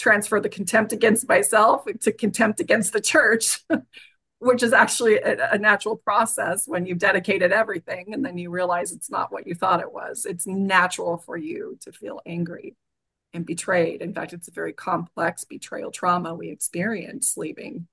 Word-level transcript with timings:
transfer 0.00 0.40
the 0.40 0.48
contempt 0.48 0.92
against 0.92 1.28
myself 1.28 1.84
to 2.00 2.12
contempt 2.12 2.60
against 2.60 2.92
the 2.92 3.00
church, 3.00 3.60
which 4.38 4.62
is 4.62 4.72
actually 4.72 5.16
a, 5.16 5.52
a, 5.52 5.58
natural 5.58 5.96
process 5.96 6.66
when 6.66 6.86
you've 6.86 6.98
dedicated 6.98 7.52
everything 7.52 8.14
and 8.14 8.24
then 8.24 8.38
you 8.38 8.50
realize 8.50 8.92
it's 8.92 9.10
not 9.10 9.30
what 9.30 9.46
you 9.46 9.54
thought 9.54 9.80
it 9.80 9.92
was. 9.92 10.24
It's 10.24 10.46
natural 10.46 11.18
for 11.18 11.36
you 11.36 11.76
to 11.82 11.92
feel 11.92 12.20
angry 12.24 12.76
and 13.34 13.44
betrayed. 13.44 14.00
In 14.00 14.14
fact, 14.14 14.32
it's 14.32 14.48
a 14.48 14.52
very 14.52 14.72
complex 14.72 15.44
betrayal 15.44 15.90
trauma 15.90 16.34
we 16.34 16.50
experience 16.50 17.36
leaving. 17.36 17.86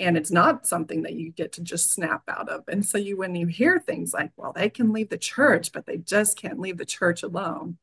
And 0.00 0.16
it's 0.16 0.30
not 0.30 0.66
something 0.66 1.02
that 1.02 1.14
you 1.14 1.32
get 1.32 1.52
to 1.52 1.60
just 1.60 1.92
snap 1.92 2.22
out 2.28 2.48
of. 2.48 2.64
And 2.68 2.84
so 2.84 2.98
you 2.98 3.16
when 3.16 3.34
you 3.34 3.46
hear 3.46 3.80
things 3.80 4.12
like, 4.12 4.30
well, 4.36 4.52
they 4.52 4.70
can 4.70 4.92
leave 4.92 5.08
the 5.08 5.18
church, 5.18 5.72
but 5.72 5.86
they 5.86 5.96
just 5.96 6.38
can't 6.38 6.60
leave 6.60 6.78
the 6.78 6.84
church 6.84 7.22
alone. 7.22 7.78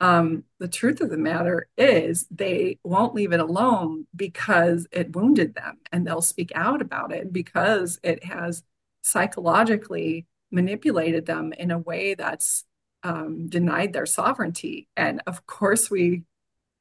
Um, 0.00 0.44
the 0.58 0.68
truth 0.68 1.00
of 1.00 1.10
the 1.10 1.16
matter 1.16 1.68
is 1.76 2.26
they 2.30 2.78
won't 2.84 3.14
leave 3.14 3.32
it 3.32 3.40
alone 3.40 4.06
because 4.14 4.86
it 4.92 5.14
wounded 5.14 5.54
them 5.54 5.78
and 5.90 6.06
they'll 6.06 6.22
speak 6.22 6.52
out 6.54 6.80
about 6.80 7.12
it 7.12 7.32
because 7.32 7.98
it 8.04 8.24
has 8.24 8.62
psychologically 9.02 10.26
manipulated 10.50 11.26
them 11.26 11.52
in 11.52 11.70
a 11.70 11.78
way 11.78 12.14
that's 12.14 12.64
um, 13.02 13.48
denied 13.48 13.92
their 13.92 14.06
sovereignty. 14.06 14.88
And 14.96 15.22
of 15.26 15.46
course, 15.46 15.90
we 15.90 16.22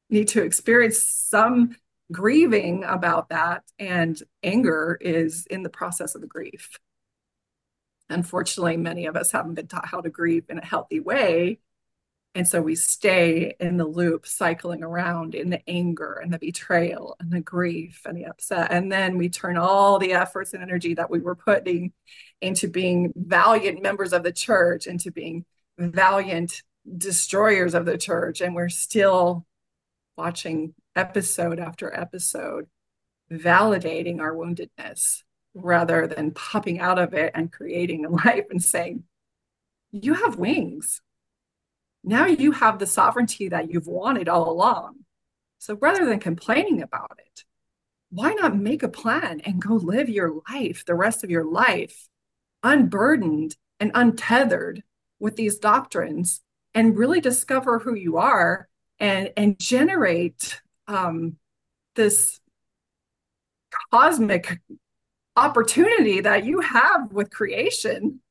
need 0.10 0.28
to 0.30 0.44
experience 0.44 1.02
some 1.04 1.76
grieving 2.12 2.84
about 2.84 3.30
that. 3.30 3.64
And 3.80 4.22
anger 4.44 4.98
is 5.02 5.46
in 5.48 5.64
the 5.64 5.70
process 5.70 6.16
of 6.16 6.22
the 6.22 6.28
grief. 6.28 6.78
Unfortunately, 8.10 8.78
many 8.78 9.06
of 9.06 9.18
us 9.18 9.32
haven't 9.32 9.56
been 9.56 9.68
taught 9.68 9.88
how 9.88 10.02
to 10.02 10.10
grieve 10.10 10.46
in 10.50 10.60
a 10.60 10.66
healthy 10.66 11.00
way. 11.00 11.60
And 12.38 12.48
so 12.48 12.62
we 12.62 12.76
stay 12.76 13.56
in 13.60 13.78
the 13.78 13.88
loop, 13.88 14.28
cycling 14.28 14.84
around 14.84 15.34
in 15.34 15.50
the 15.50 15.68
anger 15.68 16.22
and 16.22 16.32
the 16.32 16.38
betrayal 16.38 17.16
and 17.20 17.32
the 17.32 17.42
grief 17.42 18.04
and 18.06 18.16
the 18.16 18.26
upset. 18.26 18.72
And 18.72 18.92
then 18.92 19.18
we 19.18 19.28
turn 19.28 19.58
all 19.58 19.98
the 19.98 20.14
efforts 20.14 20.54
and 20.54 20.62
energy 20.62 20.94
that 20.94 21.10
we 21.10 21.20
were 21.20 21.36
putting 21.36 21.94
into 22.40 22.68
being 22.68 23.12
valiant 23.16 23.82
members 23.82 24.14
of 24.14 24.22
the 24.22 24.32
church, 24.32 24.86
into 24.86 25.12
being 25.12 25.46
valiant 25.80 26.62
destroyers 26.96 27.74
of 27.74 27.86
the 27.86 27.98
church 27.98 28.40
and 28.40 28.54
we're 28.54 28.70
still 28.70 29.46
watching 30.16 30.76
episode 30.96 31.60
after 31.60 31.94
episode 31.94 32.68
validating 33.32 34.20
our 34.22 34.34
woundedness 34.34 35.24
rather 35.56 36.08
than 36.08 36.32
popping 36.32 36.80
out 36.80 37.00
of 37.00 37.16
it 37.16 37.32
and 37.36 37.52
creating 37.52 38.06
a 38.06 38.10
life 38.26 38.46
and 38.52 38.64
saying 38.64 39.04
you 39.92 40.14
have 40.14 40.38
wings 40.38 41.02
now 42.08 42.26
you 42.26 42.52
have 42.52 42.80
the 42.80 42.88
sovereignty 42.88 43.50
that 43.50 43.72
you've 43.72 43.88
wanted 43.88 44.30
all 44.30 44.50
along. 44.50 44.96
So 45.60 45.78
rather 45.80 46.06
than 46.06 46.20
complaining 46.20 46.82
about 46.82 47.20
it 47.20 47.44
why 48.10 48.34
not 48.34 48.56
make 48.56 48.84
a 48.84 48.90
plan 48.90 49.42
and 49.42 49.62
go 49.62 49.76
live 49.76 50.10
your 50.10 50.42
life 50.50 50.86
the 50.86 50.96
rest 50.96 51.24
of 51.24 51.30
your 51.30 51.46
life 51.46 52.08
unburdened 52.64 53.56
and 53.80 53.92
untethered 53.94 54.84
with 55.20 55.36
these 55.36 55.58
doctrines 55.58 56.42
and 56.74 56.98
really 56.98 57.20
discover 57.20 57.80
who 57.80 57.96
you 57.96 58.18
are 58.18 58.68
and 59.00 59.32
and 59.36 59.60
generate 59.60 60.62
um, 60.88 61.36
this 61.96 62.40
cosmic 63.92 64.60
opportunity 65.36 66.22
that 66.22 66.46
you 66.46 66.62
have 66.62 67.12
with 67.12 67.30
creation 67.30 68.22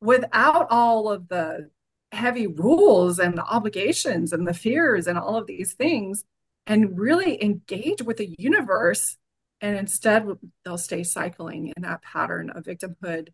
without 0.00 0.68
all 0.70 1.10
of 1.10 1.28
the 1.28 1.68
heavy 2.12 2.46
rules 2.46 3.18
and 3.18 3.36
the 3.36 3.44
obligations 3.44 4.32
and 4.32 4.46
the 4.46 4.54
fears 4.54 5.06
and 5.06 5.18
all 5.18 5.36
of 5.36 5.46
these 5.46 5.74
things 5.74 6.24
and 6.66 6.98
really 6.98 7.42
engage 7.42 8.02
with 8.02 8.16
the 8.16 8.34
universe. 8.38 9.16
And 9.60 9.76
instead 9.76 10.26
they'll 10.64 10.78
stay 10.78 11.02
cycling 11.02 11.72
in 11.76 11.82
that 11.82 12.02
pattern 12.02 12.50
of 12.50 12.64
victimhood 12.64 13.28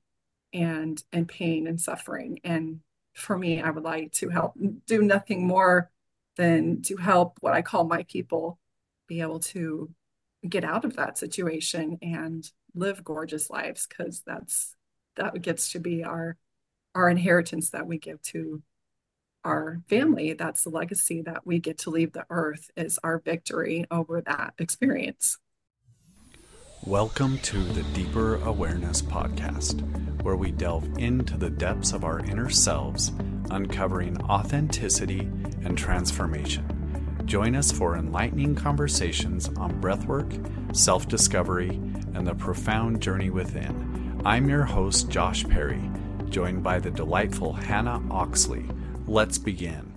and 0.53 1.03
and 1.13 1.29
pain 1.29 1.67
and 1.67 1.81
suffering. 1.81 2.41
And 2.45 2.81
for 3.15 3.37
me, 3.37 3.61
I 3.61 3.71
would 3.71 3.85
like 3.85 4.13
to 4.13 4.29
help 4.29 4.55
do 4.87 5.03
nothing 5.03 5.47
more 5.47 5.91
than 6.37 6.83
to 6.83 6.97
help 6.97 7.37
what 7.41 7.55
I 7.55 7.63
call 7.63 7.85
my 7.85 8.05
people 8.05 8.59
be 9.07 9.21
able 9.21 9.41
to 9.41 9.91
get 10.49 10.65
out 10.65 10.85
of 10.85 10.97
that 10.97 11.19
situation 11.19 11.99
and 12.03 12.51
live 12.75 13.05
gorgeous 13.05 13.51
lives 13.51 13.87
because 13.87 14.23
that's 14.27 14.75
that 15.17 15.41
gets 15.43 15.73
to 15.73 15.79
be 15.79 16.05
our 16.05 16.37
our 16.95 17.09
inheritance 17.09 17.71
that 17.71 17.87
we 17.87 17.99
give 17.99 18.21
to 18.23 18.63
our 19.45 19.81
family 19.89 20.35
that's 20.35 20.65
the 20.65 20.71
legacy 20.71 21.23
that 21.23 21.47
we 21.47 21.59
get 21.59 21.79
to 21.79 21.91
leave 21.91 22.13
the 22.13 22.27
earth 22.31 22.71
is 22.77 22.99
our 23.03 23.19
victory 23.19 23.85
over 23.91 24.21
that 24.21 24.55
experience 24.59 25.39
Welcome 26.85 27.39
to 27.39 27.63
the 27.63 27.85
Deeper 27.95 28.43
Awareness 28.43 29.03
Podcast, 29.03 29.81
where 30.23 30.35
we 30.35 30.51
delve 30.51 30.99
into 30.99 31.37
the 31.37 31.49
depths 31.49 31.93
of 31.93 32.03
our 32.03 32.19
inner 32.19 32.51
selves, 32.51 33.13
uncovering 33.51 34.21
authenticity 34.23 35.21
and 35.63 35.79
transformation. 35.79 37.23
Join 37.25 37.55
us 37.55 37.71
for 37.71 37.97
enlightening 37.97 38.57
conversations 38.57 39.49
on 39.57 39.81
breathwork, 39.81 40.77
self 40.77 41.07
discovery, 41.07 41.69
and 42.15 42.27
the 42.27 42.35
profound 42.35 43.01
journey 43.01 43.31
within. 43.31 44.21
I'm 44.25 44.49
your 44.49 44.65
host, 44.65 45.09
Josh 45.09 45.45
Perry, 45.49 45.89
joined 46.33 46.63
by 46.63 46.79
the 46.79 46.91
delightful 46.91 47.53
Hannah 47.53 48.03
Oxley. 48.11 48.65
Let's 49.07 49.37
begin. 49.37 49.93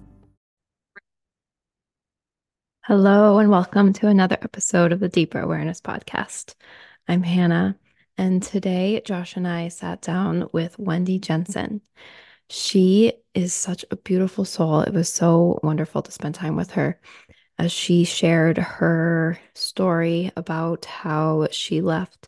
Hello, 2.84 3.40
and 3.40 3.50
welcome 3.50 3.94
to 3.94 4.07
another 4.07 4.38
episode 4.41 4.91
of 4.91 5.00
the 5.00 5.07
Deeper 5.07 5.40
Awareness 5.40 5.79
Podcast. 5.79 6.53
I'm 7.07 7.24
Hannah, 7.24 7.78
and 8.18 8.44
today 8.44 9.01
Josh 9.06 9.38
and 9.38 9.47
I 9.47 9.69
sat 9.69 10.01
down 10.01 10.50
with 10.51 10.75
Wendi 10.75 11.22
Jensen. 11.22 11.79
She 12.50 13.13
is 13.34 13.53
such 13.53 13.85
a 13.90 13.95
beautiful 13.95 14.44
soul. 14.44 14.81
It 14.81 14.94
was 14.94 15.12
so 15.12 15.57
wonderful 15.63 16.01
to 16.01 16.12
spend 16.12 16.35
time 16.35 16.57
with 16.57 16.72
her 16.72 17.00
as 17.57 17.72
she 17.72 18.03
shared 18.03 18.57
her 18.57 19.40
story 19.53 20.34
about 20.35 20.84
how 20.84 21.47
she 21.51 21.79
left 21.79 22.28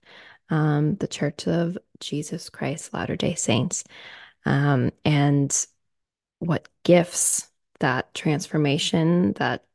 um, 0.49 0.95
the 0.95 1.07
Church 1.07 1.47
of 1.47 1.77
Jesus 1.99 2.49
Christ 2.49 2.93
Latter 2.93 3.15
day 3.15 3.35
Saints. 3.35 3.83
Um, 4.45 4.91
and 5.03 5.65
what 6.39 6.69
gifts 6.83 7.47
that 7.79 8.13
transformation, 8.13 9.33
that 9.33 9.65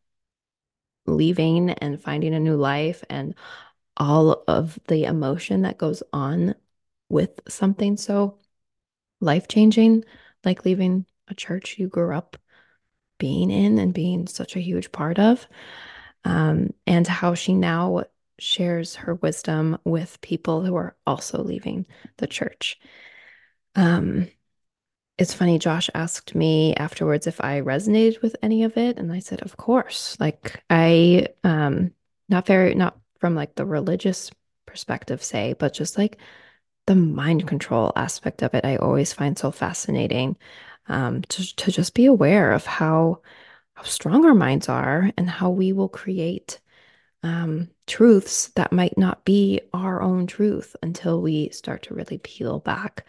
leaving 1.06 1.71
and 1.71 2.00
finding 2.00 2.34
a 2.34 2.41
new 2.41 2.56
life 2.56 3.05
and 3.10 3.34
all 3.97 4.44
of 4.49 4.78
the 4.88 5.05
emotion 5.05 5.62
that 5.62 5.78
goes 5.78 6.03
on 6.12 6.55
with 7.09 7.41
something 7.49 7.97
so 7.97 8.39
life 9.21 9.49
changing, 9.49 10.04
like 10.44 10.65
leaving 10.65 11.04
a 11.28 11.34
church 11.34 11.78
you 11.78 11.89
grew 11.89 12.15
up 12.15 12.37
being 13.19 13.50
in 13.50 13.78
and 13.78 13.94
being 13.94 14.27
such 14.27 14.56
a 14.56 14.60
huge 14.60 14.91
part 14.91 15.19
of, 15.19 15.47
um, 16.25 16.71
and 16.87 17.06
how 17.06 17.34
she 17.34 17.54
now 17.54 18.04
shares 18.42 18.97
her 18.97 19.14
wisdom 19.14 19.78
with 19.84 20.20
people 20.20 20.62
who 20.62 20.75
are 20.76 20.97
also 21.06 21.42
leaving 21.42 21.86
the 22.19 22.26
church. 22.26 22.78
Um, 23.75 24.28
it's 25.19 25.34
funny, 25.34 25.58
Josh 25.58 25.88
asked 25.94 26.34
me 26.34 26.75
afterwards 26.75 27.26
if 27.26 27.41
I 27.42 27.60
resonated 27.60 28.22
with 28.22 28.34
any 28.42 28.64
of 28.64 28.76
it. 28.76 28.98
And 28.98 29.12
I 29.12 29.20
said, 29.20 29.42
of 29.42 29.56
course. 29.56 30.16
Like 30.19 30.62
I 30.70 31.28
um 31.44 31.92
not 32.28 32.47
very 32.47 32.75
not 32.75 32.98
from 33.19 33.34
like 33.34 33.54
the 33.54 33.66
religious 33.66 34.30
perspective, 34.66 35.22
say, 35.22 35.54
but 35.59 35.74
just 35.74 35.98
like 35.98 36.19
the 36.86 36.94
mind 36.97 37.47
control 37.47 37.92
aspect 37.94 38.42
of 38.42 38.54
it, 38.54 38.64
I 38.64 38.76
always 38.76 39.12
find 39.12 39.38
so 39.38 39.50
fascinating. 39.50 40.36
Um, 40.88 41.22
to 41.22 41.56
to 41.56 41.70
just 41.70 41.94
be 41.94 42.06
aware 42.06 42.53
of 42.53 42.66
how 42.66 43.20
how 43.74 43.82
strong 43.84 44.24
our 44.24 44.34
minds 44.34 44.69
are 44.69 45.10
and 45.16 45.30
how 45.30 45.50
we 45.50 45.72
will 45.72 45.88
create 45.88 46.60
um, 47.22 47.71
truths 47.87 48.48
that 48.57 48.72
might 48.72 48.98
not 48.98 49.24
be 49.24 49.60
our 49.72 50.03
own 50.03 50.27
truth 50.27 50.74
until 50.83 51.21
we 51.21 51.51
start 51.51 51.83
to 51.84 51.95
really 51.95 52.19
peel 52.19 52.59
back 52.59 53.07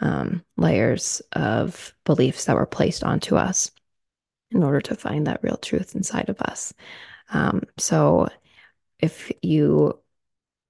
um, 0.00 0.44
layers 0.56 1.22
of 1.32 1.94
beliefs 2.04 2.44
that 2.44 2.56
were 2.56 2.66
placed 2.66 3.04
onto 3.04 3.36
us 3.36 3.70
in 4.50 4.62
order 4.62 4.80
to 4.80 4.94
find 4.94 5.26
that 5.26 5.42
real 5.42 5.56
truth 5.56 5.94
inside 5.94 6.28
of 6.28 6.40
us. 6.42 6.74
Um, 7.30 7.62
so 7.78 8.28
if 8.98 9.32
you 9.42 9.98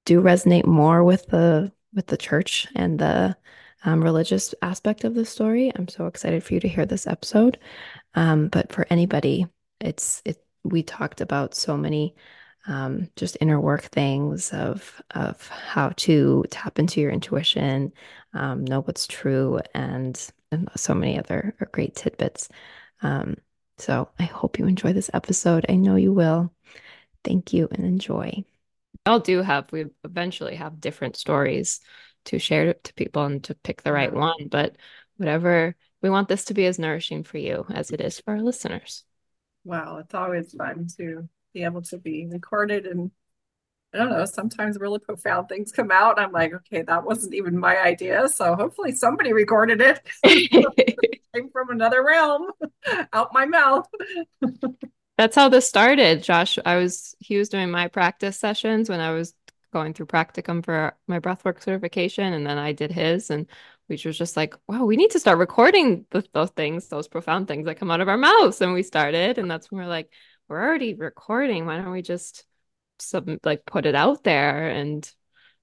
do 0.05 0.21
resonate 0.21 0.67
more 0.67 1.03
with 1.03 1.27
the 1.27 1.73
with 1.95 2.07
the 2.07 2.17
church 2.17 2.67
and 2.75 2.99
the 2.99 3.37
um, 3.85 4.03
religious 4.03 4.55
aspect 4.63 5.05
of 5.05 5.15
the 5.15 5.25
story, 5.25 5.71
I'm 5.75 5.89
so 5.89 6.07
excited 6.07 6.43
for 6.43 6.55
you 6.55 6.61
to 6.61 6.69
hear 6.69 6.87
this 6.87 7.07
episode. 7.07 7.59
Um, 8.15 8.49
but 8.49 8.73
for 8.73 8.87
anybody, 8.91 9.47
it's 9.81 10.23
it. 10.25 10.43
We 10.65 10.83
talked 10.83 11.21
about 11.21 11.55
so 11.55 11.77
many 11.77 12.15
um, 12.67 13.11
just 13.17 13.37
inner 13.41 13.61
work 13.61 13.83
things 13.85 14.53
of 14.53 15.01
of 15.15 15.49
how 15.49 15.91
to 15.97 16.45
tap 16.51 16.79
into 16.79 17.01
your 17.01 17.11
intuition, 17.11 17.93
um, 18.33 18.65
know 18.65 18.81
what's 18.83 19.07
true, 19.07 19.61
and 19.75 20.21
and 20.51 20.69
so 20.77 20.95
many 20.95 21.19
other 21.19 21.55
great 21.73 21.95
tidbits. 21.95 22.49
Um, 23.03 23.37
so 23.79 24.09
I 24.19 24.25
hope 24.25 24.59
you 24.59 24.67
enjoy 24.67 24.93
this 24.93 25.11
episode. 25.13 25.67
I 25.69 25.75
know 25.75 25.97
you 25.97 26.13
will. 26.13 26.53
Thank 27.25 27.53
you 27.53 27.69
and 27.71 27.85
enjoy. 27.85 28.45
We 29.07 29.11
all 29.11 29.21
do 29.21 29.43
have, 29.43 29.71
we 29.73 29.87
eventually 30.05 30.57
have 30.57 30.81
different 30.81 31.17
stories 31.17 31.81
to 32.27 32.39
share 32.39 32.75
to 32.75 32.95
people 32.95 33.25
and 33.25 33.43
to 33.45 33.55
pick 33.55 33.83
the 33.83 33.93
right 33.93 34.13
one. 34.13 34.49
But 34.49 34.77
whatever, 35.17 35.75
we 36.03 36.11
want 36.11 36.29
this 36.29 36.47
to 36.47 36.55
be 36.55 36.67
as 36.67 36.79
nourishing 36.79 37.25
for 37.25 37.39
you 37.39 37.67
as 37.71 37.91
it 37.91 38.01
is 38.01 38.21
for 38.21 38.35
our 38.35 38.43
listeners. 38.43 39.05
Wow, 39.65 39.99
it's 39.99 40.15
always 40.15 40.53
fun 40.53 40.87
to 40.99 41.29
be 41.55 41.65
able 41.65 41.83
to 41.83 41.99
be 41.99 42.27
recorded 42.27 42.87
and 42.87 43.11
I 43.95 43.99
don't 43.99 44.11
know, 44.11 44.17
mm-hmm. 44.17 44.25
sometimes 44.27 44.77
really 44.79 44.99
profound 44.99 45.49
things 45.49 45.71
come 45.71 45.93
out. 45.93 46.19
I'm 46.19 46.33
like, 46.33 46.53
okay, 46.53 46.83
that 46.83 47.05
wasn't 47.05 47.35
even 47.35 47.57
my 47.57 47.79
idea. 47.81 48.29
So 48.29 48.57
hopefully 48.57 48.91
somebody 48.91 49.33
recorded 49.33 49.81
it. 49.81 50.01
it 50.25 51.21
came 51.35 51.49
from 51.51 51.71
another 51.71 52.05
realm 52.05 52.51
out 53.13 53.33
my 53.33 53.47
mouth. 53.47 53.87
That's 55.17 55.37
how 55.37 55.49
this 55.49 55.69
started. 55.69 56.25
Josh, 56.25 56.59
I 56.65 56.77
was 56.77 57.15
he 57.21 57.37
was 57.37 57.49
doing 57.49 57.71
my 57.71 57.87
practice 57.87 58.37
sessions 58.37 58.89
when 58.89 58.99
I 58.99 59.13
was 59.13 59.33
going 59.73 59.95
through 59.95 60.07
practicum 60.07 60.65
for 60.65 60.97
my 61.07 61.21
breathwork 61.21 61.63
certification 61.63 62.33
and 62.33 62.47
then 62.47 62.59
I 62.59 62.73
did 62.73 62.93
his 62.93 63.31
and 63.31 63.47
we 63.89 63.99
was 64.05 64.17
just 64.17 64.37
like, 64.37 64.55
wow, 64.67 64.85
we 64.85 64.97
need 64.97 65.11
to 65.11 65.21
start 65.21 65.39
recording 65.39 66.07
the, 66.11 66.25
those 66.33 66.51
things, 66.51 66.89
those 66.89 67.07
profound 67.09 67.49
things 67.49 67.67
that 67.67 67.79
come 67.79 67.91
out 67.91 68.01
of 68.01 68.09
our 68.09 68.17
mouths. 68.17 68.61
And 68.61 68.73
we 68.73 68.83
started, 68.83 69.37
and 69.37 69.51
that's 69.51 69.71
when 69.71 69.81
we're 69.81 69.89
like, 69.89 70.11
we're 70.55 70.65
already 70.65 70.95
recording. 70.95 71.67
Why 71.67 71.79
don't 71.79 71.91
we 71.91 72.03
just 72.03 72.45
sub 73.01 73.29
like 73.43 73.67
put 73.67 73.87
it 73.87 73.97
out 73.97 74.23
there 74.23 74.69
and 74.69 75.11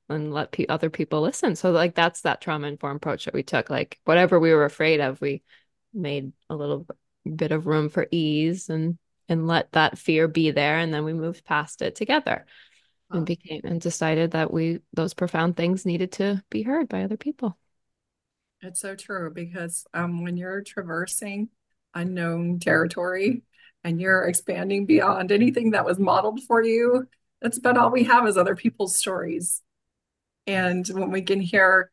and 0.09 0.33
let 0.33 0.51
pe- 0.51 0.65
other 0.67 0.89
people 0.89 1.21
listen? 1.21 1.55
So 1.55 1.71
like 1.71 1.95
that's 1.95 2.21
that 2.21 2.41
trauma 2.41 2.67
informed 2.67 2.97
approach 2.97 3.23
that 3.25 3.33
we 3.33 3.43
took. 3.43 3.69
Like 3.69 3.99
whatever 4.03 4.38
we 4.38 4.53
were 4.53 4.65
afraid 4.65 4.99
of, 4.99 5.21
we 5.21 5.43
made 5.93 6.33
a 6.49 6.55
little 6.55 6.85
bit 7.35 7.53
of 7.53 7.67
room 7.67 7.88
for 7.88 8.05
ease 8.11 8.67
and 8.69 8.97
and 9.29 9.47
let 9.47 9.71
that 9.71 9.97
fear 9.97 10.27
be 10.27 10.51
there, 10.51 10.77
and 10.77 10.93
then 10.93 11.05
we 11.05 11.13
moved 11.13 11.45
past 11.45 11.81
it 11.81 11.95
together. 11.95 12.45
And 13.13 13.25
became 13.25 13.61
and 13.63 13.79
decided 13.79 14.31
that 14.31 14.51
we 14.53 14.79
those 14.93 15.13
profound 15.13 15.55
things 15.57 15.85
needed 15.85 16.13
to 16.13 16.43
be 16.49 16.63
heard 16.63 16.89
by 16.89 17.03
other 17.03 17.17
people. 17.17 17.57
It's 18.61 18.79
so 18.79 18.95
true 18.95 19.31
because 19.33 19.85
um, 19.93 20.23
when 20.23 20.38
you're 20.38 20.61
traversing 20.61 21.49
unknown 21.93 22.59
territory 22.59 23.43
and 23.83 24.00
you're 24.00 24.24
expanding 24.24 24.86
beyond 24.86 25.31
anything 25.31 25.72
that 25.72 25.86
was 25.86 26.00
modeled 26.00 26.42
for 26.44 26.63
you, 26.63 27.07
that's 27.42 27.57
about 27.57 27.78
all 27.78 27.92
we 27.92 28.04
have 28.04 28.28
is 28.28 28.38
other 28.38 28.56
people's 28.56 28.95
stories. 28.95 29.62
And 30.48 30.88
when 30.88 31.12
we 31.12 31.22
can 31.22 31.42
hear 31.42 31.92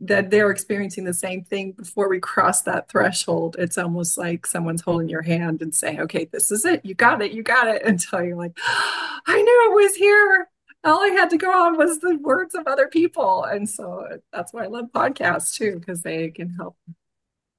that 0.00 0.30
they're 0.30 0.50
experiencing 0.50 1.04
the 1.04 1.14
same 1.14 1.44
thing 1.44 1.72
before 1.72 2.08
we 2.08 2.18
cross 2.18 2.62
that 2.62 2.88
threshold, 2.88 3.56
it's 3.58 3.78
almost 3.78 4.18
like 4.18 4.46
someone's 4.46 4.82
holding 4.82 5.08
your 5.08 5.22
hand 5.22 5.62
and 5.62 5.74
saying, 5.74 6.00
okay, 6.00 6.28
this 6.32 6.50
is 6.50 6.64
it. 6.64 6.84
You 6.84 6.94
got 6.94 7.22
it. 7.22 7.32
You 7.32 7.42
got 7.42 7.68
it. 7.68 7.82
Until 7.86 8.22
you're 8.22 8.36
like, 8.36 8.56
I 8.66 9.40
knew 9.40 9.70
it 9.70 9.84
was 9.84 9.94
here 9.94 10.48
all 10.84 11.02
I 11.02 11.08
had 11.08 11.30
to 11.30 11.36
go 11.36 11.50
on 11.50 11.76
was 11.76 12.00
the 12.00 12.16
words 12.16 12.54
of 12.54 12.66
other 12.66 12.88
people. 12.88 13.44
And 13.44 13.68
so 13.68 14.18
that's 14.32 14.52
why 14.52 14.64
I 14.64 14.66
love 14.66 14.86
podcasts 14.92 15.54
too, 15.54 15.78
because 15.78 16.02
they 16.02 16.30
can 16.30 16.50
help 16.50 16.76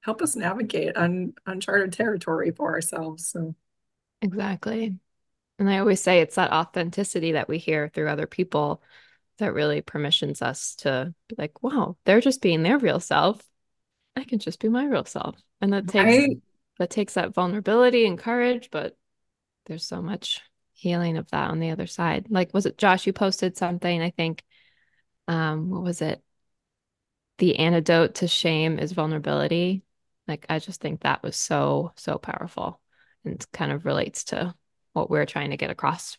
help 0.04 0.20
us 0.20 0.36
navigate 0.36 0.96
un, 0.96 1.32
uncharted 1.46 1.92
territory 1.92 2.50
for 2.50 2.74
ourselves. 2.74 3.26
So 3.28 3.54
exactly. 4.20 4.98
And 5.58 5.70
I 5.70 5.78
always 5.78 6.00
say 6.00 6.20
it's 6.20 6.34
that 6.34 6.52
authenticity 6.52 7.32
that 7.32 7.48
we 7.48 7.58
hear 7.58 7.88
through 7.88 8.08
other 8.08 8.26
people 8.26 8.82
that 9.38 9.54
really 9.54 9.80
permissions 9.80 10.42
us 10.42 10.74
to 10.76 11.14
be 11.28 11.36
like, 11.38 11.62
wow, 11.62 11.96
they're 12.04 12.20
just 12.20 12.42
being 12.42 12.62
their 12.62 12.78
real 12.78 13.00
self. 13.00 13.42
I 14.14 14.24
can 14.24 14.40
just 14.40 14.60
be 14.60 14.68
my 14.68 14.84
real 14.84 15.06
self. 15.06 15.36
And 15.60 15.72
that 15.72 15.88
takes 15.88 16.04
right? 16.04 16.38
that 16.78 16.90
takes 16.90 17.14
that 17.14 17.32
vulnerability 17.32 18.06
and 18.06 18.18
courage, 18.18 18.68
but 18.70 18.96
there's 19.66 19.86
so 19.86 20.02
much 20.02 20.42
healing 20.74 21.16
of 21.16 21.30
that 21.30 21.50
on 21.50 21.60
the 21.60 21.70
other 21.70 21.86
side. 21.86 22.26
Like, 22.28 22.52
was 22.52 22.66
it 22.66 22.76
Josh? 22.76 23.06
You 23.06 23.12
posted 23.12 23.56
something, 23.56 24.02
I 24.02 24.10
think. 24.10 24.42
Um, 25.28 25.70
what 25.70 25.82
was 25.82 26.02
it? 26.02 26.22
The 27.38 27.56
antidote 27.56 28.16
to 28.16 28.28
shame 28.28 28.78
is 28.78 28.92
vulnerability. 28.92 29.83
Like, 30.26 30.46
I 30.48 30.58
just 30.58 30.80
think 30.80 31.00
that 31.00 31.22
was 31.22 31.36
so, 31.36 31.92
so 31.96 32.18
powerful 32.18 32.80
and 33.24 33.44
kind 33.52 33.72
of 33.72 33.84
relates 33.84 34.24
to 34.24 34.54
what 34.92 35.10
we're 35.10 35.26
trying 35.26 35.50
to 35.50 35.56
get 35.56 35.70
across, 35.70 36.16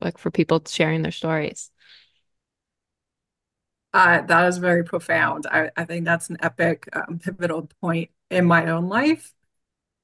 like 0.00 0.18
for 0.18 0.30
people 0.30 0.62
sharing 0.66 1.02
their 1.02 1.12
stories. 1.12 1.70
Uh, 3.92 4.22
that 4.22 4.48
is 4.48 4.58
very 4.58 4.82
profound. 4.82 5.46
I, 5.48 5.70
I 5.76 5.84
think 5.84 6.04
that's 6.04 6.28
an 6.28 6.38
epic, 6.42 6.88
um, 6.92 7.20
pivotal 7.20 7.68
point 7.80 8.10
in 8.28 8.44
my 8.44 8.66
own 8.70 8.88
life 8.88 9.32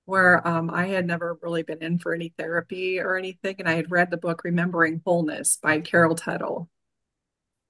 where 0.05 0.47
um, 0.47 0.71
I 0.71 0.87
had 0.87 1.07
never 1.07 1.39
really 1.43 1.63
been 1.63 1.83
in 1.83 1.99
for 1.99 2.15
any 2.15 2.33
therapy 2.39 3.01
or 3.01 3.17
anything. 3.17 3.57
And 3.59 3.69
I 3.69 3.75
had 3.75 3.91
read 3.91 4.11
the 4.11 4.17
book 4.17 4.45
Remembering 4.45 5.03
Wholeness 5.05 5.57
by 5.57 5.81
Carol 5.81 6.15
Tuttle. 6.15 6.69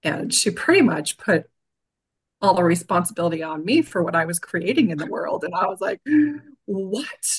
And 0.02 0.32
she 0.32 0.50
pretty 0.50 0.82
much 0.82 1.18
put 1.18 1.50
all 2.40 2.54
the 2.54 2.64
responsibility 2.64 3.42
on 3.42 3.64
me 3.64 3.82
for 3.82 4.02
what 4.02 4.16
I 4.16 4.24
was 4.24 4.38
creating 4.38 4.90
in 4.90 4.98
the 4.98 5.06
world. 5.06 5.44
And 5.44 5.54
I 5.54 5.66
was 5.66 5.80
like, 5.80 6.00
what? 6.64 7.38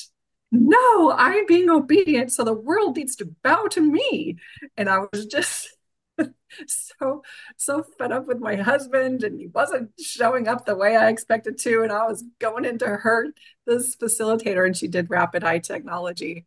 No, 0.51 1.11
I'm 1.11 1.45
being 1.45 1.69
obedient. 1.69 2.31
So 2.31 2.43
the 2.43 2.53
world 2.53 2.97
needs 2.97 3.15
to 3.17 3.33
bow 3.43 3.67
to 3.71 3.81
me. 3.81 4.37
And 4.77 4.89
I 4.89 4.99
was 5.11 5.25
just 5.25 5.69
so 6.67 7.23
so 7.57 7.83
fed 7.97 8.11
up 8.11 8.27
with 8.27 8.39
my 8.39 8.55
husband 8.55 9.23
and 9.23 9.39
he 9.39 9.47
wasn't 9.47 9.91
showing 9.99 10.47
up 10.47 10.65
the 10.65 10.75
way 10.75 10.95
I 10.95 11.09
expected 11.09 11.57
to 11.59 11.83
and 11.83 11.91
I 11.91 12.07
was 12.07 12.23
going 12.39 12.65
into 12.65 12.85
her 12.85 13.27
this 13.65 13.95
facilitator 13.95 14.65
and 14.65 14.75
she 14.75 14.87
did 14.87 15.09
rapid 15.09 15.43
eye 15.43 15.59
technology 15.59 16.45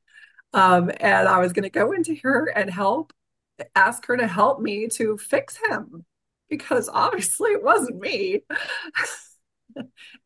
um, 0.53 0.91
and 1.01 1.29
I 1.29 1.39
was 1.39 1.53
going 1.53 1.65
to 1.65 1.71
go 1.71 1.93
into 1.93 2.15
her 2.23 2.47
and 2.47 2.71
help 2.71 3.13
ask 3.75 4.07
her 4.07 4.17
to 4.17 4.27
help 4.27 4.61
me 4.61 4.89
to 4.89 5.17
fix 5.17 5.59
him 5.69 6.05
because 6.57 6.89
obviously 6.93 7.51
it 7.51 7.63
wasn't 7.63 8.01
me. 8.01 8.41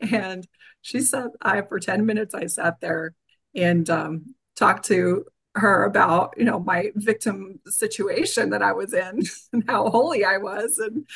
And 0.01 0.47
she 0.83 1.01
said 1.01 1.29
I 1.41 1.63
for 1.63 1.81
10 1.81 2.07
minutes 2.07 2.35
I 2.35 2.47
sat 2.47 2.81
there 2.81 3.15
and 3.55 3.89
um, 3.89 4.35
talked 4.57 4.87
to 4.87 5.25
her 5.55 5.85
about 5.85 6.35
you 6.37 6.45
know 6.45 6.61
my 6.61 6.93
victim 6.95 7.59
situation 7.67 8.51
that 8.51 8.63
I 8.63 8.73
was 8.73 8.93
in 8.95 9.23
and 9.53 9.65
how 9.67 9.91
holy 9.91 10.25
I 10.25 10.39
was. 10.39 10.79
And 10.79 11.07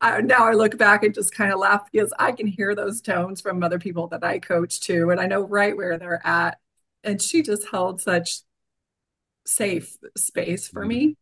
I, 0.00 0.20
now 0.20 0.46
I 0.46 0.52
look 0.52 0.78
back 0.78 1.02
and 1.02 1.14
just 1.14 1.34
kind 1.34 1.52
of 1.52 1.58
laugh 1.58 1.82
because 1.92 2.12
I 2.18 2.32
can 2.32 2.46
hear 2.46 2.74
those 2.74 3.00
tones 3.00 3.40
from 3.40 3.62
other 3.62 3.78
people 3.78 4.08
that 4.08 4.24
I 4.24 4.38
coach 4.38 4.80
too. 4.80 5.10
And 5.10 5.20
I 5.20 5.26
know 5.26 5.42
right 5.42 5.76
where 5.76 5.98
they're 5.98 6.24
at. 6.26 6.58
And 7.04 7.20
she 7.20 7.42
just 7.42 7.68
held 7.68 8.00
such 8.00 8.40
safe 9.46 9.96
space 10.16 10.68
for 10.68 10.84
me 10.84 11.16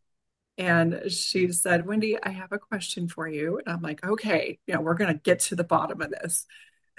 and 0.59 1.11
she 1.11 1.51
said 1.51 1.85
Wendi 1.85 2.19
I 2.21 2.29
have 2.29 2.51
a 2.51 2.59
question 2.59 3.07
for 3.07 3.27
you 3.27 3.59
and 3.65 3.73
I'm 3.73 3.81
like 3.81 4.05
okay 4.05 4.59
you 4.67 4.75
know 4.75 4.81
we're 4.81 4.93
going 4.95 5.13
to 5.13 5.19
get 5.19 5.39
to 5.41 5.55
the 5.55 5.63
bottom 5.63 6.01
of 6.01 6.11
this 6.11 6.45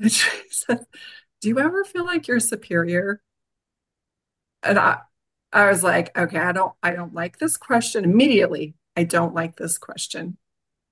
and 0.01 0.11
she 0.13 0.29
said 0.51 0.81
do 1.41 1.49
you 1.49 1.61
ever 1.61 1.85
feel 1.85 2.05
like 2.05 2.27
you're 2.27 2.41
superior 2.41 3.23
and 4.63 4.79
I 4.79 4.99
I 5.53 5.69
was 5.69 5.83
like, 5.83 6.17
okay, 6.17 6.39
I 6.39 6.53
don't 6.53 6.73
I 6.83 6.93
don't 6.93 7.15
like 7.15 7.39
this 7.39 7.57
question 7.57 8.05
immediately. 8.05 8.75
I 8.97 9.05
don't 9.05 9.35
like 9.35 9.57
this 9.57 9.79
question 9.79 10.37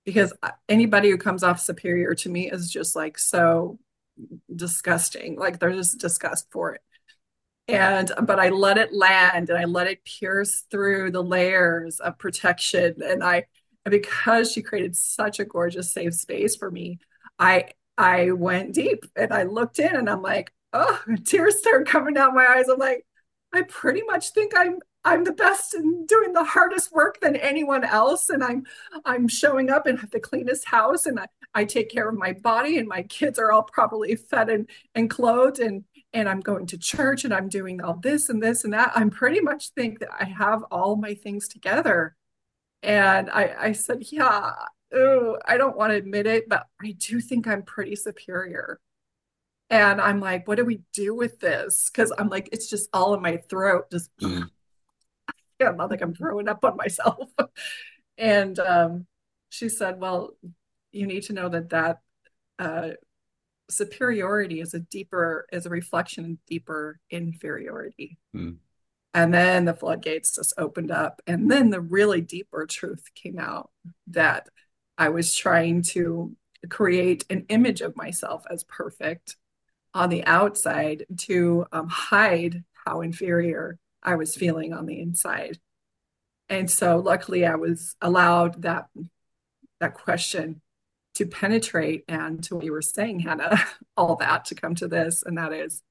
because 0.04 0.32
anybody 0.68 1.10
who 1.10 1.18
comes 1.18 1.42
off 1.42 1.60
superior 1.60 2.14
to 2.16 2.28
me 2.28 2.50
is 2.50 2.70
just 2.70 2.96
like 2.96 3.18
so 3.18 3.78
disgusting. 4.54 5.36
Like 5.38 5.58
they're 5.58 5.72
just 5.72 6.00
disgust 6.00 6.46
for 6.50 6.74
it. 6.74 6.82
And 7.68 8.10
but 8.22 8.38
I 8.40 8.48
let 8.48 8.78
it 8.78 8.94
land 8.94 9.50
and 9.50 9.58
I 9.58 9.64
let 9.64 9.86
it 9.88 10.04
pierce 10.04 10.64
through 10.70 11.10
the 11.10 11.22
layers 11.22 12.00
of 12.00 12.18
protection. 12.18 12.96
And 13.02 13.22
I 13.22 13.44
because 13.84 14.52
she 14.52 14.62
created 14.62 14.96
such 14.96 15.38
a 15.38 15.44
gorgeous 15.44 15.92
safe 15.92 16.14
space 16.14 16.56
for 16.56 16.70
me, 16.70 16.98
I 17.38 17.70
I 17.98 18.30
went 18.30 18.74
deep 18.74 19.04
and 19.16 19.32
I 19.32 19.42
looked 19.42 19.78
in 19.78 19.94
and 19.94 20.08
I'm 20.08 20.22
like, 20.22 20.52
oh, 20.72 21.00
tears 21.24 21.58
start 21.58 21.86
coming 21.86 22.14
down 22.14 22.34
my 22.34 22.46
eyes. 22.46 22.68
I'm 22.68 22.78
like, 22.78 23.04
I 23.52 23.62
pretty 23.62 24.02
much 24.02 24.30
think 24.32 24.52
I'm 24.56 24.78
I'm 25.04 25.24
the 25.24 25.32
best 25.32 25.74
in 25.74 26.06
doing 26.06 26.32
the 26.32 26.44
hardest 26.44 26.92
work 26.92 27.20
than 27.20 27.36
anyone 27.36 27.84
else. 27.84 28.28
And 28.28 28.42
I'm 28.42 28.64
I'm 29.04 29.28
showing 29.28 29.70
up 29.70 29.86
and 29.86 29.98
have 29.98 30.10
the 30.10 30.20
cleanest 30.20 30.66
house 30.66 31.06
and 31.06 31.18
I, 31.20 31.26
I 31.54 31.64
take 31.64 31.90
care 31.90 32.08
of 32.08 32.16
my 32.18 32.32
body 32.32 32.78
and 32.78 32.88
my 32.88 33.02
kids 33.04 33.38
are 33.38 33.52
all 33.52 33.62
properly 33.62 34.14
fed 34.16 34.50
and, 34.50 34.68
and 34.94 35.08
clothed. 35.10 35.60
And 35.60 35.84
and 36.12 36.28
I'm 36.28 36.40
going 36.40 36.66
to 36.66 36.78
church 36.78 37.24
and 37.24 37.34
I'm 37.34 37.48
doing 37.48 37.82
all 37.82 37.94
this 37.94 38.28
and 38.28 38.42
this 38.42 38.64
and 38.64 38.72
that. 38.72 38.92
I'm 38.94 39.10
pretty 39.10 39.40
much 39.40 39.70
think 39.70 40.00
that 40.00 40.10
I 40.18 40.24
have 40.24 40.62
all 40.70 40.96
my 40.96 41.14
things 41.14 41.48
together. 41.48 42.16
And 42.82 43.28
I, 43.30 43.54
I 43.58 43.72
said, 43.72 44.04
yeah, 44.10 44.52
ooh, 44.94 45.36
I 45.44 45.58
don't 45.58 45.76
want 45.76 45.90
to 45.90 45.96
admit 45.96 46.26
it, 46.26 46.48
but 46.48 46.66
I 46.82 46.92
do 46.92 47.20
think 47.20 47.46
I'm 47.46 47.62
pretty 47.62 47.96
superior. 47.96 48.80
And 49.70 50.00
I'm 50.00 50.20
like, 50.20 50.48
what 50.48 50.56
do 50.56 50.64
we 50.64 50.80
do 50.94 51.14
with 51.14 51.40
this? 51.40 51.90
Because 51.92 52.12
I'm 52.16 52.28
like, 52.28 52.48
it's 52.52 52.70
just 52.70 52.88
all 52.92 53.12
in 53.14 53.20
my 53.20 53.36
throat. 53.50 53.90
Just, 53.90 54.10
mm. 54.18 54.48
yeah, 55.60 55.70
not 55.72 55.90
like 55.90 56.00
I'm 56.00 56.14
throwing 56.14 56.48
up 56.48 56.64
on 56.64 56.76
myself. 56.76 57.28
and 58.18 58.58
um, 58.58 59.06
she 59.50 59.68
said, 59.68 60.00
well, 60.00 60.30
you 60.90 61.06
need 61.06 61.24
to 61.24 61.34
know 61.34 61.50
that 61.50 61.68
that 61.68 61.98
uh, 62.58 62.90
superiority 63.70 64.60
is 64.60 64.74
a 64.74 64.80
deeper, 64.80 65.46
is 65.52 65.66
a 65.66 65.70
reflection 65.70 66.24
of 66.24 66.46
deeper 66.46 67.00
inferiority. 67.10 68.18
Mm. 68.34 68.56
And 69.14 69.34
then 69.34 69.64
the 69.64 69.74
floodgates 69.74 70.34
just 70.34 70.54
opened 70.58 70.90
up. 70.90 71.20
And 71.26 71.50
then 71.50 71.70
the 71.70 71.80
really 71.80 72.20
deeper 72.20 72.66
truth 72.66 73.04
came 73.14 73.38
out 73.38 73.70
that 74.08 74.48
I 74.96 75.08
was 75.08 75.34
trying 75.34 75.82
to 75.82 76.36
create 76.68 77.24
an 77.30 77.46
image 77.48 77.80
of 77.80 77.96
myself 77.96 78.44
as 78.50 78.64
perfect 78.64 79.36
on 79.94 80.10
the 80.10 80.24
outside 80.24 81.06
to 81.16 81.66
um, 81.72 81.88
hide 81.88 82.64
how 82.84 83.00
inferior 83.00 83.78
I 84.02 84.16
was 84.16 84.36
feeling 84.36 84.72
on 84.72 84.86
the 84.86 85.00
inside. 85.00 85.58
And 86.48 86.70
so 86.70 86.98
luckily 86.98 87.44
I 87.44 87.56
was 87.56 87.96
allowed 88.00 88.62
that 88.62 88.86
that 89.80 89.94
question 89.94 90.60
to 91.18 91.26
penetrate 91.26 92.04
and 92.06 92.44
to 92.44 92.54
what 92.54 92.64
you 92.64 92.70
were 92.70 92.80
saying, 92.80 93.18
Hannah, 93.18 93.60
all 93.96 94.14
that 94.16 94.44
to 94.46 94.54
come 94.54 94.76
to 94.76 94.86
this. 94.86 95.24
And 95.24 95.36
that 95.36 95.52
is 95.52 95.82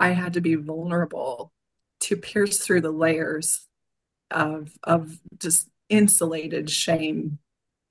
I 0.00 0.08
had 0.10 0.32
to 0.32 0.40
be 0.40 0.54
vulnerable 0.54 1.52
to 2.00 2.16
pierce 2.16 2.58
through 2.58 2.80
the 2.80 2.90
layers 2.90 3.66
of 4.30 4.72
of 4.82 5.18
just 5.38 5.68
insulated 5.90 6.70
shame 6.70 7.38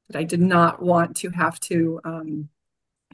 that 0.10 0.17
I 0.17 0.24
did 0.24 0.41
not 0.41 0.81
want 0.81 1.17
to 1.17 1.29
have 1.29 1.60
to 1.62 2.01
um, 2.03 2.50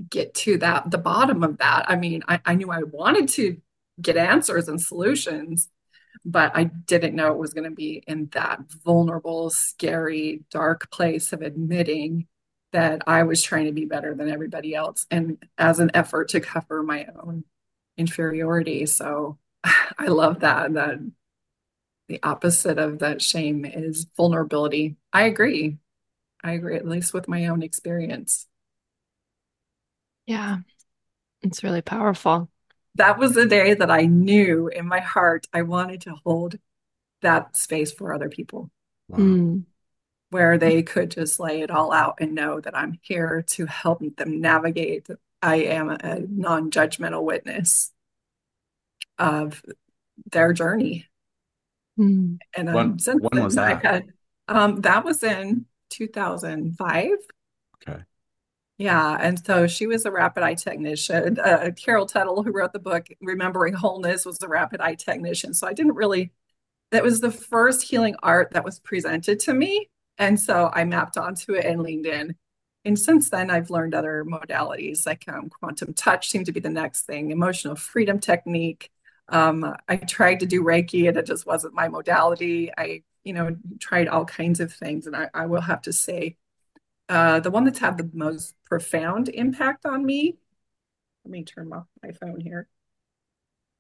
get 0.10 0.34
to 0.34 0.58
that 0.60 0.90
the 0.90 0.98
bottom 0.98 1.44
of 1.44 1.58
that. 1.58 1.86
I 1.90 1.98
mean, 1.98 2.24
I, 2.30 2.40
I 2.46 2.56
knew 2.56 2.72
I 2.72 2.84
wanted 2.84 3.28
to 3.30 3.58
get 4.02 4.16
answers 4.16 4.70
and 4.70 4.82
solutions, 4.82 5.70
but 6.24 6.54
I 6.56 6.64
didn't 6.64 7.16
know 7.16 7.34
it 7.34 7.38
was 7.38 7.54
going 7.54 7.70
to 7.70 7.76
be 7.76 8.02
in 8.08 8.30
that 8.32 8.62
vulnerable, 8.84 9.50
scary, 9.50 10.46
dark 10.52 10.90
place 10.90 11.34
of 11.34 11.42
admitting 11.42 12.28
that 12.72 13.02
I 13.08 13.24
was 13.24 13.42
trying 13.42 13.66
to 13.66 13.72
be 13.72 13.86
better 13.86 14.16
than 14.16 14.30
everybody 14.30 14.74
else 14.76 15.06
and 15.12 15.38
as 15.58 15.80
an 15.80 15.92
effort 15.94 16.30
to 16.30 16.40
cover 16.40 16.84
my 16.84 17.08
own 17.22 17.44
inferiority. 17.98 18.86
So 18.86 19.38
I 19.64 20.08
love 20.08 20.40
that 20.42 20.74
that 20.74 21.00
the 22.08 22.20
opposite 22.24 22.78
of 22.78 23.00
that 23.00 23.22
shame 23.22 23.64
is 23.66 24.06
vulnerability. 24.18 24.98
I 25.14 25.24
agree. 25.24 25.78
I 26.44 26.54
agree, 26.54 26.76
at 26.76 26.88
least 26.88 27.14
with 27.14 27.28
my 27.28 27.48
own 27.48 27.62
experience. 27.64 28.48
Yeah, 30.26 30.58
it's 31.42 31.64
really 31.64 31.82
powerful. 31.82 32.50
That 32.96 33.18
was 33.18 33.34
the 33.34 33.46
day 33.46 33.74
that 33.74 33.90
I 33.90 34.02
knew 34.02 34.68
in 34.68 34.88
my 34.88 35.00
heart 35.00 35.48
I 35.54 35.62
wanted 35.62 36.02
to 36.02 36.16
hold 36.26 36.58
that 37.22 37.56
space 37.56 37.92
for 37.92 38.14
other 38.14 38.30
people. 38.30 38.70
Wow. 39.08 39.18
Mm. 39.20 39.64
Where 40.32 40.58
they 40.58 40.82
could 40.82 41.12
just 41.12 41.40
lay 41.40 41.62
it 41.62 41.70
all 41.70 41.92
out 41.92 42.16
and 42.20 42.34
know 42.34 42.60
that 42.60 42.76
I'm 42.76 42.98
here 43.02 43.44
to 43.50 43.66
help 43.66 44.02
them 44.16 44.42
navigate. 44.42 45.08
I 45.42 45.58
am 45.58 45.90
a 45.90 46.22
non 46.22 46.72
judgmental 46.72 47.24
witness 47.24 47.92
of 49.20 49.62
their 50.32 50.54
journey. 50.54 51.08
Mm. 52.00 52.40
And 52.56 52.70
um, 52.70 52.76
when, 52.76 53.00
since 53.00 53.22
when 53.22 53.44
was 53.44 53.56
that? 53.56 53.84
Had, 53.84 54.06
um, 54.48 54.82
that 54.82 55.06
was 55.06 55.24
in 55.24 55.66
2005. 55.90 57.10
Okay. 57.88 58.02
Yeah, 58.78 59.18
and 59.20 59.44
so 59.46 59.68
she 59.68 59.86
was 59.86 60.06
a 60.06 60.12
rapid 60.12 60.42
eye 60.44 60.56
technician. 60.56 61.40
Uh, 61.40 61.70
Carol 61.78 62.08
Tuttle, 62.08 62.42
who 62.42 62.52
wrote 62.52 62.74
the 62.74 62.80
book 62.80 63.08
Remembering 63.22 63.74
Wholeness, 63.74 64.26
was 64.26 64.42
a 64.42 64.48
rapid 64.48 64.82
eye 64.82 64.96
technician. 64.96 65.54
So 65.54 65.68
I 65.68 65.74
didn't 65.74 65.96
really. 65.96 66.32
That 66.90 67.04
was 67.04 67.22
the 67.22 67.32
first 67.32 67.84
healing 67.84 68.16
art 68.22 68.52
that 68.52 68.66
was 68.66 68.80
presented 68.80 69.40
to 69.42 69.54
me, 69.54 69.90
and 70.22 70.40
so 70.40 70.70
I 70.74 70.86
mapped 70.86 71.18
onto 71.18 71.54
it 71.54 71.66
and 71.66 71.82
leaned 71.82 72.06
in. 72.06 72.36
And 72.86 72.98
since 72.98 73.30
then, 73.30 73.52
I've 73.52 73.70
learned 73.70 73.94
other 73.94 74.24
modalities 74.26 75.06
like 75.06 75.26
um, 75.28 75.50
quantum 75.50 75.94
touch 75.94 76.30
seemed 76.30 76.46
to 76.46 76.52
be 76.52 76.62
the 76.62 76.70
next 76.70 77.02
thing, 77.02 77.32
emotional 77.32 77.76
freedom 77.76 78.20
technique, 78.20 78.90
um, 79.32 79.76
I 79.88 79.96
tried 79.96 80.42
to 80.42 80.46
do 80.46 80.64
Reiki 80.64 81.08
and 81.08 81.18
it 81.18 81.26
just 81.26 81.46
wasn't 81.46 81.74
my 81.74 81.88
modality. 81.88 82.70
I, 82.78 83.04
you 83.24 83.34
know, 83.34 83.56
tried 83.80 84.10
all 84.10 84.26
kinds 84.26 84.60
of 84.60 84.74
things. 84.74 85.08
And 85.08 85.16
I, 85.16 85.30
I 85.34 85.46
will 85.46 85.62
have 85.62 85.82
to 85.84 85.94
say, 85.94 86.38
uh, 87.08 87.40
the 87.40 87.52
one 87.52 87.64
that's 87.64 87.80
had 87.80 87.98
the 87.98 88.10
most 88.14 88.56
profound 88.66 89.30
impact 89.30 89.86
on 89.86 90.06
me, 90.06 90.38
let 91.24 91.32
me 91.32 91.44
turn 91.44 91.72
off 91.72 91.86
my 92.04 92.12
phone 92.12 92.40
here, 92.40 92.68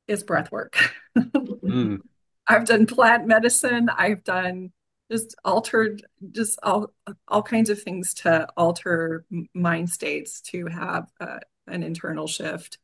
is 0.08 0.24
breath 0.24 0.52
work. 0.52 0.78
mm. 1.18 2.00
I've 2.48 2.66
done 2.66 2.86
plant 2.86 3.28
medicine. 3.28 3.90
I've 3.90 4.24
done 4.24 4.72
just 5.12 5.36
altered, 5.44 6.04
just 6.32 6.58
all, 6.64 6.94
all 7.28 7.44
kinds 7.44 7.70
of 7.70 7.82
things 7.82 8.14
to 8.14 8.48
alter 8.56 9.26
mind 9.54 9.90
states 9.90 10.42
to 10.42 10.68
have 10.68 11.12
uh, 11.20 11.40
an 11.68 11.84
internal 11.84 12.28
shift. 12.28 12.78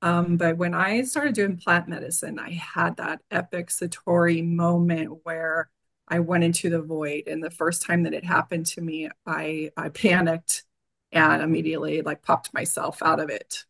Um, 0.00 0.36
but 0.36 0.56
when 0.56 0.74
I 0.74 1.02
started 1.02 1.34
doing 1.34 1.56
plant 1.56 1.88
medicine, 1.88 2.38
I 2.38 2.50
had 2.50 2.98
that 2.98 3.20
epic 3.30 3.68
Satori 3.68 4.46
moment 4.46 5.20
where 5.24 5.70
I 6.06 6.20
went 6.20 6.44
into 6.44 6.68
the 6.68 6.82
void. 6.82 7.24
And 7.26 7.42
the 7.42 7.50
first 7.50 7.82
time 7.82 8.02
that 8.02 8.14
it 8.14 8.24
happened 8.24 8.66
to 8.66 8.80
me, 8.80 9.08
I, 9.26 9.70
I 9.76 9.88
panicked 9.88 10.64
and 11.10 11.42
immediately 11.42 12.02
like 12.02 12.22
popped 12.22 12.52
myself 12.52 13.02
out 13.02 13.20
of 13.20 13.30
it. 13.30 13.64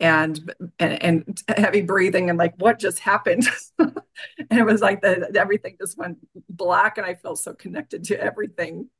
And, 0.00 0.52
and 0.80 1.02
and 1.02 1.42
heavy 1.56 1.80
breathing 1.80 2.28
and 2.28 2.36
like 2.36 2.54
what 2.58 2.80
just 2.80 2.98
happened 2.98 3.46
and 3.78 3.94
it 4.50 4.66
was 4.66 4.82
like 4.82 5.02
that 5.02 5.36
everything 5.36 5.76
just 5.80 5.96
went 5.96 6.18
black 6.48 6.98
and 6.98 7.06
i 7.06 7.14
felt 7.14 7.38
so 7.38 7.54
connected 7.54 8.02
to 8.04 8.20
everything 8.20 8.90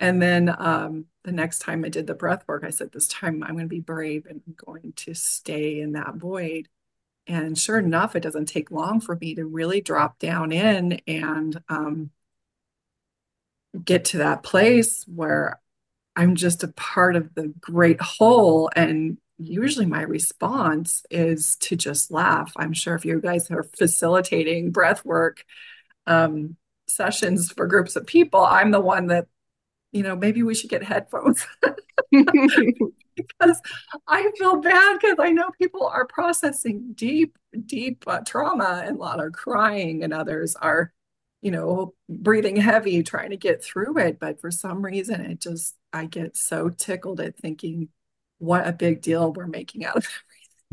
and 0.00 0.20
then 0.20 0.54
um, 0.58 1.04
the 1.24 1.32
next 1.32 1.58
time 1.58 1.84
I 1.84 1.90
did 1.90 2.06
the 2.06 2.14
breath 2.14 2.44
work, 2.48 2.64
I 2.64 2.70
said, 2.70 2.90
This 2.90 3.06
time 3.06 3.42
I'm 3.44 3.52
going 3.52 3.66
to 3.66 3.68
be 3.68 3.80
brave 3.80 4.26
and 4.26 4.40
I'm 4.46 4.54
going 4.56 4.94
to 4.96 5.14
stay 5.14 5.80
in 5.80 5.92
that 5.92 6.14
void. 6.14 6.68
And 7.26 7.56
sure 7.56 7.78
enough, 7.78 8.16
it 8.16 8.22
doesn't 8.22 8.46
take 8.46 8.70
long 8.70 9.00
for 9.00 9.14
me 9.14 9.34
to 9.34 9.44
really 9.44 9.82
drop 9.82 10.18
down 10.18 10.52
in 10.52 11.00
and 11.06 11.62
um, 11.68 12.10
get 13.84 14.06
to 14.06 14.18
that 14.18 14.42
place 14.42 15.04
where 15.06 15.60
I'm 16.16 16.34
just 16.34 16.64
a 16.64 16.68
part 16.68 17.14
of 17.14 17.34
the 17.34 17.52
great 17.60 18.00
whole. 18.00 18.70
And 18.74 19.18
usually 19.40 19.86
my 19.86 20.02
response 20.02 21.04
is 21.10 21.56
to 21.56 21.76
just 21.76 22.10
laugh. 22.10 22.52
I'm 22.56 22.72
sure 22.72 22.94
if 22.94 23.04
you 23.04 23.20
guys 23.20 23.50
are 23.50 23.64
facilitating 23.76 24.70
breath 24.70 25.04
work 25.04 25.44
um, 26.06 26.56
sessions 26.88 27.50
for 27.50 27.66
groups 27.66 27.96
of 27.96 28.06
people, 28.06 28.40
I'm 28.40 28.70
the 28.70 28.80
one 28.80 29.08
that 29.08 29.26
you 29.92 30.02
know, 30.02 30.16
maybe 30.16 30.42
we 30.42 30.54
should 30.54 30.70
get 30.70 30.84
headphones 30.84 31.46
because 32.10 33.60
I 34.06 34.30
feel 34.38 34.60
bad 34.60 34.98
because 35.00 35.16
I 35.18 35.30
know 35.30 35.50
people 35.58 35.86
are 35.86 36.06
processing 36.06 36.92
deep, 36.94 37.36
deep 37.66 38.04
uh, 38.06 38.20
trauma 38.20 38.82
and 38.84 38.96
a 38.96 39.00
lot 39.00 39.20
are 39.20 39.30
crying 39.30 40.04
and 40.04 40.12
others 40.12 40.54
are, 40.54 40.92
you 41.42 41.50
know, 41.50 41.94
breathing 42.08 42.56
heavy 42.56 43.02
trying 43.02 43.30
to 43.30 43.36
get 43.36 43.64
through 43.64 43.98
it. 43.98 44.20
But 44.20 44.40
for 44.40 44.50
some 44.50 44.84
reason, 44.84 45.20
it 45.22 45.40
just, 45.40 45.76
I 45.92 46.06
get 46.06 46.36
so 46.36 46.68
tickled 46.68 47.20
at 47.20 47.36
thinking 47.36 47.88
what 48.40 48.66
a 48.66 48.72
big 48.72 49.02
deal 49.02 49.32
we're 49.32 49.46
making 49.46 49.84
out 49.84 49.96
of 49.96 50.08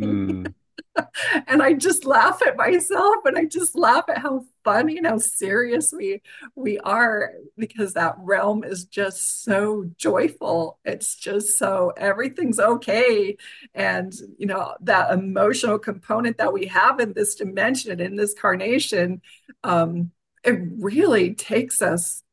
everything. 0.02 0.44
Mm. 0.44 0.54
and 1.48 1.62
I 1.62 1.74
just 1.74 2.06
laugh 2.06 2.42
at 2.46 2.58
myself 2.58 3.18
and 3.26 3.38
I 3.38 3.46
just 3.46 3.78
laugh 3.78 4.06
at 4.10 4.20
how 4.20 4.46
funny 4.64 4.98
and 4.98 5.08
how 5.08 5.18
serious 5.18 5.94
we 5.94 6.22
we 6.56 6.80
are 6.80 7.34
because 7.58 7.94
that 7.94 8.16
realm 8.20 8.64
is 8.64 8.86
just 8.86 9.44
so 9.44 9.90
joyful. 9.98 10.80
It's 10.86 11.16
just 11.16 11.58
so 11.58 11.94
everything's 11.96 12.60
okay. 12.60 13.38
And 13.74 14.14
you 14.38 14.48
know, 14.48 14.76
that 14.82 15.12
emotional 15.12 15.80
component 15.80 16.38
that 16.38 16.54
we 16.54 16.68
have 16.68 17.00
in 17.00 17.14
this 17.14 17.36
dimension 17.36 17.92
and 17.92 18.02
in 18.02 18.16
this 18.16 18.34
carnation, 18.34 19.22
um, 19.64 20.12
it 20.44 20.60
really 20.80 21.34
takes 21.36 21.82
us 21.82 22.24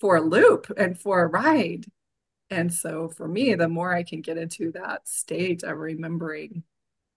for 0.00 0.16
a 0.16 0.22
loop 0.22 0.72
and 0.76 0.98
for 0.98 1.22
a 1.22 1.26
ride. 1.26 1.86
And 2.50 2.72
so 2.72 3.08
for 3.08 3.26
me, 3.26 3.54
the 3.54 3.68
more 3.68 3.94
I 3.94 4.02
can 4.02 4.20
get 4.20 4.36
into 4.38 4.72
that 4.72 5.08
state 5.08 5.62
of 5.62 5.78
remembering 5.78 6.62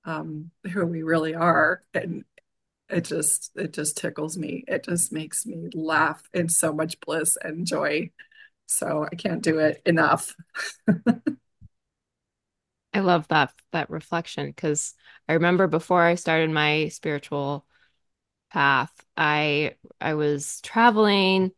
um, 0.06 0.52
who 0.72 0.86
we 0.86 1.04
really 1.04 1.36
are 1.36 1.82
and 1.94 2.24
it 2.90 3.04
just 3.04 3.52
it 3.56 3.74
just 3.74 3.98
tickles 3.98 4.38
me. 4.38 4.64
It 4.68 4.86
just 4.86 5.12
makes 5.12 5.46
me 5.46 5.70
laugh 5.74 6.24
in 6.34 6.50
so 6.50 6.74
much 6.74 7.00
bliss 7.02 7.38
and 7.42 7.66
joy. 7.66 8.12
So 8.66 9.06
i 9.12 9.16
can't 9.16 9.44
do 9.44 9.60
it 9.60 9.82
enough. 9.86 10.36
I 12.94 13.00
love 13.02 13.28
that 13.28 13.54
that 13.74 13.90
reflection 13.90 14.48
because 14.48 14.96
i 15.30 15.34
remember 15.34 15.68
before 15.68 16.02
i 16.02 16.16
started 16.16 16.50
my 16.50 16.88
spiritual 16.88 17.66
path 18.52 18.92
i 19.16 19.76
i 20.02 20.14
was 20.16 20.62
traveling 20.62 21.52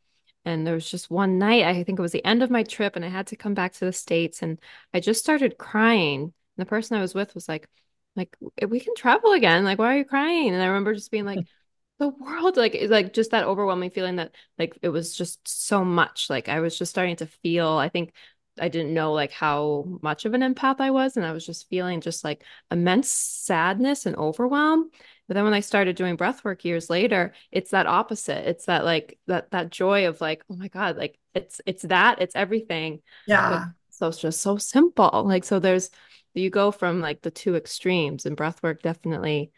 and 0.50 0.66
there 0.66 0.74
was 0.74 0.90
just 0.90 1.10
one 1.10 1.38
night 1.38 1.64
i 1.64 1.84
think 1.84 2.00
it 2.00 2.02
was 2.02 2.12
the 2.12 2.26
end 2.26 2.44
of 2.44 2.50
my 2.50 2.64
trip 2.64 2.96
and 2.96 3.06
i 3.06 3.10
had 3.10 3.28
to 3.28 3.36
come 3.36 3.54
back 3.54 3.74
to 3.74 3.86
the 3.86 3.94
states 3.94 4.42
and 4.42 4.60
i 4.94 5.00
just 5.00 5.22
started 5.22 5.58
crying. 5.58 6.22
And 6.22 6.34
the 6.58 6.66
person 6.66 6.98
i 6.98 7.02
was 7.02 7.16
with 7.16 7.36
was 7.36 7.48
like 7.48 7.68
like 8.16 8.36
eh, 8.58 8.66
we 8.66 8.80
can 8.80 8.96
travel 8.96 9.34
again. 9.34 9.64
Like 9.64 9.80
why 9.80 9.96
are 9.96 9.98
you 9.98 10.06
crying? 10.06 10.54
And 10.54 10.62
i 10.62 10.68
remember 10.68 10.94
just 10.94 11.12
being 11.12 11.26
like 11.26 11.46
the 12.00 12.10
world 12.10 12.58
like 12.58 12.78
like 12.88 13.14
just 13.14 13.32
that 13.32 13.46
overwhelming 13.46 13.90
feeling 13.92 14.18
that 14.18 14.34
like 14.58 14.78
it 14.82 14.90
was 14.90 15.16
just 15.16 15.48
so 15.48 15.84
much. 15.86 16.30
Like 16.30 16.50
i 16.50 16.60
was 16.60 16.78
just 16.78 16.92
starting 16.92 17.18
to 17.18 17.26
feel 17.28 17.70
i 17.70 17.90
think 17.90 18.14
i 18.60 18.68
didn't 18.68 18.94
know 18.94 19.14
like 19.14 19.32
how 19.32 19.86
much 20.02 20.26
of 20.26 20.34
an 20.34 20.42
empath 20.42 20.80
i 20.80 20.92
was 20.92 21.16
and 21.16 21.26
i 21.26 21.32
was 21.32 21.46
just 21.46 21.70
feeling 21.70 22.02
just 22.02 22.24
like 22.24 22.44
immense 22.72 23.10
sadness 23.10 24.06
and 24.06 24.16
overwhelm 24.18 24.90
But 25.30 25.36
then 25.36 25.44
when 25.44 25.54
I 25.54 25.60
started 25.60 25.96
doing 25.96 26.16
breath 26.16 26.44
work 26.44 26.66
years 26.66 26.90
later, 26.90 27.34
it's 27.52 27.70
that 27.70 27.86
opposite. 27.86 28.50
It's 28.50 28.66
that 28.66 28.84
like 28.84 29.20
that 29.28 29.52
that 29.52 29.70
joy 29.70 30.08
of 30.08 30.20
like, 30.20 30.44
oh 30.50 30.56
my 30.56 30.70
God, 30.70 30.98
like 30.98 31.20
it's 31.36 31.62
it's 31.68 31.84
that, 31.84 32.20
it's 32.20 32.36
everything. 32.36 33.04
Yeah. 33.28 33.50
But, 33.50 33.68
so 33.92 34.08
it's 34.08 34.18
just 34.18 34.42
so 34.42 34.58
simple. 34.58 35.24
Like 35.28 35.44
so 35.44 35.60
there's 35.60 35.92
you 36.34 36.50
go 36.50 36.72
from 36.72 37.00
like 37.00 37.22
the 37.22 37.30
two 37.30 37.56
extremes 37.56 38.26
and 38.26 38.36
breath 38.36 38.64
work 38.64 38.82
definitely 38.82 39.52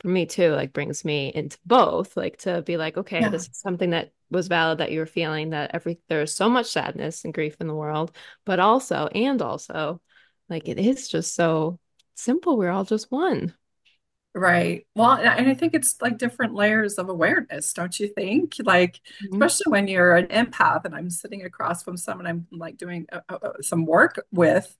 for 0.00 0.08
me 0.08 0.26
too 0.26 0.52
like 0.52 0.72
brings 0.72 1.04
me 1.04 1.32
into 1.34 1.58
both 1.66 2.16
like 2.16 2.38
to 2.38 2.62
be 2.62 2.76
like 2.76 2.96
okay 2.96 3.20
yeah. 3.20 3.28
this 3.28 3.48
is 3.48 3.58
something 3.58 3.90
that 3.90 4.12
was 4.30 4.46
valid 4.46 4.78
that 4.78 4.92
you 4.92 5.00
were 5.00 5.06
feeling 5.06 5.50
that 5.50 5.72
every 5.74 5.98
there's 6.08 6.32
so 6.32 6.48
much 6.48 6.66
sadness 6.66 7.24
and 7.24 7.34
grief 7.34 7.56
in 7.60 7.66
the 7.66 7.74
world 7.74 8.12
but 8.44 8.60
also 8.60 9.08
and 9.08 9.42
also 9.42 10.00
like 10.48 10.68
it 10.68 10.78
is 10.78 11.08
just 11.08 11.34
so 11.34 11.80
simple 12.14 12.56
we're 12.56 12.70
all 12.70 12.84
just 12.84 13.10
one 13.10 13.52
Right. 14.38 14.86
Well, 14.94 15.14
and 15.14 15.48
I 15.48 15.54
think 15.54 15.74
it's 15.74 15.96
like 16.00 16.16
different 16.16 16.54
layers 16.54 16.94
of 16.94 17.08
awareness, 17.08 17.72
don't 17.72 17.98
you 17.98 18.06
think? 18.06 18.54
Like, 18.62 19.00
mm-hmm. 19.20 19.34
especially 19.34 19.72
when 19.72 19.88
you're 19.88 20.14
an 20.14 20.28
empath 20.28 20.84
and 20.84 20.94
I'm 20.94 21.10
sitting 21.10 21.44
across 21.44 21.82
from 21.82 21.96
someone 21.96 22.24
I'm 22.24 22.46
like 22.52 22.76
doing 22.76 23.06
uh, 23.10 23.22
uh, 23.28 23.38
uh, 23.42 23.52
some 23.62 23.84
work 23.84 24.24
with 24.30 24.76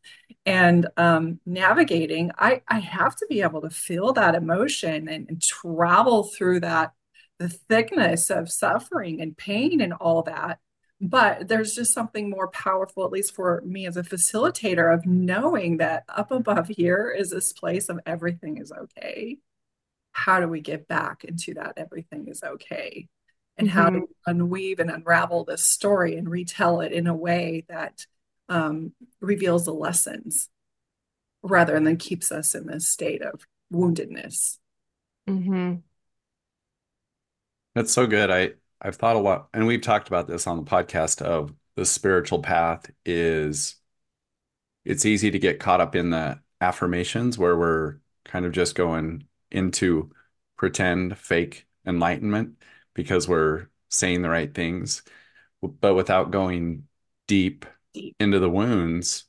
and 0.46 0.86
um, 0.96 1.40
navigating, 1.44 2.30
I, 2.38 2.62
I 2.68 2.78
have 2.78 3.16
to 3.16 3.26
be 3.28 3.42
able 3.42 3.62
to 3.62 3.70
feel 3.70 4.12
that 4.12 4.36
emotion 4.36 5.08
and, 5.08 5.28
and 5.28 5.42
travel 5.42 6.22
through 6.22 6.60
that, 6.60 6.92
the 7.40 7.48
thickness 7.48 8.30
of 8.30 8.52
suffering 8.52 9.20
and 9.20 9.36
pain 9.36 9.80
and 9.80 9.92
all 9.92 10.22
that. 10.22 10.60
But 11.00 11.48
there's 11.48 11.74
just 11.74 11.94
something 11.94 12.30
more 12.30 12.48
powerful, 12.48 13.04
at 13.04 13.10
least 13.10 13.34
for 13.34 13.60
me 13.64 13.88
as 13.88 13.96
a 13.96 14.04
facilitator, 14.04 14.94
of 14.94 15.04
knowing 15.04 15.78
that 15.78 16.04
up 16.08 16.30
above 16.30 16.68
here 16.68 17.12
is 17.16 17.30
this 17.30 17.52
place 17.52 17.88
of 17.88 17.98
everything 18.06 18.58
is 18.58 18.70
okay. 18.70 19.38
How 20.18 20.40
do 20.40 20.48
we 20.48 20.60
get 20.60 20.88
back 20.88 21.22
into 21.22 21.54
that 21.54 21.74
everything 21.76 22.26
is 22.26 22.42
okay? 22.42 23.06
And 23.56 23.68
mm-hmm. 23.68 23.78
how 23.78 23.90
do 23.90 24.00
we 24.00 24.32
unweave 24.32 24.80
and 24.80 24.90
unravel 24.90 25.44
this 25.44 25.62
story 25.62 26.16
and 26.16 26.28
retell 26.28 26.80
it 26.80 26.90
in 26.90 27.06
a 27.06 27.14
way 27.14 27.64
that 27.68 28.04
um, 28.48 28.92
reveals 29.20 29.64
the 29.64 29.72
lessons 29.72 30.48
rather 31.42 31.78
than 31.78 31.96
keeps 31.98 32.32
us 32.32 32.56
in 32.56 32.66
this 32.66 32.88
state 32.88 33.22
of 33.22 33.46
woundedness? 33.72 34.58
Mm-hmm. 35.28 35.76
That's 37.76 37.92
so 37.92 38.08
good. 38.08 38.28
I 38.28 38.54
I've 38.82 38.96
thought 38.96 39.14
a 39.14 39.20
lot, 39.20 39.48
and 39.54 39.68
we've 39.68 39.80
talked 39.80 40.08
about 40.08 40.26
this 40.26 40.48
on 40.48 40.56
the 40.56 40.68
podcast 40.68 41.22
of 41.22 41.54
the 41.76 41.86
spiritual 41.86 42.42
path 42.42 42.90
is 43.06 43.76
it's 44.84 45.06
easy 45.06 45.30
to 45.30 45.38
get 45.38 45.60
caught 45.60 45.80
up 45.80 45.94
in 45.94 46.10
the 46.10 46.40
affirmations 46.60 47.38
where 47.38 47.56
we're 47.56 47.98
kind 48.24 48.44
of 48.44 48.50
just 48.50 48.74
going 48.74 49.27
into 49.50 50.12
pretend 50.56 51.18
fake 51.18 51.66
enlightenment 51.86 52.62
because 52.94 53.28
we're 53.28 53.68
saying 53.88 54.22
the 54.22 54.28
right 54.28 54.54
things, 54.54 55.02
but 55.62 55.94
without 55.94 56.30
going 56.30 56.88
deep, 57.26 57.66
deep. 57.94 58.16
into 58.18 58.38
the 58.40 58.50
wounds. 58.50 59.24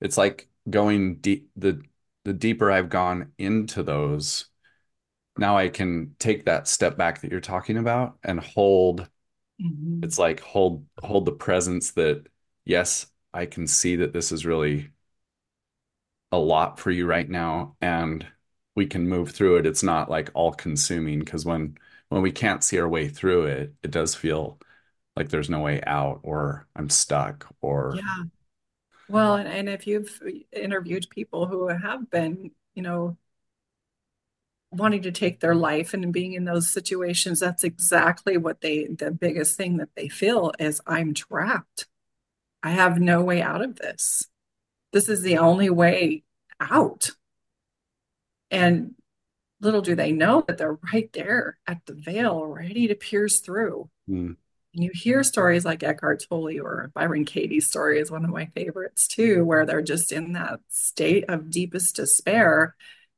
It's 0.00 0.18
like 0.18 0.48
going 0.68 1.16
deep 1.16 1.50
the 1.56 1.82
the 2.24 2.32
deeper 2.32 2.70
I've 2.70 2.90
gone 2.90 3.32
into 3.38 3.82
those, 3.82 4.46
now 5.38 5.56
I 5.56 5.68
can 5.68 6.14
take 6.18 6.46
that 6.46 6.68
step 6.68 6.96
back 6.96 7.20
that 7.20 7.30
you're 7.30 7.40
talking 7.40 7.76
about 7.78 8.18
and 8.22 8.40
hold 8.40 9.08
mm-hmm. 9.60 10.00
it's 10.04 10.18
like 10.18 10.40
hold 10.40 10.86
hold 11.02 11.26
the 11.26 11.32
presence 11.32 11.92
that 11.92 12.26
yes, 12.64 13.06
I 13.32 13.46
can 13.46 13.66
see 13.66 13.96
that 13.96 14.12
this 14.12 14.32
is 14.32 14.46
really 14.46 14.90
a 16.32 16.38
lot 16.38 16.78
for 16.78 16.90
you 16.90 17.06
right 17.06 17.28
now 17.28 17.76
and 17.80 18.26
we 18.80 18.86
can 18.86 19.06
move 19.06 19.30
through 19.32 19.56
it. 19.58 19.66
It's 19.66 19.82
not 19.82 20.08
like 20.08 20.30
all 20.32 20.52
consuming 20.52 21.18
because 21.18 21.44
when 21.44 21.76
when 22.08 22.22
we 22.22 22.32
can't 22.32 22.64
see 22.64 22.78
our 22.78 22.88
way 22.88 23.08
through 23.10 23.44
it, 23.44 23.74
it 23.82 23.90
does 23.90 24.14
feel 24.14 24.58
like 25.16 25.28
there's 25.28 25.50
no 25.50 25.60
way 25.60 25.82
out 25.86 26.20
or 26.22 26.66
I'm 26.74 26.88
stuck 26.88 27.46
or 27.60 27.94
yeah. 27.96 28.24
Well, 29.06 29.34
and, 29.36 29.46
and 29.46 29.68
if 29.68 29.86
you've 29.86 30.22
interviewed 30.50 31.10
people 31.10 31.46
who 31.46 31.68
have 31.68 32.10
been, 32.10 32.52
you 32.74 32.82
know, 32.82 33.18
wanting 34.70 35.02
to 35.02 35.12
take 35.12 35.40
their 35.40 35.54
life 35.54 35.92
and 35.92 36.10
being 36.10 36.32
in 36.32 36.44
those 36.44 36.72
situations 36.72 37.40
that's 37.40 37.64
exactly 37.64 38.36
what 38.36 38.60
they 38.60 38.86
the 38.86 39.10
biggest 39.10 39.56
thing 39.56 39.78
that 39.78 39.88
they 39.96 40.08
feel 40.08 40.52
is 40.60 40.80
i'm 40.86 41.12
trapped 41.12 41.86
i 42.62 42.70
have 42.70 43.00
no 43.00 43.20
way 43.22 43.42
out 43.42 43.62
of 43.62 43.74
this 43.76 44.28
this 44.92 45.08
is 45.08 45.22
the 45.22 45.38
only 45.38 45.68
way 45.70 46.22
out 46.60 47.10
and 48.50 48.94
little 49.60 49.82
do 49.82 49.94
they 49.94 50.12
know 50.12 50.42
that 50.46 50.58
they're 50.58 50.78
right 50.92 51.12
there 51.12 51.58
at 51.66 51.84
the 51.86 51.94
veil 51.94 52.44
ready 52.44 52.88
to 52.88 52.94
pierce 52.94 53.40
through 53.40 53.88
mm. 54.08 54.34
and 54.74 54.84
you 54.84 54.90
hear 54.92 55.22
stories 55.22 55.64
like 55.64 55.82
eckhart 55.82 56.24
tolle 56.28 56.60
or 56.60 56.90
byron 56.94 57.24
katie's 57.24 57.66
story 57.66 58.00
is 58.00 58.10
one 58.10 58.24
of 58.24 58.30
my 58.30 58.46
favorites 58.46 59.06
too 59.06 59.44
where 59.44 59.66
they're 59.66 59.82
just 59.82 60.12
in 60.12 60.32
that 60.32 60.60
state 60.68 61.24
of 61.28 61.50
deepest 61.50 61.96
despair 61.96 62.74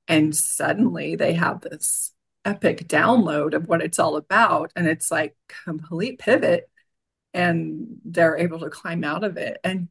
and 0.08 0.34
suddenly 0.34 1.14
they 1.16 1.34
have 1.34 1.60
this 1.60 2.12
epic 2.44 2.88
download 2.88 3.54
of 3.54 3.68
what 3.68 3.82
it's 3.82 3.98
all 3.98 4.16
about 4.16 4.72
and 4.74 4.88
it's 4.88 5.10
like 5.10 5.36
complete 5.64 6.18
pivot 6.18 6.68
and 7.32 7.86
they're 8.04 8.36
able 8.36 8.58
to 8.58 8.68
climb 8.68 9.04
out 9.04 9.22
of 9.22 9.36
it 9.36 9.58
and 9.62 9.88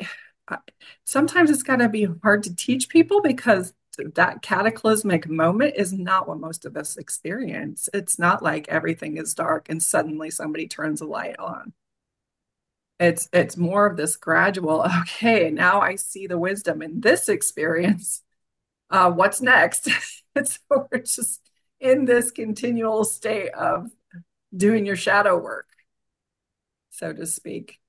sometimes 1.04 1.48
it's 1.48 1.62
got 1.62 1.76
to 1.76 1.88
be 1.88 2.08
hard 2.22 2.42
to 2.42 2.54
teach 2.54 2.88
people 2.88 3.22
because 3.22 3.72
that 4.14 4.42
cataclysmic 4.42 5.28
moment 5.28 5.74
is 5.76 5.92
not 5.92 6.26
what 6.26 6.40
most 6.40 6.64
of 6.64 6.76
us 6.76 6.96
experience 6.96 7.88
it's 7.92 8.18
not 8.18 8.42
like 8.42 8.68
everything 8.68 9.16
is 9.16 9.34
dark 9.34 9.68
and 9.68 9.82
suddenly 9.82 10.30
somebody 10.30 10.66
turns 10.66 11.00
a 11.00 11.06
light 11.06 11.38
on 11.38 11.72
it's 12.98 13.28
it's 13.32 13.56
more 13.56 13.86
of 13.86 13.96
this 13.96 14.16
gradual 14.16 14.82
okay 15.00 15.50
now 15.50 15.80
i 15.80 15.94
see 15.94 16.26
the 16.26 16.38
wisdom 16.38 16.80
in 16.80 17.00
this 17.00 17.28
experience 17.28 18.22
uh, 18.92 19.10
what's 19.10 19.40
next? 19.40 19.88
and 20.36 20.46
so 20.46 20.60
we're 20.70 20.98
just 20.98 21.40
in 21.80 22.04
this 22.04 22.30
continual 22.30 23.04
state 23.04 23.50
of 23.54 23.90
doing 24.54 24.86
your 24.86 24.96
shadow 24.96 25.36
work, 25.36 25.66
so 26.90 27.12
to 27.12 27.26
speak. 27.26 27.80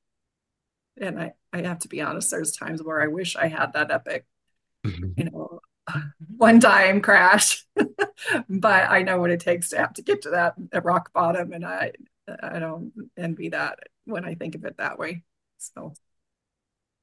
And 1.00 1.20
I, 1.20 1.34
I 1.52 1.62
have 1.64 1.80
to 1.80 1.90
be 1.90 2.02
honest, 2.02 2.32
there's 2.32 2.56
times 2.56 2.82
where 2.82 3.02
I 3.02 3.08
wish 3.08 3.36
I 3.36 3.48
had 3.48 3.74
that 3.74 3.92
epic, 3.92 4.26
mm-hmm. 4.86 5.12
you 5.18 5.26
know, 5.26 5.60
one 6.38 6.60
time 6.60 7.02
crash. 7.02 7.66
but 8.50 8.90
I 8.90 9.04
know 9.04 9.20
what 9.20 9.32
it 9.32 9.40
takes 9.40 9.70
to 9.70 9.78
have 9.78 9.94
to 9.94 10.02
get 10.02 10.24
to 10.24 10.30
that 10.32 10.84
rock 10.84 11.12
bottom. 11.14 11.54
And 11.54 11.66
I 11.66 11.92
I 12.42 12.60
don't 12.60 12.94
envy 13.18 13.50
that 13.50 13.80
when 14.06 14.26
I 14.26 14.36
think 14.36 14.56
of 14.56 14.64
it 14.66 14.78
that 14.78 14.98
way. 14.98 15.24
So 15.58 15.94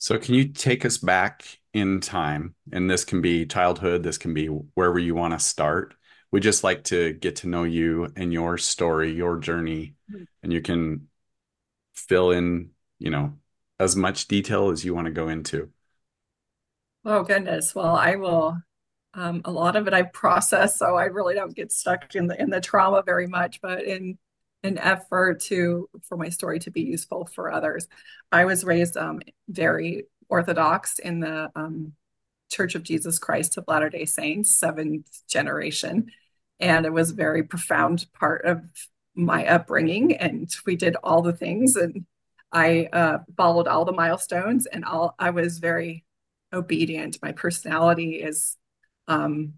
so, 0.01 0.19
can 0.19 0.35
you 0.35 0.49
take 0.49 0.87
us 0.87 0.97
back 0.97 1.45
in 1.75 2.01
time? 2.01 2.55
And 2.73 2.91
this 2.91 3.05
can 3.05 3.21
be 3.21 3.45
childhood, 3.45 4.03
this 4.03 4.17
can 4.17 4.33
be 4.33 4.47
wherever 4.47 4.99
you 4.99 5.15
want 5.15 5.35
to 5.35 5.39
start. 5.39 5.95
We 6.33 6.41
just 6.41 6.65
like 6.65 6.85
to 6.85 7.13
get 7.13 7.37
to 7.37 7.49
know 7.49 7.65
you 7.65 8.11
and 8.17 8.33
your 8.33 8.57
story, 8.57 9.13
your 9.13 9.39
journey, 9.39 9.97
mm-hmm. 10.11 10.25
and 10.43 10.55
you 10.55 10.63
can 10.63 11.09
fill 11.95 12.31
in, 12.31 12.71
you 12.99 13.11
know, 13.11 13.35
as 13.79 13.95
much 13.95 14.27
detail 14.27 14.71
as 14.71 14.87
you 14.87 14.95
want 14.95 15.05
to 15.05 15.13
go 15.13 15.29
into. 15.29 15.71
Oh, 17.05 17.23
goodness. 17.23 17.75
Well, 17.75 17.95
I 17.95 18.17
will. 18.17 18.57
Um, 19.15 19.43
a 19.45 19.51
lot 19.51 19.77
of 19.77 19.89
it 19.89 19.95
I 19.95 20.03
process, 20.03 20.79
so 20.79 20.97
I 20.97 21.05
really 21.07 21.35
don't 21.35 21.55
get 21.55 21.73
stuck 21.73 22.15
in 22.15 22.29
the 22.29 22.41
in 22.41 22.51
the 22.51 22.61
trauma 22.61 23.03
very 23.05 23.27
much. 23.27 23.61
But 23.61 23.85
in 23.85 24.19
an 24.63 24.79
effort 24.79 25.41
to 25.41 25.89
for 26.03 26.17
my 26.17 26.29
story 26.29 26.59
to 26.61 26.71
be 26.71 26.83
useful 26.83 27.27
for 27.27 27.51
others. 27.51 27.89
I 28.31 28.45
was 28.45 28.65
raised 28.65 28.97
um, 28.97 29.21
very 29.49 30.05
Orthodox 30.29 30.99
in 30.99 31.21
the 31.21 31.51
um, 31.57 31.93
Church 32.51 32.75
of 32.75 32.83
Jesus 32.83 33.19
Christ 33.19 33.57
of 33.57 33.65
Latter 33.69 33.89
Day 33.89 34.05
Saints, 34.05 34.57
seventh 34.57 35.07
generation, 35.29 36.11
and 36.59 36.85
it 36.85 36.93
was 36.93 37.11
a 37.11 37.15
very 37.15 37.43
profound 37.43 38.07
part 38.13 38.45
of 38.45 38.63
my 39.15 39.47
upbringing. 39.47 40.17
And 40.17 40.51
we 40.67 40.77
did 40.77 40.97
all 41.03 41.23
the 41.23 41.33
things, 41.33 41.77
and 41.77 42.05
I 42.53 42.89
uh, 42.93 43.19
followed 43.37 43.69
all 43.69 43.85
the 43.85 43.93
milestones, 43.93 44.67
and 44.67 44.85
all 44.85 45.15
I 45.19 45.31
was 45.31 45.59
very 45.59 46.05
obedient. 46.53 47.19
My 47.23 47.33
personality 47.33 48.17
is 48.17 48.57
um, 49.11 49.55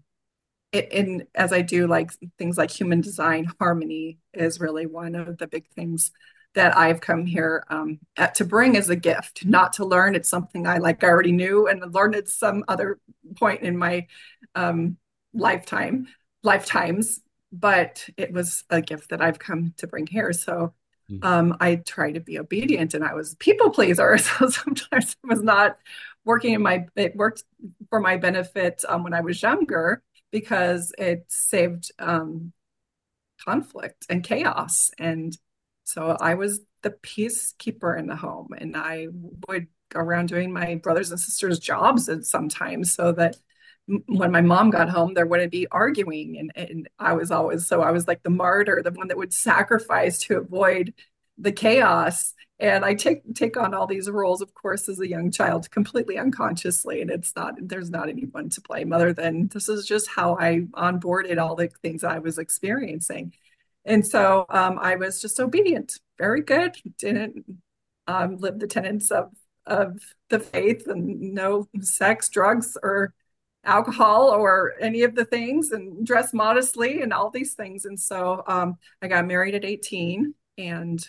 in 0.73 1.27
as 1.35 1.53
I 1.53 1.61
do 1.61 1.87
like 1.87 2.11
things 2.37 2.57
like 2.57 2.71
human 2.71 2.99
design, 2.99 3.47
harmony 3.59 4.17
is 4.33 4.59
really 4.59 4.87
one 4.87 5.15
of 5.15 5.37
the 5.37 5.47
big 5.47 5.67
things 5.69 6.11
that 6.55 6.75
I've 6.77 6.99
come 6.99 7.25
here 7.25 7.63
um, 7.69 7.99
at, 8.17 8.35
to 8.35 8.45
bring 8.45 8.75
as 8.75 8.89
a 8.89 8.95
gift, 8.95 9.45
not 9.45 9.73
to 9.73 9.85
learn. 9.85 10.15
It's 10.15 10.29
something 10.29 10.67
I 10.67 10.79
like 10.79 11.03
I 11.03 11.07
already 11.07 11.31
knew 11.31 11.67
and 11.67 11.93
learned 11.93 12.15
at 12.15 12.27
some 12.27 12.63
other 12.67 12.99
point 13.37 13.61
in 13.61 13.77
my 13.77 14.07
um, 14.55 14.97
lifetime, 15.33 16.07
lifetimes. 16.43 17.21
But 17.51 18.09
it 18.17 18.33
was 18.33 18.63
a 18.71 18.81
gift 18.81 19.09
that 19.11 19.21
I've 19.21 19.37
come 19.37 19.73
to 19.77 19.85
bring 19.85 20.07
here. 20.07 20.33
So 20.33 20.73
hmm. 21.07 21.17
um, 21.21 21.57
I 21.59 21.75
try 21.75 22.11
to 22.11 22.19
be 22.19 22.39
obedient, 22.39 22.95
and 22.95 23.03
I 23.03 23.13
was 23.13 23.35
people 23.35 23.69
pleaser. 23.69 24.17
So 24.17 24.49
sometimes 24.49 25.11
it 25.23 25.27
was 25.27 25.43
not 25.43 25.77
working 26.25 26.53
in 26.53 26.61
my. 26.61 26.85
It 26.95 27.15
worked 27.15 27.43
for 27.89 27.99
my 27.99 28.17
benefit 28.17 28.83
um, 28.87 29.03
when 29.03 29.13
I 29.13 29.21
was 29.21 29.41
younger, 29.41 30.01
because 30.31 30.91
it 30.97 31.25
saved 31.27 31.91
um, 31.99 32.53
conflict 33.45 34.05
and 34.09 34.23
chaos. 34.23 34.91
And 34.97 35.37
so 35.83 36.17
I 36.19 36.35
was 36.35 36.61
the 36.81 36.91
peacekeeper 36.91 37.97
in 37.97 38.07
the 38.07 38.15
home, 38.15 38.49
and 38.57 38.75
I 38.75 39.07
would 39.47 39.67
go 39.89 39.99
around 39.99 40.29
doing 40.29 40.51
my 40.51 40.75
brothers 40.75 41.11
and 41.11 41.19
sisters' 41.19 41.59
jobs 41.59 42.09
sometimes 42.27 42.93
so 42.93 43.11
that 43.11 43.37
when 44.07 44.31
my 44.31 44.41
mom 44.41 44.69
got 44.69 44.89
home, 44.89 45.13
there 45.13 45.25
wouldn't 45.25 45.51
be 45.51 45.67
arguing. 45.69 46.37
And, 46.39 46.51
and 46.55 46.89
I 46.97 47.13
was 47.13 47.31
always, 47.31 47.67
so 47.67 47.81
I 47.81 47.91
was 47.91 48.07
like 48.07 48.23
the 48.23 48.29
martyr, 48.29 48.81
the 48.81 48.91
one 48.91 49.09
that 49.09 49.17
would 49.17 49.33
sacrifice 49.33 50.19
to 50.19 50.37
avoid 50.37 50.93
the 51.37 51.51
chaos. 51.51 52.33
And 52.59 52.85
I 52.85 52.93
take 52.93 53.33
take 53.33 53.57
on 53.57 53.73
all 53.73 53.87
these 53.87 54.09
roles, 54.09 54.41
of 54.41 54.53
course, 54.53 54.87
as 54.87 54.99
a 54.99 55.07
young 55.07 55.31
child, 55.31 55.69
completely 55.71 56.17
unconsciously. 56.17 57.01
And 57.01 57.09
it's 57.09 57.35
not, 57.35 57.55
there's 57.61 57.89
not 57.89 58.09
anyone 58.09 58.49
to 58.49 58.61
blame 58.61 58.93
other 58.93 59.11
than 59.11 59.47
this 59.47 59.67
is 59.67 59.85
just 59.85 60.07
how 60.07 60.37
I 60.37 60.61
onboarded 60.73 61.41
all 61.41 61.55
the 61.55 61.69
things 61.81 62.03
I 62.03 62.19
was 62.19 62.37
experiencing. 62.37 63.33
And 63.85 64.05
so 64.05 64.45
um, 64.49 64.79
I 64.79 64.95
was 64.95 65.21
just 65.21 65.39
obedient, 65.39 65.99
very 66.17 66.41
good, 66.41 66.77
didn't 66.97 67.43
um, 68.07 68.37
live 68.37 68.59
the 68.59 68.67
tenets 68.67 69.11
of 69.11 69.31
of 69.65 69.99
the 70.29 70.39
faith 70.39 70.87
and 70.87 71.33
no 71.33 71.67
sex, 71.81 72.29
drugs, 72.29 72.77
or 72.81 73.13
alcohol 73.65 74.29
or 74.29 74.73
any 74.79 75.03
of 75.03 75.15
the 75.15 75.25
things 75.25 75.71
and 75.71 76.05
dress 76.05 76.33
modestly 76.33 77.01
and 77.01 77.13
all 77.13 77.29
these 77.29 77.53
things. 77.53 77.85
And 77.85 77.99
so 77.99 78.43
um, 78.47 78.75
I 79.01 79.07
got 79.07 79.25
married 79.25 79.55
at 79.55 79.65
18 79.65 80.33
and 80.57 81.07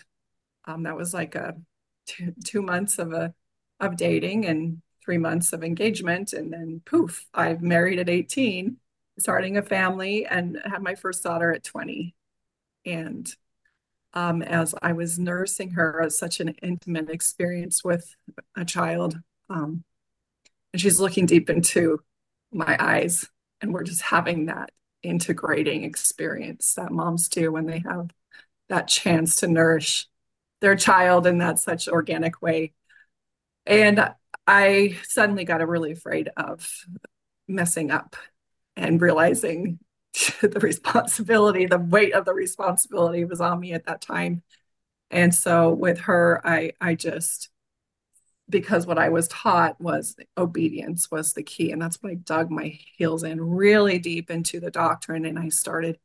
um, 0.65 0.83
that 0.83 0.95
was 0.95 1.13
like 1.13 1.35
a 1.35 1.55
two, 2.07 2.33
two 2.43 2.61
months 2.61 2.99
of 2.99 3.13
a 3.13 3.33
of 3.79 3.97
dating 3.97 4.45
and 4.45 4.81
three 5.03 5.17
months 5.17 5.53
of 5.53 5.63
engagement. 5.63 6.33
And 6.33 6.51
then 6.51 6.81
poof, 6.85 7.25
I've 7.33 7.61
married 7.61 7.99
at 7.99 8.09
18, 8.09 8.77
starting 9.19 9.57
a 9.57 9.61
family 9.61 10.25
and 10.25 10.59
had 10.63 10.81
my 10.81 10.95
first 10.95 11.23
daughter 11.23 11.53
at 11.53 11.63
20. 11.63 12.15
And 12.85 13.27
um, 14.13 14.41
as 14.41 14.73
I 14.81 14.93
was 14.93 15.19
nursing 15.19 15.71
her, 15.71 16.01
as 16.01 16.17
such 16.17 16.39
an 16.39 16.49
intimate 16.61 17.09
experience 17.09 17.83
with 17.83 18.15
a 18.55 18.63
child. 18.63 19.19
Um, 19.49 19.83
and 20.73 20.81
she's 20.81 20.99
looking 20.99 21.25
deep 21.25 21.49
into 21.49 21.99
my 22.51 22.77
eyes, 22.79 23.29
and 23.61 23.73
we're 23.73 23.83
just 23.83 24.01
having 24.01 24.45
that 24.45 24.71
integrating 25.03 25.83
experience 25.83 26.73
that 26.75 26.91
moms 26.91 27.27
do 27.27 27.51
when 27.51 27.65
they 27.65 27.79
have 27.79 28.09
that 28.69 28.87
chance 28.87 29.37
to 29.37 29.47
nourish 29.47 30.07
their 30.61 30.75
child 30.75 31.27
in 31.27 31.39
that 31.39 31.59
such 31.59 31.87
organic 31.87 32.41
way. 32.41 32.73
And 33.65 34.13
I 34.47 34.97
suddenly 35.03 35.43
got 35.43 35.67
really 35.67 35.91
afraid 35.91 36.29
of 36.37 36.69
messing 37.47 37.91
up 37.91 38.15
and 38.75 39.01
realizing 39.01 39.79
the 40.41 40.59
responsibility, 40.59 41.65
the 41.65 41.79
weight 41.79 42.13
of 42.13 42.25
the 42.25 42.33
responsibility 42.33 43.25
was 43.25 43.41
on 43.41 43.59
me 43.59 43.73
at 43.73 43.85
that 43.85 44.01
time. 44.01 44.43
And 45.11 45.33
so 45.33 45.71
with 45.71 45.99
her, 46.01 46.41
I 46.45 46.73
I 46.81 46.95
just 46.95 47.49
because 48.49 48.85
what 48.85 48.99
I 48.99 49.09
was 49.09 49.27
taught 49.27 49.79
was 49.81 50.15
obedience 50.37 51.09
was 51.09 51.33
the 51.33 51.43
key. 51.43 51.71
And 51.71 51.81
that's 51.81 52.01
when 52.01 52.11
I 52.11 52.15
dug 52.15 52.51
my 52.51 52.77
heels 52.97 53.23
in 53.23 53.41
really 53.41 53.97
deep 53.97 54.29
into 54.29 54.59
the 54.59 54.69
doctrine 54.69 55.25
and 55.25 55.39
I 55.39 55.49
started 55.49 55.97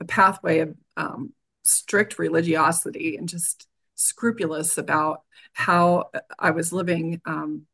a 0.00 0.04
pathway 0.04 0.60
of 0.60 0.74
um, 0.96 1.34
strict 1.62 2.18
religiosity 2.18 3.16
and 3.16 3.28
just 3.28 3.66
scrupulous 3.94 4.78
about 4.78 5.22
how 5.52 6.10
I 6.38 6.50
was 6.50 6.72
living 6.72 7.20
um, 7.26 7.66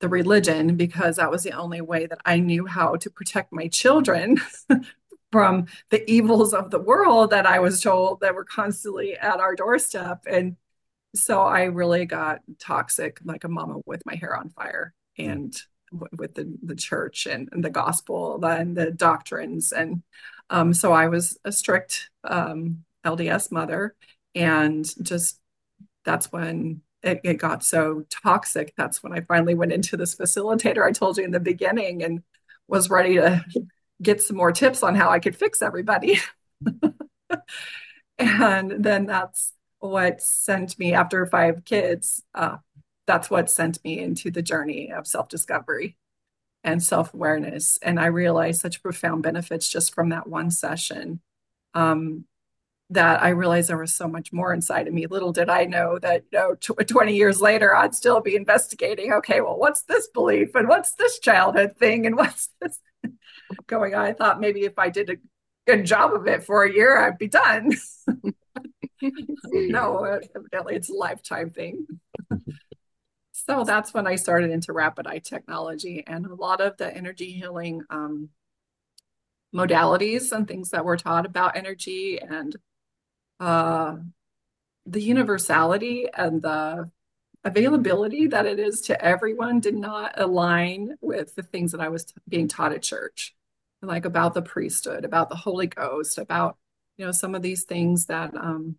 the 0.00 0.08
religion 0.08 0.76
because 0.76 1.16
that 1.16 1.30
was 1.30 1.42
the 1.44 1.52
only 1.52 1.80
way 1.80 2.06
that 2.06 2.20
I 2.24 2.40
knew 2.40 2.66
how 2.66 2.96
to 2.96 3.10
protect 3.10 3.52
my 3.52 3.68
children 3.68 4.40
from 5.32 5.66
the 5.90 6.08
evils 6.10 6.52
of 6.52 6.70
the 6.70 6.80
world 6.80 7.30
that 7.30 7.46
I 7.46 7.60
was 7.60 7.80
told 7.80 8.20
that 8.20 8.34
were 8.34 8.44
constantly 8.44 9.16
at 9.16 9.40
our 9.40 9.54
doorstep. 9.54 10.24
And 10.26 10.56
so 11.14 11.40
I 11.42 11.64
really 11.64 12.04
got 12.04 12.40
toxic, 12.58 13.20
like 13.24 13.44
a 13.44 13.48
mama 13.48 13.78
with 13.86 14.02
my 14.06 14.14
hair 14.14 14.36
on 14.36 14.50
fire, 14.50 14.94
and 15.18 15.54
w- 15.92 16.08
with 16.16 16.34
the 16.34 16.56
the 16.62 16.74
church 16.74 17.26
and, 17.26 17.48
and 17.52 17.62
the 17.62 17.70
gospel 17.70 18.42
and 18.44 18.76
the 18.76 18.90
doctrines, 18.90 19.72
and 19.72 20.02
um, 20.48 20.72
so 20.72 20.92
I 20.92 21.08
was 21.08 21.38
a 21.44 21.52
strict 21.52 22.10
um, 22.24 22.84
LDS 23.04 23.52
mother, 23.52 23.94
and 24.34 24.88
just 25.04 25.38
that's 26.04 26.32
when 26.32 26.82
it, 27.02 27.20
it 27.24 27.34
got 27.34 27.64
so 27.64 28.04
toxic. 28.10 28.74
That's 28.76 29.02
when 29.02 29.12
I 29.12 29.20
finally 29.20 29.54
went 29.54 29.72
into 29.72 29.96
this 29.96 30.14
facilitator 30.14 30.84
I 30.86 30.92
told 30.92 31.18
you 31.18 31.24
in 31.24 31.30
the 31.30 31.40
beginning, 31.40 32.02
and 32.02 32.22
was 32.68 32.90
ready 32.90 33.14
to 33.14 33.44
get 34.00 34.22
some 34.22 34.36
more 34.36 34.52
tips 34.52 34.82
on 34.82 34.94
how 34.94 35.10
I 35.10 35.18
could 35.18 35.36
fix 35.36 35.62
everybody. 35.62 36.18
and 38.18 38.84
then 38.84 39.06
that's 39.06 39.52
what 39.78 40.22
sent 40.22 40.78
me 40.78 40.92
after 40.94 41.26
five 41.26 41.64
kids. 41.64 42.22
Uh, 42.34 42.58
that's 43.06 43.28
what 43.28 43.50
sent 43.50 43.82
me 43.84 43.98
into 43.98 44.30
the 44.30 44.42
journey 44.42 44.92
of 44.92 45.06
self 45.06 45.28
discovery 45.28 45.96
and 46.64 46.82
self 46.82 47.14
awareness. 47.14 47.78
And 47.82 47.98
I 47.98 48.06
realized 48.06 48.60
such 48.60 48.82
profound 48.82 49.22
benefits 49.22 49.68
just 49.68 49.94
from 49.94 50.10
that 50.10 50.28
one 50.28 50.50
session 50.50 51.20
um, 51.74 52.24
that 52.94 53.22
I 53.22 53.30
realized 53.30 53.68
there 53.68 53.78
was 53.78 53.94
so 53.94 54.06
much 54.06 54.32
more 54.32 54.52
inside 54.52 54.86
of 54.86 54.94
me. 54.94 55.06
Little 55.06 55.32
did 55.32 55.48
I 55.48 55.64
know 55.64 55.98
that, 55.98 56.24
you 56.30 56.38
know, 56.38 56.54
tw- 56.54 56.86
20 56.86 57.16
years 57.16 57.40
later, 57.40 57.74
I'd 57.74 57.94
still 57.94 58.20
be 58.20 58.36
investigating, 58.36 59.12
okay, 59.14 59.40
well, 59.40 59.58
what's 59.58 59.82
this 59.82 60.08
belief 60.08 60.54
and 60.54 60.68
what's 60.68 60.92
this 60.94 61.18
childhood 61.18 61.76
thing 61.78 62.06
and 62.06 62.16
what's 62.16 62.50
this 62.60 62.78
going 63.66 63.94
on? 63.94 64.04
I 64.04 64.12
thought 64.12 64.40
maybe 64.40 64.64
if 64.64 64.78
I 64.78 64.90
did 64.90 65.10
a 65.10 65.16
good 65.66 65.86
job 65.86 66.12
of 66.12 66.26
it 66.26 66.44
for 66.44 66.64
a 66.64 66.72
year, 66.72 66.98
I'd 66.98 67.18
be 67.18 67.28
done. 67.28 67.72
no, 69.52 70.04
evidently 70.34 70.74
it's 70.74 70.90
a 70.90 70.94
lifetime 70.94 71.50
thing. 71.50 71.86
so 73.32 73.64
that's 73.64 73.94
when 73.94 74.06
I 74.06 74.16
started 74.16 74.50
into 74.50 74.72
rapid 74.72 75.06
eye 75.06 75.18
technology 75.18 76.04
and 76.06 76.26
a 76.26 76.34
lot 76.34 76.60
of 76.60 76.76
the 76.76 76.94
energy 76.94 77.32
healing 77.32 77.82
um, 77.90 78.28
modalities 79.54 80.32
and 80.32 80.46
things 80.46 80.70
that 80.70 80.84
were 80.84 80.96
taught 80.96 81.26
about 81.26 81.56
energy 81.56 82.20
and 82.20 82.56
uh, 83.42 83.96
the 84.86 85.02
universality 85.02 86.06
and 86.16 86.40
the 86.42 86.88
availability 87.42 88.28
that 88.28 88.46
it 88.46 88.60
is 88.60 88.82
to 88.82 89.04
everyone 89.04 89.58
did 89.58 89.74
not 89.74 90.14
align 90.16 90.96
with 91.00 91.34
the 91.34 91.42
things 91.42 91.72
that 91.72 91.80
I 91.80 91.88
was 91.88 92.04
t- 92.04 92.14
being 92.28 92.46
taught 92.46 92.72
at 92.72 92.82
church, 92.82 93.34
like 93.82 94.04
about 94.04 94.34
the 94.34 94.42
priesthood, 94.42 95.04
about 95.04 95.28
the 95.28 95.34
Holy 95.34 95.66
Ghost, 95.66 96.18
about 96.18 96.56
you 96.96 97.04
know 97.04 97.10
some 97.10 97.34
of 97.34 97.42
these 97.42 97.64
things 97.64 98.06
that 98.06 98.32
um, 98.36 98.76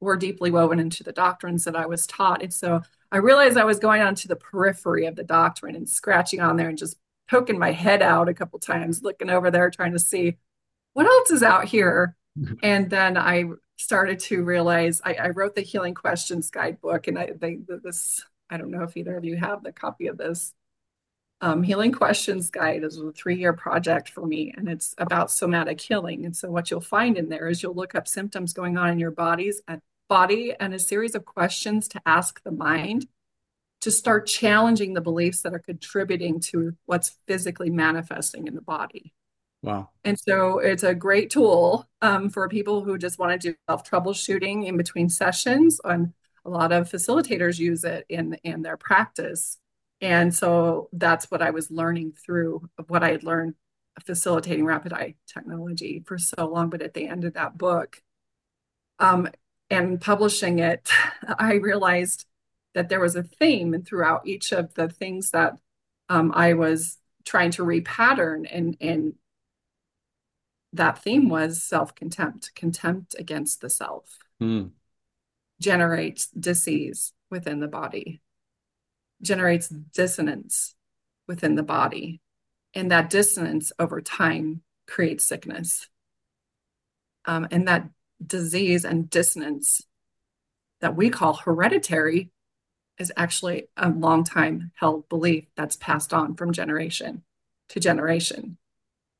were 0.00 0.16
deeply 0.16 0.50
woven 0.50 0.78
into 0.78 1.04
the 1.04 1.12
doctrines 1.12 1.64
that 1.64 1.76
I 1.76 1.84
was 1.84 2.06
taught. 2.06 2.42
And 2.42 2.52
so 2.52 2.80
I 3.10 3.18
realized 3.18 3.58
I 3.58 3.64
was 3.64 3.78
going 3.78 4.00
on 4.00 4.14
to 4.16 4.28
the 4.28 4.36
periphery 4.36 5.04
of 5.04 5.16
the 5.16 5.22
doctrine 5.22 5.76
and 5.76 5.86
scratching 5.86 6.40
on 6.40 6.56
there 6.56 6.70
and 6.70 6.78
just 6.78 6.96
poking 7.30 7.58
my 7.58 7.72
head 7.72 8.00
out 8.00 8.30
a 8.30 8.34
couple 8.34 8.58
times, 8.58 9.02
looking 9.02 9.28
over 9.28 9.50
there, 9.50 9.68
trying 9.68 9.92
to 9.92 9.98
see 9.98 10.38
what 10.94 11.04
else 11.04 11.30
is 11.30 11.42
out 11.42 11.66
here. 11.66 12.16
Mm-hmm. 12.38 12.54
And 12.62 12.88
then 12.88 13.18
I 13.18 13.44
started 13.82 14.20
to 14.20 14.44
realize 14.44 15.00
I, 15.04 15.14
I 15.14 15.28
wrote 15.30 15.54
the 15.54 15.62
Healing 15.62 15.94
Questions 15.94 16.50
guidebook, 16.50 17.08
and 17.08 17.18
I 17.18 17.26
think 17.26 17.66
this 17.82 18.24
I 18.50 18.58
don't 18.58 18.70
know 18.70 18.82
if 18.82 18.96
either 18.96 19.16
of 19.16 19.24
you 19.24 19.36
have 19.36 19.62
the 19.62 19.72
copy 19.72 20.08
of 20.08 20.18
this. 20.18 20.52
Um, 21.40 21.62
healing 21.62 21.90
Questions 21.90 22.50
Guide 22.50 22.84
is 22.84 22.98
a 22.98 23.10
three 23.10 23.36
year 23.36 23.52
project 23.52 24.10
for 24.10 24.24
me, 24.24 24.54
and 24.56 24.68
it's 24.68 24.94
about 24.98 25.30
somatic 25.30 25.80
healing. 25.80 26.24
And 26.24 26.36
so, 26.36 26.50
what 26.50 26.70
you'll 26.70 26.80
find 26.80 27.18
in 27.18 27.30
there 27.30 27.48
is 27.48 27.62
you'll 27.62 27.74
look 27.74 27.94
up 27.94 28.06
symptoms 28.06 28.52
going 28.52 28.76
on 28.76 28.90
in 28.90 28.98
your 28.98 29.10
bodies 29.10 29.60
and 29.66 29.80
body 30.08 30.54
and 30.60 30.74
a 30.74 30.78
series 30.78 31.14
of 31.14 31.24
questions 31.24 31.88
to 31.88 32.02
ask 32.06 32.42
the 32.44 32.52
mind 32.52 33.06
to 33.80 33.90
start 33.90 34.26
challenging 34.26 34.92
the 34.92 35.00
beliefs 35.00 35.40
that 35.42 35.54
are 35.54 35.58
contributing 35.58 36.38
to 36.38 36.76
what's 36.86 37.18
physically 37.26 37.70
manifesting 37.70 38.46
in 38.46 38.54
the 38.54 38.60
body. 38.60 39.12
Wow. 39.62 39.90
And 40.04 40.18
so 40.18 40.58
it's 40.58 40.82
a 40.82 40.94
great 40.94 41.30
tool 41.30 41.88
um, 42.00 42.30
for 42.30 42.48
people 42.48 42.82
who 42.82 42.98
just 42.98 43.18
want 43.18 43.40
to 43.40 43.50
do 43.50 43.56
self 43.68 43.88
troubleshooting 43.88 44.66
in 44.66 44.76
between 44.76 45.08
sessions. 45.08 45.80
And 45.84 46.12
a 46.44 46.50
lot 46.50 46.72
of 46.72 46.90
facilitators 46.90 47.58
use 47.58 47.84
it 47.84 48.04
in, 48.08 48.34
in 48.42 48.62
their 48.62 48.76
practice. 48.76 49.58
And 50.00 50.34
so 50.34 50.88
that's 50.92 51.30
what 51.30 51.42
I 51.42 51.50
was 51.50 51.70
learning 51.70 52.14
through 52.24 52.68
what 52.88 53.04
I 53.04 53.12
had 53.12 53.22
learned 53.22 53.54
facilitating 54.04 54.64
rapid 54.64 54.92
eye 54.92 55.14
technology 55.32 56.02
for 56.04 56.18
so 56.18 56.46
long. 56.46 56.68
But 56.68 56.82
at 56.82 56.94
the 56.94 57.06
end 57.06 57.24
of 57.24 57.34
that 57.34 57.56
book, 57.56 58.02
um, 58.98 59.28
and 59.70 60.00
publishing 60.00 60.58
it, 60.58 60.90
I 61.38 61.54
realized 61.54 62.26
that 62.74 62.88
there 62.88 63.00
was 63.00 63.14
a 63.14 63.22
theme 63.22 63.82
throughout 63.82 64.26
each 64.26 64.50
of 64.52 64.74
the 64.74 64.88
things 64.88 65.30
that 65.30 65.58
um, 66.08 66.32
I 66.34 66.54
was 66.54 66.98
trying 67.24 67.52
to 67.52 67.64
repattern 67.64 68.46
and 68.50 68.76
and 68.80 69.14
that 70.72 71.02
theme 71.02 71.28
was 71.28 71.62
self-contempt, 71.62 72.54
contempt 72.54 73.14
against 73.18 73.60
the 73.60 73.70
self. 73.70 74.18
Mm. 74.40 74.70
Generates 75.60 76.28
disease 76.28 77.12
within 77.30 77.60
the 77.60 77.68
body, 77.68 78.20
generates 79.20 79.68
dissonance 79.68 80.74
within 81.28 81.54
the 81.54 81.62
body, 81.62 82.20
And 82.74 82.90
that 82.90 83.10
dissonance 83.10 83.72
over 83.78 84.00
time 84.00 84.62
creates 84.86 85.26
sickness. 85.26 85.88
Um, 87.24 87.46
and 87.50 87.68
that 87.68 87.88
disease 88.24 88.84
and 88.84 89.10
dissonance 89.10 89.82
that 90.80 90.96
we 90.96 91.10
call 91.10 91.34
hereditary 91.34 92.30
is 92.98 93.12
actually 93.16 93.68
a 93.76 93.88
long 93.88 94.24
time 94.24 94.72
held 94.74 95.08
belief 95.08 95.44
that's 95.56 95.76
passed 95.76 96.12
on 96.12 96.34
from 96.34 96.52
generation 96.52 97.22
to 97.68 97.80
generation. 97.80 98.58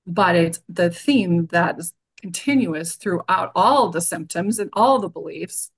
But 0.07 0.37
it's 0.37 0.61
the 0.69 0.91
theme 0.91 1.47
that 1.47 1.79
is 1.79 1.93
continuous 2.21 2.97
throughout 2.97 3.53
all 3.55 3.89
the 3.91 4.01
symptoms 4.01 4.59
and 4.59 4.71
all 4.73 4.99
the 4.99 5.09
beliefs 5.09 5.71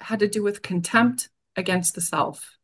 had 0.00 0.18
to 0.20 0.28
do 0.28 0.42
with 0.42 0.62
contempt 0.62 1.30
against 1.56 1.94
the 1.94 2.00
self. 2.00 2.58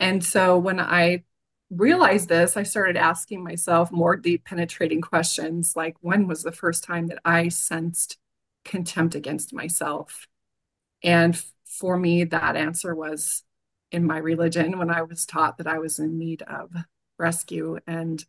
And 0.00 0.24
so 0.24 0.58
when 0.58 0.80
I 0.80 1.24
realized 1.70 2.28
this, 2.28 2.56
I 2.56 2.62
started 2.62 2.96
asking 2.96 3.44
myself 3.44 3.92
more 3.92 4.16
deep, 4.16 4.44
penetrating 4.44 5.00
questions 5.00 5.74
like, 5.76 5.96
when 6.00 6.26
was 6.26 6.42
the 6.42 6.52
first 6.52 6.84
time 6.84 7.08
that 7.08 7.18
I 7.24 7.48
sensed 7.48 8.18
contempt 8.64 9.14
against 9.14 9.52
myself? 9.52 10.26
And 11.02 11.40
for 11.64 11.96
me, 11.96 12.24
that 12.24 12.56
answer 12.56 12.94
was 12.94 13.44
in 13.90 14.06
my 14.06 14.18
religion 14.18 14.78
when 14.78 14.90
I 14.90 15.02
was 15.02 15.26
taught 15.26 15.58
that 15.58 15.66
I 15.66 15.78
was 15.78 15.98
in 15.98 16.18
need 16.18 16.42
of 16.42 16.70
rescue. 17.18 17.78
And 17.86 18.24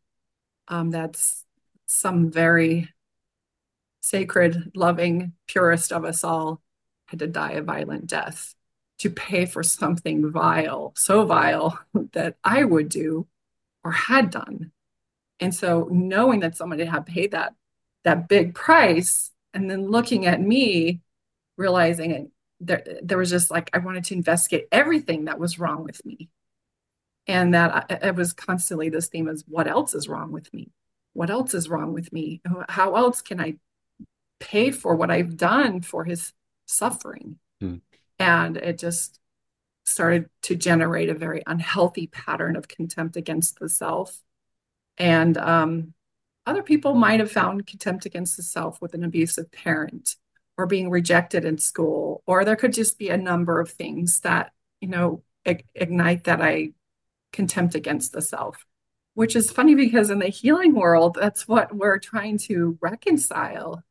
um, 0.69 0.91
that's 0.91 1.45
some 1.85 2.31
very 2.31 2.89
sacred, 4.01 4.71
loving, 4.75 5.33
purest 5.47 5.91
of 5.91 6.05
us 6.05 6.23
all 6.23 6.61
had 7.07 7.19
to 7.19 7.27
die 7.27 7.53
a 7.53 7.61
violent 7.61 8.07
death 8.07 8.55
to 8.99 9.09
pay 9.09 9.45
for 9.45 9.63
something 9.63 10.31
vile, 10.31 10.93
so 10.95 11.25
vile 11.25 11.79
that 12.13 12.35
I 12.43 12.63
would 12.63 12.89
do 12.89 13.27
or 13.83 13.91
had 13.91 14.29
done. 14.29 14.71
And 15.39 15.55
so 15.55 15.87
knowing 15.91 16.41
that 16.41 16.57
somebody 16.57 16.85
had 16.85 17.05
paid 17.05 17.31
that 17.31 17.53
that 18.03 18.29
big 18.29 18.55
price 18.55 19.31
and 19.53 19.69
then 19.69 19.89
looking 19.89 20.25
at 20.25 20.41
me 20.41 21.01
realizing 21.57 22.11
it 22.11 22.31
there, 22.61 22.83
there 23.01 23.17
was 23.17 23.29
just 23.29 23.51
like 23.51 23.69
I 23.73 23.79
wanted 23.79 24.05
to 24.05 24.13
investigate 24.13 24.67
everything 24.71 25.25
that 25.25 25.39
was 25.39 25.59
wrong 25.59 25.83
with 25.83 26.05
me. 26.05 26.29
And 27.29 27.53
that 27.53 28.01
it 28.03 28.15
was 28.15 28.33
constantly 28.33 28.89
this 28.89 29.07
theme 29.07 29.27
is 29.27 29.43
what 29.47 29.67
else 29.67 29.93
is 29.93 30.09
wrong 30.09 30.31
with 30.31 30.51
me? 30.51 30.71
What 31.13 31.29
else 31.29 31.53
is 31.53 31.69
wrong 31.69 31.93
with 31.93 32.11
me? 32.11 32.41
How 32.67 32.95
else 32.95 33.21
can 33.21 33.39
I 33.39 33.57
pay 34.39 34.71
for 34.71 34.95
what 34.95 35.11
I've 35.11 35.37
done 35.37 35.81
for 35.81 36.05
his 36.05 36.33
suffering? 36.65 37.37
Hmm. 37.61 37.75
And 38.17 38.57
it 38.57 38.79
just 38.79 39.19
started 39.85 40.27
to 40.41 40.55
generate 40.55 41.09
a 41.09 41.13
very 41.13 41.43
unhealthy 41.45 42.07
pattern 42.07 42.55
of 42.55 42.67
contempt 42.67 43.15
against 43.15 43.59
the 43.59 43.69
self. 43.69 44.23
And 44.97 45.37
um, 45.37 45.93
other 46.47 46.63
people 46.63 46.95
might 46.95 47.19
have 47.19 47.31
found 47.31 47.67
contempt 47.67 48.07
against 48.07 48.37
the 48.37 48.43
self 48.43 48.81
with 48.81 48.95
an 48.95 49.03
abusive 49.03 49.51
parent 49.51 50.15
or 50.57 50.65
being 50.65 50.89
rejected 50.89 51.45
in 51.45 51.59
school, 51.59 52.23
or 52.25 52.43
there 52.43 52.55
could 52.55 52.73
just 52.73 52.97
be 52.97 53.09
a 53.09 53.17
number 53.17 53.59
of 53.59 53.69
things 53.69 54.21
that, 54.21 54.51
you 54.81 54.87
know, 54.87 55.21
ignite 55.45 56.23
that 56.23 56.41
I 56.41 56.73
contempt 57.31 57.75
against 57.75 58.11
the 58.11 58.21
self, 58.21 58.65
which 59.13 59.35
is 59.35 59.51
funny 59.51 59.75
because 59.75 60.09
in 60.09 60.19
the 60.19 60.27
healing 60.27 60.75
world, 60.75 61.17
that's 61.19 61.47
what 61.47 61.75
we're 61.75 61.99
trying 61.99 62.37
to 62.37 62.77
reconcile 62.81 63.83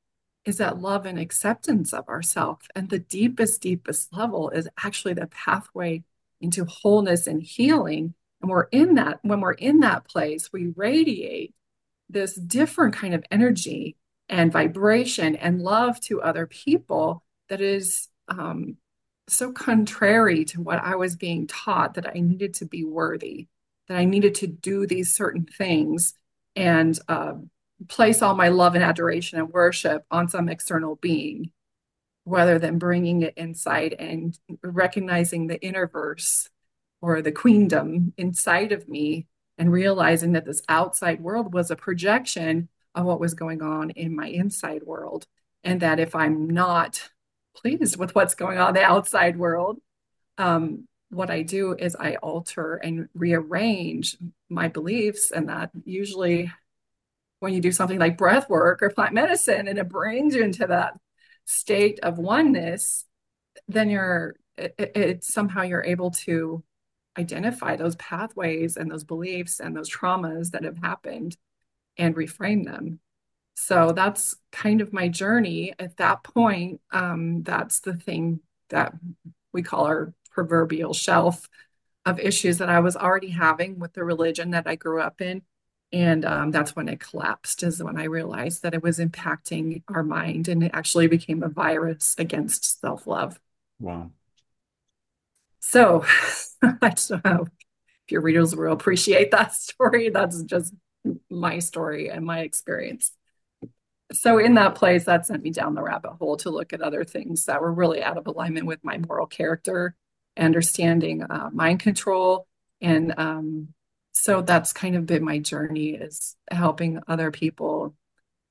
is 0.45 0.57
that 0.57 0.81
love 0.81 1.05
and 1.05 1.19
acceptance 1.19 1.93
of 1.93 2.09
ourself. 2.09 2.67
And 2.75 2.89
the 2.89 2.99
deepest, 2.99 3.61
deepest 3.61 4.13
level 4.17 4.49
is 4.51 4.69
actually 4.83 5.15
the 5.15 5.27
pathway 5.27 6.05
into 6.41 6.65
wholeness 6.65 7.27
and 7.27 7.43
healing. 7.43 8.15
And 8.41 8.51
we're 8.51 8.69
in 8.73 8.95
that, 8.95 9.19
when 9.23 9.41
we're 9.41 9.53
in 9.53 9.81
that 9.81 10.05
place, 10.09 10.51
we 10.53 10.73
radiate 10.75 11.55
this 12.09 12.35
different 12.35 12.95
kind 12.95 13.15
of 13.15 13.25
energy 13.31 13.97
and 14.29 14.53
vibration 14.53 15.37
and 15.37 15.61
love 15.61 16.01
to 16.03 16.23
other 16.23 16.47
people 16.47 17.23
that 17.49 17.61
is 17.61 18.09
um, 18.29 18.77
so 19.29 19.53
contrary 19.53 20.45
to 20.47 20.61
what 20.61 20.83
I 20.83 20.97
was 20.97 21.17
being 21.17 21.47
taught 21.47 21.95
that 21.95 22.09
I 22.09 22.21
needed 22.21 22.55
to 22.55 22.67
be 22.67 22.85
worthy, 22.85 23.49
that 23.89 23.97
I 23.97 24.05
needed 24.05 24.35
to 24.37 24.47
do 24.47 24.87
these 24.87 25.15
certain 25.15 25.45
things 25.47 26.15
and 26.57 26.99
uh, 27.09 27.35
place 27.89 28.23
all 28.23 28.35
my 28.35 28.49
love 28.49 28.75
and 28.75 28.83
adoration 28.83 29.39
and 29.39 29.51
worship 29.51 30.05
on 30.11 30.29
some 30.29 30.49
external 30.49 30.97
being 30.97 31.53
rather 32.25 32.59
than 32.59 32.79
bringing 32.79 33.23
it 33.23 33.35
inside 33.37 33.95
and 33.99 34.39
recognizing 34.63 35.47
the 35.47 35.61
inner 35.61 35.87
verse 35.87 36.49
or 37.01 37.23
the 37.23 37.33
queendom 37.33 38.13
inside 38.17 38.73
of 38.73 38.89
me 38.89 39.27
and 39.57 39.73
realizing 39.73 40.33
that 40.33 40.45
this 40.45 40.63
outside 40.69 41.21
world 41.21 41.55
was 41.55 41.71
a 41.71 41.77
projection 41.77 42.69
of 42.95 43.05
what 43.05 43.21
was 43.21 43.35
going 43.35 43.63
on 43.63 43.91
in 43.91 44.15
my 44.15 44.29
inside 44.29 44.83
world. 44.83 45.27
And 45.65 45.81
that 45.81 46.01
if 46.01 46.15
I'm 46.15 46.49
not 46.49 47.11
pleased 47.61 47.99
with 47.99 48.15
what's 48.15 48.35
going 48.35 48.59
on 48.59 48.69
in 48.69 48.75
the 48.75 48.83
outside 48.83 49.37
world, 49.37 49.79
um, 50.37 50.87
what 51.11 51.31
I 51.31 51.43
do 51.43 51.75
is 51.75 51.97
I 51.99 52.17
alter 52.17 52.77
and 52.77 53.09
rearrange 53.15 54.17
my 54.49 54.69
beliefs. 54.69 55.31
And 55.31 55.49
that 55.49 55.71
usually, 55.85 56.53
when 57.41 57.55
you 57.55 57.61
do 57.61 57.73
something 57.73 57.99
like 57.99 58.19
breath 58.19 58.49
work 58.51 58.83
or 58.83 58.91
plant 58.91 59.15
medicine 59.15 59.69
and 59.69 59.79
it 59.79 59.89
brings 59.89 60.35
you 60.35 60.43
into 60.43 60.67
that 60.67 60.95
state 61.45 61.99
of 62.01 62.19
oneness, 62.19 63.07
then 63.69 63.89
you're, 63.91 64.37
it, 64.57 64.75
it 64.79 65.25
somehow 65.25 65.63
you're 65.63 65.85
able 65.85 66.11
to 66.11 66.63
identify 67.19 67.77
those 67.77 67.97
pathways 67.97 68.77
and 68.77 68.91
those 68.91 69.05
beliefs 69.05 69.61
and 69.61 69.77
those 69.77 69.91
traumas 69.91 70.51
that 70.51 70.65
have 70.65 70.79
happened 70.79 71.37
and 71.97 72.15
reframe 72.15 72.65
them. 72.65 73.01
So 73.61 73.91
that's 73.91 74.37
kind 74.53 74.81
of 74.81 74.93
my 74.93 75.09
journey. 75.09 75.75
At 75.81 75.97
that 75.97 76.23
point, 76.23 76.81
um, 76.93 77.43
that's 77.43 77.81
the 77.81 77.93
thing 77.93 78.39
that 78.71 78.93
we 79.53 79.63
call 79.63 79.85
our 79.87 80.15
proverbial 80.31 80.95
shelf 80.95 81.49
of 82.07 82.21
issues 82.21 82.59
that 82.59 82.69
I 82.69 82.79
was 82.79 82.97
already 82.97 83.31
having 83.31 83.81
with 83.81 83.95
the 83.95 84.05
religion 84.05 84.53
that 84.53 84.69
I 84.69 84.77
grew 84.77 85.01
up 85.01 85.21
in. 85.21 85.43
And 85.93 86.25
um, 86.25 86.53
that's 86.53 86.77
when 86.77 86.89
it 86.89 87.01
collapsed, 87.01 87.65
is 87.65 87.83
when 87.83 87.99
I 87.99 88.05
realized 88.05 88.63
that 88.63 88.75
it 88.75 88.83
was 88.83 89.01
impacting 89.01 89.83
our 89.89 90.05
mind 90.05 90.47
and 90.47 90.63
it 90.63 90.71
actually 90.73 91.09
became 91.09 91.43
a 91.43 91.49
virus 91.49 92.15
against 92.17 92.81
self 92.81 93.09
love. 93.09 93.41
Wow. 93.81 94.13
So 95.59 96.05
I 96.63 96.91
don't 96.91 97.25
know 97.25 97.47
if 98.05 98.13
your 98.13 98.21
readers 98.21 98.55
will 98.55 98.73
appreciate 98.73 99.33
that 99.33 99.53
story. 99.55 100.11
That's 100.11 100.45
just 100.45 100.73
my 101.29 101.59
story 101.59 102.09
and 102.09 102.25
my 102.25 102.41
experience. 102.41 103.13
So, 104.13 104.39
in 104.39 104.55
that 104.55 104.75
place, 104.75 105.05
that 105.05 105.27
sent 105.27 105.43
me 105.43 105.51
down 105.51 105.75
the 105.75 105.83
rabbit 105.83 106.13
hole 106.13 106.39
to 106.39 106.51
look 106.51 106.73
at 106.73 106.81
other 106.81 107.05
things 107.05 107.45
that 107.45 107.61
were 107.61 107.73
really 107.73 108.03
out 108.03 108.17
of 108.17 108.27
alignment 108.27 108.67
with 108.67 108.83
my 108.83 108.97
moral 108.99 109.27
character, 109.27 109.95
understanding 110.37 111.23
uh, 111.23 111.51
mind 111.53 111.81
control. 111.81 112.47
And 112.81 113.13
um, 113.19 113.69
so 114.13 114.41
that's 114.41 114.73
kind 114.73 114.97
of 114.97 115.07
been 115.07 115.25
my 115.25 115.39
journey 115.39 115.91
is 115.91 116.37
helping 116.51 117.01
other 117.07 117.31
people 117.31 117.95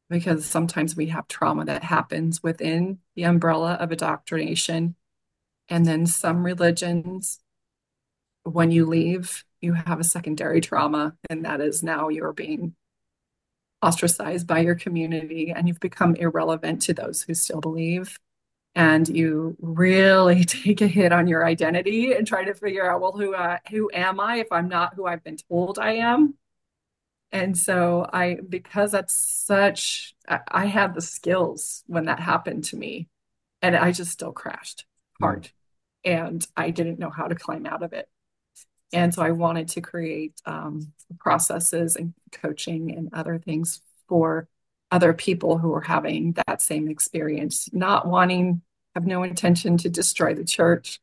because 0.10 0.46
sometimes 0.46 0.96
we 0.96 1.08
have 1.08 1.28
trauma 1.28 1.66
that 1.66 1.84
happens 1.84 2.42
within 2.42 3.00
the 3.16 3.24
umbrella 3.24 3.74
of 3.74 3.92
indoctrination. 3.92 4.96
And 5.70 5.86
then 5.86 6.06
some 6.06 6.46
religions, 6.46 7.40
when 8.44 8.72
you 8.72 8.86
leave, 8.86 9.44
you 9.60 9.74
have 9.74 10.00
a 10.00 10.06
secondary 10.06 10.62
trauma, 10.62 11.16
and 11.30 11.44
that 11.46 11.60
is 11.60 11.84
now 11.84 12.10
you're 12.10 12.32
being 12.32 12.76
ostracized 13.82 14.48
by 14.48 14.60
your 14.60 14.76
community 14.76 15.54
and 15.56 15.68
you've 15.68 15.80
become 15.80 16.16
irrelevant 16.16 16.82
to 16.84 16.94
those 16.94 17.22
who 17.22 17.34
still 17.34 17.62
believe. 17.62 18.18
And 18.76 19.08
you 19.08 19.56
really 19.60 20.44
take 20.46 20.82
a 20.82 20.88
hit 20.88 21.12
on 21.12 21.28
your 21.28 21.46
identity 21.46 22.14
and 22.14 22.28
try 22.28 22.44
to 22.44 22.54
figure 22.54 22.90
out, 22.90 23.02
well, 23.02 23.12
who 23.12 23.34
uh, 23.34 23.58
who 23.70 23.90
am 23.94 24.20
I 24.20 24.38
if 24.38 24.48
I'm 24.52 24.68
not 24.68 24.94
who 24.96 25.06
I've 25.06 25.24
been 25.24 25.38
told 25.50 25.80
I 25.80 25.94
am? 25.94 26.36
And 27.32 27.58
so 27.58 28.10
I, 28.12 28.38
because 28.48 28.92
that's 28.92 29.14
such, 29.14 30.16
I, 30.28 30.40
I 30.48 30.66
had 30.66 30.94
the 30.94 31.02
skills 31.02 31.84
when 31.88 32.06
that 32.06 32.20
happened 32.20 32.64
to 32.66 32.78
me, 32.78 33.10
and 33.62 33.76
I 33.76 33.92
just 33.92 34.12
still 34.12 34.32
crashed 34.32 34.86
hard, 35.20 35.44
mm. 35.44 35.50
and 36.06 36.48
I 36.56 36.70
didn't 36.70 37.00
know 37.00 37.10
how 37.10 37.28
to 37.28 37.36
climb 37.36 37.66
out 37.66 37.84
of 37.84 37.94
it. 37.94 38.08
And 38.94 39.14
so 39.14 39.22
I 39.22 39.32
wanted 39.32 39.68
to 39.70 39.82
create 39.82 40.42
um, 40.46 40.94
processes 41.20 41.96
and 41.96 42.14
coaching 42.32 42.96
and 42.96 43.10
other 43.14 43.38
things 43.38 43.82
for 44.08 44.48
other 44.92 45.14
people 45.14 45.58
who 45.58 45.74
are 45.74 45.82
having 45.82 46.34
that 46.48 46.62
same 46.62 46.88
experience, 46.88 47.70
not 47.74 48.08
wanting, 48.08 48.62
have 48.96 49.06
no 49.06 49.24
intention 49.24 49.78
to 49.78 49.90
destroy 49.90 50.34
the 50.34 50.46
church. 50.46 51.00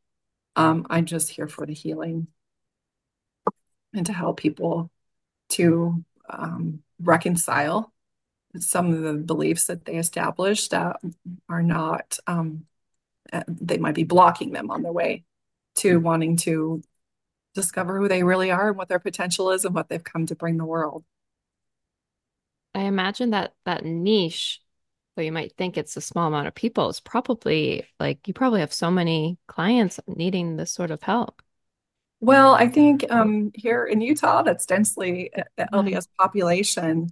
Um, 0.56 0.86
I'm 0.88 1.04
just 1.04 1.30
here 1.30 1.48
for 1.48 1.66
the 1.66 1.74
healing 1.74 2.28
and 3.92 4.06
to 4.06 4.12
help 4.12 4.38
people 4.38 4.90
to 5.50 6.04
um, 6.30 6.82
reconcile 7.00 7.92
some 8.58 8.92
of 8.92 9.02
the 9.02 9.14
beliefs 9.14 9.66
that 9.66 9.84
they 9.84 9.96
established 9.96 10.70
that 10.70 10.96
are 11.48 11.62
not, 11.62 12.18
um, 12.26 12.64
uh, 13.32 13.42
they 13.48 13.78
might 13.78 13.94
be 13.94 14.04
blocking 14.04 14.52
them 14.52 14.70
on 14.70 14.82
their 14.82 14.92
way 14.92 15.24
to 15.76 15.98
wanting 15.98 16.36
to 16.36 16.82
discover 17.54 17.98
who 17.98 18.08
they 18.08 18.22
really 18.22 18.50
are 18.50 18.68
and 18.68 18.76
what 18.76 18.88
their 18.88 18.98
potential 18.98 19.50
is 19.50 19.64
and 19.64 19.74
what 19.74 19.88
they've 19.88 20.04
come 20.04 20.26
to 20.26 20.34
bring 20.34 20.56
the 20.56 20.64
world. 20.64 21.04
I 22.74 22.82
imagine 22.82 23.30
that 23.30 23.54
that 23.64 23.84
niche, 23.84 24.60
though 25.14 25.22
you 25.22 25.32
might 25.32 25.56
think 25.56 25.76
it's 25.76 25.96
a 25.96 26.00
small 26.00 26.28
amount 26.28 26.48
of 26.48 26.54
people, 26.54 26.88
is 26.88 27.00
probably 27.00 27.86
like 28.00 28.26
you 28.26 28.34
probably 28.34 28.60
have 28.60 28.72
so 28.72 28.90
many 28.90 29.38
clients 29.46 30.00
needing 30.06 30.56
this 30.56 30.72
sort 30.72 30.90
of 30.90 31.02
help. 31.02 31.40
Well, 32.20 32.54
I 32.54 32.68
think 32.68 33.04
um, 33.10 33.52
here 33.54 33.84
in 33.84 34.00
Utah, 34.00 34.42
that's 34.42 34.66
densely 34.66 35.30
uh, 35.34 35.66
LDS 35.72 36.08
population, 36.18 37.10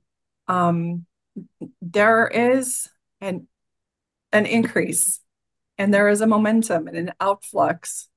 um, 0.49 1.07
there 1.81 2.27
is 2.27 2.89
an 3.21 3.47
an 4.33 4.47
increase 4.47 5.21
and 5.79 5.93
there 5.93 6.09
is 6.09 6.21
a 6.21 6.27
momentum 6.27 6.89
and 6.89 6.97
an 6.97 7.13
outflux 7.21 8.09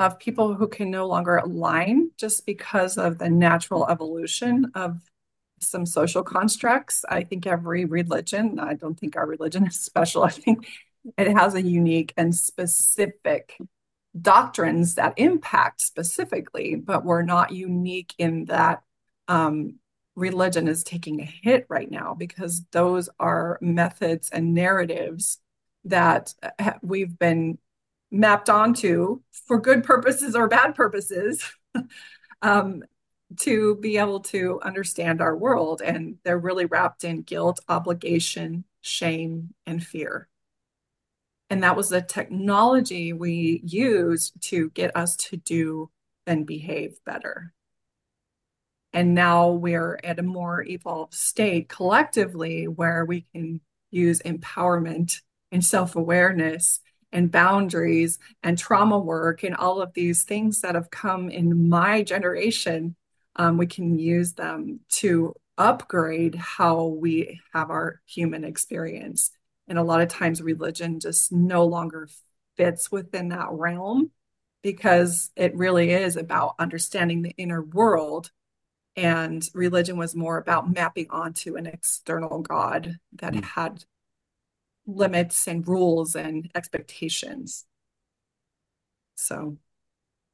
of 0.00 0.18
people 0.18 0.54
who 0.54 0.66
can 0.66 0.90
no 0.90 1.06
longer 1.06 1.36
align 1.36 2.10
just 2.16 2.46
because 2.46 2.96
of 2.96 3.18
the 3.18 3.28
natural 3.28 3.86
evolution 3.86 4.72
of 4.74 4.98
some 5.60 5.84
social 5.84 6.22
constructs. 6.22 7.04
I 7.06 7.22
think 7.22 7.46
every 7.46 7.84
religion, 7.84 8.58
I 8.58 8.74
don't 8.74 8.98
think 8.98 9.14
our 9.14 9.26
religion 9.26 9.66
is 9.66 9.78
special. 9.84 10.24
I 10.24 10.30
think 10.30 10.66
it 11.18 11.36
has 11.36 11.54
a 11.54 11.60
unique 11.60 12.14
and 12.16 12.34
specific 12.34 13.58
doctrines 14.18 14.94
that 14.94 15.12
impact 15.18 15.82
specifically, 15.82 16.76
but 16.76 17.04
we're 17.04 17.20
not 17.20 17.52
unique 17.52 18.14
in 18.16 18.46
that 18.46 18.82
um, 19.28 19.80
religion 20.16 20.66
is 20.66 20.82
taking 20.82 21.20
a 21.20 21.24
hit 21.24 21.66
right 21.68 21.90
now 21.90 22.14
because 22.14 22.64
those 22.72 23.10
are 23.20 23.58
methods 23.60 24.30
and 24.30 24.54
narratives 24.54 25.40
that 25.84 26.32
we've 26.80 27.18
been 27.18 27.58
mapped 28.10 28.50
onto 28.50 29.20
for 29.46 29.60
good 29.60 29.84
purposes 29.84 30.34
or 30.34 30.48
bad 30.48 30.74
purposes 30.74 31.44
um, 32.42 32.82
to 33.38 33.76
be 33.76 33.98
able 33.98 34.20
to 34.20 34.60
understand 34.62 35.20
our 35.20 35.36
world. 35.36 35.82
And 35.84 36.16
they're 36.24 36.38
really 36.38 36.66
wrapped 36.66 37.04
in 37.04 37.22
guilt, 37.22 37.60
obligation, 37.68 38.64
shame, 38.80 39.54
and 39.66 39.84
fear. 39.84 40.28
And 41.48 41.64
that 41.64 41.76
was 41.76 41.88
the 41.88 42.00
technology 42.00 43.12
we 43.12 43.60
used 43.64 44.40
to 44.50 44.70
get 44.70 44.96
us 44.96 45.16
to 45.16 45.36
do 45.36 45.90
and 46.26 46.46
behave 46.46 46.98
better. 47.04 47.52
And 48.92 49.14
now 49.14 49.50
we're 49.50 49.98
at 50.02 50.18
a 50.18 50.22
more 50.22 50.62
evolved 50.62 51.14
state 51.14 51.68
collectively 51.68 52.66
where 52.66 53.04
we 53.04 53.26
can 53.32 53.60
use 53.90 54.20
empowerment 54.22 55.20
and 55.52 55.64
self 55.64 55.96
awareness 55.96 56.80
and 57.12 57.30
boundaries 57.30 58.18
and 58.42 58.56
trauma 58.56 58.98
work 58.98 59.42
and 59.42 59.56
all 59.56 59.82
of 59.82 59.92
these 59.94 60.22
things 60.22 60.60
that 60.60 60.74
have 60.74 60.90
come 60.90 61.28
in 61.28 61.68
my 61.68 62.02
generation. 62.02 62.96
Um, 63.36 63.56
we 63.56 63.66
can 63.66 63.98
use 63.98 64.34
them 64.34 64.80
to 64.90 65.34
upgrade 65.58 66.34
how 66.34 66.86
we 66.86 67.40
have 67.52 67.70
our 67.70 68.00
human 68.06 68.44
experience. 68.44 69.30
And 69.68 69.78
a 69.78 69.82
lot 69.82 70.00
of 70.00 70.08
times, 70.08 70.42
religion 70.42 71.00
just 71.00 71.30
no 71.30 71.64
longer 71.64 72.08
fits 72.56 72.90
within 72.90 73.28
that 73.28 73.48
realm 73.50 74.10
because 74.62 75.30
it 75.36 75.56
really 75.56 75.92
is 75.92 76.16
about 76.16 76.54
understanding 76.58 77.22
the 77.22 77.34
inner 77.36 77.62
world 77.62 78.30
and 78.96 79.48
religion 79.54 79.96
was 79.96 80.14
more 80.14 80.36
about 80.38 80.72
mapping 80.72 81.06
onto 81.10 81.56
an 81.56 81.66
external 81.66 82.40
god 82.40 82.98
that 83.14 83.32
mm. 83.32 83.44
had 83.44 83.84
limits 84.94 85.46
and 85.48 85.66
rules 85.66 86.16
and 86.16 86.50
expectations. 86.54 87.66
So 89.14 89.56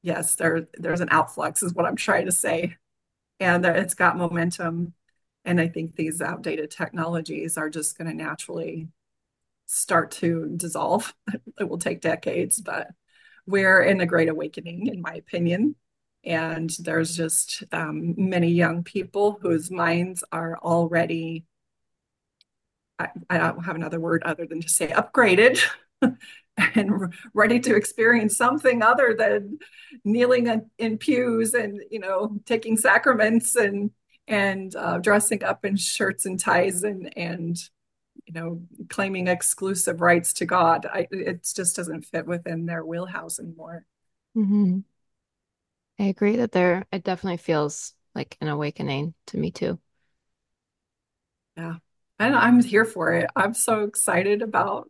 yes 0.03 0.37
there 0.37 0.69
there's 0.75 1.01
an 1.01 1.09
outflux 1.09 1.65
is 1.65 1.75
what 1.75 1.85
i'm 1.87 1.97
trying 1.97 2.27
to 2.27 2.33
say. 2.33 2.77
And 3.41 3.65
it's 3.67 3.95
got 3.95 4.17
momentum. 4.17 4.95
And 5.45 5.61
i 5.61 5.69
think 5.69 5.97
these 5.97 6.21
outdated 6.21 6.71
technologies 6.71 7.57
are 7.59 7.71
just 7.71 7.99
going 7.99 8.09
to 8.09 8.17
naturally 8.17 8.89
start 9.67 10.13
to 10.13 10.55
dissolve. 10.57 11.15
It 11.61 11.69
will 11.69 11.79
take 11.79 12.01
decades 12.01 12.61
but 12.61 12.89
we're 13.47 13.83
in 13.83 14.01
a 14.01 14.07
great 14.07 14.29
awakening 14.29 14.89
in 14.89 15.01
my 15.01 15.15
opinion. 15.15 15.77
And 16.25 16.71
there's 16.81 17.17
just 17.17 17.63
um, 17.73 18.15
many 18.17 18.49
young 18.49 18.83
people 18.83 19.39
whose 19.41 19.71
minds 19.71 20.25
are 20.33 20.59
already, 20.59 21.45
I, 22.99 23.09
I 23.29 23.39
don't 23.39 23.65
have 23.65 23.77
another 23.77 24.01
word 24.01 24.23
other 24.25 24.47
than 24.47 24.61
to 24.61 24.69
say 24.69 24.89
upgraded. 24.89 25.61
and 26.59 27.15
ready 27.35 27.61
to 27.61 27.75
experience 27.75 28.37
something 28.37 28.83
other 28.83 29.15
than 29.19 29.59
kneeling 30.05 30.47
in, 30.47 30.71
in, 30.79 30.99
pews 30.99 31.53
and 31.53 31.81
you 31.91 31.99
know 31.99 32.39
taking 32.47 32.77
sacraments 32.77 33.57
and 33.57 33.91
and 34.27 34.75
uh, 34.77 34.99
dressing 34.99 35.45
up 35.45 35.65
in 35.65 35.77
shirts 35.77 36.27
and 36.27 36.41
ties 36.41 36.83
and 36.83 37.13
and 37.17 37.59
you 38.27 38.35
know 38.35 38.61
claiming 38.89 39.29
exclusive 39.29 40.01
rights 40.01 40.33
to 40.35 40.47
God. 40.47 40.87
I, 40.91 41.07
it 41.11 41.49
just 41.55 41.77
doesn't 41.77 42.07
fit 42.07 42.27
within 42.27 42.67
their 42.67 42.85
wheelhouse 42.85 43.39
anymore. 43.39 43.85
Mm-hmm. 44.37 44.81
I 45.99 46.05
agree 46.05 46.37
that 46.37 46.53
there, 46.53 46.87
it 46.93 47.05
definitely 47.05 47.39
feels 47.39 47.95
like 48.15 48.37
an 48.41 48.49
awakening 48.49 49.15
to 49.29 49.39
me 49.39 49.51
too. 49.51 49.79
Yeah. 51.57 51.77
And 52.19 52.35
I'm 52.35 52.63
here 52.63 52.85
for 52.85 53.13
it. 53.13 53.29
I'm 53.37 53.55
so 53.55 53.85
excited 53.85 54.43
about 54.43 54.89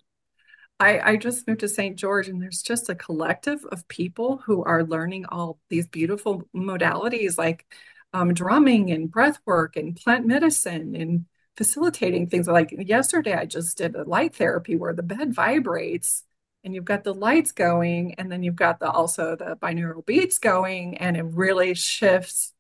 I, 0.78 1.12
I 1.12 1.16
just 1.16 1.48
moved 1.48 1.60
to 1.60 1.68
St. 1.68 1.96
George 1.96 2.28
and 2.28 2.40
there's 2.40 2.62
just 2.62 2.90
a 2.90 2.94
collective 2.94 3.64
of 3.72 3.88
people 3.88 4.42
who 4.44 4.62
are 4.64 4.84
learning 4.84 5.24
all 5.26 5.58
these 5.70 5.86
beautiful 5.86 6.42
modalities 6.54 7.38
like 7.38 7.66
um, 8.12 8.34
drumming 8.34 8.90
and 8.90 9.10
breath 9.10 9.38
work 9.46 9.76
and 9.76 9.96
plant 9.96 10.26
medicine 10.26 10.94
and 10.94 11.26
facilitating 11.56 12.28
things 12.28 12.46
like 12.46 12.74
yesterday 12.78 13.34
I 13.34 13.46
just 13.46 13.78
did 13.78 13.94
a 13.94 14.04
light 14.04 14.34
therapy 14.36 14.76
where 14.76 14.92
the 14.92 15.02
bed 15.02 15.34
vibrates 15.34 16.24
and 16.62 16.74
you've 16.74 16.84
got 16.84 17.04
the 17.04 17.14
lights 17.14 17.52
going 17.52 18.14
and 18.18 18.30
then 18.30 18.42
you've 18.42 18.56
got 18.56 18.78
the 18.78 18.90
also 18.90 19.36
the 19.36 19.56
binaural 19.56 20.04
beats 20.04 20.38
going 20.38 20.98
and 20.98 21.16
it 21.16 21.24
really 21.24 21.74
shifts 21.74 22.52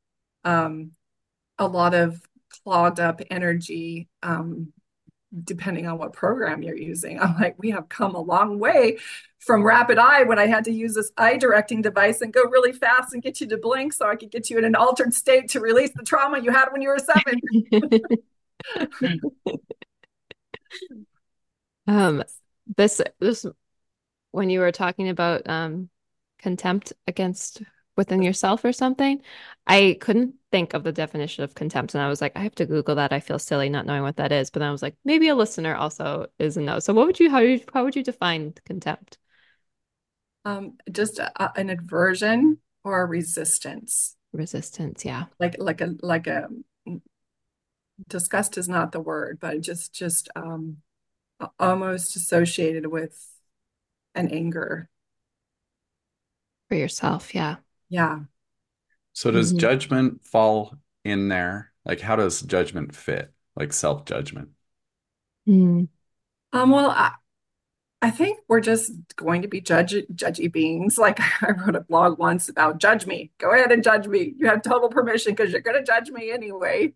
um, 0.44 0.92
a 1.58 1.66
lot 1.66 1.92
of 1.92 2.22
clogged 2.66 2.98
up 2.98 3.20
energy 3.30 4.08
um, 4.24 4.72
depending 5.44 5.86
on 5.86 5.98
what 5.98 6.12
program 6.12 6.64
you're 6.64 6.76
using. 6.76 7.20
I'm 7.22 7.36
like 7.36 7.54
we 7.58 7.70
have 7.70 7.88
come 7.88 8.16
a 8.16 8.20
long 8.20 8.58
way 8.58 8.98
from 9.38 9.62
rapid 9.62 9.96
eye 9.96 10.24
when 10.24 10.40
i 10.40 10.46
had 10.46 10.64
to 10.64 10.72
use 10.72 10.94
this 10.94 11.12
eye 11.16 11.36
directing 11.36 11.80
device 11.80 12.20
and 12.20 12.32
go 12.32 12.42
really 12.44 12.72
fast 12.72 13.12
and 13.12 13.22
get 13.22 13.40
you 13.40 13.46
to 13.46 13.56
blink 13.56 13.92
so 13.92 14.08
i 14.08 14.16
could 14.16 14.30
get 14.30 14.50
you 14.50 14.58
in 14.58 14.64
an 14.64 14.74
altered 14.74 15.14
state 15.14 15.48
to 15.48 15.60
release 15.60 15.90
the 15.94 16.02
trauma 16.02 16.40
you 16.40 16.50
had 16.50 16.66
when 16.72 16.82
you 16.82 16.88
were 16.88 16.98
seven. 16.98 17.40
Um 21.86 22.24
this 22.76 23.00
this 23.20 23.46
when 24.32 24.50
you 24.50 24.58
were 24.60 24.72
talking 24.72 25.08
about 25.08 25.48
um, 25.48 25.88
contempt 26.40 26.92
against 27.06 27.62
within 27.96 28.22
yourself 28.22 28.64
or 28.64 28.72
something, 28.72 29.20
I 29.66 29.96
couldn't 30.00 30.34
think 30.52 30.74
of 30.74 30.84
the 30.84 30.92
definition 30.92 31.44
of 31.44 31.54
contempt. 31.54 31.94
And 31.94 32.02
I 32.02 32.08
was 32.08 32.20
like, 32.20 32.32
I 32.36 32.40
have 32.40 32.54
to 32.56 32.66
Google 32.66 32.94
that. 32.96 33.12
I 33.12 33.20
feel 33.20 33.38
silly 33.38 33.68
not 33.68 33.86
knowing 33.86 34.02
what 34.02 34.16
that 34.16 34.32
is. 34.32 34.50
But 34.50 34.60
then 34.60 34.68
I 34.68 34.72
was 34.72 34.82
like, 34.82 34.96
maybe 35.04 35.28
a 35.28 35.34
listener 35.34 35.74
also 35.74 36.26
is 36.38 36.56
a 36.56 36.60
no. 36.60 36.78
So 36.78 36.92
what 36.92 37.06
would 37.06 37.18
you, 37.18 37.30
how, 37.30 37.40
would 37.40 37.48
you, 37.48 37.60
how 37.72 37.84
would 37.84 37.96
you 37.96 38.02
define 38.02 38.54
contempt? 38.64 39.18
Um, 40.44 40.74
just 40.90 41.18
a, 41.18 41.58
an 41.58 41.70
aversion 41.70 42.58
or 42.84 43.02
a 43.02 43.06
resistance. 43.06 44.16
Resistance, 44.32 45.04
yeah. 45.04 45.24
Like, 45.40 45.56
like 45.58 45.80
a, 45.80 45.94
like 46.02 46.26
a, 46.26 46.48
disgust 48.08 48.58
is 48.58 48.68
not 48.68 48.92
the 48.92 49.00
word, 49.00 49.38
but 49.40 49.60
just, 49.60 49.92
just, 49.92 50.28
um, 50.36 50.78
almost 51.58 52.16
associated 52.16 52.86
with 52.86 53.28
an 54.14 54.28
anger 54.28 54.88
for 56.68 56.74
yourself 56.74 57.34
yeah 57.34 57.56
yeah 57.88 58.18
so 59.12 59.30
does 59.30 59.50
mm-hmm. 59.50 59.58
judgment 59.58 60.24
fall 60.24 60.76
in 61.04 61.28
there 61.28 61.72
like 61.84 62.00
how 62.00 62.16
does 62.16 62.42
judgment 62.42 62.94
fit 62.94 63.32
like 63.54 63.72
self-judgment 63.72 64.50
mm. 65.48 65.88
um 66.52 66.70
well 66.70 66.90
I, 66.90 67.12
I 68.02 68.10
think 68.10 68.38
we're 68.46 68.60
just 68.60 68.92
going 69.16 69.42
to 69.42 69.48
be 69.48 69.60
judge, 69.60 69.94
judgy 70.14 70.52
beings. 70.52 70.98
Like 71.06 71.18
I 71.42 71.52
wrote 71.52 71.76
a 71.76 71.80
blog 71.80 72.18
once 72.18 72.48
about 72.48 72.78
judge 72.78 73.06
me. 73.06 73.32
Go 73.38 73.52
ahead 73.52 73.72
and 73.72 73.82
judge 73.82 74.06
me. 74.06 74.34
You 74.36 74.46
have 74.46 74.62
total 74.62 74.88
permission 74.88 75.32
because 75.32 75.50
you're 75.50 75.60
going 75.60 75.78
to 75.78 75.84
judge 75.84 76.10
me 76.10 76.30
anyway. 76.30 76.94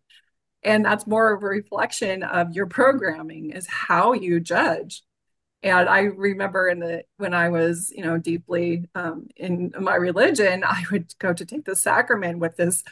And 0.63 0.85
that's 0.85 1.07
more 1.07 1.33
of 1.33 1.43
a 1.43 1.47
reflection 1.47 2.23
of 2.23 2.53
your 2.55 2.67
programming 2.67 3.51
is 3.51 3.67
how 3.67 4.13
you 4.13 4.41
judge. 4.41 5.03
And 5.63 5.89
I 5.89 6.01
remember 6.01 6.69
in 6.69 6.81
the 6.81 7.05
when 7.19 7.35
I 7.35 7.51
was, 7.51 7.93
you 7.95 8.03
know, 8.03 8.17
deeply 8.19 8.89
um, 8.95 9.29
in 9.37 9.73
my 9.79 9.95
religion, 9.95 10.65
I 10.67 10.85
would 10.91 11.15
go 11.19 11.33
to 11.33 11.45
take 11.45 11.65
the 11.65 11.77
sacrament 11.77 12.39
with 12.39 12.57
this 12.57 12.83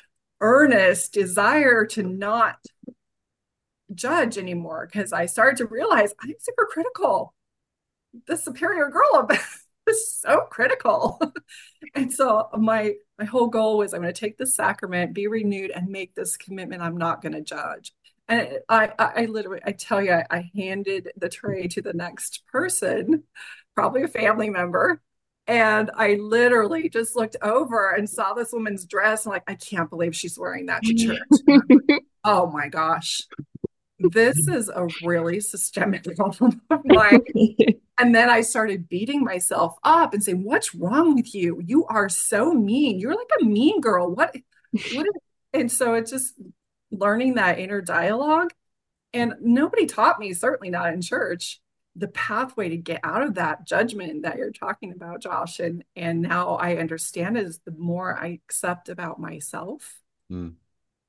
earnest 0.40 1.12
desire 1.12 1.84
to 1.86 2.02
not 2.02 2.58
judge 3.94 4.36
anymore 4.38 4.88
because 4.90 5.12
I 5.12 5.26
started 5.26 5.56
to 5.58 5.66
realize 5.66 6.14
I'm 6.20 6.34
super 6.38 6.66
critical. 6.70 7.34
The 8.26 8.36
superior 8.36 8.90
girl 8.90 9.28
is 9.88 10.12
so 10.12 10.42
critical. 10.50 11.20
and 11.94 12.12
so 12.12 12.48
my 12.56 12.94
my 13.18 13.24
whole 13.24 13.48
goal 13.48 13.78
was 13.78 13.94
I'm 13.94 14.02
going 14.02 14.12
to 14.12 14.20
take 14.20 14.38
the 14.38 14.46
sacrament, 14.46 15.14
be 15.14 15.26
renewed, 15.26 15.70
and 15.70 15.88
make 15.88 16.14
this 16.14 16.36
commitment 16.36 16.82
I'm 16.82 16.96
not 16.96 17.22
going 17.22 17.32
to 17.32 17.40
judge. 17.40 17.92
And 18.28 18.58
I, 18.68 18.90
I 18.98 19.24
literally, 19.26 19.60
I 19.64 19.72
tell 19.72 20.02
you, 20.02 20.12
I, 20.12 20.24
I 20.30 20.50
handed 20.54 21.10
the 21.16 21.28
tray 21.28 21.66
to 21.68 21.82
the 21.82 21.94
next 21.94 22.42
person, 22.46 23.22
probably 23.74 24.02
a 24.02 24.08
family 24.08 24.50
member. 24.50 25.00
And 25.46 25.90
I 25.94 26.14
literally 26.14 26.90
just 26.90 27.16
looked 27.16 27.36
over 27.40 27.92
and 27.92 28.08
saw 28.08 28.34
this 28.34 28.52
woman's 28.52 28.84
dress. 28.84 29.24
And 29.24 29.32
like, 29.32 29.44
I 29.48 29.54
can't 29.54 29.88
believe 29.88 30.14
she's 30.14 30.38
wearing 30.38 30.66
that 30.66 30.82
to 30.82 30.94
church. 30.94 32.00
oh 32.24 32.46
my 32.50 32.68
gosh. 32.68 33.22
This 33.98 34.46
is 34.46 34.68
a 34.68 34.86
really 35.02 35.40
systemic 35.40 36.04
problem 36.16 36.60
mine. 36.84 37.22
and 37.98 38.14
then 38.14 38.28
I 38.28 38.42
started 38.42 38.88
beating 38.88 39.24
myself 39.24 39.74
up 39.82 40.12
and 40.12 40.22
saying, 40.22 40.44
What's 40.44 40.74
wrong 40.74 41.16
with 41.16 41.34
you? 41.34 41.60
You 41.64 41.86
are 41.86 42.08
so 42.08 42.52
mean. 42.52 43.00
You're 43.00 43.16
like 43.16 43.30
a 43.40 43.44
mean 43.44 43.80
girl. 43.80 44.14
What 44.14 44.36
what 44.92 45.06
is, 45.06 45.12
and 45.52 45.72
so 45.72 45.94
it 45.94 46.06
just 46.06 46.34
learning 46.90 47.34
that 47.34 47.58
inner 47.58 47.80
dialogue. 47.80 48.50
And 49.12 49.34
nobody 49.40 49.86
taught 49.86 50.20
me, 50.20 50.34
certainly 50.34 50.70
not 50.70 50.92
in 50.92 51.00
church, 51.00 51.60
the 51.96 52.08
pathway 52.08 52.68
to 52.68 52.76
get 52.76 53.00
out 53.02 53.22
of 53.22 53.34
that 53.34 53.66
judgment 53.66 54.22
that 54.22 54.36
you're 54.36 54.52
talking 54.52 54.92
about, 54.92 55.20
Josh. 55.20 55.58
And 55.58 55.84
and 55.96 56.22
now 56.22 56.56
I 56.56 56.76
understand 56.76 57.36
is 57.36 57.60
the 57.64 57.72
more 57.72 58.16
I 58.16 58.40
accept 58.44 58.88
about 58.88 59.20
myself, 59.20 60.00
mm. 60.30 60.54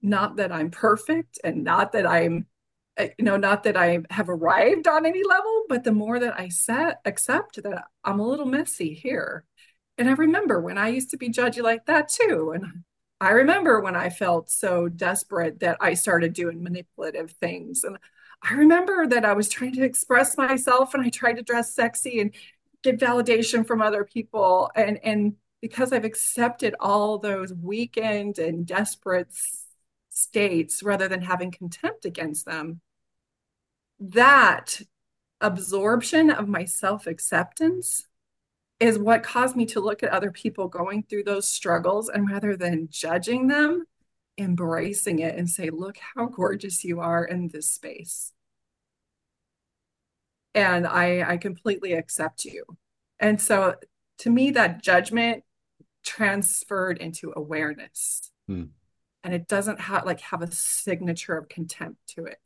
not 0.01 0.37
that 0.37 0.51
I'm 0.51 0.71
perfect 0.71 1.39
and 1.43 1.63
not 1.63 1.91
that 1.91 2.07
I'm 2.07 2.47
eh, 2.97 3.09
you 3.17 3.25
know, 3.25 3.37
not 3.37 3.63
that 3.63 3.77
I 3.77 3.99
have 4.09 4.29
arrived 4.29 4.87
on 4.87 5.05
any 5.05 5.23
level, 5.23 5.65
but 5.69 5.83
the 5.83 5.91
more 5.91 6.19
that 6.19 6.39
I 6.39 6.49
set 6.49 7.01
accept 7.05 7.61
that 7.61 7.85
I'm 8.03 8.19
a 8.19 8.27
little 8.27 8.47
messy 8.47 8.93
here. 8.93 9.45
And 9.97 10.09
I 10.09 10.13
remember 10.13 10.61
when 10.61 10.77
I 10.77 10.87
used 10.87 11.11
to 11.11 11.17
be 11.17 11.29
judgy 11.29 11.61
like 11.61 11.85
that 11.85 12.07
too. 12.07 12.53
And 12.55 12.83
I 13.21 13.31
remember 13.31 13.81
when 13.81 13.95
I 13.95 14.09
felt 14.09 14.49
so 14.49 14.87
desperate 14.87 15.59
that 15.59 15.77
I 15.81 15.93
started 15.93 16.33
doing 16.33 16.63
manipulative 16.63 17.31
things. 17.31 17.83
And 17.83 17.97
I 18.41 18.53
remember 18.53 19.07
that 19.07 19.25
I 19.25 19.33
was 19.33 19.49
trying 19.49 19.73
to 19.73 19.83
express 19.83 20.37
myself 20.37 20.93
and 20.93 21.03
I 21.03 21.09
tried 21.09 21.33
to 21.33 21.43
dress 21.43 21.73
sexy 21.73 22.21
and 22.21 22.31
get 22.81 22.99
validation 22.99 23.67
from 23.67 23.81
other 23.81 24.05
people. 24.05 24.71
And, 24.75 24.99
and 25.03 25.35
because 25.61 25.91
I've 25.91 26.05
accepted 26.05 26.75
all 26.79 27.17
those 27.17 27.53
weakened 27.53 28.39
and 28.39 28.65
desperate 28.65 29.33
states 30.09 30.81
rather 30.81 31.09
than 31.09 31.21
having 31.21 31.51
contempt 31.51 32.05
against 32.05 32.45
them, 32.45 32.79
that 33.99 34.81
absorption 35.41 36.29
of 36.29 36.47
my 36.47 36.63
self 36.63 37.05
acceptance 37.05 38.08
is 38.79 38.97
what 38.97 39.23
caused 39.23 39.55
me 39.55 39.65
to 39.67 39.81
look 39.81 40.03
at 40.03 40.09
other 40.09 40.31
people 40.31 40.67
going 40.67 41.03
through 41.03 41.23
those 41.23 41.47
struggles 41.47 42.09
and 42.09 42.29
rather 42.29 42.55
than 42.55 42.87
judging 42.89 43.47
them, 43.47 43.83
embracing 44.37 45.19
it 45.19 45.35
and 45.35 45.49
say, 45.49 45.69
look 45.69 45.97
how 46.15 46.27
gorgeous 46.27 46.83
you 46.83 47.01
are 47.01 47.25
in 47.25 47.49
this 47.49 47.69
space. 47.69 48.31
And 50.55 50.87
I, 50.87 51.29
I 51.29 51.37
completely 51.37 51.93
accept 51.93 52.45
you. 52.45 52.63
And 53.19 53.41
so 53.41 53.75
to 54.19 54.29
me, 54.29 54.51
that 54.51 54.81
judgment 54.81 55.43
transferred 56.05 56.97
into 56.97 57.33
awareness. 57.35 58.31
Hmm. 58.47 58.65
And 59.23 59.33
it 59.33 59.47
doesn't 59.47 59.81
have 59.81 60.05
like 60.05 60.21
have 60.21 60.41
a 60.41 60.51
signature 60.51 61.37
of 61.37 61.49
contempt 61.49 61.99
to 62.15 62.25
it. 62.25 62.39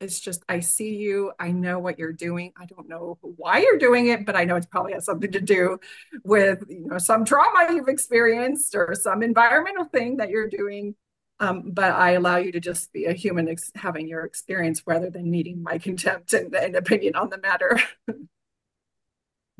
It's 0.00 0.18
just, 0.18 0.42
I 0.48 0.60
see 0.60 0.94
you. 0.94 1.32
I 1.38 1.50
know 1.52 1.78
what 1.78 1.98
you're 1.98 2.12
doing. 2.12 2.52
I 2.56 2.64
don't 2.64 2.88
know 2.88 3.18
why 3.20 3.58
you're 3.58 3.78
doing 3.78 4.08
it, 4.08 4.24
but 4.24 4.34
I 4.34 4.44
know 4.44 4.56
it 4.56 4.66
probably 4.70 4.94
has 4.94 5.04
something 5.04 5.30
to 5.32 5.40
do 5.40 5.78
with, 6.24 6.64
you 6.68 6.86
know, 6.86 6.98
some 6.98 7.26
trauma 7.26 7.72
you've 7.74 7.88
experienced 7.88 8.74
or 8.74 8.94
some 8.94 9.22
environmental 9.22 9.84
thing 9.84 10.16
that 10.16 10.30
you're 10.30 10.48
doing. 10.48 10.94
Um, 11.38 11.70
but 11.72 11.92
I 11.92 12.12
allow 12.12 12.36
you 12.36 12.52
to 12.52 12.60
just 12.60 12.92
be 12.92 13.04
a 13.04 13.12
human 13.12 13.48
ex- 13.48 13.72
having 13.74 14.08
your 14.08 14.24
experience 14.24 14.82
rather 14.86 15.10
than 15.10 15.30
needing 15.30 15.62
my 15.62 15.76
contempt 15.86 16.32
and, 16.32 16.54
and 16.54 16.76
opinion 16.76 17.14
on 17.14 17.28
the 17.28 17.38
matter. 17.38 17.78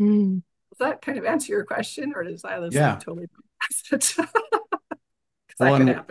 mm. 0.00 0.42
Does 0.70 0.78
that 0.78 1.02
kind 1.02 1.18
of 1.18 1.24
answer 1.24 1.52
your 1.52 1.64
question, 1.64 2.12
or 2.14 2.22
does 2.22 2.44
I 2.44 2.64
yeah. 2.70 2.96
totally 2.96 3.26
it? 3.90 4.16
well, 5.58 6.04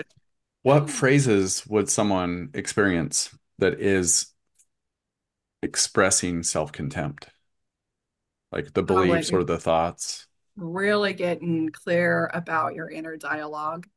what 0.61 0.89
phrases 0.89 1.65
would 1.65 1.89
someone 1.89 2.49
experience 2.53 3.33
that 3.59 3.79
is 3.79 4.33
expressing 5.61 6.43
self 6.43 6.71
contempt, 6.71 7.27
like 8.51 8.73
the 8.73 8.83
beliefs 8.83 9.31
or 9.31 9.43
the 9.43 9.59
thoughts. 9.59 10.27
Really 10.55 11.13
getting 11.13 11.69
clear 11.69 12.29
about 12.33 12.75
your 12.75 12.89
inner 12.89 13.15
dialogue. 13.17 13.87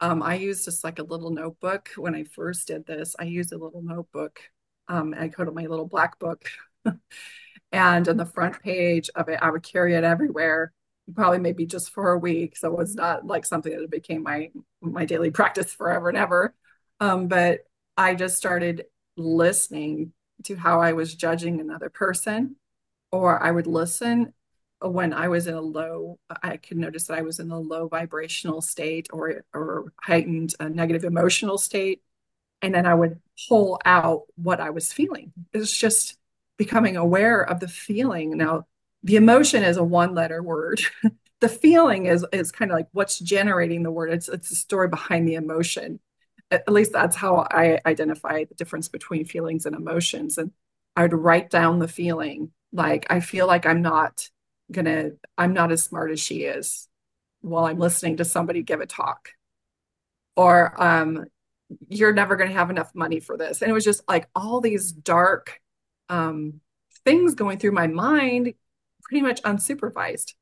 Um, 0.00 0.22
I 0.22 0.36
used 0.36 0.64
just 0.64 0.84
like 0.84 0.98
a 0.98 1.04
little 1.04 1.30
notebook 1.30 1.90
when 1.96 2.14
I 2.14 2.24
first 2.24 2.66
did 2.66 2.86
this. 2.86 3.14
I 3.18 3.24
used 3.24 3.52
a 3.52 3.58
little 3.58 3.82
notebook. 3.82 4.40
Um, 4.88 5.14
I 5.18 5.28
to 5.28 5.50
my 5.50 5.66
little 5.66 5.86
black 5.86 6.18
book, 6.18 6.50
and 7.72 8.08
on 8.08 8.16
the 8.16 8.26
front 8.26 8.60
page 8.62 9.08
of 9.14 9.28
it, 9.28 9.38
I 9.40 9.50
would 9.50 9.62
carry 9.62 9.94
it 9.94 10.04
everywhere. 10.04 10.72
Probably 11.14 11.38
maybe 11.38 11.66
just 11.66 11.90
for 11.90 12.12
a 12.12 12.18
week, 12.18 12.56
so 12.56 12.68
it 12.68 12.78
was 12.78 12.94
not 12.94 13.26
like 13.26 13.44
something 13.46 13.74
that 13.74 13.90
became 13.90 14.22
my 14.22 14.50
my 14.80 15.04
daily 15.04 15.30
practice 15.30 15.72
forever 15.72 16.08
and 16.08 16.18
ever. 16.18 16.54
Um, 17.00 17.28
but 17.28 17.60
I 17.96 18.14
just 18.14 18.36
started 18.36 18.84
listening 19.16 20.12
to 20.44 20.56
how 20.56 20.80
I 20.80 20.92
was 20.92 21.14
judging 21.14 21.60
another 21.60 21.88
person, 21.88 22.56
or 23.12 23.42
I 23.42 23.50
would 23.50 23.66
listen 23.66 24.32
when 24.90 25.12
I 25.12 25.28
was 25.28 25.46
in 25.46 25.54
a 25.54 25.60
low, 25.60 26.18
I 26.42 26.56
could 26.56 26.76
notice 26.76 27.06
that 27.06 27.18
I 27.18 27.22
was 27.22 27.38
in 27.38 27.50
a 27.50 27.58
low 27.58 27.88
vibrational 27.88 28.60
state 28.60 29.08
or 29.12 29.44
or 29.54 29.92
heightened 30.02 30.54
a 30.60 30.68
negative 30.68 31.04
emotional 31.04 31.58
state. 31.58 32.02
And 32.62 32.74
then 32.74 32.86
I 32.86 32.94
would 32.94 33.20
pull 33.48 33.80
out 33.84 34.22
what 34.36 34.60
I 34.60 34.70
was 34.70 34.92
feeling. 34.92 35.32
It's 35.52 35.76
just 35.76 36.16
becoming 36.56 36.96
aware 36.96 37.42
of 37.42 37.60
the 37.60 37.68
feeling. 37.68 38.36
Now, 38.36 38.66
the 39.02 39.16
emotion 39.16 39.62
is 39.62 39.76
a 39.76 39.84
one 39.84 40.14
letter 40.14 40.42
word. 40.42 40.80
the 41.40 41.48
feeling 41.48 42.06
is 42.06 42.24
is 42.32 42.52
kind 42.52 42.70
of 42.70 42.76
like 42.76 42.88
what's 42.92 43.18
generating 43.18 43.82
the 43.82 43.90
word. 43.90 44.12
It's 44.12 44.28
it's 44.28 44.50
the 44.50 44.56
story 44.56 44.88
behind 44.88 45.28
the 45.28 45.34
emotion 45.34 46.00
at 46.60 46.72
least 46.72 46.92
that's 46.92 47.16
how 47.16 47.46
I 47.50 47.80
identify 47.86 48.44
the 48.44 48.54
difference 48.54 48.88
between 48.88 49.24
feelings 49.24 49.66
and 49.66 49.74
emotions. 49.74 50.38
And 50.38 50.52
I 50.96 51.02
would 51.02 51.14
write 51.14 51.50
down 51.50 51.78
the 51.78 51.88
feeling 51.88 52.50
like 52.72 53.06
I 53.10 53.20
feel 53.20 53.46
like 53.46 53.66
I'm 53.66 53.82
not 53.82 54.28
gonna, 54.70 55.10
I'm 55.36 55.52
not 55.52 55.72
as 55.72 55.82
smart 55.82 56.10
as 56.10 56.20
she 56.20 56.44
is 56.44 56.88
while 57.40 57.66
I'm 57.66 57.78
listening 57.78 58.18
to 58.18 58.24
somebody 58.24 58.62
give 58.62 58.80
a 58.80 58.86
talk. 58.86 59.30
Or 60.36 60.80
um, 60.82 61.26
you're 61.88 62.12
never 62.12 62.36
gonna 62.36 62.52
have 62.52 62.70
enough 62.70 62.94
money 62.94 63.20
for 63.20 63.36
this. 63.36 63.62
And 63.62 63.70
it 63.70 63.74
was 63.74 63.84
just 63.84 64.02
like 64.08 64.28
all 64.34 64.60
these 64.60 64.92
dark 64.92 65.60
um, 66.08 66.60
things 67.04 67.34
going 67.34 67.58
through 67.58 67.72
my 67.72 67.86
mind, 67.86 68.54
pretty 69.02 69.22
much 69.22 69.42
unsupervised. 69.42 70.34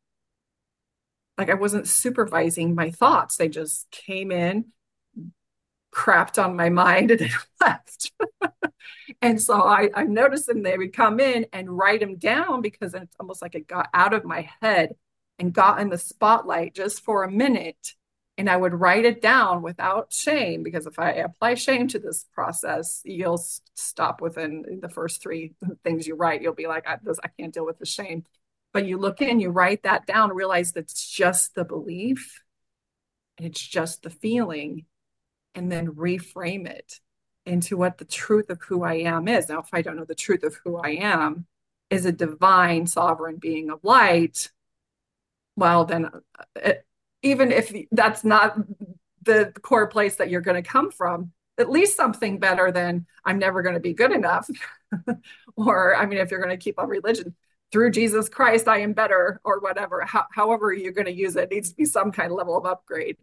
Like 1.38 1.50
I 1.50 1.54
wasn't 1.54 1.88
supervising 1.88 2.74
my 2.74 2.90
thoughts. 2.90 3.36
They 3.36 3.48
just 3.48 3.90
came 3.90 4.30
in 4.30 4.66
crapped 5.92 6.42
on 6.42 6.56
my 6.56 6.70
mind 6.70 7.10
and 7.10 7.30
left. 7.60 8.12
and 9.20 9.40
so 9.40 9.62
I, 9.62 9.90
I 9.94 10.04
noticed 10.04 10.46
them, 10.46 10.62
they 10.62 10.76
would 10.76 10.92
come 10.92 11.20
in 11.20 11.46
and 11.52 11.70
write 11.70 12.00
them 12.00 12.16
down 12.16 12.62
because 12.62 12.94
it's 12.94 13.16
almost 13.20 13.42
like 13.42 13.54
it 13.54 13.68
got 13.68 13.88
out 13.94 14.14
of 14.14 14.24
my 14.24 14.48
head 14.60 14.94
and 15.38 15.52
got 15.52 15.80
in 15.80 15.90
the 15.90 15.98
spotlight 15.98 16.74
just 16.74 17.02
for 17.02 17.22
a 17.24 17.30
minute. 17.30 17.94
And 18.38 18.48
I 18.48 18.56
would 18.56 18.72
write 18.72 19.04
it 19.04 19.20
down 19.20 19.60
without 19.60 20.12
shame 20.12 20.62
because 20.62 20.86
if 20.86 20.98
I 20.98 21.12
apply 21.12 21.54
shame 21.54 21.86
to 21.88 21.98
this 21.98 22.24
process, 22.32 23.02
you'll 23.04 23.44
stop 23.74 24.22
within 24.22 24.78
the 24.80 24.88
first 24.88 25.22
three 25.22 25.52
things 25.84 26.06
you 26.06 26.16
write. 26.16 26.40
You'll 26.40 26.54
be 26.54 26.66
like, 26.66 26.88
I, 26.88 26.96
this, 27.02 27.20
I 27.22 27.28
can't 27.38 27.52
deal 27.52 27.66
with 27.66 27.78
the 27.78 27.86
shame. 27.86 28.24
But 28.72 28.86
you 28.86 28.96
look 28.96 29.20
in, 29.20 29.38
you 29.38 29.50
write 29.50 29.82
that 29.82 30.06
down, 30.06 30.34
realize 30.34 30.72
that 30.72 30.84
it's 30.84 31.06
just 31.06 31.54
the 31.54 31.64
belief, 31.64 32.42
it's 33.36 33.60
just 33.60 34.02
the 34.02 34.10
feeling, 34.10 34.86
and 35.54 35.70
then 35.70 35.88
reframe 35.88 36.66
it 36.66 37.00
into 37.44 37.76
what 37.76 37.98
the 37.98 38.04
truth 38.04 38.50
of 38.50 38.60
who 38.62 38.84
I 38.84 38.94
am 38.94 39.28
is. 39.28 39.48
Now, 39.48 39.60
if 39.60 39.68
I 39.72 39.82
don't 39.82 39.96
know 39.96 40.04
the 40.04 40.14
truth 40.14 40.44
of 40.44 40.58
who 40.64 40.76
I 40.76 40.90
am 40.90 41.46
is 41.90 42.06
a 42.06 42.12
divine 42.12 42.86
sovereign 42.86 43.36
being 43.36 43.70
of 43.70 43.80
light, 43.82 44.50
well, 45.56 45.84
then 45.84 46.08
it, 46.56 46.78
uh, 46.78 46.80
even 47.22 47.52
if 47.52 47.72
that's 47.92 48.24
not 48.24 48.56
the 49.22 49.52
core 49.62 49.86
place 49.86 50.16
that 50.16 50.28
you're 50.28 50.40
going 50.40 50.60
to 50.60 50.68
come 50.68 50.90
from, 50.90 51.32
at 51.58 51.70
least 51.70 51.96
something 51.96 52.38
better 52.38 52.72
than 52.72 53.06
I'm 53.24 53.38
never 53.38 53.62
going 53.62 53.74
to 53.74 53.80
be 53.80 53.94
good 53.94 54.10
enough. 54.10 54.48
or, 55.56 55.94
I 55.94 56.06
mean, 56.06 56.18
if 56.18 56.30
you're 56.30 56.42
going 56.42 56.56
to 56.56 56.62
keep 56.62 56.80
on 56.80 56.88
religion, 56.88 57.36
through 57.70 57.90
Jesus 57.90 58.28
Christ, 58.28 58.68
I 58.68 58.80
am 58.80 58.92
better, 58.92 59.40
or 59.44 59.58
whatever. 59.60 60.04
How, 60.04 60.26
however, 60.30 60.72
you're 60.72 60.92
going 60.92 61.06
to 61.06 61.12
use 61.12 61.36
it, 61.36 61.44
it 61.44 61.50
needs 61.50 61.70
to 61.70 61.76
be 61.76 61.86
some 61.86 62.12
kind 62.12 62.30
of 62.30 62.36
level 62.36 62.56
of 62.56 62.66
upgrade. 62.66 63.16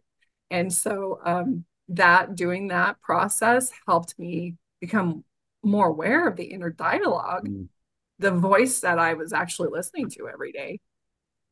And 0.49 0.73
so, 0.73 1.19
um, 1.23 1.65
that 1.89 2.35
doing 2.35 2.67
that 2.69 3.01
process 3.01 3.71
helped 3.87 4.17
me 4.17 4.55
become 4.79 5.23
more 5.63 5.87
aware 5.87 6.27
of 6.27 6.35
the 6.35 6.45
inner 6.45 6.69
dialogue, 6.69 7.47
mm. 7.47 7.67
the 8.19 8.31
voice 8.31 8.81
that 8.81 8.99
I 8.99 9.13
was 9.13 9.33
actually 9.33 9.69
listening 9.69 10.09
to 10.11 10.29
every 10.29 10.51
day, 10.51 10.79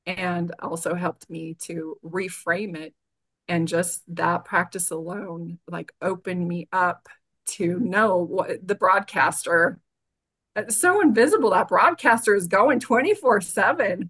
and 0.05 0.53
also 0.59 0.95
helped 0.95 1.29
me 1.29 1.55
to 1.61 1.97
reframe 2.03 2.75
it. 2.75 2.93
And 3.49 3.67
just 3.67 4.03
that 4.15 4.45
practice 4.45 4.91
alone, 4.91 5.59
like, 5.67 5.93
opened 6.01 6.47
me 6.47 6.67
up 6.71 7.07
to 7.47 7.79
know 7.79 8.17
what 8.17 8.65
the 8.65 8.75
broadcaster 8.75 9.79
it's 10.57 10.75
so 10.75 11.01
invisible 11.01 11.51
that 11.51 11.67
broadcaster 11.67 12.33
is 12.33 12.47
going 12.47 12.79
24 12.79 13.41
7 13.41 14.09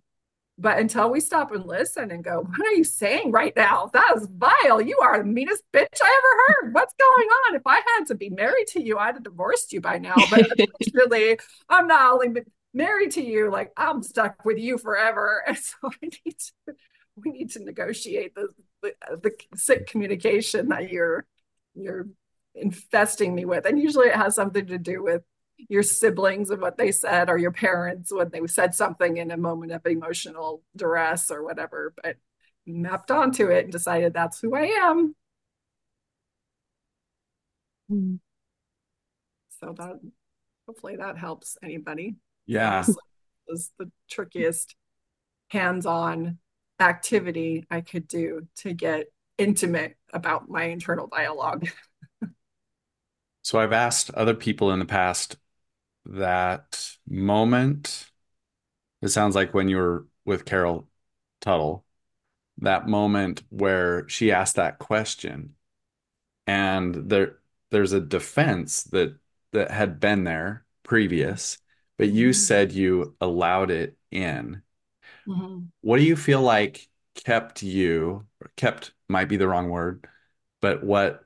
but 0.57 0.79
until 0.79 1.11
we 1.11 1.19
stop 1.19 1.51
and 1.51 1.65
listen 1.65 2.11
and 2.11 2.23
go 2.23 2.41
what 2.41 2.67
are 2.67 2.73
you 2.73 2.83
saying 2.83 3.31
right 3.31 3.55
now? 3.55 3.89
That 3.93 4.13
is 4.17 4.27
vile. 4.27 4.81
You 4.81 4.99
are 4.99 5.19
the 5.19 5.25
meanest 5.25 5.63
bitch 5.73 5.87
i 6.01 6.21
ever 6.21 6.65
heard. 6.65 6.73
What's 6.73 6.93
going 6.97 7.27
on? 7.27 7.55
If 7.55 7.63
i 7.65 7.75
had 7.75 8.07
to 8.07 8.15
be 8.15 8.29
married 8.29 8.67
to 8.67 8.81
you 8.81 8.97
i'd 8.97 9.15
have 9.15 9.23
divorced 9.23 9.73
you 9.73 9.81
by 9.81 9.97
now. 9.97 10.15
But 10.29 10.47
unfortunately 10.59 11.39
i'm 11.69 11.87
not 11.87 12.13
only 12.13 12.41
married 12.73 13.11
to 13.11 13.23
you 13.23 13.49
like 13.49 13.71
i'm 13.77 14.03
stuck 14.03 14.45
with 14.45 14.57
you 14.57 14.77
forever. 14.77 15.43
And 15.47 15.57
so 15.57 15.75
i 15.83 16.09
need 16.25 16.37
to 16.37 16.75
we 17.23 17.31
need 17.31 17.51
to 17.51 17.63
negotiate 17.63 18.35
the, 18.35 18.49
the, 18.81 18.93
the 19.09 19.31
sick 19.55 19.87
communication 19.87 20.69
that 20.69 20.91
you're 20.91 21.25
you're 21.75 22.07
infesting 22.55 23.35
me 23.35 23.45
with. 23.45 23.65
And 23.65 23.79
usually 23.79 24.07
it 24.07 24.15
has 24.15 24.35
something 24.35 24.65
to 24.67 24.77
do 24.77 25.03
with 25.03 25.21
your 25.69 25.83
siblings 25.83 26.49
and 26.49 26.61
what 26.61 26.77
they 26.77 26.91
said 26.91 27.29
or 27.29 27.37
your 27.37 27.51
parents 27.51 28.11
when 28.11 28.29
they 28.29 28.45
said 28.47 28.75
something 28.75 29.17
in 29.17 29.31
a 29.31 29.37
moment 29.37 29.71
of 29.71 29.85
emotional 29.85 30.61
duress 30.75 31.31
or 31.31 31.43
whatever 31.43 31.93
but 32.01 32.17
mapped 32.65 33.11
onto 33.11 33.47
it 33.47 33.63
and 33.63 33.71
decided 33.71 34.13
that's 34.13 34.39
who 34.39 34.55
i 34.55 34.65
am. 34.65 35.15
Mm. 37.91 38.19
so 39.61 39.73
that 39.77 39.99
hopefully 40.67 40.97
that 40.97 41.17
helps 41.17 41.57
anybody. 41.63 42.15
Yeah. 42.45 42.83
Was 43.47 43.71
the 43.79 43.89
trickiest 44.09 44.75
hands-on 45.49 46.37
activity 46.79 47.65
i 47.71 47.79
could 47.79 48.07
do 48.07 48.45
to 48.57 48.73
get 48.73 49.07
intimate 49.37 49.95
about 50.13 50.49
my 50.49 50.63
internal 50.65 51.07
dialogue. 51.07 51.67
So 53.43 53.57
i've 53.59 53.71
asked 53.71 54.11
other 54.11 54.33
people 54.33 54.73
in 54.73 54.79
the 54.79 54.85
past 54.85 55.37
that 56.07 56.89
moment, 57.07 58.07
it 59.01 59.09
sounds 59.09 59.35
like 59.35 59.53
when 59.53 59.69
you 59.69 59.77
were 59.77 60.07
with 60.25 60.45
Carol 60.45 60.87
Tuttle, 61.41 61.85
that 62.59 62.87
moment 62.87 63.43
where 63.49 64.07
she 64.09 64.31
asked 64.31 64.55
that 64.55 64.79
question 64.79 65.55
and 66.45 67.09
there 67.09 67.37
there's 67.69 67.93
a 67.93 67.99
defense 67.99 68.83
that 68.85 69.15
that 69.51 69.69
had 69.69 69.99
been 69.99 70.23
there 70.23 70.65
previous 70.83 71.59
but 71.97 72.09
you 72.09 72.29
mm-hmm. 72.29 72.33
said 72.33 72.71
you 72.71 73.15
allowed 73.21 73.69
it 73.69 73.95
in 74.11 74.61
mm-hmm. 75.27 75.59
what 75.81 75.97
do 75.97 76.03
you 76.03 76.15
feel 76.15 76.41
like 76.41 76.87
kept 77.13 77.61
you 77.61 78.25
kept 78.55 78.91
might 79.09 79.29
be 79.29 79.37
the 79.37 79.47
wrong 79.47 79.69
word 79.69 80.07
but 80.61 80.83
what 80.83 81.23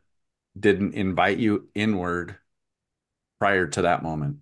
didn't 0.60 0.96
invite 0.96 1.38
you 1.38 1.70
inward 1.74 2.36
prior 3.40 3.68
to 3.68 3.84
that 3.84 4.04
moment 4.04 4.38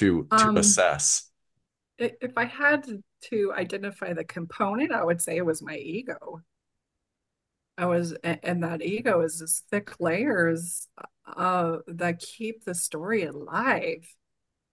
to 0.00 0.26
to 0.30 0.36
um, 0.36 0.56
assess? 0.56 1.30
If 1.98 2.32
I 2.36 2.46
had 2.46 2.86
to 3.24 3.52
identify 3.52 4.14
the 4.14 4.24
component, 4.24 4.92
I 4.92 5.04
would 5.04 5.20
say 5.20 5.36
it 5.36 5.44
was 5.44 5.62
my 5.62 5.76
ego. 5.76 6.40
I 7.76 7.86
was, 7.86 8.12
and 8.24 8.62
that 8.62 8.82
ego 8.82 9.20
is 9.20 9.38
this 9.38 9.62
thick 9.70 10.00
layers 10.00 10.88
uh, 11.26 11.78
that 11.86 12.20
keep 12.20 12.64
the 12.64 12.74
story 12.74 13.24
alive, 13.24 14.06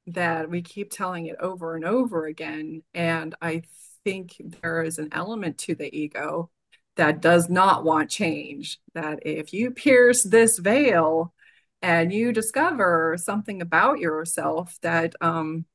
that 0.08 0.50
we 0.50 0.62
keep 0.62 0.92
telling 0.92 1.26
it 1.28 1.36
over 1.40 1.76
and 1.76 1.86
over 1.86 2.26
again. 2.26 2.84
And 2.94 3.36
I 3.42 3.64
think 4.04 4.36
there 4.62 4.84
is 4.84 4.98
an 4.98 5.10
element 5.12 5.58
to 5.60 5.76
the 5.76 5.94
ego 5.94 6.50
that 6.96 7.22
does 7.22 7.50
not 7.50 7.84
want 7.84 8.10
change. 8.10 8.80
That 8.94 9.20
if 9.24 9.54
you 9.54 9.72
pierce 9.72 10.24
this 10.24 10.58
veil, 10.58 11.34
and 11.82 12.12
you 12.12 12.32
discover 12.32 13.16
something 13.20 13.62
about 13.62 14.00
yourself 14.00 14.78
that 14.82 15.16
um, 15.22 15.66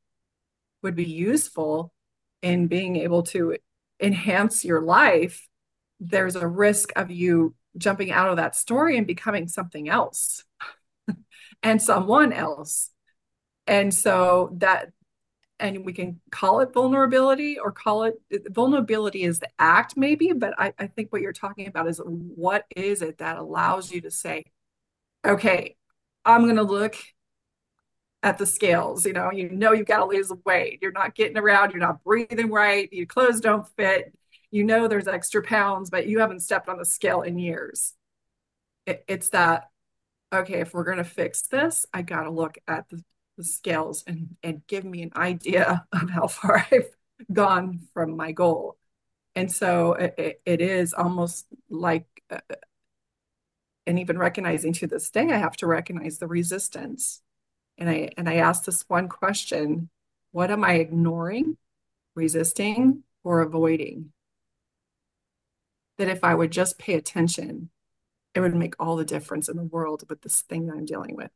would 0.82 0.96
be 0.96 1.04
useful 1.04 1.92
in 2.42 2.66
being 2.66 2.96
able 2.96 3.22
to 3.22 3.56
enhance 4.00 4.64
your 4.64 4.80
life, 4.80 5.48
there's 6.00 6.34
a 6.34 6.46
risk 6.46 6.90
of 6.96 7.10
you 7.10 7.54
jumping 7.78 8.10
out 8.10 8.28
of 8.28 8.36
that 8.36 8.56
story 8.56 8.98
and 8.98 9.06
becoming 9.06 9.48
something 9.48 9.88
else 9.88 10.44
and 11.62 11.80
someone 11.80 12.32
else. 12.32 12.90
And 13.68 13.94
so 13.94 14.56
that, 14.58 14.90
and 15.60 15.84
we 15.84 15.92
can 15.92 16.20
call 16.32 16.58
it 16.60 16.72
vulnerability 16.74 17.60
or 17.60 17.70
call 17.70 18.02
it 18.02 18.14
vulnerability 18.48 19.22
is 19.22 19.38
the 19.38 19.48
act, 19.60 19.96
maybe, 19.96 20.32
but 20.32 20.54
I, 20.58 20.74
I 20.76 20.88
think 20.88 21.12
what 21.12 21.22
you're 21.22 21.32
talking 21.32 21.68
about 21.68 21.86
is 21.86 22.00
what 22.04 22.64
is 22.74 23.00
it 23.00 23.18
that 23.18 23.38
allows 23.38 23.92
you 23.92 24.00
to 24.00 24.10
say, 24.10 24.44
okay, 25.24 25.76
I'm 26.24 26.44
going 26.44 26.56
to 26.56 26.62
look 26.62 26.96
at 28.22 28.38
the 28.38 28.46
scales. 28.46 29.04
You 29.04 29.12
know, 29.12 29.30
you 29.32 29.50
know 29.50 29.72
you've 29.72 29.86
got 29.86 29.98
to 29.98 30.04
lose 30.04 30.32
weight. 30.44 30.78
You're 30.80 30.92
not 30.92 31.14
getting 31.14 31.38
around. 31.38 31.72
You're 31.72 31.80
not 31.80 32.04
breathing 32.04 32.50
right. 32.50 32.92
Your 32.92 33.06
clothes 33.06 33.40
don't 33.40 33.68
fit. 33.76 34.14
You 34.50 34.64
know 34.64 34.86
there's 34.86 35.08
extra 35.08 35.42
pounds, 35.42 35.90
but 35.90 36.06
you 36.06 36.20
haven't 36.20 36.40
stepped 36.40 36.68
on 36.68 36.78
the 36.78 36.84
scale 36.84 37.22
in 37.22 37.38
years. 37.38 37.94
It, 38.86 39.04
it's 39.08 39.30
that 39.30 39.70
okay. 40.32 40.60
If 40.60 40.74
we're 40.74 40.84
going 40.84 40.98
to 40.98 41.04
fix 41.04 41.42
this, 41.42 41.86
I 41.92 42.02
got 42.02 42.24
to 42.24 42.30
look 42.30 42.58
at 42.68 42.88
the, 42.90 43.02
the 43.38 43.44
scales 43.44 44.04
and 44.06 44.36
and 44.42 44.66
give 44.66 44.84
me 44.84 45.02
an 45.02 45.12
idea 45.16 45.86
of 45.92 46.10
how 46.10 46.26
far 46.26 46.66
I've 46.72 46.90
gone 47.32 47.88
from 47.94 48.16
my 48.16 48.32
goal. 48.32 48.76
And 49.34 49.50
so 49.50 49.94
it, 49.94 50.42
it 50.44 50.60
is 50.60 50.92
almost 50.92 51.46
like 51.70 52.06
uh, 52.28 52.40
and 53.86 53.98
even 53.98 54.18
recognizing 54.18 54.72
to 54.74 54.86
this 54.86 55.10
day, 55.10 55.30
I 55.32 55.38
have 55.38 55.56
to 55.58 55.66
recognize 55.66 56.18
the 56.18 56.26
resistance. 56.26 57.20
And 57.78 57.88
I 57.88 58.10
and 58.16 58.28
I 58.28 58.34
ask 58.36 58.64
this 58.64 58.84
one 58.88 59.08
question: 59.08 59.88
What 60.30 60.50
am 60.50 60.64
I 60.64 60.74
ignoring, 60.74 61.56
resisting, 62.14 63.02
or 63.24 63.40
avoiding? 63.40 64.12
That 65.98 66.08
if 66.08 66.22
I 66.24 66.34
would 66.34 66.50
just 66.50 66.78
pay 66.78 66.94
attention, 66.94 67.70
it 68.34 68.40
would 68.40 68.54
make 68.54 68.74
all 68.78 68.96
the 68.96 69.04
difference 69.04 69.48
in 69.48 69.56
the 69.56 69.62
world 69.62 70.04
with 70.08 70.22
this 70.22 70.42
thing 70.42 70.66
that 70.66 70.76
I'm 70.76 70.84
dealing 70.84 71.16
with. 71.16 71.30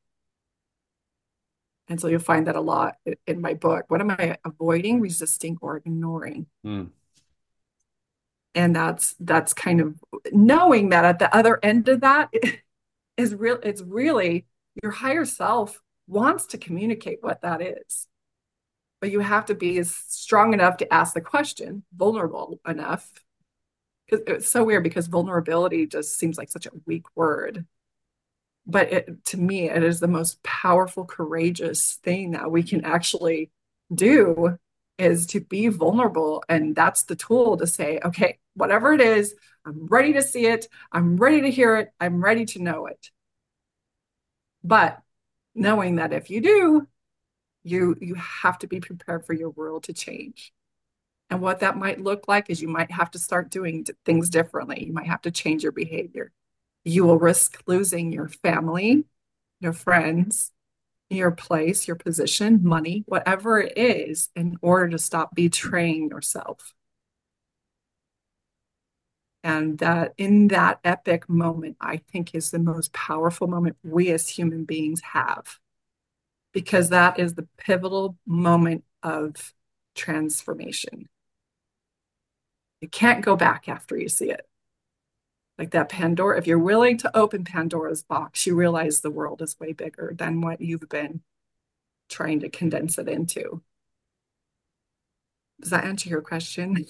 And 1.88 2.00
so 2.00 2.08
you'll 2.08 2.20
find 2.20 2.46
that 2.48 2.56
a 2.56 2.60
lot 2.60 2.96
in 3.26 3.40
my 3.40 3.54
book. 3.54 3.84
What 3.88 4.00
am 4.00 4.10
I 4.10 4.38
avoiding, 4.44 5.00
resisting, 5.00 5.56
or 5.60 5.76
ignoring? 5.76 6.46
Mm 6.64 6.90
and 8.56 8.74
that's 8.74 9.14
that's 9.20 9.52
kind 9.52 9.80
of 9.80 9.94
knowing 10.32 10.88
that 10.88 11.04
at 11.04 11.18
the 11.18 11.34
other 11.36 11.60
end 11.62 11.88
of 11.88 12.00
that 12.00 12.30
is 13.16 13.34
real 13.34 13.58
it's 13.62 13.82
really 13.82 14.46
your 14.82 14.92
higher 14.92 15.24
self 15.24 15.80
wants 16.06 16.46
to 16.46 16.58
communicate 16.58 17.18
what 17.22 17.42
that 17.42 17.60
is. 17.60 18.06
But 19.00 19.10
you 19.10 19.20
have 19.20 19.46
to 19.46 19.54
be 19.54 19.82
strong 19.82 20.54
enough 20.54 20.78
to 20.78 20.92
ask 20.92 21.14
the 21.14 21.20
question 21.20 21.84
vulnerable 21.94 22.60
enough. 22.66 23.10
Because 24.06 24.24
it's 24.26 24.48
so 24.48 24.64
weird 24.64 24.84
because 24.84 25.08
vulnerability 25.08 25.86
just 25.86 26.16
seems 26.16 26.38
like 26.38 26.48
such 26.48 26.66
a 26.66 26.70
weak 26.86 27.04
word. 27.16 27.66
But 28.66 28.92
it, 28.92 29.24
to 29.26 29.36
me 29.36 29.68
it 29.68 29.82
is 29.82 30.00
the 30.00 30.08
most 30.08 30.42
powerful 30.42 31.04
courageous 31.04 31.98
thing 32.02 32.32
that 32.32 32.50
we 32.50 32.62
can 32.62 32.84
actually 32.84 33.50
do 33.92 34.58
is 34.98 35.26
to 35.26 35.40
be 35.40 35.68
vulnerable 35.68 36.42
and 36.48 36.74
that's 36.74 37.02
the 37.04 37.16
tool 37.16 37.56
to 37.56 37.66
say 37.66 38.00
okay 38.04 38.38
whatever 38.54 38.92
it 38.92 39.00
is 39.00 39.34
i'm 39.66 39.86
ready 39.86 40.12
to 40.12 40.22
see 40.22 40.46
it 40.46 40.68
i'm 40.92 41.16
ready 41.16 41.42
to 41.42 41.50
hear 41.50 41.76
it 41.76 41.92
i'm 42.00 42.22
ready 42.22 42.44
to 42.44 42.62
know 42.62 42.86
it. 42.86 43.10
But 44.64 45.00
knowing 45.54 45.96
that 45.96 46.12
if 46.12 46.30
you 46.30 46.40
do 46.40 46.86
you 47.62 47.96
you 48.00 48.14
have 48.14 48.58
to 48.58 48.66
be 48.66 48.80
prepared 48.80 49.26
for 49.26 49.32
your 49.32 49.50
world 49.50 49.84
to 49.84 49.92
change. 49.92 50.52
And 51.28 51.40
what 51.40 51.60
that 51.60 51.76
might 51.76 52.00
look 52.00 52.28
like 52.28 52.48
is 52.48 52.62
you 52.62 52.68
might 52.68 52.92
have 52.92 53.10
to 53.12 53.18
start 53.18 53.50
doing 53.50 53.84
things 54.04 54.30
differently. 54.30 54.84
You 54.84 54.92
might 54.92 55.08
have 55.08 55.22
to 55.22 55.32
change 55.32 55.64
your 55.64 55.72
behavior. 55.72 56.30
You 56.84 57.04
will 57.04 57.18
risk 57.18 57.62
losing 57.66 58.12
your 58.12 58.28
family 58.28 59.04
your 59.60 59.72
friends 59.72 60.52
your 61.08 61.30
place, 61.30 61.86
your 61.86 61.96
position, 61.96 62.60
money, 62.62 63.04
whatever 63.06 63.60
it 63.60 63.76
is, 63.76 64.30
in 64.34 64.56
order 64.60 64.88
to 64.88 64.98
stop 64.98 65.34
betraying 65.34 66.10
yourself. 66.10 66.74
And 69.44 69.78
that 69.78 70.14
in 70.18 70.48
that 70.48 70.80
epic 70.82 71.28
moment, 71.28 71.76
I 71.80 71.98
think 71.98 72.34
is 72.34 72.50
the 72.50 72.58
most 72.58 72.92
powerful 72.92 73.46
moment 73.46 73.76
we 73.84 74.10
as 74.10 74.28
human 74.28 74.64
beings 74.64 75.00
have, 75.12 75.60
because 76.52 76.88
that 76.88 77.20
is 77.20 77.34
the 77.34 77.46
pivotal 77.56 78.16
moment 78.26 78.82
of 79.04 79.54
transformation. 79.94 81.08
You 82.80 82.88
can't 82.88 83.24
go 83.24 83.36
back 83.36 83.68
after 83.68 83.96
you 83.96 84.08
see 84.08 84.30
it 84.30 84.46
like 85.58 85.70
that 85.70 85.88
Pandora, 85.88 86.38
if 86.38 86.46
you're 86.46 86.58
willing 86.58 86.98
to 86.98 87.16
open 87.16 87.44
Pandora's 87.44 88.02
box, 88.02 88.46
you 88.46 88.54
realize 88.54 89.00
the 89.00 89.10
world 89.10 89.40
is 89.40 89.58
way 89.58 89.72
bigger 89.72 90.12
than 90.16 90.40
what 90.40 90.60
you've 90.60 90.88
been 90.88 91.22
trying 92.08 92.40
to 92.40 92.48
condense 92.48 92.98
it 92.98 93.08
into. 93.08 93.62
Does 95.60 95.70
that 95.70 95.84
answer 95.84 96.08
your 96.08 96.20
question? 96.20 96.86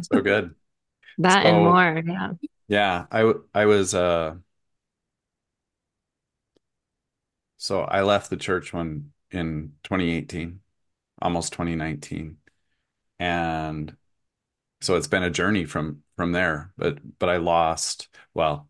so 0.00 0.20
good. 0.20 0.54
that 1.18 1.42
so, 1.42 1.48
and 1.48 1.64
more, 1.64 2.02
yeah. 2.06 2.32
Yeah, 2.68 3.06
I 3.10 3.32
I 3.52 3.66
was 3.66 3.94
uh 3.94 4.36
So 7.64 7.80
I 7.80 8.02
left 8.02 8.28
the 8.28 8.36
church 8.36 8.74
when 8.74 9.12
in 9.30 9.72
2018, 9.84 10.60
almost 11.22 11.54
2019. 11.54 12.36
And 13.18 13.96
so 14.84 14.96
it's 14.96 15.06
been 15.08 15.22
a 15.22 15.30
journey 15.30 15.64
from 15.64 16.02
from 16.16 16.32
there. 16.32 16.72
But 16.76 16.98
but 17.18 17.28
I 17.28 17.38
lost, 17.38 18.08
well, 18.34 18.68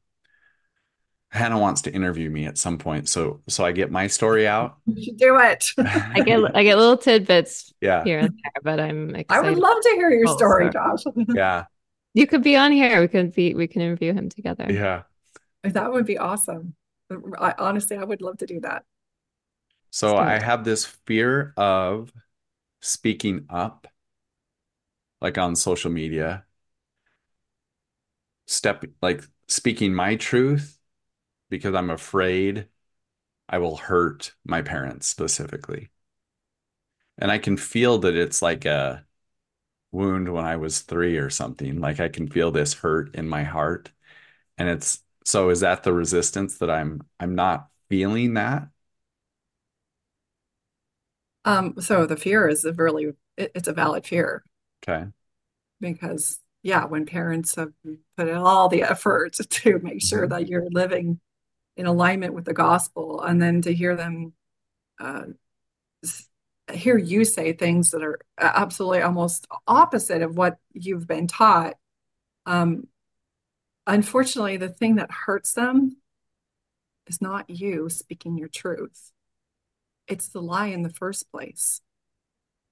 Hannah 1.30 1.58
wants 1.58 1.82
to 1.82 1.92
interview 1.92 2.30
me 2.30 2.46
at 2.46 2.56
some 2.56 2.78
point. 2.78 3.08
So 3.08 3.42
so 3.48 3.64
I 3.64 3.72
get 3.72 3.90
my 3.90 4.06
story 4.06 4.46
out. 4.46 4.76
You 4.86 5.02
should 5.02 5.16
do 5.16 5.36
it. 5.38 5.66
I 5.78 6.22
get 6.24 6.56
I 6.56 6.62
get 6.62 6.78
little 6.78 6.96
tidbits 6.96 7.72
Yeah. 7.80 8.04
here 8.04 8.20
and 8.20 8.30
there, 8.30 8.62
but 8.62 8.78
I'm 8.80 9.14
I 9.28 9.40
would 9.40 9.58
love 9.58 9.82
to 9.82 9.90
hear 9.96 10.10
your 10.10 10.28
Oh, 10.28 10.36
story, 10.36 10.70
sorry. 10.72 10.96
Josh. 10.96 11.04
Yeah. 11.34 11.64
You 12.14 12.28
could 12.28 12.44
be 12.44 12.54
on 12.56 12.70
here. 12.70 13.00
We 13.00 13.08
could 13.08 13.34
be 13.34 13.54
we 13.54 13.66
can 13.66 13.82
interview 13.82 14.14
him 14.14 14.28
together. 14.28 14.66
Yeah. 14.70 15.02
That 15.64 15.92
would 15.92 16.06
be 16.06 16.18
awesome. 16.18 16.76
I, 17.38 17.54
honestly, 17.58 17.96
I 17.96 18.04
would 18.04 18.22
love 18.22 18.38
to 18.38 18.46
do 18.46 18.60
that. 18.60 18.84
So 19.90 20.14
Let's 20.14 20.42
I 20.42 20.44
have 20.46 20.64
this 20.64 20.84
fear 20.84 21.52
of 21.56 22.12
speaking 22.80 23.46
up, 23.48 23.88
like 25.24 25.38
on 25.38 25.56
social 25.56 25.90
media, 25.92 26.46
step 28.46 28.84
like 29.02 29.22
speaking 29.48 29.94
my 29.94 30.16
truth 30.16 30.78
because 31.50 31.74
I'm 31.74 31.90
afraid 31.90 32.68
I 33.48 33.58
will 33.58 33.76
hurt 33.76 34.34
my 34.46 34.62
parents 34.62 35.08
specifically. 35.08 35.90
And 37.18 37.30
I 37.30 37.38
can 37.38 37.56
feel 37.56 37.98
that 37.98 38.16
it's 38.16 38.42
like 38.42 38.64
a 38.64 39.06
wound 39.92 40.32
when 40.32 40.44
I 40.46 40.56
was 40.56 40.82
three 40.82 41.18
or 41.18 41.30
something. 41.30 41.80
Like 41.80 42.00
I 42.00 42.08
can 42.08 42.28
feel 42.28 42.52
this 42.52 42.74
hurt 42.74 43.14
in 43.16 43.28
my 43.28 43.44
heart. 43.44 43.92
And 44.58 44.68
it's 44.68 45.02
so 45.24 45.50
is 45.50 45.60
that 45.60 45.84
the 45.84 45.92
resistance 45.92 46.58
that 46.58 46.70
I'm 46.70 47.02
I'm 47.20 47.34
not 47.34 47.70
feeling 47.90 48.34
that? 48.36 48.68
Um, 51.44 51.74
so 51.80 52.06
the 52.06 52.16
fear 52.16 52.48
is 52.48 52.64
a 52.64 52.72
really, 52.72 53.12
it, 53.36 53.52
it's 53.54 53.68
a 53.68 53.72
valid 53.72 54.06
fear 54.06 54.44
Okay. 54.86 55.06
because, 55.80 56.40
yeah, 56.62 56.84
when 56.84 57.06
parents 57.06 57.54
have 57.56 57.72
put 58.16 58.28
in 58.28 58.36
all 58.36 58.68
the 58.68 58.82
effort 58.82 59.34
to 59.50 59.78
make 59.80 60.02
sure 60.02 60.26
Mhm. 60.26 60.30
that 60.30 60.48
you're 60.48 60.68
living 60.70 61.20
in 61.76 61.86
alignment 61.86 62.34
with 62.34 62.44
the 62.44 62.54
gospel, 62.54 63.22
and 63.22 63.40
then 63.42 63.62
to 63.62 63.74
hear 63.74 63.96
them, 63.96 64.34
uh, 65.00 65.24
hear 66.72 66.96
you 66.96 67.24
say 67.24 67.52
things 67.52 67.90
that 67.90 68.02
are 68.02 68.18
absolutely 68.38 69.02
almost 69.02 69.46
opposite 69.66 70.22
of 70.22 70.36
what 70.36 70.58
you've 70.72 71.06
been 71.06 71.26
taught. 71.26 71.74
Um, 72.46 72.88
unfortunately, 73.86 74.56
the 74.56 74.68
thing 74.68 74.96
that 74.96 75.10
hurts 75.10 75.52
them 75.52 75.96
is 77.06 77.20
not 77.20 77.50
you 77.50 77.88
speaking 77.88 78.38
your 78.38 78.48
truth. 78.48 79.12
It's 80.06 80.28
the 80.28 80.40
lie 80.40 80.68
in 80.68 80.82
the 80.82 80.90
first 80.90 81.30
place. 81.30 81.80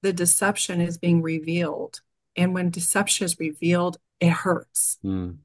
The 0.03 0.13
deception 0.13 0.81
is 0.81 0.99
being 0.99 1.23
revealed. 1.23 2.01
And 2.37 2.55
when 2.55 2.71
deception 2.71 3.25
is 3.25 3.39
revealed, 3.39 3.99
it 4.21 4.31
hurts 4.31 4.99
Mm. 5.05 5.39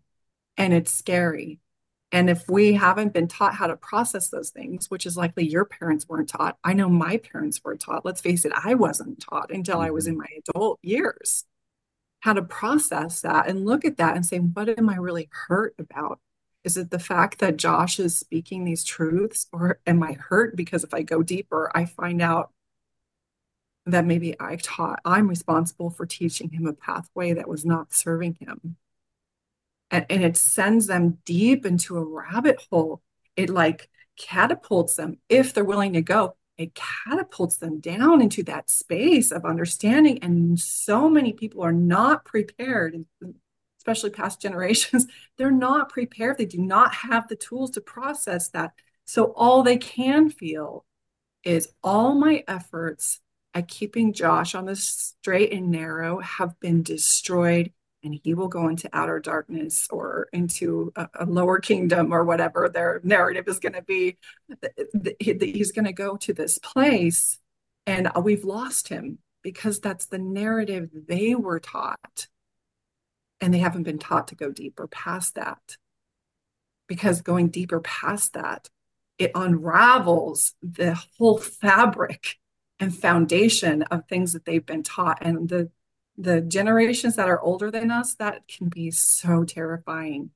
and 0.57 0.73
it's 0.73 0.93
scary. 0.93 1.59
And 2.11 2.29
if 2.29 2.47
we 2.49 2.73
haven't 2.73 3.13
been 3.13 3.27
taught 3.27 3.55
how 3.55 3.67
to 3.67 3.75
process 3.75 4.29
those 4.29 4.49
things, 4.49 4.89
which 4.89 5.05
is 5.05 5.17
likely 5.17 5.45
your 5.45 5.65
parents 5.65 6.07
weren't 6.07 6.29
taught, 6.29 6.57
I 6.63 6.73
know 6.73 6.87
my 6.89 7.17
parents 7.17 7.61
were 7.63 7.75
taught. 7.75 8.05
Let's 8.05 8.21
face 8.21 8.45
it, 8.45 8.53
I 8.55 8.75
wasn't 8.75 9.19
taught 9.19 9.51
until 9.51 9.79
I 9.79 9.89
was 9.89 10.05
Mhm. 10.05 10.11
in 10.11 10.17
my 10.17 10.27
adult 10.47 10.79
years 10.81 11.45
how 12.21 12.33
to 12.33 12.41
process 12.41 13.21
that 13.21 13.47
and 13.47 13.65
look 13.65 13.85
at 13.85 13.97
that 13.97 14.15
and 14.15 14.25
say, 14.25 14.39
what 14.39 14.69
am 14.69 14.89
I 14.89 14.95
really 14.95 15.29
hurt 15.31 15.75
about? 15.77 16.19
Is 16.63 16.75
it 16.77 16.89
the 16.89 16.99
fact 16.99 17.39
that 17.39 17.57
Josh 17.57 17.99
is 17.99 18.17
speaking 18.17 18.63
these 18.63 18.83
truths, 18.83 19.47
or 19.53 19.79
am 19.85 20.01
I 20.01 20.13
hurt 20.13 20.55
because 20.55 20.83
if 20.83 20.93
I 20.93 21.03
go 21.03 21.21
deeper, 21.21 21.71
I 21.75 21.85
find 21.85 22.21
out 22.21 22.51
that 23.91 24.05
maybe 24.05 24.35
I 24.39 24.57
taught, 24.57 24.99
I'm 25.05 25.27
responsible 25.27 25.89
for 25.89 26.05
teaching 26.05 26.49
him 26.49 26.65
a 26.65 26.73
pathway 26.73 27.33
that 27.33 27.47
was 27.47 27.65
not 27.65 27.93
serving 27.93 28.37
him. 28.39 28.77
And, 29.91 30.05
and 30.09 30.23
it 30.23 30.37
sends 30.37 30.87
them 30.87 31.19
deep 31.25 31.65
into 31.65 31.97
a 31.97 32.03
rabbit 32.03 32.61
hole. 32.69 33.01
It 33.35 33.49
like 33.49 33.89
catapults 34.17 34.95
them 34.95 35.19
if 35.29 35.53
they're 35.53 35.63
willing 35.63 35.93
to 35.93 36.01
go. 36.01 36.35
It 36.57 36.73
catapults 36.73 37.57
them 37.57 37.79
down 37.79 38.21
into 38.21 38.43
that 38.43 38.69
space 38.69 39.31
of 39.31 39.45
understanding. 39.45 40.19
And 40.23 40.59
so 40.59 41.07
many 41.07 41.31
people 41.31 41.63
are 41.63 41.71
not 41.71 42.25
prepared, 42.25 43.05
especially 43.79 44.09
past 44.09 44.41
generations, 44.41 45.05
they're 45.37 45.51
not 45.51 45.89
prepared. 45.89 46.37
They 46.37 46.45
do 46.45 46.57
not 46.57 46.93
have 46.95 47.27
the 47.27 47.35
tools 47.35 47.71
to 47.71 47.81
process 47.81 48.49
that. 48.49 48.73
So 49.05 49.31
all 49.35 49.63
they 49.63 49.77
can 49.77 50.29
feel 50.29 50.83
is 51.43 51.69
all 51.83 52.15
my 52.15 52.43
efforts 52.47 53.21
at 53.57 53.67
keeping 53.67 54.13
Josh 54.13 54.53
on 54.53 54.65
the 54.65 54.75
straight 54.75 55.51
and 55.51 55.71
narrow 55.71 56.19
have 56.19 56.59
been 56.59 56.83
destroyed, 56.83 57.71
and 58.03 58.19
he 58.23 58.35
will 58.35 58.49
go 58.49 58.67
into 58.67 58.87
outer 58.93 59.19
darkness 59.19 59.87
or 59.89 60.27
into 60.31 60.93
a, 60.95 61.09
a 61.21 61.25
lower 61.25 61.59
kingdom 61.59 62.13
or 62.13 62.23
whatever 62.23 62.69
their 62.69 63.01
narrative 63.03 63.47
is 63.47 63.57
going 63.57 63.73
to 63.73 63.81
be. 63.81 64.17
He's 65.19 65.71
going 65.71 65.85
to 65.85 65.91
go 65.91 66.17
to 66.17 66.33
this 66.33 66.59
place, 66.59 67.39
and 67.87 68.11
we've 68.21 68.43
lost 68.43 68.89
him 68.89 69.17
because 69.41 69.79
that's 69.79 70.05
the 70.05 70.19
narrative 70.19 70.91
they 71.07 71.33
were 71.33 71.59
taught. 71.59 72.27
And 73.41 73.51
they 73.51 73.59
haven't 73.59 73.83
been 73.83 73.99
taught 73.99 74.27
to 74.27 74.35
go 74.35 74.51
deeper 74.51 74.87
past 74.87 75.33
that. 75.33 75.77
Because 76.87 77.21
going 77.21 77.49
deeper 77.49 77.79
past 77.79 78.33
that, 78.33 78.69
it 79.17 79.31
unravels 79.33 80.53
the 80.61 80.93
whole 81.17 81.39
fabric 81.39 82.37
and 82.79 82.95
foundation 82.95 83.83
of 83.83 84.07
things 84.07 84.33
that 84.33 84.45
they've 84.45 84.65
been 84.65 84.83
taught. 84.83 85.19
And 85.21 85.49
the 85.49 85.71
the 86.17 86.41
generations 86.41 87.15
that 87.15 87.29
are 87.29 87.39
older 87.39 87.69
than 87.69 87.91
us, 87.91 88.15
that 88.15 88.47
can 88.47 88.69
be 88.69 88.89
so 88.89 89.43
terrifying. 89.43 90.31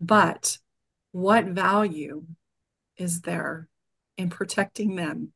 But 0.00 0.58
what 1.12 1.46
value 1.46 2.24
is 2.96 3.22
there 3.22 3.68
in 4.18 4.28
protecting 4.28 4.96
them? 4.96 5.32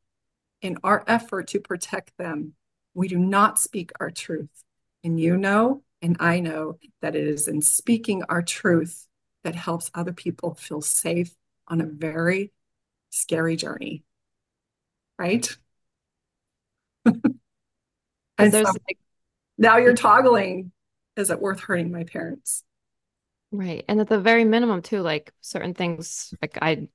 In 0.61 0.77
our 0.83 1.03
effort 1.07 1.47
to 1.49 1.59
protect 1.59 2.17
them, 2.17 2.53
we 2.93 3.07
do 3.07 3.17
not 3.17 3.59
speak 3.59 3.91
our 3.99 4.11
truth. 4.11 4.63
And 5.03 5.19
you 5.19 5.37
know, 5.37 5.83
and 6.01 6.17
I 6.19 6.39
know 6.39 6.77
that 7.01 7.15
it 7.15 7.27
is 7.27 7.47
in 7.47 7.61
speaking 7.61 8.23
our 8.29 8.41
truth 8.41 9.07
that 9.43 9.55
helps 9.55 9.91
other 9.93 10.13
people 10.13 10.55
feel 10.55 10.81
safe 10.81 11.35
on 11.67 11.81
a 11.81 11.85
very 11.85 12.51
scary 13.09 13.55
journey. 13.55 14.03
Right? 15.17 15.55
and 18.37 18.51
there's 18.51 18.67
so 18.67 18.73
like 18.87 18.97
now 19.57 19.77
you're 19.77 19.93
toggling 19.93 20.71
is 21.15 21.29
it 21.29 21.39
worth 21.39 21.61
hurting 21.61 21.91
my 21.91 22.03
parents? 22.03 22.63
Right. 23.51 23.85
And 23.87 24.01
at 24.01 24.09
the 24.09 24.19
very 24.19 24.43
minimum, 24.43 24.81
too, 24.81 25.01
like 25.01 25.31
certain 25.41 25.73
things, 25.73 26.33
like 26.41 26.57
I, 26.61 26.87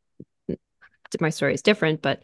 my 1.20 1.30
story 1.30 1.54
is 1.54 1.62
different, 1.62 2.02
but 2.02 2.22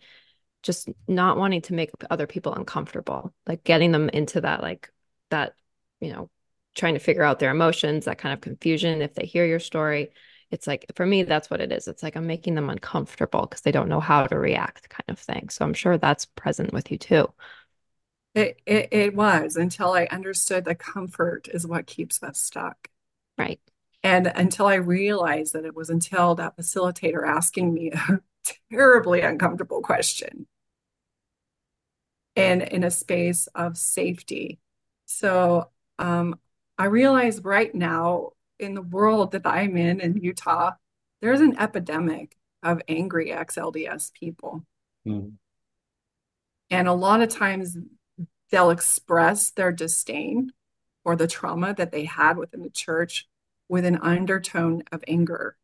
just 0.63 0.89
not 1.09 1.39
wanting 1.39 1.63
to 1.63 1.75
make 1.75 1.91
other 2.11 2.27
people 2.27 2.53
uncomfortable, 2.53 3.33
like 3.47 3.65
getting 3.65 3.93
them 3.93 4.09
into 4.09 4.41
that, 4.43 4.63
like 4.63 4.91
that, 5.31 5.55
you 6.01 6.13
know, 6.13 6.29
trying 6.75 6.95
to 6.95 7.01
figure 7.01 7.23
out 7.23 7.39
their 7.39 7.51
emotions, 7.51 8.05
that 8.05 8.19
kind 8.19 8.35
of 8.35 8.41
confusion. 8.41 9.01
If 9.01 9.15
they 9.15 9.25
hear 9.25 9.47
your 9.47 9.61
story, 9.61 10.11
it's 10.51 10.67
like, 10.67 10.85
for 10.95 11.07
me, 11.07 11.23
that's 11.23 11.49
what 11.49 11.61
it 11.61 11.73
is. 11.73 11.89
It's 11.89 12.03
like 12.03 12.17
I'm 12.17 12.27
making 12.27 12.55
them 12.57 12.69
uncomfortable 12.69 13.43
because 13.43 13.63
they 13.63 13.73
don't 13.73 13.89
know 13.89 14.01
how 14.01 14.27
to 14.27 14.39
react, 14.39 14.89
kind 14.91 15.09
of 15.09 15.19
thing. 15.19 15.49
So 15.49 15.65
I'm 15.65 15.75
sure 15.75 15.97
that's 15.97 16.27
present 16.27 16.73
with 16.73 16.91
you, 16.91 16.99
too. 16.99 17.33
It, 18.37 18.61
it, 18.67 18.89
it 18.93 19.15
was 19.17 19.57
until 19.57 19.93
I 19.93 20.05
understood 20.11 20.67
that 20.67 20.79
comfort 20.79 21.49
is 21.53 21.67
what 21.67 21.87
keeps 21.87 22.23
us 22.23 22.39
stuck. 22.39 22.89
Right. 23.39 23.61
And 24.03 24.27
until 24.27 24.67
I 24.67 24.75
realized 24.75 25.55
that 25.55 25.65
it 25.65 25.75
was 25.75 25.89
until 25.89 26.35
that 26.35 26.55
facilitator 26.55 27.27
asking 27.27 27.73
me 27.73 27.93
a 27.93 28.21
terribly 28.71 29.23
uncomfortable 29.23 29.81
question 29.81 30.47
and 32.37 32.61
in 32.63 32.85
a 32.85 32.91
space 32.91 33.49
of 33.55 33.79
safety. 33.79 34.59
So 35.07 35.71
um, 35.99 36.39
I 36.77 36.85
realize 36.85 37.41
right 37.43 37.75
now 37.75 38.33
in 38.59 38.75
the 38.75 38.83
world 38.83 39.33
that 39.33 39.47
I'm 39.47 39.79
in 39.79 39.99
in 39.99 40.19
Utah, 40.19 40.73
there's 41.23 41.41
an 41.41 41.59
epidemic 41.59 42.37
of 42.63 42.83
angry 42.87 43.33
ex-LDS 43.33 44.13
people. 44.13 44.63
Mm. 45.07 45.33
And 46.69 46.87
a 46.87 46.93
lot 46.93 47.23
of 47.23 47.31
times 47.31 47.79
they'll 48.51 48.71
express 48.71 49.51
their 49.51 49.73
disdain 49.73 50.53
or 51.05 51.17
the 51.17 51.27
trauma 51.27 51.75
that 51.75 51.93
they 51.93 52.05
had 52.05 52.37
within 52.37 52.63
the 52.63 52.71
church 52.71 53.27
with 53.69 53.85
an 53.85 53.99
undertone 53.99 54.83
of 54.93 55.03
anger. 55.09 55.57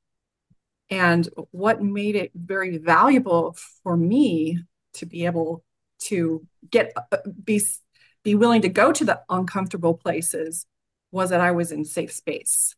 And 0.91 1.29
what 1.51 1.83
made 1.83 2.17
it 2.17 2.33
very 2.35 2.77
valuable 2.79 3.57
for 3.83 3.97
me 3.97 4.59
to 4.95 5.07
be 5.07 5.25
able 5.25 5.65
to 6.01 6.47
get 6.71 6.93
be 7.45 7.63
be 8.23 8.35
willing 8.35 8.63
to 8.63 8.69
go 8.69 8.93
to 8.93 9.05
the 9.05 9.21
uncomfortable 9.29 9.95
places 9.95 10.67
was 11.11 11.31
that 11.31 11.41
I 11.41 11.53
was 11.53 11.73
in 11.73 11.85
safe 11.85 12.13
space. 12.13 12.77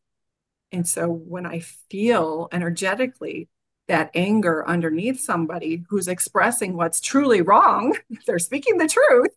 And 0.72 0.88
so 0.88 1.08
when 1.08 1.46
I 1.46 1.60
feel 1.90 2.48
energetically 2.52 3.48
that 3.86 4.10
anger 4.14 4.66
underneath 4.66 5.20
somebody 5.20 5.84
who's 5.88 6.08
expressing 6.08 6.76
what's 6.76 7.00
truly 7.00 7.42
wrong, 7.42 7.96
they're 8.26 8.38
speaking 8.38 8.78
the 8.78 8.88
truth, 8.88 9.30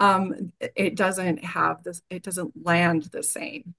um, 0.00 0.52
it 0.60 0.96
doesn't 0.96 1.44
have 1.44 1.82
this, 1.82 2.02
it 2.10 2.22
doesn't 2.22 2.52
land 2.64 3.04
the 3.04 3.22
same. 3.22 3.74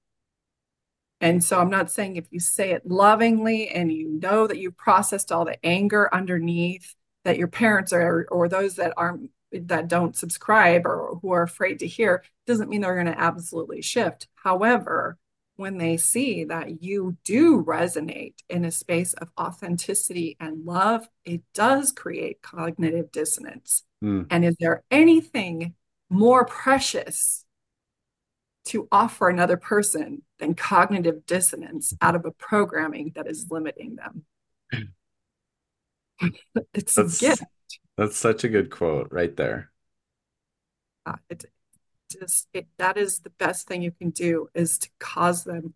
And 1.20 1.42
so 1.42 1.58
I'm 1.60 1.70
not 1.70 1.90
saying 1.90 2.16
if 2.16 2.26
you 2.30 2.40
say 2.40 2.72
it 2.72 2.86
lovingly 2.86 3.68
and 3.68 3.92
you 3.92 4.08
know 4.08 4.46
that 4.46 4.58
you 4.58 4.70
processed 4.70 5.32
all 5.32 5.44
the 5.44 5.64
anger 5.64 6.12
underneath 6.14 6.94
that 7.24 7.38
your 7.38 7.48
parents 7.48 7.92
are 7.92 8.26
or 8.30 8.48
those 8.48 8.76
that 8.76 8.92
aren't 8.96 9.30
that 9.52 9.88
don't 9.88 10.16
subscribe 10.16 10.86
or 10.86 11.18
who 11.22 11.30
are 11.30 11.42
afraid 11.42 11.78
to 11.78 11.86
hear 11.86 12.22
doesn't 12.46 12.68
mean 12.68 12.82
they're 12.82 12.94
going 12.94 13.06
to 13.06 13.20
absolutely 13.20 13.80
shift. 13.80 14.28
However, 14.34 15.18
when 15.56 15.78
they 15.78 15.96
see 15.96 16.44
that 16.44 16.82
you 16.82 17.16
do 17.24 17.64
resonate 17.64 18.34
in 18.48 18.64
a 18.64 18.70
space 18.70 19.14
of 19.14 19.28
authenticity 19.40 20.36
and 20.38 20.66
love, 20.66 21.08
it 21.24 21.42
does 21.54 21.92
create 21.92 22.42
cognitive 22.42 23.10
dissonance. 23.10 23.84
Mm. 24.04 24.26
And 24.30 24.44
is 24.44 24.56
there 24.60 24.84
anything 24.90 25.74
more 26.08 26.44
precious 26.44 27.44
to 28.66 28.88
offer 28.90 29.28
another 29.28 29.56
person 29.56 30.22
than 30.38 30.54
cognitive 30.54 31.24
dissonance 31.26 31.94
out 32.00 32.14
of 32.14 32.24
a 32.24 32.30
programming 32.30 33.12
that 33.14 33.26
is 33.26 33.46
limiting 33.50 33.96
them? 33.96 34.24
it's 36.74 36.94
that's, 36.94 37.22
a 37.22 37.26
gift. 37.26 37.44
That's 37.96 38.16
such 38.16 38.44
a 38.44 38.48
good 38.48 38.70
quote 38.70 39.08
right 39.10 39.34
there. 39.36 39.70
Uh, 41.04 41.16
it, 41.30 41.44
just 42.10 42.48
it, 42.52 42.66
that 42.78 42.96
is 42.96 43.20
the 43.20 43.30
best 43.30 43.66
thing 43.66 43.82
you 43.82 43.92
can 43.92 44.10
do 44.10 44.48
is 44.54 44.78
to 44.78 44.88
cause 44.98 45.44
them 45.44 45.74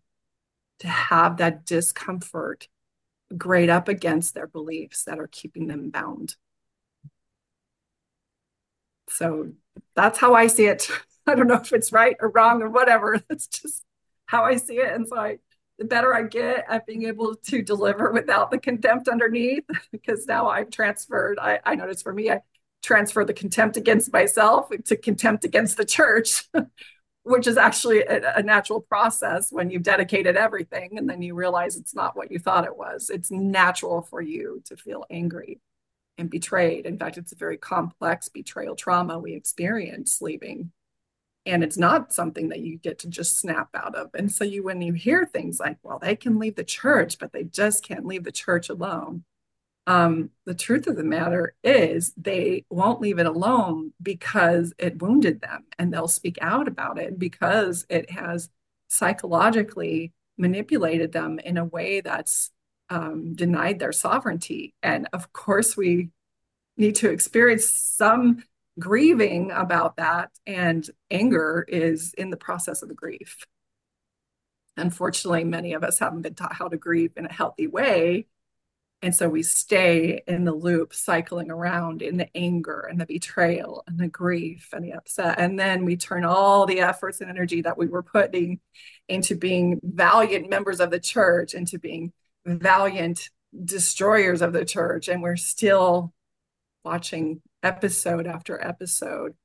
to 0.79 0.87
have 0.87 1.37
that 1.37 1.65
discomfort 1.65 2.67
grade 3.37 3.69
up 3.69 3.87
against 3.87 4.33
their 4.33 4.47
beliefs 4.47 5.03
that 5.03 5.19
are 5.19 5.27
keeping 5.27 5.67
them 5.67 5.89
bound. 5.89 6.35
So 9.09 9.51
that's 9.95 10.19
how 10.19 10.33
I 10.33 10.47
see 10.47 10.65
it. 10.65 10.89
I 11.27 11.35
don't 11.35 11.47
know 11.47 11.55
if 11.55 11.71
it's 11.71 11.91
right 11.91 12.15
or 12.19 12.29
wrong 12.29 12.61
or 12.61 12.69
whatever. 12.69 13.21
That's 13.29 13.47
just 13.47 13.83
how 14.25 14.43
I 14.43 14.55
see 14.55 14.77
it. 14.77 14.93
And 14.93 15.07
so 15.07 15.17
I, 15.17 15.37
the 15.77 15.85
better 15.85 16.13
I 16.13 16.23
get 16.23 16.65
at 16.67 16.85
being 16.85 17.03
able 17.03 17.35
to 17.35 17.61
deliver 17.61 18.11
without 18.11 18.51
the 18.51 18.57
contempt 18.57 19.07
underneath, 19.07 19.65
because 19.91 20.25
now 20.27 20.47
I've 20.47 20.71
transferred. 20.71 21.37
I, 21.39 21.59
I 21.63 21.75
noticed 21.75 22.03
for 22.03 22.13
me, 22.13 22.31
I 22.31 22.41
transfer 22.83 23.23
the 23.23 23.33
contempt 23.33 23.77
against 23.77 24.11
myself 24.11 24.69
to 24.85 24.97
contempt 24.97 25.45
against 25.45 25.77
the 25.77 25.85
church, 25.85 26.45
which 27.23 27.45
is 27.45 27.57
actually 27.57 28.01
a, 28.01 28.37
a, 28.37 28.41
natural 28.41 28.81
process 28.81 29.51
when 29.51 29.69
you've 29.69 29.83
dedicated 29.83 30.35
everything 30.35 30.97
and 30.97 31.07
then 31.07 31.21
you 31.21 31.35
realize 31.35 31.75
it's 31.75 31.93
not 31.93 32.17
what 32.17 32.31
you 32.31 32.39
thought 32.39 32.65
it 32.65 32.75
was. 32.75 33.11
It's 33.11 33.29
natural 33.29 34.01
for 34.01 34.19
you 34.19 34.63
to 34.65 34.75
feel 34.75 35.05
angry 35.11 35.59
and 36.17 36.29
betrayed. 36.29 36.85
In 36.85 36.97
fact, 36.97 37.17
it's 37.17 37.31
a 37.31 37.37
very 37.37 37.57
complex 37.57 38.29
betrayal 38.29 38.75
trauma 38.75 39.19
we 39.19 39.33
experience 39.33 40.21
leaving. 40.21 40.71
And 41.45 41.63
it's 41.63 41.77
not 41.77 42.13
something 42.13 42.49
that 42.49 42.59
you 42.59 42.77
get 42.77 42.99
to 42.99 43.07
just 43.07 43.39
snap 43.39 43.69
out 43.73 43.95
of. 43.95 44.11
And 44.13 44.31
so 44.31 44.43
you 44.43 44.63
when 44.63 44.81
you 44.81 44.93
hear 44.93 45.25
things 45.25 45.59
like, 45.59 45.77
well, 45.81 45.97
they 45.99 46.15
can 46.15 46.37
leave 46.37 46.55
the 46.55 46.63
church, 46.63 47.17
but 47.17 47.33
they 47.33 47.43
just 47.43 47.83
can't 47.83 48.05
leave 48.05 48.23
the 48.23 48.31
church 48.31 48.69
alone 48.69 49.23
um, 49.87 50.29
the 50.45 50.53
truth 50.53 50.87
of 50.87 50.95
the 50.95 51.03
matter 51.03 51.55
is 51.63 52.13
they 52.15 52.65
won't 52.69 53.01
leave 53.01 53.19
it 53.19 53.25
alone 53.25 53.93
because 54.01 54.73
it 54.77 55.01
wounded 55.01 55.41
them 55.41 55.65
and 55.79 55.91
they'll 55.91 56.07
speak 56.07 56.37
out 56.41 56.67
about 56.67 56.99
it 56.99 57.17
because 57.17 57.85
it 57.89 58.11
has 58.11 58.49
psychologically 58.87 60.13
manipulated 60.37 61.11
them 61.11 61.39
in 61.39 61.57
a 61.57 61.65
way 61.65 62.01
that's 62.01 62.51
um, 62.91 63.33
denied 63.33 63.79
their 63.79 63.91
sovereignty. 63.91 64.75
And 64.83 65.07
of 65.13 65.33
course, 65.33 65.75
we 65.75 66.09
need 66.77 66.95
to 66.97 67.09
experience 67.09 67.71
some 67.71 68.43
grieving 68.77 69.51
about 69.51 69.95
that. 69.97 70.29
And 70.45 70.87
anger 71.09 71.65
is 71.67 72.13
in 72.13 72.29
the 72.29 72.37
process 72.37 72.83
of 72.83 72.89
the 72.89 72.95
grief. 72.95 73.45
Unfortunately, 74.77 75.43
many 75.43 75.73
of 75.73 75.83
us 75.83 75.99
haven't 75.99 76.21
been 76.21 76.35
taught 76.35 76.53
how 76.53 76.67
to 76.67 76.77
grieve 76.77 77.13
in 77.15 77.25
a 77.25 77.33
healthy 77.33 77.67
way 77.67 78.27
and 79.03 79.15
so 79.15 79.27
we 79.27 79.41
stay 79.41 80.21
in 80.27 80.43
the 80.43 80.53
loop, 80.53 80.93
cycling 80.93 81.49
around 81.49 82.03
in 82.03 82.17
the 82.17 82.29
anger 82.37 82.81
and 82.81 83.01
the 83.01 83.07
betrayal 83.07 83.83
and 83.87 83.97
the 83.97 84.07
grief 84.07 84.69
and 84.73 84.85
the 84.85 84.93
upset. 84.93 85.39
And 85.39 85.57
then 85.57 85.85
we 85.85 85.97
turn 85.97 86.23
all 86.23 86.67
the 86.67 86.81
efforts 86.81 87.19
and 87.19 87.29
energy 87.29 87.63
that 87.63 87.79
we 87.79 87.87
were 87.87 88.03
putting 88.03 88.59
into 89.09 89.35
being 89.35 89.79
valiant 89.83 90.51
members 90.51 90.79
of 90.79 90.91
the 90.91 90.99
church, 90.99 91.55
into 91.55 91.79
being 91.79 92.13
valiant 92.45 93.29
destroyers 93.63 94.41
of 94.41 94.53
the 94.53 94.65
church. 94.65 95.07
And 95.07 95.21
we're 95.21 95.35
still 95.35 96.13
watching 96.83 97.41
episode 97.63 98.27
after 98.27 98.63
episode, 98.63 99.35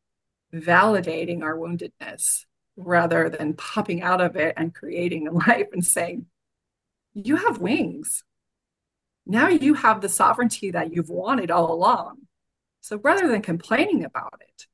validating 0.55 1.43
our 1.43 1.57
woundedness 1.57 2.45
rather 2.77 3.29
than 3.29 3.55
popping 3.55 4.03
out 4.03 4.21
of 4.21 4.37
it 4.37 4.55
and 4.57 4.75
creating 4.75 5.27
a 5.27 5.33
life 5.49 5.69
and 5.73 5.85
saying, 5.85 6.27
You 7.15 7.37
have 7.37 7.59
wings 7.59 8.23
now 9.27 9.49
you 9.49 9.75
have 9.75 10.01
the 10.01 10.09
sovereignty 10.09 10.71
that 10.71 10.95
you've 10.95 11.11
wanted 11.11 11.51
all 11.51 11.73
along. 11.73 12.19
So 12.81 12.99
rather 13.03 13.27
than 13.27 13.43
complaining 13.43 14.05
about 14.05 14.41
it, 14.41 14.67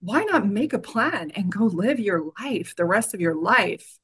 why 0.00 0.24
not 0.24 0.46
make 0.46 0.72
a 0.72 0.78
plan 0.80 1.30
and 1.30 1.50
go 1.50 1.64
live 1.64 2.00
your 2.00 2.32
life, 2.40 2.74
the 2.76 2.84
rest 2.84 3.14
of 3.14 3.20
your 3.20 3.36
life, 3.36 3.98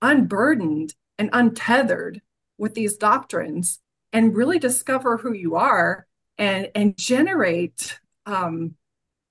unburdened 0.00 0.94
and 1.18 1.28
untethered 1.32 2.22
with 2.62 2.74
these 2.74 2.96
doctrines 2.96 3.80
and 4.12 4.36
really 4.36 4.60
discover 4.60 5.16
who 5.16 5.32
you 5.32 5.56
are 5.56 6.06
and, 6.38 6.70
and 6.76 6.96
generate 6.96 7.98
um, 8.24 8.76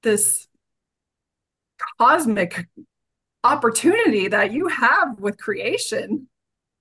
this 0.04 0.50
cosmic 1.98 2.68
opportunity 3.46 4.28
that 4.28 4.52
you 4.52 4.68
have 4.68 5.18
with 5.18 5.38
creation 5.38 6.28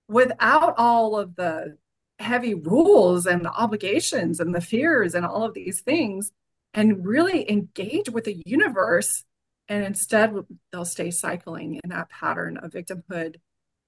without 0.08 0.74
all 0.76 1.16
of 1.16 1.36
the 1.36 1.76
heavy 2.18 2.54
rules 2.54 3.26
and 3.26 3.44
the 3.44 3.52
obligations 3.52 4.40
and 4.40 4.52
the 4.52 4.60
fears 4.60 5.14
and 5.14 5.24
all 5.24 5.44
of 5.44 5.54
these 5.54 5.80
things 5.82 6.32
and 6.74 7.06
really 7.06 7.48
engage 7.48 8.10
with 8.10 8.24
the 8.24 8.42
universe. 8.44 9.24
And 9.68 9.84
instead 9.84 10.34
they'll 10.72 10.84
stay 10.84 11.12
cycling 11.12 11.78
in 11.84 11.90
that 11.90 12.10
pattern 12.10 12.56
of 12.56 12.72
victimhood 12.72 13.36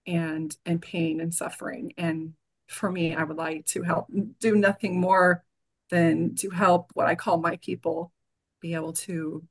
and 0.06 0.56
and 0.64 0.80
pain 0.80 1.20
and 1.20 1.34
suffering 1.34 1.92
and 1.96 2.34
for 2.72 2.90
me 2.90 3.14
i 3.14 3.22
would 3.22 3.36
like 3.36 3.64
to 3.66 3.82
help 3.82 4.06
do 4.40 4.56
nothing 4.56 5.00
more 5.00 5.44
than 5.90 6.34
to 6.34 6.50
help 6.50 6.90
what 6.94 7.06
i 7.06 7.14
call 7.14 7.38
my 7.38 7.56
people 7.56 8.12
be 8.60 8.74
able 8.74 8.92
to 8.92 9.42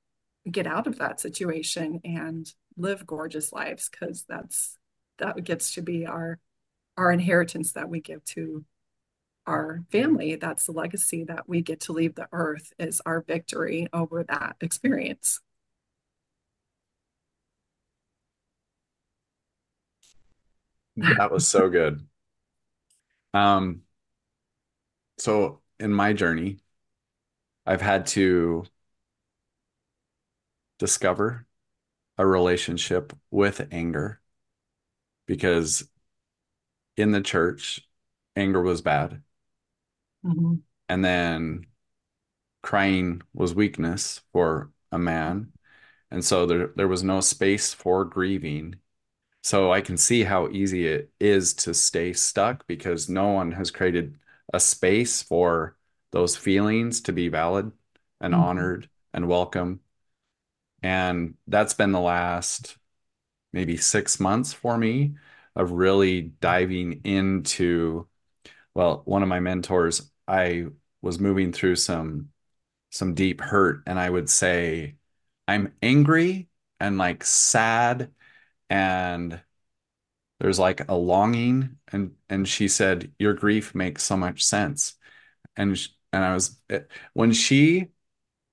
get 0.49 0.65
out 0.65 0.87
of 0.87 0.97
that 0.97 1.19
situation 1.19 2.01
and 2.03 2.53
live 2.77 3.05
gorgeous 3.05 3.53
lives 3.53 3.89
because 3.89 4.25
that's 4.27 4.77
that 5.19 5.43
gets 5.43 5.75
to 5.75 5.81
be 5.81 6.05
our 6.05 6.39
our 6.97 7.11
inheritance 7.11 7.73
that 7.73 7.89
we 7.89 7.99
give 8.01 8.23
to 8.25 8.65
our 9.47 9.83
family. 9.91 10.35
That's 10.35 10.65
the 10.65 10.71
legacy 10.71 11.23
that 11.25 11.47
we 11.47 11.61
get 11.61 11.81
to 11.81 11.93
leave 11.93 12.15
the 12.15 12.27
earth 12.31 12.73
is 12.77 13.01
our 13.05 13.21
victory 13.21 13.87
over 13.93 14.23
that 14.23 14.55
experience. 14.61 15.39
That 20.97 21.31
was 21.31 21.47
so 21.47 21.69
good 21.69 22.05
um 23.33 23.81
so 25.17 25.61
in 25.79 25.91
my 25.93 26.13
journey 26.13 26.59
i've 27.65 27.81
had 27.81 28.05
to 28.05 28.63
discover 30.79 31.45
a 32.17 32.25
relationship 32.27 33.13
with 33.31 33.67
anger 33.71 34.21
because 35.25 35.87
in 36.97 37.11
the 37.11 37.21
church 37.21 37.81
anger 38.35 38.61
was 38.61 38.81
bad 38.81 39.21
Mm-hmm. 40.25 40.61
And 40.89 41.03
then 41.03 41.67
crying 42.63 43.21
was 43.33 43.55
weakness 43.55 44.21
for 44.33 44.71
a 44.91 44.99
man. 44.99 45.53
And 46.11 46.25
so 46.25 46.47
there, 46.47 46.69
there 46.77 46.89
was 46.89 47.03
no 47.03 47.21
space 47.21 47.73
for 47.73 48.05
grieving. 48.05 48.77
So 49.41 49.71
I 49.71 49.81
can 49.81 49.97
see 49.97 50.23
how 50.23 50.49
easy 50.49 50.87
it 50.87 51.11
is 51.19 51.53
to 51.55 51.73
stay 51.73 52.13
stuck 52.13 52.67
because 52.67 53.09
no 53.09 53.29
one 53.29 53.51
has 53.53 53.71
created 53.71 54.17
a 54.53 54.59
space 54.59 55.21
for 55.23 55.77
those 56.11 56.35
feelings 56.35 57.01
to 57.01 57.13
be 57.13 57.27
valid 57.27 57.71
and 58.19 58.33
mm-hmm. 58.33 58.43
honored 58.43 58.89
and 59.13 59.27
welcome. 59.27 59.79
And 60.83 61.35
that's 61.47 61.73
been 61.73 61.91
the 61.91 61.99
last 61.99 62.77
maybe 63.53 63.77
six 63.77 64.19
months 64.19 64.53
for 64.53 64.77
me 64.77 65.15
of 65.55 65.71
really 65.71 66.21
diving 66.21 67.01
into 67.03 68.07
well, 68.73 69.01
one 69.05 69.21
of 69.23 69.29
my 69.29 69.39
mentors, 69.39 70.09
I 70.27 70.67
was 71.01 71.19
moving 71.19 71.51
through 71.51 71.75
some 71.77 72.29
some 72.91 73.13
deep 73.15 73.41
hurt 73.41 73.83
and 73.87 73.97
I 73.99 74.09
would 74.09 74.29
say 74.29 74.95
I'm 75.47 75.73
angry 75.81 76.49
and 76.79 76.97
like 76.97 77.23
sad 77.23 78.11
and 78.71 79.43
there's 80.39 80.59
like 80.59 80.89
a 80.89 80.95
longing 80.95 81.77
and 81.91 82.15
and 82.29 82.47
she 82.47 82.67
said 82.67 83.13
your 83.19 83.33
grief 83.33 83.75
makes 83.75 84.03
so 84.03 84.17
much 84.17 84.43
sense. 84.43 84.95
And 85.57 85.77
and 86.13 86.25
I 86.25 86.33
was 86.35 86.59
eh, 86.69 86.81
when 87.13 87.33
she 87.33 87.89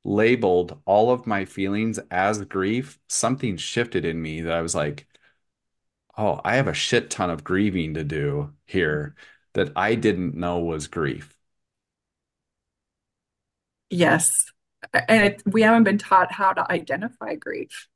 labeled 0.05 0.81
all 0.87 1.11
of 1.13 1.27
my 1.27 1.45
feelings 1.47 1.99
as 2.11 2.45
grief 2.47 2.99
something 3.09 3.57
shifted 3.59 4.05
in 4.07 4.23
me 4.23 4.43
that 4.43 4.53
I 4.55 4.63
was 4.63 4.75
like 4.75 5.07
oh 6.17 6.41
I 6.45 6.57
have 6.57 6.69
a 6.69 6.75
shit 6.75 7.09
ton 7.11 7.31
of 7.31 7.45
grieving 7.45 7.95
to 7.95 8.05
do 8.05 8.53
here 8.67 9.15
that 9.55 9.73
I 9.77 9.95
didn't 9.95 10.35
know 10.35 10.59
was 10.59 10.87
grief. 10.87 11.35
Yes. 13.91 14.47
And 15.09 15.25
it, 15.25 15.43
we 15.47 15.63
haven't 15.63 15.85
been 15.85 15.99
taught 15.99 16.31
how 16.33 16.53
to 16.53 16.71
identify 16.71 17.35
grief 17.35 17.89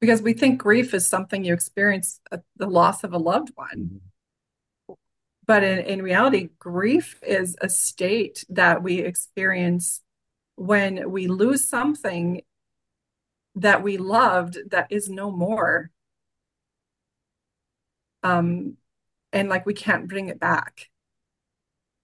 because 0.00 0.22
we 0.22 0.32
think 0.32 0.60
grief 0.60 0.92
is 0.94 1.06
something 1.06 1.44
you 1.44 1.54
experience 1.54 2.20
uh, 2.30 2.38
the 2.56 2.66
loss 2.66 3.04
of 3.04 3.12
a 3.12 3.18
loved 3.18 3.50
one. 3.54 4.00
Mm-hmm. 4.88 4.94
But 5.46 5.62
in, 5.62 5.78
in 5.80 6.02
reality, 6.02 6.50
grief 6.58 7.20
is 7.22 7.56
a 7.60 7.68
state 7.68 8.44
that 8.48 8.82
we 8.82 9.00
experience 9.00 10.02
when 10.56 11.10
we 11.10 11.26
lose 11.26 11.68
something 11.68 12.42
that 13.56 13.82
we 13.82 13.98
loved 13.98 14.58
that 14.70 14.86
is 14.90 15.08
no 15.08 15.30
more. 15.30 15.90
Um, 18.22 18.78
and 19.32 19.48
like 19.48 19.66
we 19.66 19.74
can't 19.74 20.08
bring 20.08 20.28
it 20.28 20.40
back. 20.40 20.88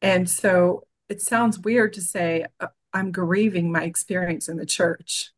And 0.03 0.29
so 0.29 0.87
it 1.09 1.23
sounds 1.23 1.59
weird 1.59 1.95
to 1.95 2.03
say, 2.03 2.47
uh, 2.61 2.69
I'm 2.93 3.13
grieving 3.13 3.73
my 3.73 3.85
experience 3.85 4.49
in 4.49 4.57
the 4.57 4.67
church 4.67 5.33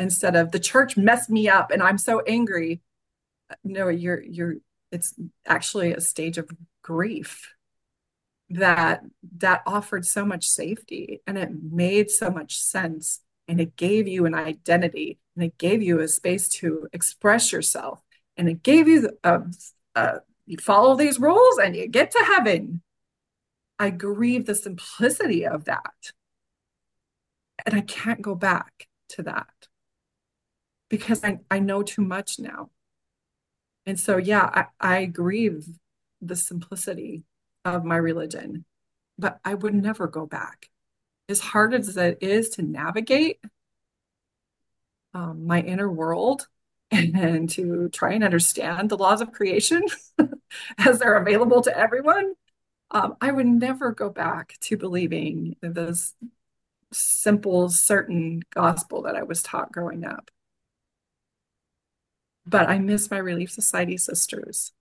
instead 0.00 0.34
of 0.34 0.50
the 0.50 0.58
church 0.58 0.96
messed 0.96 1.30
me 1.30 1.48
up 1.48 1.70
and 1.70 1.82
I'm 1.82 1.98
so 1.98 2.20
angry. 2.20 2.80
No, 3.62 3.88
you're 3.88 4.22
you're 4.22 4.56
it's 4.90 5.14
actually 5.46 5.92
a 5.92 6.00
stage 6.00 6.38
of 6.38 6.50
grief 6.82 7.54
that 8.50 9.02
that 9.36 9.62
offered 9.66 10.04
so 10.04 10.24
much 10.24 10.48
safety 10.48 11.20
and 11.26 11.38
it 11.38 11.50
made 11.70 12.10
so 12.10 12.30
much 12.30 12.58
sense 12.58 13.20
and 13.46 13.60
it 13.60 13.76
gave 13.76 14.08
you 14.08 14.26
an 14.26 14.34
identity 14.34 15.18
and 15.36 15.44
it 15.44 15.58
gave 15.58 15.82
you 15.82 16.00
a 16.00 16.08
space 16.08 16.48
to 16.48 16.88
express 16.92 17.52
yourself 17.52 18.00
and 18.36 18.48
it 18.48 18.62
gave 18.62 18.88
you 18.88 19.10
a, 19.22 19.30
a 19.30 19.34
um, 19.34 19.50
uh, 19.94 20.18
you 20.46 20.56
follow 20.56 20.96
these 20.96 21.20
rules 21.20 21.58
and 21.58 21.76
you 21.76 21.86
get 21.86 22.10
to 22.10 22.24
heaven. 22.24 22.82
I 23.78 23.90
grieve 23.90 24.46
the 24.46 24.54
simplicity 24.56 25.46
of 25.46 25.66
that. 25.66 26.12
And 27.64 27.74
i 27.74 27.82
can't 27.82 28.22
go 28.22 28.34
back 28.34 28.88
to 29.10 29.22
that 29.22 29.68
because 30.90 31.24
I, 31.24 31.38
I 31.50 31.60
know 31.60 31.82
too 31.82 32.02
much 32.02 32.38
now. 32.38 32.68
And 33.86 33.98
so, 33.98 34.18
yeah, 34.18 34.66
I, 34.80 34.98
I 34.98 35.04
grieve 35.06 35.66
the 36.20 36.36
simplicity 36.36 37.24
of 37.64 37.84
my 37.84 37.96
religion, 37.96 38.66
but 39.16 39.38
I 39.44 39.54
would 39.54 39.74
never 39.74 40.06
go 40.06 40.26
back. 40.26 40.68
As 41.28 41.40
hard 41.40 41.72
as 41.72 41.96
it 41.96 42.18
is 42.20 42.50
to 42.50 42.62
navigate 42.62 43.38
um, 45.14 45.46
my 45.46 45.60
inner 45.60 45.90
world 45.90 46.46
and 46.90 47.48
to 47.50 47.88
try 47.90 48.12
and 48.12 48.24
understand 48.24 48.90
the 48.90 48.98
laws 48.98 49.20
of 49.20 49.32
creation 49.32 49.82
as 50.78 50.98
they're 50.98 51.16
available 51.16 51.62
to 51.62 51.76
everyone, 51.76 52.34
um, 52.90 53.14
I 53.20 53.30
would 53.30 53.46
never 53.46 53.92
go 53.92 54.10
back 54.10 54.56
to 54.62 54.76
believing 54.76 55.54
this 55.62 56.14
simple, 56.92 57.68
certain 57.68 58.42
gospel 58.52 59.02
that 59.02 59.14
I 59.14 59.22
was 59.22 59.44
taught 59.44 59.70
growing 59.70 60.04
up 60.04 60.30
but 62.50 62.68
I 62.68 62.78
miss 62.78 63.10
my 63.10 63.18
Relief 63.18 63.50
Society 63.50 63.96
sisters. 63.96 64.72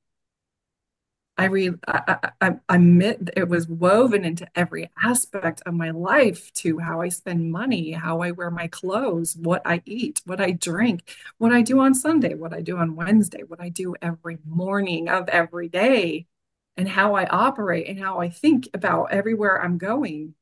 I 1.38 1.46
read, 1.46 1.76
I, 1.88 2.32
I, 2.42 2.50
I 2.70 2.76
admit 2.76 3.30
it 3.38 3.48
was 3.48 3.66
woven 3.66 4.26
into 4.26 4.46
every 4.56 4.90
aspect 5.02 5.62
of 5.66 5.74
my 5.74 5.92
life 5.92 6.52
to 6.56 6.80
how 6.80 7.00
I 7.00 7.08
spend 7.08 7.50
money, 7.50 7.92
how 7.92 8.22
I 8.22 8.32
wear 8.32 8.52
my 8.52 8.68
clothes, 8.68 9.38
what 9.38 9.62
I 9.64 9.82
eat, 9.86 10.22
what 10.26 10.42
I 10.42 10.52
drink, 10.52 11.10
what 11.38 11.54
I 11.54 11.62
do 11.62 11.80
on 11.80 11.94
Sunday, 11.94 12.34
what 12.34 12.54
I 12.54 12.60
do 12.62 12.76
on 12.78 12.98
Wednesday, 12.98 13.44
what 13.44 13.62
I 13.62 13.70
do 13.70 13.96
every 14.02 14.40
morning 14.46 15.08
of 15.08 15.30
every 15.30 15.70
day, 15.70 16.28
and 16.76 16.90
how 16.90 17.16
I 17.16 17.26
operate 17.26 17.88
and 17.88 18.00
how 18.00 18.20
I 18.20 18.30
think 18.30 18.68
about 18.74 19.14
everywhere 19.14 19.62
I'm 19.62 19.78
going. 19.78 20.36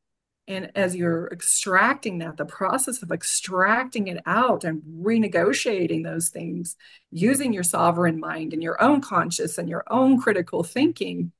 And 0.47 0.71
as 0.75 0.95
you're 0.95 1.27
extracting 1.27 2.19
that, 2.19 2.37
the 2.37 2.45
process 2.45 3.03
of 3.03 3.11
extracting 3.11 4.07
it 4.07 4.23
out 4.25 4.63
and 4.63 4.81
renegotiating 5.01 6.03
those 6.03 6.29
things, 6.29 6.77
using 7.11 7.51
your 7.51 7.63
sovereign 7.63 8.17
mind 8.19 8.53
and 8.53 8.63
your 8.63 8.81
own 8.81 9.01
conscious 9.01 9.57
and 9.57 9.67
your 9.67 9.83
own 9.89 10.21
critical 10.21 10.63
thinking, 10.63 11.33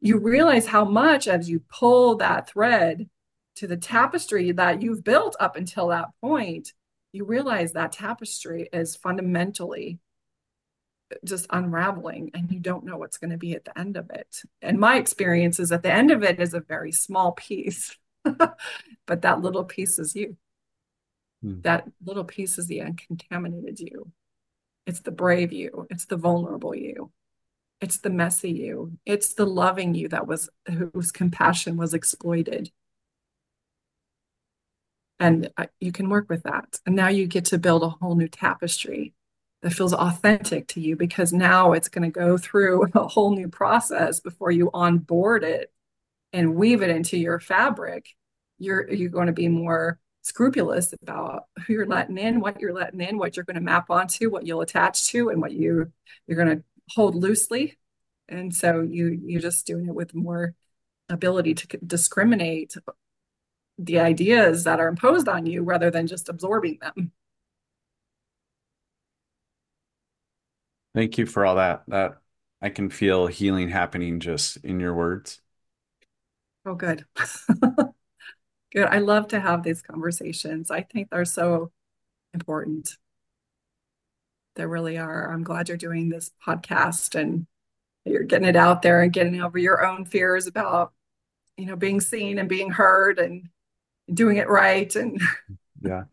you 0.00 0.18
realize 0.18 0.66
how 0.66 0.84
much 0.84 1.28
as 1.28 1.48
you 1.48 1.60
pull 1.68 2.16
that 2.16 2.48
thread 2.48 3.08
to 3.56 3.66
the 3.66 3.76
tapestry 3.76 4.52
that 4.52 4.80
you've 4.82 5.04
built 5.04 5.36
up 5.38 5.56
until 5.56 5.88
that 5.88 6.08
point, 6.22 6.72
you 7.12 7.24
realize 7.24 7.72
that 7.72 7.92
tapestry 7.92 8.68
is 8.72 8.96
fundamentally 8.96 9.98
just 11.22 11.46
unraveling 11.50 12.30
and 12.34 12.50
you 12.50 12.58
don't 12.58 12.84
know 12.84 12.96
what's 12.96 13.18
going 13.18 13.30
to 13.30 13.36
be 13.36 13.54
at 13.54 13.64
the 13.64 13.78
end 13.78 13.96
of 13.96 14.10
it. 14.10 14.42
And 14.62 14.78
my 14.78 14.96
experience 14.96 15.60
is 15.60 15.70
at 15.70 15.82
the 15.82 15.92
end 15.92 16.10
of 16.10 16.22
it 16.22 16.40
is 16.40 16.54
a 16.54 16.60
very 16.60 16.92
small 16.92 17.32
piece 17.36 17.94
but 19.06 19.22
that 19.22 19.40
little 19.40 19.64
piece 19.64 19.98
is 19.98 20.14
you. 20.14 20.36
Hmm. 21.42 21.60
That 21.60 21.88
little 22.04 22.24
piece 22.24 22.58
is 22.58 22.66
the 22.66 22.82
uncontaminated 22.82 23.80
you. 23.80 24.10
It's 24.86 25.00
the 25.00 25.10
brave 25.10 25.52
you. 25.52 25.86
It's 25.90 26.06
the 26.06 26.16
vulnerable 26.16 26.74
you. 26.74 27.10
It's 27.80 27.98
the 27.98 28.10
messy 28.10 28.50
you. 28.50 28.98
It's 29.04 29.34
the 29.34 29.46
loving 29.46 29.94
you 29.94 30.08
that 30.08 30.26
was 30.26 30.48
whose 30.68 31.12
compassion 31.12 31.76
was 31.76 31.94
exploited. 31.94 32.70
And 35.20 35.50
you 35.80 35.92
can 35.92 36.08
work 36.08 36.28
with 36.28 36.42
that. 36.44 36.80
And 36.86 36.96
now 36.96 37.08
you 37.08 37.26
get 37.26 37.46
to 37.46 37.58
build 37.58 37.82
a 37.82 37.88
whole 37.88 38.14
new 38.14 38.28
tapestry 38.28 39.14
that 39.62 39.72
feels 39.72 39.94
authentic 39.94 40.66
to 40.68 40.80
you 40.80 40.96
because 40.96 41.32
now 41.32 41.72
it's 41.72 41.88
going 41.88 42.10
to 42.10 42.18
go 42.18 42.36
through 42.36 42.88
a 42.94 43.08
whole 43.08 43.34
new 43.34 43.48
process 43.48 44.20
before 44.20 44.50
you 44.50 44.70
onboard 44.74 45.44
it 45.44 45.72
and 46.34 46.56
weave 46.56 46.82
it 46.82 46.90
into 46.90 47.16
your 47.16 47.38
fabric, 47.38 48.08
you're 48.58 48.92
you're 48.92 49.08
going 49.08 49.28
to 49.28 49.32
be 49.32 49.48
more 49.48 50.00
scrupulous 50.22 50.92
about 51.00 51.44
who 51.64 51.74
you're 51.74 51.86
letting 51.86 52.18
in, 52.18 52.40
what 52.40 52.60
you're 52.60 52.72
letting 52.72 53.00
in, 53.00 53.18
what 53.18 53.36
you're 53.36 53.44
going 53.44 53.54
to 53.54 53.62
map 53.62 53.88
onto, 53.88 54.28
what 54.28 54.44
you'll 54.44 54.60
attach 54.60 55.06
to, 55.06 55.28
and 55.28 55.40
what 55.40 55.52
you 55.52 55.92
you're 56.26 56.44
going 56.44 56.58
to 56.58 56.64
hold 56.90 57.14
loosely. 57.14 57.78
And 58.28 58.52
so 58.52 58.80
you 58.80 59.20
you're 59.24 59.40
just 59.40 59.64
doing 59.64 59.86
it 59.86 59.94
with 59.94 60.12
more 60.12 60.54
ability 61.08 61.54
to 61.54 61.78
discriminate 61.86 62.74
the 63.78 64.00
ideas 64.00 64.64
that 64.64 64.80
are 64.80 64.88
imposed 64.88 65.28
on 65.28 65.46
you 65.46 65.62
rather 65.62 65.90
than 65.90 66.08
just 66.08 66.28
absorbing 66.28 66.78
them. 66.80 67.12
Thank 70.94 71.16
you 71.16 71.26
for 71.26 71.46
all 71.46 71.56
that. 71.56 71.84
That 71.88 72.18
I 72.60 72.70
can 72.70 72.90
feel 72.90 73.28
healing 73.28 73.68
happening 73.68 74.18
just 74.18 74.56
in 74.64 74.80
your 74.80 74.94
words. 74.94 75.40
Oh, 76.66 76.74
good. 76.74 77.04
good. 78.72 78.86
I 78.86 78.98
love 78.98 79.28
to 79.28 79.40
have 79.40 79.62
these 79.62 79.82
conversations. 79.82 80.70
I 80.70 80.82
think 80.82 81.10
they're 81.10 81.24
so 81.24 81.70
important. 82.32 82.96
They 84.56 84.66
really 84.66 84.98
are. 84.98 85.30
I'm 85.30 85.42
glad 85.42 85.68
you're 85.68 85.76
doing 85.76 86.08
this 86.08 86.30
podcast 86.46 87.14
and 87.18 87.46
you're 88.04 88.22
getting 88.22 88.48
it 88.48 88.56
out 88.56 88.82
there 88.82 89.02
and 89.02 89.12
getting 89.12 89.40
over 89.40 89.58
your 89.58 89.84
own 89.84 90.04
fears 90.04 90.46
about, 90.46 90.92
you 91.56 91.66
know, 91.66 91.76
being 91.76 92.00
seen 92.00 92.38
and 92.38 92.48
being 92.48 92.70
heard 92.70 93.18
and 93.18 93.48
doing 94.12 94.36
it 94.36 94.48
right. 94.48 94.94
And 94.94 95.20
yeah. 95.82 96.04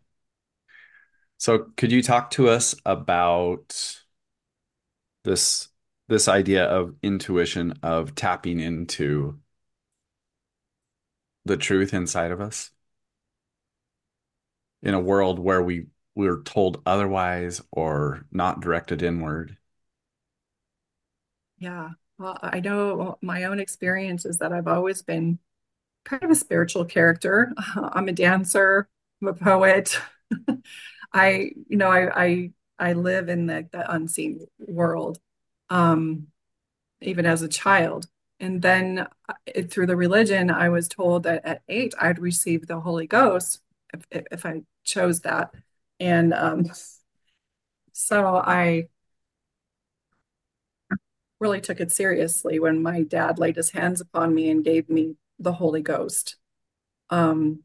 So 1.38 1.72
could 1.78 1.92
you 1.92 2.04
talk 2.04 2.32
to 2.32 2.50
us 2.50 2.76
about 2.86 4.00
this 5.24 5.70
this 6.08 6.28
idea 6.28 6.66
of 6.66 6.96
intuition 7.02 7.74
of 7.84 8.16
tapping 8.16 8.60
into 8.60 9.40
the 11.46 11.58
truth 11.58 11.94
inside 11.94 12.32
of 12.32 12.42
us 12.42 12.72
in 14.84 14.94
a 14.94 15.00
world 15.00 15.40
where 15.40 15.62
we 15.62 15.88
we're 16.16 16.42
told 16.44 16.82
otherwise 16.86 17.62
or 17.72 18.26
not 18.32 18.60
directed 18.62 19.02
inward? 19.02 19.58
Yeah. 21.58 21.90
Well 22.18 22.38
i 22.44 22.60
know 22.60 23.18
my 23.22 23.46
own 23.46 23.60
experience 23.60 24.26
is 24.26 24.38
that 24.40 24.54
i've 24.54 24.68
always 24.68 25.02
been 25.02 25.40
kind 26.06 26.24
of 26.24 26.32
a 26.32 26.36
spiritual 26.36 26.86
character. 26.86 27.54
I'm 27.76 28.08
a 28.10 28.14
dancer 28.14 28.90
i'm 29.22 29.30
a 29.30 29.34
poet. 29.34 30.00
I 31.14 31.52
you 31.70 31.78
know 31.78 31.90
i 31.92 32.24
i 32.26 32.52
i 32.80 32.94
live 32.94 33.30
in 33.30 33.48
the, 33.48 33.68
the 33.72 33.92
unseen 33.92 34.48
world 34.60 35.20
um 35.70 36.28
even 37.02 37.26
as 37.28 37.42
a 37.44 37.50
child 37.50 38.08
and 38.42 38.62
then 38.62 39.08
uh, 39.30 39.34
through 39.70 39.86
the 39.86 39.96
religion, 39.96 40.50
I 40.50 40.70
was 40.70 40.88
told 40.88 41.24
that 41.24 41.46
at 41.46 41.62
eight, 41.70 41.94
I'd 42.02 42.20
receive 42.20 42.66
the 42.66 42.80
Holy 42.80 43.06
Ghost 43.06 43.62
if, 43.94 44.26
if 44.32 44.46
I 44.46 44.64
chose 44.84 45.22
that. 45.22 45.54
And 46.00 46.34
um, 46.34 46.66
so 47.94 48.36
I 48.36 48.88
really 51.40 51.62
took 51.62 51.80
it 51.80 51.92
seriously 51.92 52.60
when 52.60 52.82
my 52.82 53.04
dad 53.04 53.38
laid 53.38 53.58
his 53.58 53.72
hands 53.72 54.02
upon 54.02 54.34
me 54.34 54.50
and 54.50 54.66
gave 54.66 54.90
me 54.90 55.16
the 55.38 55.54
Holy 55.54 55.82
Ghost. 55.82 56.36
Um, 57.12 57.64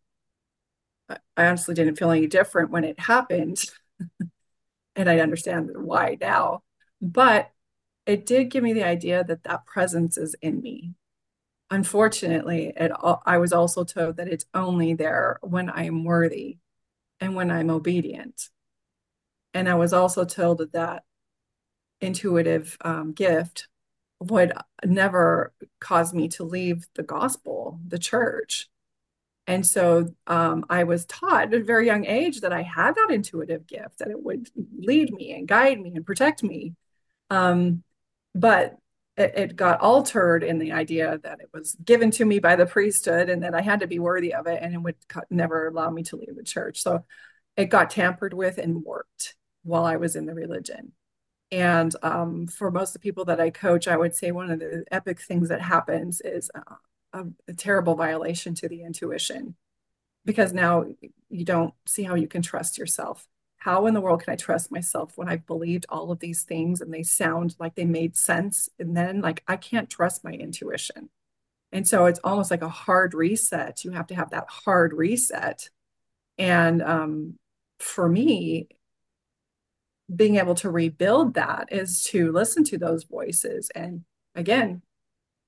I 1.08 1.46
honestly 1.46 1.74
didn't 1.74 1.96
feel 1.96 2.10
any 2.10 2.26
different 2.26 2.70
when 2.70 2.84
it 2.84 3.00
happened. 3.00 3.64
and 4.96 5.08
I 5.08 5.20
understand 5.20 5.70
why 5.74 6.18
now. 6.20 6.62
But 7.00 7.50
it 8.06 8.24
did 8.24 8.50
give 8.50 8.62
me 8.62 8.72
the 8.72 8.84
idea 8.84 9.24
that 9.24 9.44
that 9.44 9.66
presence 9.66 10.16
is 10.16 10.34
in 10.40 10.60
me. 10.60 10.94
Unfortunately, 11.70 12.72
it, 12.76 12.92
I 13.26 13.38
was 13.38 13.52
also 13.52 13.82
told 13.82 14.16
that 14.16 14.28
it's 14.28 14.46
only 14.54 14.94
there 14.94 15.38
when 15.42 15.68
I 15.68 15.84
am 15.84 16.04
worthy 16.04 16.58
and 17.20 17.34
when 17.34 17.50
I'm 17.50 17.70
obedient. 17.70 18.48
And 19.52 19.68
I 19.68 19.74
was 19.74 19.92
also 19.92 20.24
told 20.24 20.58
that 20.58 20.72
that 20.72 21.02
intuitive 22.00 22.76
um, 22.82 23.12
gift 23.12 23.68
would 24.20 24.52
never 24.84 25.52
cause 25.80 26.14
me 26.14 26.28
to 26.28 26.44
leave 26.44 26.86
the 26.94 27.02
gospel, 27.02 27.80
the 27.86 27.98
church. 27.98 28.68
And 29.48 29.66
so 29.66 30.08
um, 30.26 30.64
I 30.68 30.84
was 30.84 31.04
taught 31.06 31.54
at 31.54 31.54
a 31.54 31.64
very 31.64 31.86
young 31.86 32.04
age 32.04 32.40
that 32.40 32.52
I 32.52 32.62
had 32.62 32.94
that 32.94 33.10
intuitive 33.10 33.66
gift, 33.66 33.98
that 33.98 34.10
it 34.10 34.22
would 34.22 34.48
lead 34.76 35.12
me 35.12 35.32
and 35.32 35.48
guide 35.48 35.80
me 35.80 35.92
and 35.94 36.06
protect 36.06 36.42
me. 36.42 36.74
Um, 37.30 37.82
but 38.36 38.76
it, 39.16 39.32
it, 39.34 39.56
got 39.56 39.80
altered 39.80 40.44
in 40.44 40.58
the 40.58 40.72
idea 40.72 41.18
that 41.22 41.40
it 41.40 41.48
was 41.52 41.74
given 41.82 42.10
to 42.12 42.24
me 42.24 42.38
by 42.38 42.54
the 42.54 42.66
priesthood 42.66 43.30
and 43.30 43.42
that 43.42 43.54
I 43.54 43.62
had 43.62 43.80
to 43.80 43.86
be 43.86 43.98
worthy 43.98 44.34
of 44.34 44.46
it 44.46 44.58
and 44.62 44.74
it 44.74 44.78
would 44.78 44.96
never 45.30 45.68
allow 45.68 45.90
me 45.90 46.02
to 46.04 46.16
leave 46.16 46.36
the 46.36 46.42
church. 46.42 46.82
So 46.82 47.04
it 47.56 47.66
got 47.66 47.90
tampered 47.90 48.34
with 48.34 48.58
and 48.58 48.84
warped 48.84 49.34
while 49.62 49.86
I 49.86 49.96
was 49.96 50.16
in 50.16 50.26
the 50.26 50.34
religion. 50.34 50.92
And 51.50 51.94
um, 52.02 52.46
for 52.46 52.70
most 52.70 52.90
of 52.90 52.94
the 52.94 52.98
people 52.98 53.24
that 53.26 53.40
I 53.40 53.50
coach, 53.50 53.88
I 53.88 53.96
would 53.96 54.14
say 54.14 54.32
one 54.32 54.50
of 54.50 54.58
the 54.58 54.84
epic 54.90 55.20
things 55.22 55.48
that 55.48 55.62
happens 55.62 56.20
is 56.20 56.50
uh, 56.54 56.74
a, 57.14 57.24
a 57.48 57.54
terrible 57.54 57.94
violation 57.94 58.54
to 58.56 58.68
the 58.68 58.82
intuition 58.82 59.54
because 60.26 60.52
now 60.52 60.84
you 61.30 61.44
don't 61.44 61.72
see 61.86 62.02
how 62.02 62.16
you 62.16 62.28
can 62.28 62.42
trust 62.42 62.76
yourself. 62.76 63.26
How 63.66 63.86
in 63.86 63.94
the 63.94 64.00
world 64.00 64.22
can 64.22 64.32
I 64.32 64.36
trust 64.36 64.70
myself 64.70 65.14
when 65.16 65.28
I've 65.28 65.44
believed 65.44 65.86
all 65.88 66.12
of 66.12 66.20
these 66.20 66.44
things 66.44 66.80
and 66.80 66.94
they 66.94 67.02
sound 67.02 67.56
like 67.58 67.74
they 67.74 67.84
made 67.84 68.16
sense? 68.16 68.68
And 68.78 68.96
then, 68.96 69.20
like, 69.20 69.42
I 69.48 69.56
can't 69.56 69.90
trust 69.90 70.22
my 70.22 70.30
intuition. 70.30 71.08
And 71.72 71.86
so 71.86 72.06
it's 72.06 72.20
almost 72.22 72.52
like 72.52 72.62
a 72.62 72.68
hard 72.68 73.12
reset. 73.12 73.82
You 73.82 73.90
have 73.90 74.06
to 74.06 74.14
have 74.14 74.30
that 74.30 74.46
hard 74.48 74.92
reset. 74.92 75.68
And 76.38 76.80
um, 76.80 77.40
for 77.80 78.08
me, 78.08 78.68
being 80.14 80.36
able 80.36 80.54
to 80.54 80.70
rebuild 80.70 81.34
that 81.34 81.66
is 81.72 82.04
to 82.04 82.30
listen 82.30 82.62
to 82.62 82.78
those 82.78 83.02
voices 83.02 83.68
and 83.74 84.04
again 84.36 84.80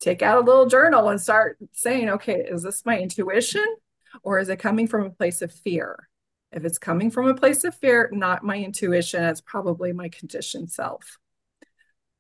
take 0.01 0.23
out 0.23 0.43
a 0.43 0.45
little 0.45 0.67
journal 0.67 1.09
and 1.09 1.21
start 1.21 1.57
saying, 1.73 2.09
okay, 2.09 2.41
is 2.41 2.65
this 2.65 2.85
my 2.85 2.99
intuition 2.99 3.67
or 4.25 4.41
is 4.41 4.49
it 4.49 4.59
coming 4.59 4.89
from 4.89 5.07
a 5.07 5.11
place 5.11 5.41
of 5.41 5.53
fear? 5.53 6.09
If 6.51 6.65
it's 6.65 6.79
coming 6.79 7.11
from 7.11 7.29
a 7.29 7.35
place 7.35 7.65
of 7.65 7.75
fear, 7.75 8.09
not 8.13 8.45
my 8.45 8.57
intuition, 8.57 9.23
it's 9.25 9.41
probably 9.41 9.93
my 9.93 10.09
conditioned 10.09 10.71
self. 10.71 11.19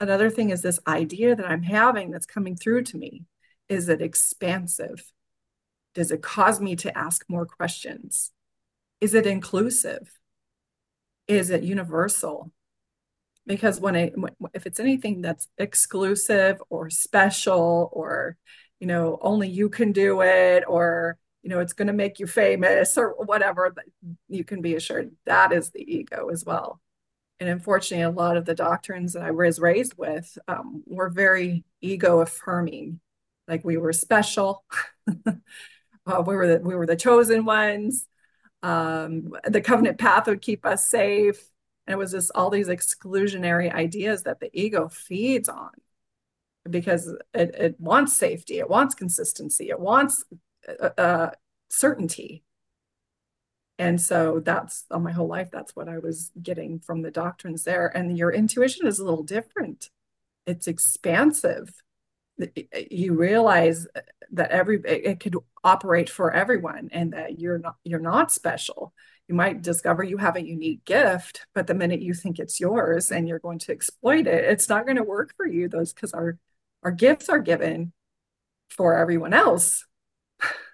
Another 0.01 0.31
thing 0.31 0.51
is 0.51 0.62
this 0.62 0.81
idea 0.87 1.35
that 1.35 1.47
I'm 1.47 1.62
having 1.62 2.11
that's 2.11 2.26
coming 2.26 2.55
through 2.55 2.85
to 2.85 2.97
me. 2.97 3.24
Is 3.68 3.89
it 3.89 4.03
expansive? 4.03 5.12
Does 5.95 6.11
it 6.11 6.22
cause 6.22 6.61
me 6.61 6.76
to 6.76 6.97
ask 6.97 7.24
more 7.29 7.47
questions? 7.47 8.31
Is 9.01 9.14
it 9.14 9.26
inclusive? 9.26 10.11
Is 11.26 11.51
it 11.51 11.62
universal? 11.62 12.53
because 13.49 13.81
when 13.81 13.97
it 13.97 14.14
if 14.55 14.66
it's 14.66 14.79
anything 14.79 15.22
that's 15.22 15.49
exclusive 15.57 16.62
or 16.68 16.91
special 16.91 17.89
or 17.93 18.37
you 18.79 18.87
know 18.87 19.18
only 19.22 19.49
you 19.49 19.70
can 19.70 19.91
do 19.91 20.20
it 20.20 20.62
or 20.68 21.16
you 21.49 21.55
know 21.55 21.61
it's 21.61 21.72
going 21.72 21.86
to 21.86 21.94
make 21.94 22.18
you 22.18 22.26
famous 22.26 22.99
or 22.99 23.14
whatever 23.24 23.74
you 24.28 24.44
can 24.44 24.61
be 24.61 24.74
assured 24.74 25.12
that 25.24 25.51
is 25.51 25.70
the 25.70 25.80
ego 25.80 26.28
as 26.28 26.44
well. 26.44 26.78
And 27.40 27.49
unfortunately 27.49 28.03
a 28.03 28.11
lot 28.11 28.36
of 28.36 28.44
the 28.44 28.55
doctrines 28.55 29.14
that 29.14 29.22
i 29.22 29.30
was 29.30 29.59
raised 29.59 29.94
with 29.96 30.36
um, 30.46 30.82
were 30.86 31.09
very 31.09 31.64
ego 31.80 32.20
affirming. 32.20 33.01
Like 33.46 33.64
we 33.64 33.78
were 33.78 33.94
special. 33.94 34.64
Uh, 36.07 36.22
we 36.22 36.34
were 36.34 36.46
the, 36.46 36.59
we 36.61 36.74
were 36.74 36.86
the 36.86 36.96
chosen 36.96 37.44
ones. 37.44 38.07
Um, 38.62 39.34
the 39.44 39.61
covenant 39.61 39.99
path 39.99 40.26
would 40.26 40.40
keep 40.40 40.64
us 40.64 40.88
safe. 40.90 41.38
And 41.86 41.92
it 41.92 41.99
was 41.99 42.12
just 42.12 42.32
all 42.34 42.49
these 42.49 42.68
exclusionary 42.68 43.70
ideas 43.70 44.22
that 44.22 44.40
the 44.40 44.49
ego 44.59 44.88
feeds 44.88 45.51
on 45.51 45.72
because 46.70 47.14
it, 47.34 47.55
it 47.55 47.76
wants 47.78 48.16
safety, 48.16 48.59
it 48.59 48.70
wants 48.70 48.94
consistency, 48.94 49.68
it 49.68 49.78
wants 49.78 50.24
uh, 50.80 51.00
uh, 51.00 51.30
certainty. 51.68 52.44
And 53.78 54.00
so 54.00 54.40
that's 54.40 54.84
on 54.90 55.04
my 55.04 55.12
whole 55.12 55.28
life, 55.28 55.50
that's 55.52 55.76
what 55.76 55.88
I 55.88 55.98
was 55.98 56.32
getting 56.40 56.80
from 56.80 57.02
the 57.02 57.12
doctrines 57.12 57.64
there. 57.64 57.86
And 57.96 58.18
your 58.18 58.32
intuition 58.32 58.86
is 58.86 58.98
a 58.98 59.04
little 59.04 59.22
different, 59.22 59.90
it's 60.46 60.66
expansive. 60.66 61.70
You 62.90 63.14
realize 63.14 63.86
that 64.32 64.50
every 64.50 64.80
it 64.84 65.20
could 65.20 65.36
operate 65.64 66.08
for 66.08 66.32
everyone 66.32 66.88
and 66.92 67.12
that 67.12 67.40
you're 67.40 67.58
not 67.58 67.76
you're 67.82 67.98
not 67.98 68.30
special 68.30 68.92
you 69.26 69.34
might 69.34 69.60
discover 69.60 70.04
you 70.04 70.18
have 70.18 70.36
a 70.36 70.46
unique 70.46 70.84
gift 70.84 71.46
but 71.52 71.66
the 71.66 71.74
minute 71.74 72.00
you 72.00 72.14
think 72.14 72.38
it's 72.38 72.60
yours 72.60 73.10
and 73.10 73.26
you're 73.26 73.40
going 73.40 73.58
to 73.58 73.72
exploit 73.72 74.26
it 74.28 74.44
it's 74.44 74.68
not 74.68 74.84
going 74.84 74.98
to 74.98 75.02
work 75.02 75.34
for 75.36 75.46
you 75.46 75.66
those 75.66 75.92
because 75.92 76.12
our 76.12 76.38
our 76.84 76.92
gifts 76.92 77.28
are 77.28 77.40
given 77.40 77.92
for 78.70 78.94
everyone 78.94 79.34
else. 79.34 79.86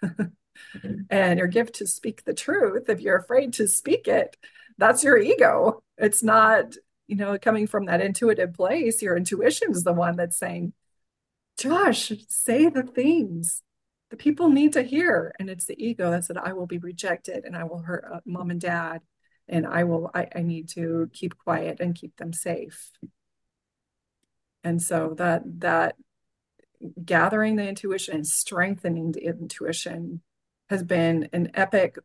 and 1.11 1.39
your 1.39 1.49
gift 1.49 1.77
to 1.77 1.87
speak 1.87 2.25
the 2.25 2.35
truth 2.35 2.89
if 2.89 3.01
you're 3.01 3.19
afraid 3.19 3.53
to 3.53 3.69
speak 3.69 4.09
it 4.09 4.37
that's 4.79 5.05
your 5.05 5.19
ego 5.19 5.83
it's 5.99 6.23
not 6.23 6.75
you 7.07 7.17
know 7.17 7.39
coming 7.39 7.67
from 7.67 7.87
that 7.87 8.01
intuitive 8.01 8.53
place 8.55 9.03
your 9.03 9.17
intuition 9.17 9.71
is 9.71 9.85
the 9.85 9.93
one 9.93 10.17
that's 10.17 10.39
saying 10.39 10.73
josh 11.57 12.13
say 12.29 12.69
the 12.69 12.83
things 12.83 13.63
the 14.15 14.19
people 14.19 14.49
need 14.49 14.75
to 14.75 14.83
hear. 14.83 15.35
And 15.41 15.51
it's 15.51 15.65
the 15.65 15.85
ego 15.85 16.13
that 16.13 16.25
said, 16.25 16.37
I 16.37 16.53
will 16.53 16.69
be 16.69 16.79
rejected 16.79 17.45
and 17.45 17.57
I 17.57 17.65
will 17.65 17.81
hurt 17.81 18.05
uh, 18.13 18.21
mom 18.25 18.51
and 18.51 18.61
dad. 18.61 19.01
And 19.49 19.67
I 19.67 19.83
will, 19.83 20.09
I, 20.15 20.29
I 20.33 20.43
need 20.43 20.69
to 20.71 21.11
keep 21.13 21.37
quiet 21.37 21.81
and 21.81 21.97
keep 21.97 22.17
them 22.17 22.33
safe. 22.33 22.93
And 24.63 24.81
so 24.81 25.15
that, 25.19 25.43
that 25.61 25.97
gathering 27.05 27.57
the 27.57 27.69
intuition 27.69 28.15
and 28.15 28.27
strengthening 28.27 29.13
the 29.13 29.25
intuition 29.25 30.23
has 30.71 30.83
been 30.83 31.29
an 31.33 31.51
epic 31.55 31.97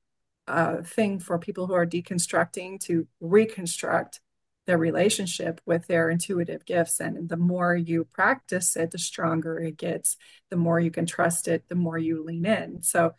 uh, 0.48 0.82
thing 0.82 1.20
for 1.20 1.38
people 1.38 1.68
who 1.68 1.74
are 1.74 1.86
deconstructing 1.86 2.80
to 2.80 3.08
reconstruct 3.20 4.20
their 4.66 4.78
relationship 4.78 5.62
with 5.66 5.88
their 5.88 6.10
intuitive 6.10 6.66
gifts. 6.66 7.00
And 7.00 7.30
the 7.30 7.38
more 7.38 7.76
you 7.76 8.04
practice 8.06 8.76
it, 8.76 8.92
the 8.92 9.00
stronger 9.00 9.60
it 9.60 9.78
gets, 9.78 10.18
the 10.50 10.58
more 10.58 10.80
you 10.80 10.92
can 10.92 11.06
trust 11.06 11.48
it, 11.48 11.68
the 11.70 11.76
more 11.76 11.98
you 11.98 12.24
lean 12.24 12.46
in. 12.46 12.84
So 12.84 13.14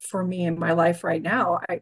for 0.00 0.22
me 0.22 0.44
in 0.44 0.58
my 0.58 0.72
life 0.72 1.02
right 1.04 1.22
now, 1.22 1.60
I 1.68 1.80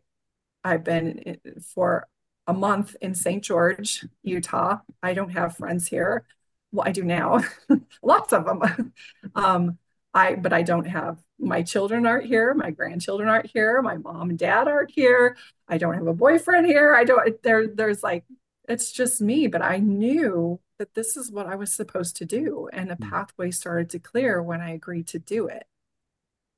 I've 0.64 0.82
been 0.82 1.38
for 1.74 2.08
a 2.46 2.52
month 2.52 2.96
in 3.00 3.14
St. 3.14 3.42
George, 3.42 4.04
Utah. 4.22 4.78
I 5.02 5.14
don't 5.14 5.30
have 5.30 5.56
friends 5.56 5.86
here. 5.86 6.24
Well, 6.72 6.86
I 6.86 6.92
do 6.92 7.04
now, 7.04 7.42
lots 8.02 8.32
of 8.32 8.44
them. 8.44 8.92
um, 9.34 9.78
I 10.12 10.34
but 10.34 10.52
I 10.52 10.62
don't 10.62 10.86
have 10.86 11.18
my 11.38 11.62
children 11.62 12.06
aren't 12.06 12.26
here, 12.26 12.54
my 12.54 12.70
grandchildren 12.70 13.28
aren't 13.28 13.46
here, 13.46 13.82
my 13.82 13.96
mom 13.98 14.30
and 14.30 14.38
dad 14.38 14.68
aren't 14.68 14.90
here. 14.90 15.36
I 15.68 15.78
don't 15.78 15.94
have 15.94 16.06
a 16.06 16.14
boyfriend 16.14 16.66
here. 16.66 16.94
I 16.94 17.04
don't 17.04 17.42
there 17.42 17.68
there's 17.68 18.02
like 18.02 18.24
it's 18.68 18.92
just 18.92 19.20
me, 19.20 19.46
but 19.46 19.62
I 19.62 19.78
knew 19.78 20.60
that 20.78 20.94
this 20.94 21.16
is 21.16 21.30
what 21.30 21.46
I 21.46 21.54
was 21.54 21.72
supposed 21.72 22.16
to 22.16 22.24
do. 22.24 22.68
And 22.72 22.90
a 22.90 22.96
mm. 22.96 23.10
pathway 23.10 23.50
started 23.50 23.90
to 23.90 23.98
clear 23.98 24.42
when 24.42 24.60
I 24.60 24.70
agreed 24.70 25.06
to 25.08 25.18
do 25.18 25.46
it. 25.46 25.66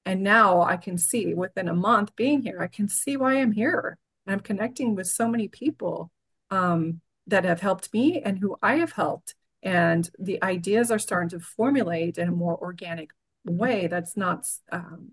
And 0.04 0.22
now 0.22 0.62
I 0.62 0.76
can 0.76 0.96
see 0.96 1.34
within 1.34 1.68
a 1.68 1.74
month 1.74 2.16
being 2.16 2.42
here, 2.42 2.60
I 2.62 2.66
can 2.66 2.88
see 2.88 3.16
why 3.16 3.34
I'm 3.34 3.52
here. 3.52 3.98
And 4.26 4.32
I'm 4.32 4.40
connecting 4.40 4.94
with 4.94 5.06
so 5.06 5.28
many 5.28 5.48
people 5.48 6.10
um, 6.50 7.00
that 7.26 7.44
have 7.44 7.60
helped 7.60 7.92
me 7.92 8.22
and 8.22 8.38
who 8.38 8.56
I 8.62 8.76
have 8.76 8.92
helped. 8.92 9.34
And 9.62 10.08
the 10.18 10.42
ideas 10.42 10.90
are 10.90 10.98
starting 10.98 11.30
to 11.30 11.40
formulate 11.40 12.18
in 12.18 12.28
a 12.28 12.32
more 12.32 12.56
organic 12.56 13.10
way 13.44 13.86
that's 13.86 14.16
not, 14.16 14.46
um, 14.70 15.12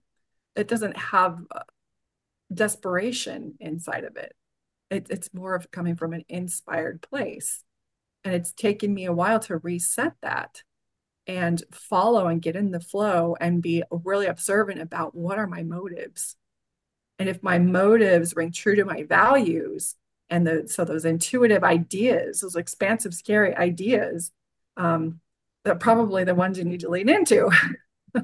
it 0.56 0.68
doesn't 0.68 0.98
have 0.98 1.40
desperation 2.54 3.56
inside 3.60 4.04
of 4.04 4.18
it 4.18 4.36
it, 4.90 5.08
it's 5.10 5.34
more 5.34 5.56
of 5.56 5.72
coming 5.72 5.96
from 5.96 6.14
an 6.14 6.24
inspired 6.30 7.02
place. 7.02 7.64
And 8.24 8.34
it's 8.34 8.54
taken 8.54 8.94
me 8.94 9.06
a 9.06 9.14
while 9.14 9.40
to 9.42 9.58
reset 9.58 10.14
that 10.22 10.64
and 11.28 11.64
follow 11.72 12.28
and 12.28 12.42
get 12.42 12.56
in 12.56 12.72
the 12.72 12.80
flow 12.80 13.36
and 13.40 13.62
be 13.62 13.84
really 13.90 14.28
observant 14.28 14.82
about 14.82 15.16
what 15.16 15.38
are 15.38 15.48
my 15.48 15.64
motives. 15.64 16.36
And 17.18 17.30
if 17.30 17.42
my 17.42 17.60
motives 17.60 18.36
ring 18.36 18.52
true 18.52 18.76
to 18.76 18.86
my 18.86 19.04
values, 19.04 19.96
and 20.30 20.46
the 20.46 20.68
so 20.68 20.86
those 20.86 21.06
intuitive 21.06 21.64
ideas, 21.64 22.42
those 22.42 22.56
expansive, 22.56 23.14
scary 23.14 23.56
ideas, 23.56 24.32
um, 24.78 25.20
that 25.64 25.80
probably 25.80 26.24
the 26.24 26.36
ones 26.36 26.58
you 26.58 26.66
need 26.66 26.82
to 26.82 26.90
lean 26.90 27.10
into. 27.10 27.50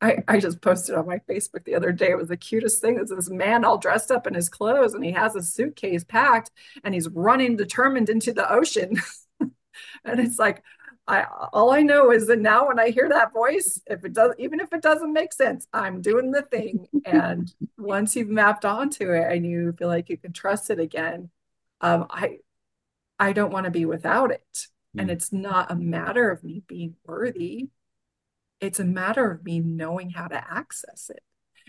I, 0.00 0.18
I 0.28 0.38
just 0.38 0.60
posted 0.60 0.94
on 0.94 1.06
my 1.06 1.18
Facebook 1.28 1.64
the 1.64 1.74
other 1.74 1.90
day. 1.90 2.10
It 2.10 2.18
was 2.18 2.28
the 2.28 2.36
cutest 2.36 2.80
thing. 2.80 2.98
It's 3.00 3.10
this 3.10 3.30
man 3.30 3.64
all 3.64 3.78
dressed 3.78 4.10
up 4.10 4.26
in 4.26 4.34
his 4.34 4.48
clothes 4.48 4.94
and 4.94 5.04
he 5.04 5.10
has 5.12 5.34
a 5.34 5.42
suitcase 5.42 6.04
packed 6.04 6.50
and 6.84 6.94
he's 6.94 7.08
running 7.08 7.56
determined 7.56 8.08
into 8.08 8.32
the 8.32 8.50
ocean. 8.50 9.00
and 9.40 10.20
it's 10.20 10.38
like, 10.38 10.62
I 11.08 11.24
all 11.52 11.72
I 11.72 11.82
know 11.82 12.12
is 12.12 12.26
that 12.26 12.38
now 12.38 12.68
when 12.68 12.78
I 12.78 12.90
hear 12.90 13.08
that 13.08 13.32
voice, 13.32 13.80
if 13.86 14.04
it 14.04 14.12
does, 14.12 14.34
even 14.38 14.60
if 14.60 14.72
it 14.72 14.82
doesn't 14.82 15.12
make 15.12 15.32
sense, 15.32 15.66
I'm 15.72 16.02
doing 16.02 16.30
the 16.30 16.42
thing. 16.42 16.86
and 17.04 17.52
once 17.78 18.14
you've 18.14 18.28
mapped 18.28 18.64
onto 18.64 19.10
it 19.10 19.32
and 19.32 19.46
you 19.46 19.72
feel 19.72 19.88
like 19.88 20.10
you 20.10 20.18
can 20.18 20.32
trust 20.32 20.70
it 20.70 20.78
again, 20.78 21.30
um, 21.80 22.06
I 22.10 22.38
I 23.18 23.32
don't 23.32 23.52
want 23.52 23.64
to 23.64 23.70
be 23.70 23.86
without 23.86 24.30
it. 24.30 24.68
Mm. 24.96 25.00
And 25.00 25.10
it's 25.10 25.32
not 25.32 25.70
a 25.70 25.74
matter 25.74 26.30
of 26.30 26.44
me 26.44 26.62
being 26.66 26.96
worthy. 27.04 27.68
It's 28.60 28.80
a 28.80 28.84
matter 28.84 29.30
of 29.30 29.44
me 29.44 29.60
knowing 29.60 30.10
how 30.10 30.28
to 30.28 30.52
access 30.52 31.10
it. 31.10 31.22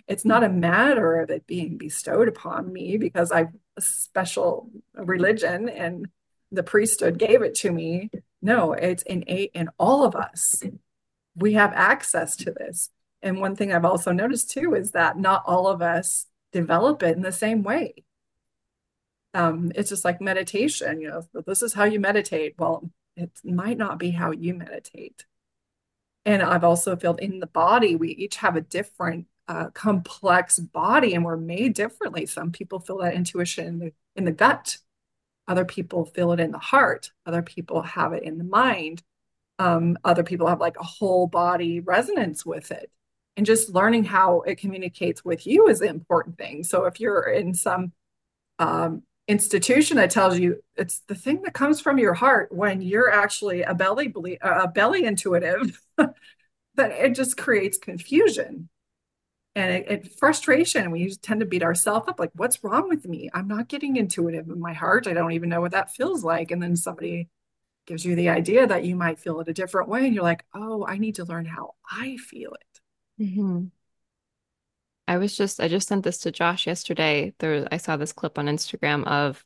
It's 0.08 0.26
not 0.26 0.44
a 0.44 0.50
matter 0.50 1.20
of 1.20 1.30
it 1.30 1.48
being 1.48 1.78
bestowed 1.78 2.28
upon 2.28 2.74
me 2.74 2.98
because 2.98 3.32
I've 3.32 3.54
a 3.78 3.82
special 3.82 4.70
religion 4.94 5.70
and 5.70 6.08
the 6.52 6.64
priesthood 6.64 7.18
gave 7.18 7.42
it 7.42 7.56
to 7.56 7.72
me. 7.72 8.10
No, 8.42 8.74
it's 8.74 9.04
innate 9.04 9.52
in 9.54 9.70
all 9.78 10.04
of 10.04 10.16
us. 10.16 10.64
We 11.36 11.54
have 11.54 11.74
access 11.74 12.36
to 12.38 12.52
this. 12.52 12.90
And 13.22 13.40
one 13.40 13.56
thing 13.56 13.74
I've 13.74 13.86
also 13.86 14.12
noticed 14.12 14.52
too 14.52 14.76
is 14.76 14.92
that 14.92 15.18
not 15.18 15.44
all 15.46 15.68
of 15.68 15.82
us 15.82 16.28
develop 16.52 17.04
it 17.04 17.16
in 17.16 17.22
the 17.22 17.32
same 17.32 17.64
way. 17.64 17.96
Um, 19.34 19.72
it's 19.76 19.90
just 19.90 20.06
like 20.06 20.22
meditation, 20.22 21.02
you 21.02 21.10
know, 21.10 21.44
this 21.46 21.62
is 21.62 21.74
how 21.74 21.84
you 21.84 22.00
meditate. 22.00 22.56
Well, 22.58 22.90
it 23.16 23.32
might 23.44 23.78
not 23.78 24.00
be 24.00 24.12
how 24.12 24.32
you 24.32 24.54
meditate. 24.54 25.26
And 26.26 26.42
I've 26.42 26.64
also 26.64 26.96
felt 26.96 27.22
in 27.22 27.40
the 27.40 27.48
body, 27.48 27.96
we 27.96 28.10
each 28.10 28.38
have 28.38 28.56
a 28.56 28.62
different 28.62 29.28
uh, 29.48 29.70
complex 29.72 30.60
body 30.60 31.14
and 31.14 31.26
we're 31.26 31.38
made 31.38 31.74
differently. 31.74 32.26
Some 32.26 32.52
people 32.52 32.80
feel 32.80 32.98
that 33.00 33.14
intuition 33.14 33.66
in 33.68 33.80
the, 33.80 33.94
in 34.16 34.26
the 34.26 34.32
gut 34.32 34.78
other 35.50 35.66
people 35.66 36.06
feel 36.06 36.32
it 36.32 36.40
in 36.40 36.52
the 36.52 36.60
heart. 36.60 37.12
Other 37.26 37.42
people 37.42 37.82
have 37.82 38.14
it 38.14 38.24
in 38.24 38.38
the 38.38 38.44
mind. 38.44 39.02
Um, 39.58 39.98
other 40.06 40.24
people 40.24 40.48
have 40.48 40.60
like 40.60 40.80
a 40.80 40.84
whole 40.84 41.26
body 41.26 41.80
resonance 41.80 42.46
with 42.46 42.72
it. 42.72 42.92
And 43.36 43.48
just 43.48 43.74
learning 43.74 44.04
how 44.04 44.42
it 44.42 44.60
communicates 44.60 45.26
with 45.26 45.48
you 45.48 45.68
is 45.68 45.80
the 45.80 45.88
important 45.88 46.38
thing. 46.38 46.64
So 46.64 46.86
if 46.86 47.00
you're 47.00 47.24
in 47.24 47.56
some 47.56 47.94
um, 48.60 49.02
institution 49.28 49.98
that 49.98 50.12
tells 50.12 50.38
you 50.38 50.62
it's 50.76 51.00
the 51.08 51.16
thing 51.16 51.42
that 51.42 51.54
comes 51.54 51.82
from 51.82 51.98
your 51.98 52.14
heart 52.14 52.52
when 52.52 52.82
you're 52.82 53.12
actually 53.12 53.64
a 53.64 53.74
belly 53.74 54.14
a 54.42 54.68
belly 54.68 55.04
intuitive, 55.04 55.82
then 55.98 56.92
it 56.92 57.16
just 57.16 57.38
creates 57.38 57.78
confusion 57.80 58.70
and 59.56 59.72
it, 59.72 59.92
it, 59.92 60.20
frustration 60.20 60.92
we 60.92 61.14
tend 61.16 61.40
to 61.40 61.46
beat 61.46 61.64
ourselves 61.64 62.08
up 62.08 62.20
like 62.20 62.32
what's 62.36 62.64
wrong 62.64 62.88
with 62.88 63.08
me? 63.08 63.30
I'm 63.34 63.48
not 63.48 63.68
getting 63.68 63.96
intuitive 63.96 64.48
in 64.48 64.60
my 64.60 64.74
heart. 64.74 65.08
I 65.08 65.14
don't 65.14 65.32
even 65.32 65.50
know 65.50 65.62
what 65.62 65.72
that 65.72 65.92
feels 65.92 66.24
like. 66.24 66.52
And 66.52 66.62
then 66.62 66.76
somebody 66.76 67.30
gives 67.90 68.06
you 68.06 68.16
the 68.16 68.30
idea 68.30 68.68
that 68.68 68.86
you 68.86 68.96
might 68.96 69.20
feel 69.20 69.40
it 69.40 69.48
a 69.48 69.54
different 69.54 69.90
way 69.90 70.06
and 70.06 70.14
you're 70.14 70.24
like 70.24 70.46
oh 70.54 70.86
i 70.88 71.00
need 71.00 71.16
to 71.16 71.26
learn 71.26 71.44
how 71.44 71.74
i 71.92 72.18
feel 72.18 72.54
it. 72.54 73.24
Mm-hmm. 73.24 73.66
i 75.08 75.18
was 75.18 75.36
just 75.36 75.60
i 75.60 75.68
just 75.68 75.88
sent 75.88 76.04
this 76.04 76.20
to 76.20 76.32
josh 76.32 76.68
yesterday. 76.68 77.34
There 77.40 77.68
i 77.72 77.78
saw 77.78 77.98
this 77.98 78.14
clip 78.14 78.38
on 78.38 78.46
instagram 78.46 79.06
of 79.08 79.44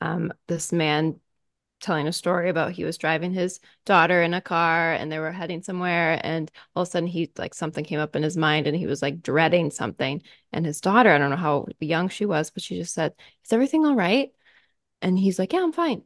um, 0.00 0.32
this 0.46 0.72
man 0.72 1.18
telling 1.80 2.06
a 2.06 2.12
story 2.12 2.48
about 2.48 2.72
he 2.72 2.84
was 2.84 2.98
driving 2.98 3.32
his 3.32 3.60
daughter 3.86 4.22
in 4.22 4.34
a 4.34 4.40
car 4.40 4.92
and 4.92 5.10
they 5.10 5.18
were 5.18 5.32
heading 5.32 5.62
somewhere 5.62 6.20
and 6.22 6.50
all 6.74 6.82
of 6.82 6.88
a 6.88 6.90
sudden 6.90 7.06
he 7.06 7.30
like 7.38 7.54
something 7.54 7.84
came 7.84 7.98
up 7.98 8.14
in 8.14 8.22
his 8.22 8.36
mind 8.36 8.66
and 8.66 8.76
he 8.76 8.86
was 8.86 9.02
like 9.02 9.22
dreading 9.22 9.70
something. 9.70 10.22
And 10.52 10.66
his 10.66 10.80
daughter 10.80 11.10
i 11.10 11.18
don't 11.18 11.30
know 11.30 11.36
how 11.36 11.66
young 11.80 12.08
she 12.08 12.26
was 12.26 12.50
but 12.50 12.62
she 12.62 12.76
just 12.76 12.94
said 12.94 13.14
is 13.44 13.52
everything 13.52 13.86
all 13.86 13.94
right? 13.94 14.30
And 15.02 15.18
he's 15.18 15.38
like 15.38 15.52
yeah 15.52 15.62
i'm 15.62 15.72
fine. 15.72 16.02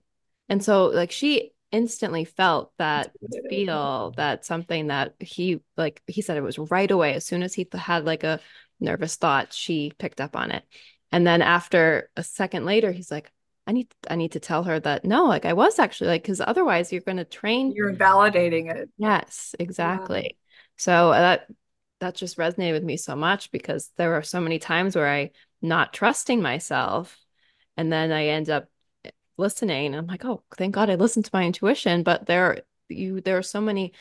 And 0.49 0.63
so 0.63 0.87
like 0.87 1.11
she 1.11 1.53
instantly 1.73 2.25
felt 2.25 2.73
that 2.79 3.11
feel 3.51 4.13
that 4.17 4.45
something 4.45 4.87
that 4.87 5.15
he 5.19 5.61
like 5.77 6.01
he 6.07 6.23
said 6.23 6.37
it 6.37 6.43
was 6.43 6.59
right 6.59 6.91
away. 6.91 7.15
As 7.15 7.27
soon 7.27 7.43
as 7.43 7.53
he 7.53 7.67
had 7.75 8.05
like 8.05 8.23
a 8.23 8.41
nervous 8.81 9.17
thought 9.17 9.53
she 9.53 9.93
picked 9.99 10.21
up 10.21 10.37
on 10.37 10.51
it. 10.51 10.65
And 11.11 11.27
then 11.27 11.43
after 11.43 12.11
a 12.17 12.23
second 12.23 12.65
later 12.65 12.93
he's 12.93 13.11
like 13.11 13.33
I 13.67 13.73
need 13.73 13.95
I 14.09 14.17
need 14.17 14.33
to 14.33 14.41
tell 14.41 14.65
her 14.65 14.79
that 14.81 15.05
no, 15.05 15.25
like 15.27 15.47
I 15.47 15.55
was 15.55 15.79
actually 15.79 16.09
like 16.09 16.23
because 16.23 16.41
otherwise 16.41 16.93
you're 16.93 17.01
going 17.01 17.17
to 17.17 17.25
train. 17.25 17.73
You're 17.73 17.89
invalidating 17.89 18.69
it. 18.69 18.91
Yes, 18.99 19.55
exactly. 19.59 20.23
Yeah. 20.23 20.57
So 20.77 21.13
uh, 21.13 21.21
that 21.21 21.47
that 22.01 22.15
just 22.15 22.37
resonated 22.37 22.73
with 22.73 22.85
me 22.85 22.97
so 22.97 23.17
much 23.17 23.51
because 23.51 23.91
there 23.97 24.11
were 24.11 24.23
so 24.23 24.41
many 24.41 24.59
times 24.59 24.95
where 24.95 25.09
I 25.09 25.31
not 25.63 25.95
trusting 25.95 26.43
myself, 26.43 27.19
and 27.77 27.91
then 27.91 28.13
I 28.13 28.27
end 28.29 28.51
up 28.51 28.69
listening. 29.39 29.87
And 29.87 29.97
I'm 29.97 30.07
like, 30.07 30.25
oh, 30.25 30.43
thank 30.57 30.75
God 30.75 30.91
I 30.91 30.97
listened 30.97 31.25
to 31.25 31.31
my 31.33 31.45
intuition. 31.45 32.03
But 32.03 32.27
there 32.27 32.63
you 32.89 33.23
there 33.23 33.39
are 33.39 33.43
so 33.43 33.63
many, 33.63 33.95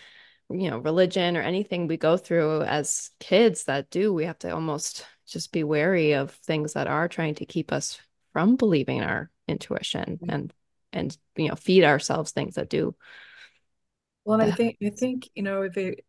you 0.49 0.69
know, 0.69 0.79
religion 0.79 1.37
or 1.37 1.41
anything 1.41 1.87
we 1.87 1.95
go 1.95 2.17
through 2.17 2.63
as 2.63 3.11
kids 3.19 3.63
that 3.65 3.89
do 3.89 4.13
we 4.13 4.25
have 4.25 4.39
to 4.39 4.53
almost 4.53 5.05
just 5.25 5.53
be 5.53 5.63
wary 5.63 6.13
of 6.13 6.31
things 6.31 6.73
that 6.73 6.87
are 6.87 7.07
trying 7.07 7.35
to 7.35 7.45
keep 7.45 7.71
us 7.71 7.97
from 8.33 8.57
believing 8.57 9.01
our 9.01 9.29
intuition 9.47 10.19
and 10.29 10.53
and 10.91 11.17
you 11.35 11.49
know 11.49 11.55
feed 11.55 11.83
ourselves 11.83 12.31
things 12.31 12.55
that 12.55 12.69
do 12.69 12.95
well 14.25 14.39
And 14.39 14.51
i 14.51 14.55
think 14.55 14.77
i 14.83 14.89
think 14.89 15.29
you 15.35 15.43
know 15.43 15.63
if 15.63 15.77
it 15.77 16.05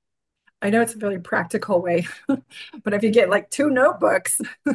i 0.63 0.71
know 0.71 0.81
it's 0.81 0.95
a 0.95 0.99
very 0.99 1.21
practical 1.21 1.83
way 1.83 2.07
but 2.29 2.95
if 2.95 3.03
you 3.03 3.11
get 3.11 3.31
like 3.31 3.51
two 3.51 3.71
notebooks 3.71 4.41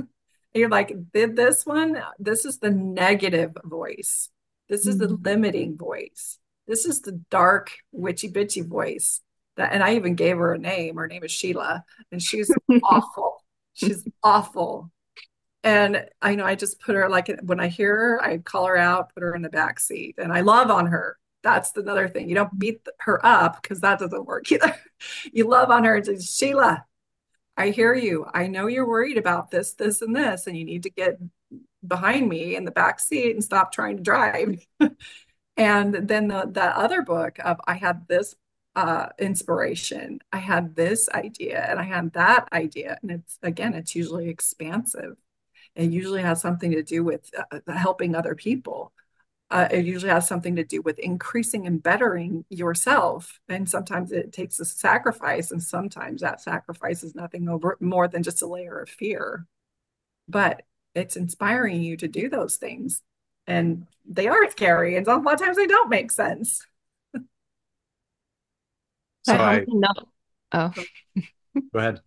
you're 0.53 0.70
like 0.70 0.95
did 1.14 1.36
this 1.36 1.66
one? 1.66 2.01
This 2.18 2.45
is 2.45 2.60
the 2.60 2.72
negative 2.72 3.55
voice. 3.64 4.30
This 4.68 4.86
is 4.86 4.95
mm-hmm. 4.95 5.24
the 5.24 5.30
limiting 5.30 5.78
voice. 5.78 6.38
This 6.68 6.86
is 6.86 7.01
the 7.01 7.14
dark 7.30 7.72
witchy 7.91 8.32
bitchy 8.32 8.68
voice 8.68 9.22
that 9.57 9.74
and 9.74 9.84
i 9.84 9.95
even 9.95 10.16
gave 10.16 10.38
her 10.38 10.53
a 10.53 10.60
name. 10.60 10.95
Her 10.95 11.07
name 11.07 11.24
is 11.24 11.32
sheila 11.32 11.84
and 12.12 12.22
she's 12.22 12.53
awful. 12.84 13.43
She's 13.74 14.07
awful 14.24 14.91
and 15.70 16.05
I 16.20 16.34
know 16.34 16.45
I 16.45 16.55
just 16.55 16.80
put 16.80 16.95
her 16.95 17.07
like 17.07 17.30
when 17.43 17.59
I 17.59 17.67
hear 17.67 17.95
her, 17.95 18.24
I 18.24 18.39
call 18.39 18.65
her 18.65 18.76
out, 18.76 19.13
put 19.13 19.22
her 19.22 19.36
in 19.36 19.43
the 19.43 19.49
back 19.49 19.80
seat, 19.80 20.15
and 20.17 20.34
I 20.34 20.41
love 20.41 20.72
on 20.72 20.88
her. 20.88 21.20
That's 21.43 21.78
another 21.78 22.07
thing. 22.09 22.28
You 22.28 22.34
don't 22.34 22.57
beat 22.57 22.88
her 23.01 23.24
up 23.24 23.61
because 23.61 23.82
that 23.82 23.99
doesn't 23.99 24.26
work 24.26 24.51
either. 24.51 24.76
you 25.32 25.47
love 25.47 25.69
on 25.69 25.84
her 25.84 25.95
and 25.95 26.06
say, 26.06 26.19
Sheila, 26.19 26.84
I 27.56 27.69
hear 27.69 27.94
you. 27.94 28.26
I 28.34 28.48
know 28.48 28.65
you're 28.65 28.88
worried 28.88 29.19
about 29.19 29.52
this, 29.52 29.73
this, 29.73 30.02
and 30.02 30.15
this, 30.15 30.48
and 30.48 30.57
you 30.57 30.65
need 30.65 30.84
to 30.84 30.89
get 30.89 31.19
behind 31.85 32.27
me 32.27 32.56
in 32.56 32.65
the 32.65 32.72
back 32.72 32.99
seat 32.99 33.34
and 33.34 33.44
stop 33.44 33.72
trying 33.72 33.98
to 33.98 34.03
drive. 34.03 34.65
and 35.57 35.94
then 35.94 36.30
the, 36.30 36.49
the 36.52 36.77
other 36.77 37.03
book 37.03 37.38
of 37.45 37.61
I 37.68 37.76
had 37.76 38.07
this 38.07 38.34
uh, 38.76 39.10
inspiration, 39.19 40.19
I 40.34 40.39
had 40.39 40.76
this 40.76 41.10
idea, 41.10 41.64
and 41.69 41.80
I 41.80 41.84
had 41.84 42.14
that 42.14 42.49
idea, 42.52 42.98
and 43.03 43.11
it's 43.11 43.38
again, 43.44 43.76
it's 43.76 43.94
usually 43.94 44.30
expansive 44.30 45.15
it 45.80 45.91
usually 45.91 46.22
has 46.22 46.41
something 46.41 46.72
to 46.72 46.84
do 46.84 47.06
with 47.06 47.31
uh, 47.38 47.60
uh, 47.65 47.72
helping 47.72 48.14
other 48.14 48.35
people. 48.35 48.91
Uh, 49.49 49.69
it 49.72 49.85
usually 49.85 50.11
has 50.11 50.27
something 50.27 50.57
to 50.57 50.64
do 50.65 50.81
with 50.81 50.99
increasing 50.99 51.65
and 51.65 51.81
bettering 51.81 52.43
yourself. 52.49 53.39
And 53.47 53.68
sometimes 53.68 54.11
it 54.11 54.34
takes 54.34 54.60
a 54.60 54.65
sacrifice, 54.65 55.51
and 55.51 55.64
sometimes 55.64 56.19
that 56.19 56.41
sacrifice 56.41 57.01
is 57.01 57.15
nothing 57.15 57.47
over 57.47 57.77
more 57.80 58.10
than 58.10 58.23
just 58.23 58.41
a 58.41 58.45
layer 58.45 58.77
of 58.80 58.89
fear. 58.89 59.47
But 60.27 60.64
it's 60.95 61.15
inspiring 61.15 61.81
you 61.81 61.95
to 61.97 62.10
do 62.10 62.27
those 62.27 62.57
things. 62.57 63.01
And 63.47 63.88
they 64.06 64.27
are 64.27 64.51
scary, 64.51 64.97
and 64.97 65.07
a 65.07 65.15
lot 65.15 65.35
of 65.35 65.39
times 65.39 65.56
they 65.56 65.65
don't 65.65 65.89
make 65.89 66.11
sense. 66.11 66.68
so 69.23 69.34
I, 69.34 69.65
oh, 70.51 70.73
go 71.73 71.80
ahead. 71.80 72.01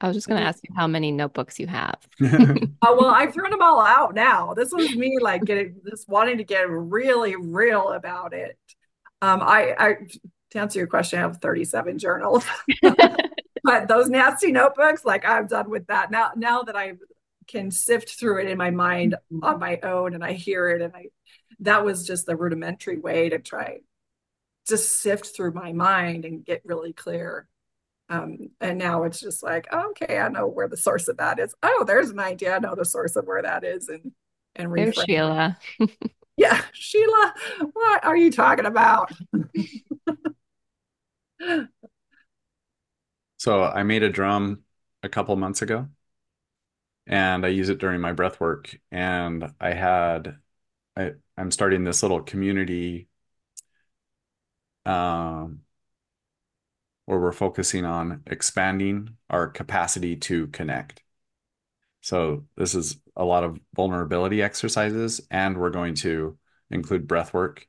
I 0.00 0.08
was 0.08 0.16
just 0.16 0.28
going 0.28 0.40
to 0.40 0.46
ask 0.46 0.62
you 0.62 0.74
how 0.76 0.86
many 0.86 1.10
notebooks 1.10 1.58
you 1.58 1.66
have. 1.66 1.96
oh, 2.22 2.56
well, 2.82 3.06
I've 3.06 3.32
thrown 3.32 3.50
them 3.50 3.62
all 3.62 3.80
out 3.80 4.14
now. 4.14 4.52
This 4.54 4.72
was 4.72 4.94
me 4.94 5.18
like 5.20 5.44
getting 5.44 5.76
just 5.88 6.08
wanting 6.08 6.38
to 6.38 6.44
get 6.44 6.68
really 6.68 7.36
real 7.36 7.92
about 7.92 8.32
it. 8.34 8.58
Um, 9.22 9.40
I, 9.42 9.74
I 9.78 9.94
to 10.50 10.58
answer 10.58 10.78
your 10.78 10.86
question, 10.86 11.18
I 11.18 11.22
have 11.22 11.38
37 11.38 11.98
journals. 11.98 12.44
but 13.64 13.88
those 13.88 14.10
nasty 14.10 14.52
notebooks, 14.52 15.04
like 15.04 15.26
I'm 15.26 15.46
done 15.46 15.70
with 15.70 15.86
that. 15.86 16.10
Now 16.10 16.32
now 16.36 16.62
that 16.62 16.76
I 16.76 16.94
can 17.46 17.70
sift 17.70 18.18
through 18.18 18.42
it 18.42 18.48
in 18.48 18.58
my 18.58 18.70
mind 18.70 19.14
mm-hmm. 19.32 19.44
on 19.44 19.58
my 19.58 19.78
own 19.82 20.14
and 20.14 20.24
I 20.24 20.32
hear 20.32 20.68
it 20.68 20.82
and 20.82 20.94
I 20.94 21.06
that 21.60 21.84
was 21.84 22.06
just 22.06 22.26
the 22.26 22.36
rudimentary 22.36 22.98
way 22.98 23.28
to 23.28 23.38
try 23.38 23.78
just 24.68 25.00
sift 25.00 25.34
through 25.34 25.52
my 25.52 25.72
mind 25.72 26.24
and 26.24 26.44
get 26.44 26.60
really 26.64 26.92
clear 26.92 27.48
um, 28.08 28.50
and 28.60 28.78
now 28.78 29.04
it's 29.04 29.20
just 29.20 29.42
like, 29.42 29.66
oh, 29.72 29.90
okay, 29.90 30.18
I 30.18 30.28
know 30.28 30.46
where 30.46 30.68
the 30.68 30.76
source 30.76 31.08
of 31.08 31.16
that 31.16 31.38
is. 31.38 31.54
Oh, 31.62 31.84
there's 31.86 32.10
an 32.10 32.20
idea. 32.20 32.56
I 32.56 32.58
know 32.58 32.74
the 32.74 32.84
source 32.84 33.16
of 33.16 33.26
where 33.26 33.42
that 33.42 33.64
is, 33.64 33.88
and 33.88 34.12
and 34.54 34.70
reframe. 34.70 34.94
There's 34.94 35.04
Sheila. 35.06 35.58
yeah, 36.36 36.62
Sheila, 36.72 37.34
what 37.72 38.04
are 38.04 38.16
you 38.16 38.30
talking 38.30 38.66
about? 38.66 39.10
So 43.38 43.62
I 43.62 43.82
made 43.82 44.02
a 44.02 44.10
drum 44.10 44.62
a 45.02 45.08
couple 45.08 45.36
months 45.36 45.62
ago 45.62 45.88
and 47.06 47.44
I 47.44 47.48
use 47.48 47.68
it 47.68 47.78
during 47.78 48.00
my 48.00 48.12
breath 48.12 48.40
work. 48.40 48.76
And 48.90 49.52
I 49.60 49.72
had, 49.72 50.38
I, 50.96 51.12
I'm 51.36 51.50
starting 51.50 51.84
this 51.84 52.02
little 52.02 52.22
community 52.22 53.08
um, 54.84 55.60
where 57.06 57.18
we're 57.18 57.32
focusing 57.32 57.84
on 57.84 58.22
expanding 58.26 59.16
our 59.30 59.48
capacity 59.48 60.16
to 60.16 60.48
connect. 60.48 61.02
So 62.02 62.46
this 62.56 62.74
is 62.74 62.98
a 63.16 63.24
lot 63.24 63.44
of 63.44 63.58
vulnerability 63.74 64.42
exercises, 64.42 65.20
and 65.30 65.58
we're 65.58 65.70
going 65.70 65.94
to 65.96 66.38
include 66.70 67.08
breath 67.08 67.32
work. 67.34 67.66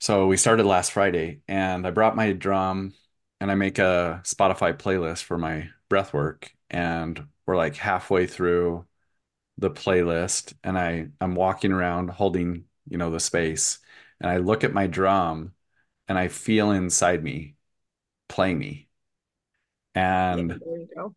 So 0.00 0.26
we 0.26 0.36
started 0.36 0.66
last 0.66 0.92
Friday, 0.92 1.40
and 1.48 1.86
I 1.86 1.90
brought 1.90 2.16
my 2.16 2.32
drum 2.32 2.94
and 3.40 3.50
I 3.50 3.54
make 3.54 3.78
a 3.78 4.20
Spotify 4.24 4.76
playlist 4.76 5.22
for 5.24 5.38
my 5.38 5.70
breath 5.88 6.12
work. 6.12 6.52
And 6.70 7.26
we're 7.46 7.56
like 7.56 7.76
halfway 7.76 8.26
through 8.26 8.86
the 9.58 9.70
playlist, 9.70 10.54
and 10.64 10.78
I 10.78 11.08
I'm 11.20 11.34
walking 11.34 11.72
around 11.72 12.10
holding, 12.10 12.64
you 12.88 12.98
know, 12.98 13.10
the 13.10 13.20
space, 13.20 13.78
and 14.20 14.30
I 14.30 14.38
look 14.38 14.64
at 14.64 14.72
my 14.74 14.86
drum 14.86 15.54
and 16.08 16.18
I 16.18 16.28
feel 16.28 16.70
inside 16.72 17.22
me 17.22 17.56
play 18.28 18.54
me. 18.54 18.88
And 19.94 20.52
Yeah, 20.52 20.54
there 20.64 20.78
you 20.78 20.88
go. 20.94 21.14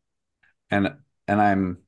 and 0.69 0.95
and 1.27 1.41
I'm 1.41 1.79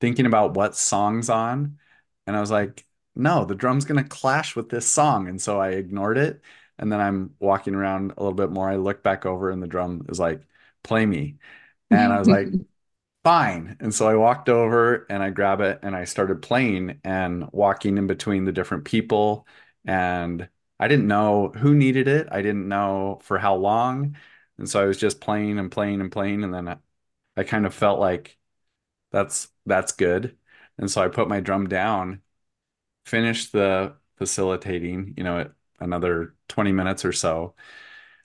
thinking 0.00 0.26
about 0.26 0.54
what 0.54 0.76
song's 0.76 1.30
on, 1.30 1.78
and 2.26 2.36
I 2.36 2.40
was 2.40 2.50
like, 2.50 2.86
no, 3.16 3.44
the 3.44 3.54
drum's 3.54 3.84
gonna 3.84 4.04
clash 4.04 4.56
with 4.56 4.68
this 4.70 4.86
song. 4.88 5.28
And 5.28 5.40
so 5.40 5.60
I 5.60 5.70
ignored 5.70 6.18
it. 6.18 6.42
And 6.78 6.92
then 6.92 7.00
I'm 7.00 7.34
walking 7.40 7.74
around 7.74 8.12
a 8.16 8.22
little 8.22 8.34
bit 8.36 8.50
more. 8.50 8.68
I 8.70 8.76
look 8.76 9.02
back 9.02 9.26
over 9.26 9.50
and 9.50 9.62
the 9.62 9.66
drum 9.68 10.06
is 10.10 10.20
like, 10.20 10.42
play 10.84 11.06
me. 11.06 11.38
And 11.90 12.12
I 12.12 12.18
was 12.20 12.28
like, 12.28 12.54
fine. 13.24 13.76
And 13.80 13.94
so 13.94 14.08
I 14.08 14.16
walked 14.16 14.48
over 14.48 15.06
and 15.10 15.22
I 15.22 15.30
grab 15.30 15.60
it 15.62 15.80
and 15.82 15.96
I 15.96 16.04
started 16.04 16.42
playing 16.42 17.00
and 17.04 17.48
walking 17.52 17.98
in 17.98 18.06
between 18.08 18.44
the 18.46 18.52
different 18.52 18.84
people. 18.86 19.46
And 19.86 20.48
I 20.80 20.88
didn't 20.88 21.08
know 21.08 21.48
who 21.50 21.74
needed 21.74 22.08
it. 22.08 22.28
I 22.30 22.42
didn't 22.42 22.68
know 22.68 23.18
for 23.22 23.38
how 23.38 23.54
long. 23.56 24.16
And 24.58 24.68
so 24.68 24.80
I 24.82 24.86
was 24.86 24.98
just 24.98 25.20
playing 25.20 25.58
and 25.58 25.70
playing 25.70 26.00
and 26.00 26.10
playing. 26.12 26.44
And 26.44 26.54
then 26.54 26.68
I, 26.68 26.76
I 27.36 27.44
kind 27.44 27.66
of 27.66 27.74
felt 27.74 28.00
like 28.00 28.38
that's 29.12 29.48
that's 29.66 29.92
good. 29.92 30.38
And 30.78 30.90
so 30.90 31.02
I 31.02 31.08
put 31.08 31.28
my 31.28 31.40
drum 31.40 31.68
down, 31.68 32.22
finished 33.06 33.52
the 33.52 33.96
facilitating, 34.16 35.14
you 35.16 35.24
know, 35.24 35.50
another 35.80 36.34
20 36.48 36.72
minutes 36.72 37.04
or 37.04 37.12
so. 37.12 37.54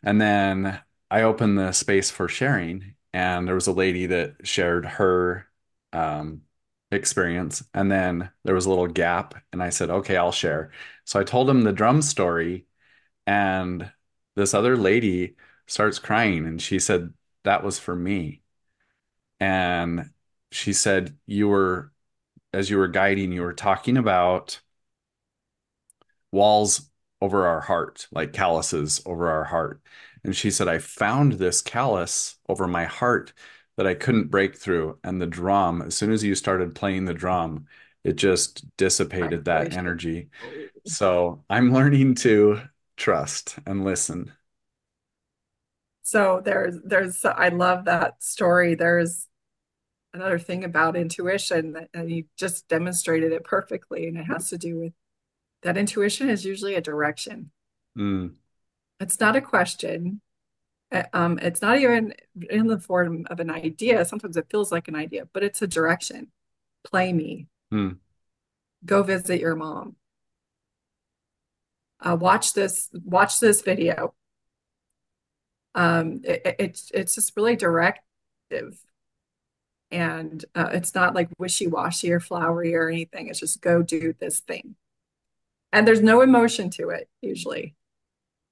And 0.03 0.21
then 0.21 0.81
I 1.11 1.23
opened 1.23 1.57
the 1.59 1.71
space 1.73 2.11
for 2.11 2.27
sharing, 2.29 2.95
and 3.13 3.47
there 3.47 3.55
was 3.55 3.67
a 3.67 3.73
lady 3.73 4.07
that 4.07 4.47
shared 4.47 4.85
her 4.85 5.47
um, 5.93 6.43
experience. 6.93 7.63
And 7.73 7.91
then 7.91 8.29
there 8.43 8.55
was 8.55 8.65
a 8.65 8.69
little 8.69 8.87
gap, 8.87 9.35
and 9.51 9.61
I 9.61 9.69
said, 9.69 9.89
okay, 9.89 10.17
I'll 10.17 10.31
share. 10.31 10.71
So 11.05 11.19
I 11.19 11.23
told 11.23 11.49
him 11.49 11.61
the 11.61 11.73
drum 11.73 12.01
story, 12.01 12.65
and 13.27 13.91
this 14.35 14.53
other 14.53 14.77
lady 14.77 15.35
starts 15.67 15.99
crying, 15.99 16.45
and 16.45 16.61
she 16.61 16.79
said, 16.79 17.13
that 17.43 17.63
was 17.63 17.79
for 17.79 17.95
me. 17.95 18.41
And 19.39 20.11
she 20.51 20.73
said, 20.73 21.17
you 21.25 21.47
were, 21.49 21.91
as 22.53 22.69
you 22.69 22.77
were 22.77 22.87
guiding, 22.87 23.31
you 23.31 23.41
were 23.41 23.53
talking 23.53 23.97
about 23.97 24.61
walls 26.31 26.89
over 27.21 27.47
our 27.47 27.61
heart, 27.61 28.07
like 28.11 28.33
calluses 28.33 29.01
over 29.05 29.29
our 29.29 29.43
heart. 29.43 29.81
And 30.23 30.35
she 30.35 30.51
said, 30.51 30.67
I 30.67 30.77
found 30.77 31.33
this 31.33 31.61
callus 31.61 32.37
over 32.47 32.67
my 32.67 32.85
heart 32.85 33.33
that 33.77 33.87
I 33.87 33.93
couldn't 33.95 34.29
break 34.31 34.55
through. 34.57 34.99
And 35.03 35.21
the 35.21 35.25
drum, 35.27 35.81
as 35.83 35.95
soon 35.95 36.11
as 36.11 36.23
you 36.23 36.35
started 36.35 36.75
playing 36.75 37.05
the 37.05 37.13
drum, 37.13 37.67
it 38.03 38.13
just 38.17 38.65
dissipated 38.77 39.45
that 39.45 39.71
energy. 39.73 40.29
So 40.85 41.43
I'm 41.49 41.73
learning 41.73 42.15
to 42.17 42.61
trust 42.97 43.57
and 43.65 43.85
listen. 43.85 44.33
So 46.03 46.41
there's 46.43 46.77
there's 46.83 47.23
I 47.25 47.49
love 47.49 47.85
that 47.85 48.21
story. 48.23 48.75
There's 48.75 49.27
another 50.13 50.39
thing 50.39 50.63
about 50.63 50.97
intuition 50.97 51.73
that 51.73 51.89
and 51.93 52.11
you 52.11 52.25
just 52.37 52.67
demonstrated 52.69 53.33
it 53.33 53.43
perfectly, 53.45 54.07
and 54.07 54.17
it 54.17 54.25
has 54.25 54.49
to 54.49 54.57
do 54.57 54.79
with 54.79 54.93
that 55.63 55.77
intuition 55.77 56.29
is 56.29 56.45
usually 56.45 56.75
a 56.75 56.81
direction. 56.81 57.51
Mm, 57.95 58.35
It's 58.99 59.19
not 59.19 59.35
a 59.35 59.41
question. 59.41 60.21
Uh, 60.93 61.03
Um, 61.13 61.39
it's 61.39 61.61
not 61.61 61.79
even 61.79 62.13
in 62.49 62.67
the 62.67 62.79
form 62.79 63.25
of 63.29 63.39
an 63.41 63.49
idea. 63.49 64.05
Sometimes 64.05 64.37
it 64.37 64.47
feels 64.49 64.71
like 64.71 64.87
an 64.87 64.95
idea, 64.95 65.27
but 65.33 65.43
it's 65.43 65.61
a 65.61 65.67
direction. 65.67 66.31
Play 66.85 67.13
me. 67.13 67.47
mm, 67.73 67.99
Go 68.85 69.03
visit 69.03 69.41
your 69.41 69.55
mom. 69.55 69.95
Uh, 71.99 72.17
watch 72.19 72.53
this. 72.53 72.89
Watch 73.05 73.39
this 73.39 73.61
video. 73.61 74.13
Um, 75.75 76.21
it, 76.23 76.41
it- 76.45 76.55
it's 76.59 76.91
it's 76.93 77.15
just 77.15 77.35
really 77.35 77.55
directive, 77.55 78.77
and 79.91 80.43
uh, 80.55 80.69
it's 80.73 80.95
not 80.95 81.13
like 81.15 81.29
wishy-washy 81.37 82.11
or 82.11 82.19
flowery 82.19 82.75
or 82.75 82.89
anything. 82.89 83.27
It's 83.27 83.39
just 83.39 83.61
go 83.61 83.81
do 83.83 84.13
this 84.19 84.39
thing, 84.39 84.75
and 85.73 85.87
there's 85.87 86.01
no 86.01 86.21
emotion 86.21 86.69
to 86.71 86.89
it 86.89 87.09
usually. 87.21 87.75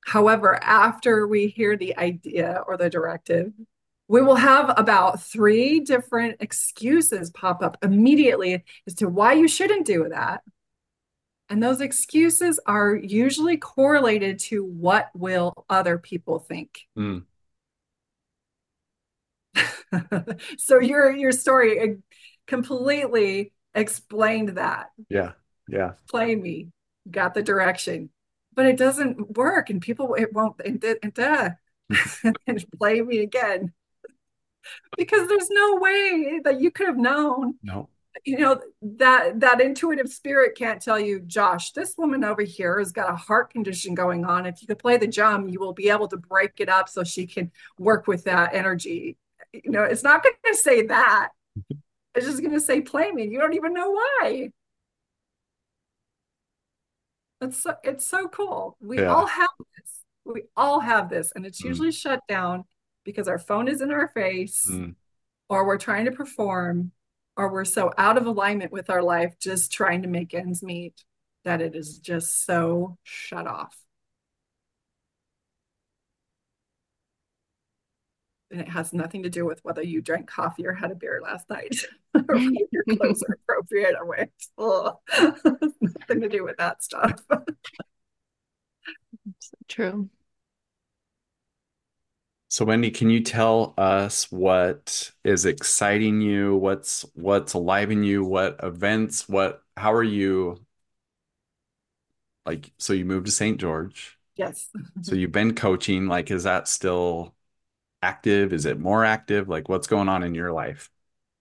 However, 0.05 0.55
after 0.63 1.27
we 1.27 1.47
hear 1.47 1.77
the 1.77 1.97
idea 1.97 2.63
or 2.67 2.77
the 2.77 2.89
directive, 2.89 3.53
we 4.07 4.21
will 4.21 4.35
have 4.35 4.73
about 4.77 5.21
three 5.21 5.79
different 5.79 6.37
excuses 6.41 7.29
pop 7.29 7.63
up 7.63 7.77
immediately 7.81 8.63
as 8.87 8.95
to 8.95 9.07
why 9.07 9.33
you 9.33 9.47
shouldn't 9.47 9.85
do 9.85 10.09
that. 10.09 10.41
And 11.49 11.61
those 11.61 11.81
excuses 11.81 12.59
are 12.65 12.95
usually 12.95 13.57
correlated 13.57 14.39
to 14.39 14.63
what 14.63 15.09
will 15.13 15.65
other 15.69 15.97
people 15.97 16.39
think. 16.39 16.81
mm. 16.97 17.23
so 20.57 20.79
your 20.79 21.13
your 21.13 21.31
story 21.31 21.97
completely 22.47 23.51
explained 23.73 24.49
that. 24.49 24.91
Yeah. 25.09 25.33
Yeah. 25.67 25.93
Play 26.09 26.35
me, 26.35 26.69
got 27.09 27.33
the 27.33 27.43
direction, 27.43 28.09
but 28.53 28.65
it 28.65 28.77
doesn't 28.77 29.37
work, 29.37 29.69
and 29.69 29.81
people 29.81 30.15
it 30.15 30.33
won't. 30.33 30.59
And, 30.63 30.83
and, 31.01 31.19
uh, 31.19 31.51
and 32.47 32.65
play 32.77 33.01
me 33.01 33.19
again. 33.19 33.73
Because 34.97 35.27
there's 35.27 35.49
no 35.49 35.77
way 35.77 36.39
that 36.43 36.61
you 36.61 36.71
could 36.71 36.87
have 36.87 36.97
known. 36.97 37.55
No. 37.63 37.89
you 38.25 38.37
know 38.37 38.61
that 38.81 39.39
that 39.39 39.61
intuitive 39.61 40.11
spirit 40.11 40.55
can't 40.57 40.81
tell 40.81 40.99
you 40.99 41.21
josh 41.21 41.71
this 41.71 41.95
woman 41.97 42.25
over 42.25 42.41
here 42.41 42.77
has 42.77 42.91
got 42.91 43.09
a 43.09 43.15
heart 43.15 43.51
condition 43.51 43.95
going 43.95 44.25
on. 44.25 44.45
If 44.45 44.61
you 44.61 44.67
could 44.67 44.79
play 44.79 44.97
the 44.97 45.07
drum 45.07 45.47
you 45.49 45.59
will 45.59 45.73
be 45.73 45.89
able 45.89 46.07
to 46.09 46.17
break 46.17 46.59
it 46.59 46.69
up 46.69 46.89
so 46.89 47.03
she 47.03 47.25
can 47.25 47.51
work 47.79 48.07
with 48.07 48.25
that 48.25 48.53
energy. 48.53 49.17
You 49.53 49.71
know 49.71 49.83
it's 49.83 50.03
not 50.03 50.23
going 50.23 50.35
to 50.45 50.55
say 50.55 50.85
that. 50.87 51.29
It's 52.13 52.25
just 52.25 52.41
going 52.41 52.53
to 52.53 52.59
say 52.59 52.81
play 52.81 53.11
me. 53.11 53.27
You 53.27 53.39
don't 53.39 53.55
even 53.55 53.73
know 53.73 53.91
why 53.91 54.51
it's 57.41 57.63
so, 57.63 57.75
it's 57.83 58.05
so 58.07 58.27
cool 58.27 58.77
we 58.79 59.01
Yeah. 59.01 59.13
all 59.13 59.25
have 59.25 59.49
this 59.77 60.03
we 60.25 60.43
all 60.55 60.79
have 60.79 61.09
this 61.09 61.31
and 61.35 61.45
it's 61.45 61.61
Mm, 61.61 61.65
usually 61.65 61.91
shut 61.91 62.21
down 62.27 62.65
because 63.03 63.27
our 63.27 63.39
phone 63.39 63.67
is 63.67 63.81
in 63.81 63.91
our 63.91 64.07
face 64.09 64.65
mm. 64.69 64.95
or 65.49 65.65
we're 65.65 65.77
trying 65.77 66.05
to 66.05 66.11
perform, 66.11 66.91
or 67.35 67.51
we're 67.51 67.65
so 67.65 67.91
out 67.97 68.17
of 68.17 68.25
alignment 68.27 68.71
with 68.71 68.89
our 68.89 69.01
life, 69.01 69.33
just 69.39 69.71
trying 69.71 70.03
to 70.03 70.07
make 70.07 70.33
ends 70.33 70.61
meet, 70.61 71.03
that 71.43 71.61
it 71.61 71.75
is 71.75 71.97
just 71.97 72.45
so 72.45 72.97
shut 73.03 73.47
off. 73.47 73.75
And 78.51 78.59
it 78.61 78.67
has 78.67 78.91
nothing 78.91 79.23
to 79.23 79.29
do 79.29 79.45
with 79.45 79.63
whether 79.63 79.81
you 79.81 80.01
drank 80.01 80.27
coffee 80.27 80.67
or 80.67 80.73
had 80.73 80.91
a 80.91 80.95
beer 80.95 81.21
last 81.23 81.49
night, 81.49 81.75
or 82.13 82.21
whether 82.27 82.51
your 82.71 82.83
clothes 82.97 83.23
are 83.23 83.37
appropriate 83.43 83.95
or 83.97 84.05
what. 84.05 84.99
nothing 85.81 86.21
to 86.21 86.29
do 86.29 86.43
with 86.43 86.57
that 86.57 86.83
stuff. 86.83 87.21
So 89.39 89.57
true. 89.67 90.09
So 92.49 92.65
Wendi, 92.65 92.93
can 92.93 93.09
you 93.09 93.21
tell 93.23 93.73
us 93.77 94.29
what 94.29 95.11
is 95.23 95.45
exciting 95.45 96.19
you? 96.21 96.57
What's 96.57 97.05
what's 97.13 97.53
alive 97.53 97.91
in 97.91 98.03
you? 98.03 98.25
What 98.25 98.59
events? 98.61 99.29
What 99.29 99.63
how 99.77 99.93
are 99.93 100.03
you 100.03 100.59
like 102.45 102.71
so 102.77 102.93
you 102.93 103.05
moved 103.05 103.27
to 103.27 103.31
St. 103.31 103.59
George. 103.59 104.17
yes. 104.35 104.69
So 105.01 105.15
you've 105.15 105.31
been 105.31 105.55
coaching, 105.55 106.07
like 106.07 106.31
is 106.31 106.43
that 106.43 106.67
still 106.67 107.35
active? 108.01 108.53
Is 108.53 108.65
it 108.65 108.79
more 108.79 109.05
active? 109.05 109.49
Like 109.49 109.69
what's 109.69 109.87
going 109.87 110.09
on 110.09 110.23
in 110.23 110.35
your 110.35 110.51
life? 110.51 110.89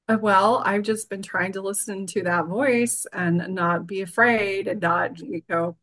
Uh, 0.08 0.18
Well, 0.20 0.62
I've 0.64 0.82
just 0.82 1.08
been 1.08 1.22
trying 1.22 1.52
to 1.52 1.62
listen 1.62 2.06
to 2.08 2.22
that 2.24 2.46
voice 2.46 3.06
and 3.12 3.54
not 3.54 3.86
be 3.86 4.02
afraid 4.02 4.68
and 4.68 4.80
not, 4.80 5.18
you 5.18 5.42
know, 5.48 5.76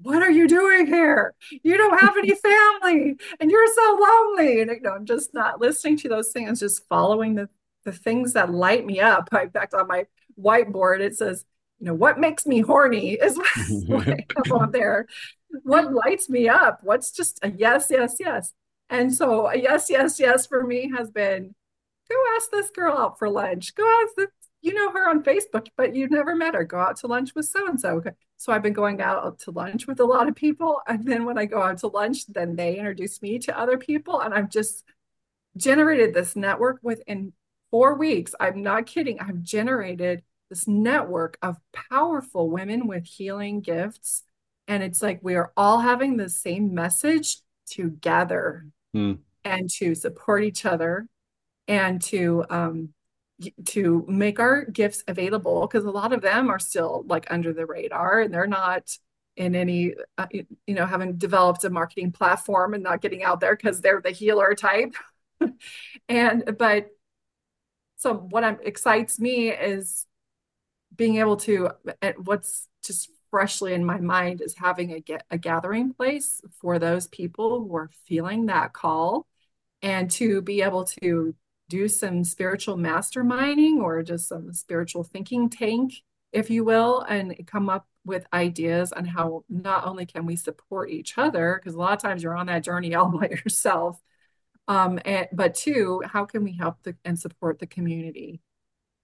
what 0.00 0.22
are 0.22 0.30
you 0.30 0.48
doing 0.48 0.86
here? 0.86 1.34
You 1.62 1.76
don't 1.78 1.98
have 2.00 2.16
any 2.18 2.34
family 2.34 3.16
and 3.40 3.50
you're 3.50 3.66
so 3.74 3.98
lonely. 4.00 4.60
And 4.60 4.70
you 4.70 4.80
know, 4.82 4.92
I'm 4.92 5.06
just 5.06 5.34
not 5.34 5.60
listening 5.60 5.96
to 5.98 6.08
those 6.08 6.32
things, 6.32 6.60
just 6.60 6.86
following 6.88 7.34
the, 7.36 7.48
the 7.84 7.92
things 7.92 8.34
that 8.34 8.50
light 8.52 8.84
me 8.86 9.00
up. 9.00 9.28
In 9.32 9.50
fact, 9.50 9.74
on 9.74 9.88
my 9.88 10.06
whiteboard, 10.40 11.00
it 11.00 11.16
says, 11.16 11.44
you 11.80 11.86
know, 11.86 11.94
what 11.94 12.18
makes 12.18 12.46
me 12.46 12.60
horny 12.60 13.12
is 13.22 13.38
what 13.88 14.04
I 14.10 14.24
have 14.36 14.50
on 14.52 14.72
there. 14.72 15.06
What 15.62 15.92
lights 15.94 16.28
me 16.28 16.48
up? 16.48 16.80
What's 16.82 17.10
just 17.12 17.38
a 17.42 17.50
yes, 17.50 17.86
yes, 17.90 18.16
yes. 18.20 18.52
And 18.88 19.14
so 19.14 19.52
yes, 19.52 19.90
yes, 19.90 20.20
yes 20.20 20.46
for 20.46 20.64
me 20.64 20.92
has 20.96 21.10
been 21.10 21.54
go 22.08 22.16
ask 22.36 22.50
this 22.50 22.70
girl 22.70 22.96
out 22.96 23.18
for 23.18 23.28
lunch. 23.28 23.74
Go 23.74 24.02
ask 24.02 24.14
this, 24.16 24.28
you 24.62 24.74
know 24.74 24.90
her 24.90 25.08
on 25.08 25.22
Facebook, 25.22 25.66
but 25.76 25.94
you've 25.94 26.10
never 26.10 26.34
met 26.34 26.54
her. 26.54 26.64
Go 26.64 26.78
out 26.78 26.96
to 26.98 27.06
lunch 27.06 27.34
with 27.34 27.46
so 27.46 27.66
and 27.68 27.80
so. 27.80 28.02
So 28.36 28.52
I've 28.52 28.62
been 28.62 28.72
going 28.72 29.00
out 29.00 29.38
to 29.40 29.50
lunch 29.50 29.86
with 29.86 30.00
a 30.00 30.04
lot 30.04 30.28
of 30.28 30.34
people. 30.34 30.80
And 30.86 31.06
then 31.06 31.24
when 31.24 31.38
I 31.38 31.46
go 31.46 31.62
out 31.62 31.78
to 31.78 31.86
lunch, 31.86 32.26
then 32.26 32.54
they 32.56 32.76
introduce 32.76 33.22
me 33.22 33.38
to 33.40 33.58
other 33.58 33.78
people. 33.78 34.20
And 34.20 34.34
I've 34.34 34.50
just 34.50 34.84
generated 35.56 36.12
this 36.12 36.36
network 36.36 36.80
within 36.82 37.32
four 37.70 37.94
weeks. 37.94 38.34
I'm 38.38 38.62
not 38.62 38.86
kidding. 38.86 39.20
I've 39.20 39.42
generated 39.42 40.22
this 40.50 40.68
network 40.68 41.38
of 41.42 41.56
powerful 41.90 42.50
women 42.50 42.86
with 42.86 43.04
healing 43.04 43.60
gifts. 43.60 44.22
And 44.68 44.82
it's 44.82 45.02
like 45.02 45.20
we 45.22 45.34
are 45.34 45.52
all 45.56 45.78
having 45.78 46.16
the 46.16 46.28
same 46.28 46.74
message 46.74 47.38
together 47.66 48.66
mm. 48.96 49.18
and 49.44 49.68
to 49.78 49.94
support 49.94 50.42
each 50.42 50.64
other 50.64 51.06
and 51.68 52.00
to 52.00 52.44
um, 52.50 52.90
to 53.66 54.04
make 54.08 54.40
our 54.40 54.64
gifts 54.64 55.04
available 55.06 55.66
because 55.66 55.84
a 55.84 55.90
lot 55.90 56.12
of 56.12 56.22
them 56.22 56.48
are 56.48 56.58
still 56.58 57.04
like 57.06 57.26
under 57.30 57.52
the 57.52 57.66
radar 57.66 58.20
and 58.20 58.32
they're 58.32 58.46
not 58.46 58.96
in 59.36 59.54
any 59.54 59.94
uh, 60.16 60.26
you 60.32 60.74
know 60.74 60.86
haven't 60.86 61.18
developed 61.18 61.62
a 61.64 61.70
marketing 61.70 62.10
platform 62.10 62.72
and 62.72 62.82
not 62.82 63.02
getting 63.02 63.22
out 63.22 63.40
there 63.40 63.54
because 63.54 63.80
they're 63.80 64.00
the 64.00 64.10
healer 64.10 64.54
type 64.54 64.94
and 66.08 66.56
but 66.58 66.88
so 67.96 68.14
what 68.14 68.44
I'm, 68.44 68.58
excites 68.62 69.18
me 69.20 69.50
is 69.50 70.06
being 70.94 71.16
able 71.16 71.36
to 71.38 71.70
what's 72.24 72.68
just 72.82 73.10
freshly 73.36 73.74
in 73.74 73.84
my 73.84 74.00
mind 74.00 74.40
is 74.40 74.54
having 74.56 74.94
a, 74.94 74.98
get, 74.98 75.22
a 75.30 75.36
gathering 75.36 75.92
place 75.92 76.40
for 76.58 76.78
those 76.78 77.06
people 77.08 77.60
who 77.60 77.76
are 77.76 77.90
feeling 78.06 78.46
that 78.46 78.72
call 78.72 79.26
and 79.82 80.10
to 80.10 80.40
be 80.40 80.62
able 80.62 80.84
to 80.84 81.34
do 81.68 81.86
some 81.86 82.24
spiritual 82.24 82.78
masterminding 82.78 83.76
or 83.76 84.02
just 84.02 84.26
some 84.26 84.54
spiritual 84.54 85.04
thinking 85.04 85.50
tank, 85.50 85.92
if 86.32 86.48
you 86.48 86.64
will, 86.64 87.02
and 87.02 87.46
come 87.46 87.68
up 87.68 87.86
with 88.06 88.26
ideas 88.32 88.90
on 88.90 89.04
how 89.04 89.44
not 89.50 89.86
only 89.86 90.06
can 90.06 90.24
we 90.24 90.34
support 90.34 90.88
each 90.88 91.18
other, 91.18 91.60
because 91.60 91.74
a 91.74 91.78
lot 91.78 91.92
of 91.92 92.00
times 92.00 92.22
you're 92.22 92.34
on 92.34 92.46
that 92.46 92.64
journey 92.64 92.94
all 92.94 93.10
by 93.20 93.28
yourself, 93.28 94.00
um, 94.66 94.98
and, 95.04 95.28
but 95.30 95.54
two, 95.54 96.00
how 96.06 96.24
can 96.24 96.42
we 96.42 96.56
help 96.56 96.82
the, 96.84 96.96
and 97.04 97.18
support 97.18 97.58
the 97.58 97.66
community? 97.66 98.40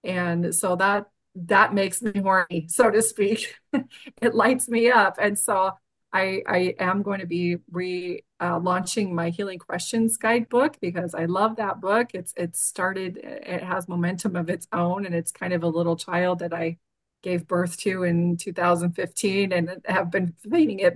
And 0.03 0.55
so 0.55 0.75
that 0.77 1.05
that 1.35 1.73
makes 1.73 2.01
me 2.01 2.11
horny, 2.19 2.67
so 2.69 2.91
to 2.91 3.01
speak. 3.01 3.55
it 4.21 4.35
lights 4.35 4.69
me 4.69 4.91
up. 4.91 5.17
And 5.19 5.37
so 5.37 5.71
I, 6.11 6.43
I 6.47 6.75
am 6.79 7.01
going 7.01 7.21
to 7.21 7.25
be 7.25 7.57
re 7.71 8.23
uh, 8.39 8.59
launching 8.59 9.15
my 9.15 9.29
healing 9.29 9.57
questions 9.57 10.17
guidebook 10.17 10.77
because 10.79 11.15
I 11.15 11.25
love 11.25 11.55
that 11.55 11.81
book. 11.81 12.09
It's 12.13 12.33
it's 12.37 12.61
started. 12.63 13.17
It 13.17 13.63
has 13.63 13.87
momentum 13.87 14.35
of 14.35 14.49
its 14.49 14.67
own, 14.71 15.05
and 15.05 15.15
it's 15.15 15.31
kind 15.31 15.53
of 15.53 15.63
a 15.63 15.67
little 15.67 15.95
child 15.95 16.39
that 16.39 16.53
I 16.53 16.77
gave 17.23 17.47
birth 17.47 17.77
to 17.77 18.03
in 18.03 18.37
2015 18.37 19.53
and 19.53 19.81
have 19.85 20.11
been 20.11 20.33
feeding 20.51 20.79
it 20.79 20.95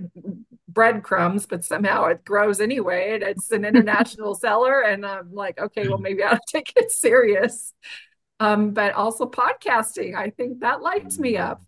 breadcrumbs, 0.68 1.46
but 1.46 1.64
somehow 1.64 2.04
it 2.04 2.24
grows 2.24 2.60
anyway. 2.60 3.14
And 3.14 3.22
it's 3.24 3.50
an 3.50 3.64
international 3.64 4.34
seller, 4.36 4.82
and 4.82 5.04
I'm 5.04 5.32
like, 5.34 5.58
okay, 5.58 5.88
well 5.88 5.98
maybe 5.98 6.22
I'll 6.22 6.38
take 6.48 6.72
it 6.76 6.92
serious. 6.92 7.72
Um, 8.40 8.70
but 8.70 8.94
also 8.94 9.26
podcasting, 9.28 10.14
I 10.14 10.30
think 10.30 10.60
that 10.60 10.82
lights 10.82 11.18
me 11.18 11.36
up. 11.36 11.62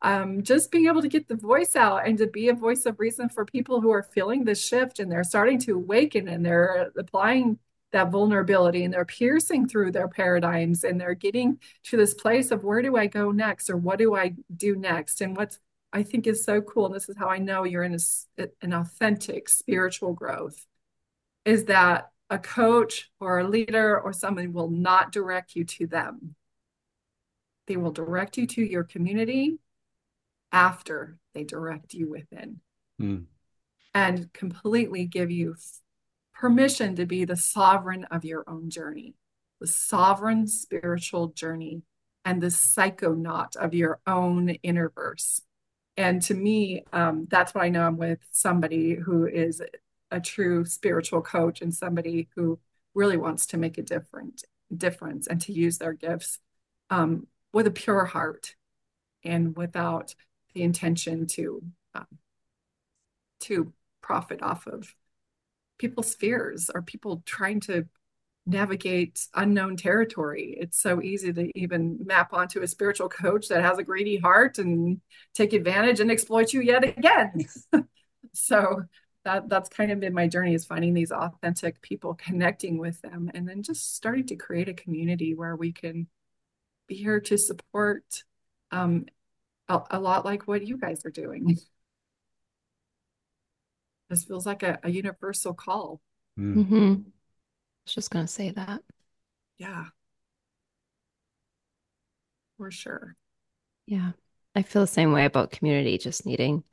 Um, 0.00 0.42
just 0.42 0.70
being 0.70 0.86
able 0.86 1.02
to 1.02 1.08
get 1.08 1.26
the 1.26 1.36
voice 1.36 1.74
out 1.74 2.06
and 2.06 2.16
to 2.18 2.26
be 2.26 2.48
a 2.48 2.54
voice 2.54 2.86
of 2.86 3.00
reason 3.00 3.28
for 3.28 3.44
people 3.44 3.80
who 3.80 3.90
are 3.90 4.02
feeling 4.02 4.44
the 4.44 4.54
shift 4.54 5.00
and 5.00 5.10
they're 5.10 5.24
starting 5.24 5.58
to 5.60 5.74
awaken 5.74 6.28
and 6.28 6.46
they're 6.46 6.92
applying 6.96 7.58
that 7.92 8.10
vulnerability 8.10 8.84
and 8.84 8.92
they're 8.92 9.04
piercing 9.04 9.66
through 9.66 9.92
their 9.92 10.08
paradigms 10.08 10.84
and 10.84 11.00
they're 11.00 11.14
getting 11.14 11.58
to 11.84 11.96
this 11.96 12.14
place 12.14 12.50
of 12.50 12.62
where 12.62 12.82
do 12.82 12.96
I 12.96 13.06
go 13.06 13.32
next 13.32 13.70
or 13.70 13.76
what 13.76 13.98
do 13.98 14.14
I 14.14 14.34
do 14.54 14.76
next? 14.76 15.20
And 15.20 15.36
what's 15.36 15.58
I 15.92 16.02
think 16.02 16.26
is 16.26 16.44
so 16.44 16.60
cool 16.60 16.86
and 16.86 16.94
this 16.94 17.08
is 17.08 17.16
how 17.16 17.28
I 17.28 17.38
know 17.38 17.64
you're 17.64 17.82
in 17.82 17.96
a, 18.38 18.48
an 18.60 18.74
authentic 18.74 19.48
spiritual 19.48 20.12
growth 20.12 20.66
is 21.44 21.64
that 21.64 22.10
a 22.30 22.38
coach 22.38 23.10
or 23.20 23.38
a 23.38 23.48
leader 23.48 23.98
or 24.00 24.12
somebody 24.12 24.48
will 24.48 24.70
not 24.70 25.12
direct 25.12 25.56
you 25.56 25.64
to 25.64 25.86
them. 25.86 26.34
They 27.66 27.76
will 27.76 27.92
direct 27.92 28.36
you 28.36 28.46
to 28.46 28.62
your 28.62 28.84
community 28.84 29.58
after 30.52 31.18
they 31.34 31.44
direct 31.44 31.94
you 31.94 32.08
within 32.10 32.60
mm. 33.00 33.24
and 33.94 34.32
completely 34.32 35.04
give 35.04 35.30
you 35.30 35.54
permission 36.34 36.96
to 36.96 37.06
be 37.06 37.24
the 37.24 37.36
sovereign 37.36 38.04
of 38.10 38.24
your 38.24 38.44
own 38.46 38.70
journey, 38.70 39.14
the 39.60 39.66
sovereign 39.66 40.46
spiritual 40.46 41.28
journey, 41.28 41.82
and 42.24 42.40
the 42.40 42.48
psychonaut 42.48 43.56
of 43.56 43.74
your 43.74 44.00
own 44.06 44.50
inner 44.62 44.90
verse. 44.94 45.40
And 45.96 46.22
to 46.22 46.34
me, 46.34 46.84
um, 46.92 47.26
that's 47.28 47.54
what 47.54 47.64
I 47.64 47.70
know 47.70 47.86
I'm 47.86 47.96
with 47.96 48.20
somebody 48.30 48.94
who 48.94 49.26
is 49.26 49.60
a 50.10 50.20
true 50.20 50.64
spiritual 50.64 51.22
coach 51.22 51.60
and 51.60 51.74
somebody 51.74 52.28
who 52.34 52.58
really 52.94 53.16
wants 53.16 53.46
to 53.46 53.56
make 53.56 53.78
a 53.78 53.82
different 53.82 54.44
difference 54.74 55.26
and 55.26 55.40
to 55.40 55.52
use 55.52 55.78
their 55.78 55.92
gifts 55.92 56.38
um, 56.90 57.26
with 57.52 57.66
a 57.66 57.70
pure 57.70 58.04
heart 58.04 58.54
and 59.24 59.56
without 59.56 60.14
the 60.54 60.62
intention 60.62 61.26
to 61.26 61.62
um, 61.94 62.06
to 63.40 63.72
profit 64.02 64.42
off 64.42 64.66
of 64.66 64.94
people's 65.78 66.14
fears 66.14 66.70
or 66.74 66.82
people 66.82 67.22
trying 67.24 67.60
to 67.60 67.86
navigate 68.46 69.26
unknown 69.34 69.76
territory. 69.76 70.56
It's 70.58 70.80
so 70.80 71.02
easy 71.02 71.32
to 71.32 71.58
even 71.58 71.98
map 72.04 72.32
onto 72.32 72.62
a 72.62 72.66
spiritual 72.66 73.08
coach 73.08 73.48
that 73.48 73.62
has 73.62 73.78
a 73.78 73.82
greedy 73.82 74.16
heart 74.16 74.58
and 74.58 75.00
take 75.34 75.52
advantage 75.52 76.00
and 76.00 76.10
exploit 76.10 76.52
you 76.52 76.62
yet 76.62 76.82
again. 76.82 77.46
so 78.32 78.84
that 79.24 79.48
that's 79.48 79.68
kind 79.68 79.90
of 79.90 80.00
been 80.00 80.14
my 80.14 80.26
journey 80.26 80.54
is 80.54 80.64
finding 80.64 80.94
these 80.94 81.12
authentic 81.12 81.82
people, 81.82 82.14
connecting 82.18 82.78
with 82.78 83.00
them, 83.02 83.30
and 83.34 83.48
then 83.48 83.62
just 83.62 83.94
starting 83.94 84.26
to 84.26 84.36
create 84.36 84.68
a 84.68 84.74
community 84.74 85.34
where 85.34 85.56
we 85.56 85.72
can 85.72 86.06
be 86.86 86.94
here 86.94 87.20
to 87.20 87.36
support 87.36 88.24
um, 88.70 89.06
a, 89.68 89.80
a 89.90 90.00
lot 90.00 90.24
like 90.24 90.48
what 90.48 90.66
you 90.66 90.78
guys 90.78 91.04
are 91.04 91.10
doing. 91.10 91.58
This 94.10 94.24
feels 94.24 94.46
like 94.46 94.62
a, 94.62 94.78
a 94.82 94.90
universal 94.90 95.52
call. 95.52 96.00
Mm. 96.40 96.54
Mm-hmm. 96.54 96.92
I 96.94 97.10
was 97.84 97.94
just 97.94 98.10
going 98.10 98.24
to 98.24 98.32
say 98.32 98.48
that. 98.52 98.80
Yeah. 99.58 99.84
For 102.56 102.70
sure. 102.70 103.16
Yeah. 103.84 104.12
I 104.54 104.62
feel 104.62 104.80
the 104.80 104.86
same 104.86 105.12
way 105.12 105.26
about 105.26 105.50
community, 105.50 105.98
just 105.98 106.24
needing 106.24 106.64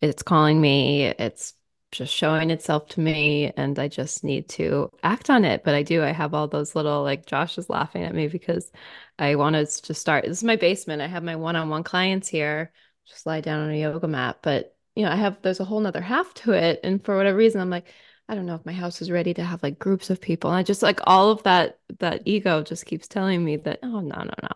it's 0.00 0.22
calling 0.22 0.60
me, 0.60 1.04
it's 1.04 1.54
just 1.92 2.14
showing 2.14 2.50
itself 2.50 2.88
to 2.88 3.00
me, 3.00 3.52
and 3.56 3.78
I 3.78 3.88
just 3.88 4.22
need 4.24 4.48
to 4.50 4.90
act 5.02 5.30
on 5.30 5.44
it. 5.44 5.64
But 5.64 5.74
I 5.74 5.82
do, 5.82 6.02
I 6.02 6.12
have 6.12 6.34
all 6.34 6.48
those 6.48 6.74
little 6.74 7.02
like 7.02 7.26
Josh 7.26 7.58
is 7.58 7.70
laughing 7.70 8.04
at 8.04 8.14
me 8.14 8.28
because 8.28 8.70
I 9.18 9.34
wanted 9.36 9.68
to 9.68 9.94
start. 9.94 10.24
This 10.24 10.38
is 10.38 10.44
my 10.44 10.56
basement. 10.56 11.02
I 11.02 11.06
have 11.08 11.22
my 11.24 11.36
one-on-one 11.36 11.84
clients 11.84 12.28
here, 12.28 12.72
just 13.06 13.26
lie 13.26 13.40
down 13.40 13.60
on 13.60 13.70
a 13.70 13.80
yoga 13.80 14.08
mat. 14.08 14.38
But 14.42 14.76
you 14.94 15.04
know, 15.04 15.10
I 15.12 15.16
have 15.16 15.38
there's 15.42 15.60
a 15.60 15.64
whole 15.64 15.80
nother 15.80 16.00
half 16.00 16.32
to 16.34 16.52
it. 16.52 16.80
And 16.84 17.04
for 17.04 17.16
whatever 17.16 17.36
reason, 17.36 17.60
I'm 17.60 17.70
like, 17.70 17.86
I 18.28 18.34
don't 18.34 18.46
know 18.46 18.54
if 18.54 18.66
my 18.66 18.72
house 18.72 19.02
is 19.02 19.10
ready 19.10 19.34
to 19.34 19.44
have 19.44 19.62
like 19.62 19.78
groups 19.78 20.10
of 20.10 20.20
people. 20.20 20.50
And 20.50 20.58
I 20.58 20.62
just 20.62 20.82
like 20.82 21.00
all 21.04 21.30
of 21.30 21.42
that 21.44 21.80
that 21.98 22.22
ego 22.24 22.62
just 22.62 22.86
keeps 22.86 23.08
telling 23.08 23.44
me 23.44 23.56
that, 23.56 23.80
oh 23.82 24.00
no, 24.00 24.22
no, 24.22 24.34
no. 24.42 24.48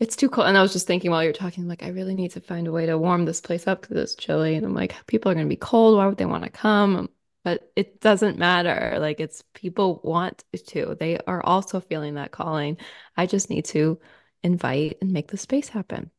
It's 0.00 0.16
too 0.16 0.30
cold. 0.30 0.46
And 0.48 0.56
I 0.56 0.62
was 0.62 0.72
just 0.72 0.86
thinking 0.86 1.10
while 1.10 1.22
you're 1.22 1.32
talking, 1.32 1.68
like, 1.68 1.82
I 1.82 1.88
really 1.88 2.14
need 2.14 2.30
to 2.32 2.40
find 2.40 2.66
a 2.66 2.72
way 2.72 2.86
to 2.86 2.98
warm 2.98 3.24
this 3.26 3.40
place 3.40 3.66
up 3.66 3.82
because 3.82 3.98
it's 3.98 4.14
chilly. 4.14 4.56
And 4.56 4.64
I'm 4.64 4.74
like, 4.74 4.94
people 5.06 5.30
are 5.30 5.34
gonna 5.34 5.46
be 5.46 5.56
cold. 5.56 5.98
Why 5.98 6.06
would 6.06 6.16
they 6.16 6.26
want 6.26 6.44
to 6.44 6.50
come? 6.50 6.96
Um, 6.96 7.10
but 7.44 7.70
it 7.76 8.00
doesn't 8.00 8.38
matter. 8.38 8.98
Like 8.98 9.20
it's 9.20 9.42
people 9.54 10.00
want 10.04 10.44
to. 10.68 10.96
They 10.98 11.18
are 11.26 11.42
also 11.44 11.80
feeling 11.80 12.14
that 12.14 12.32
calling. 12.32 12.78
I 13.16 13.26
just 13.26 13.50
need 13.50 13.66
to 13.66 14.00
invite 14.42 14.98
and 15.00 15.12
make 15.12 15.28
the 15.28 15.36
space 15.36 15.68
happen. 15.68 16.10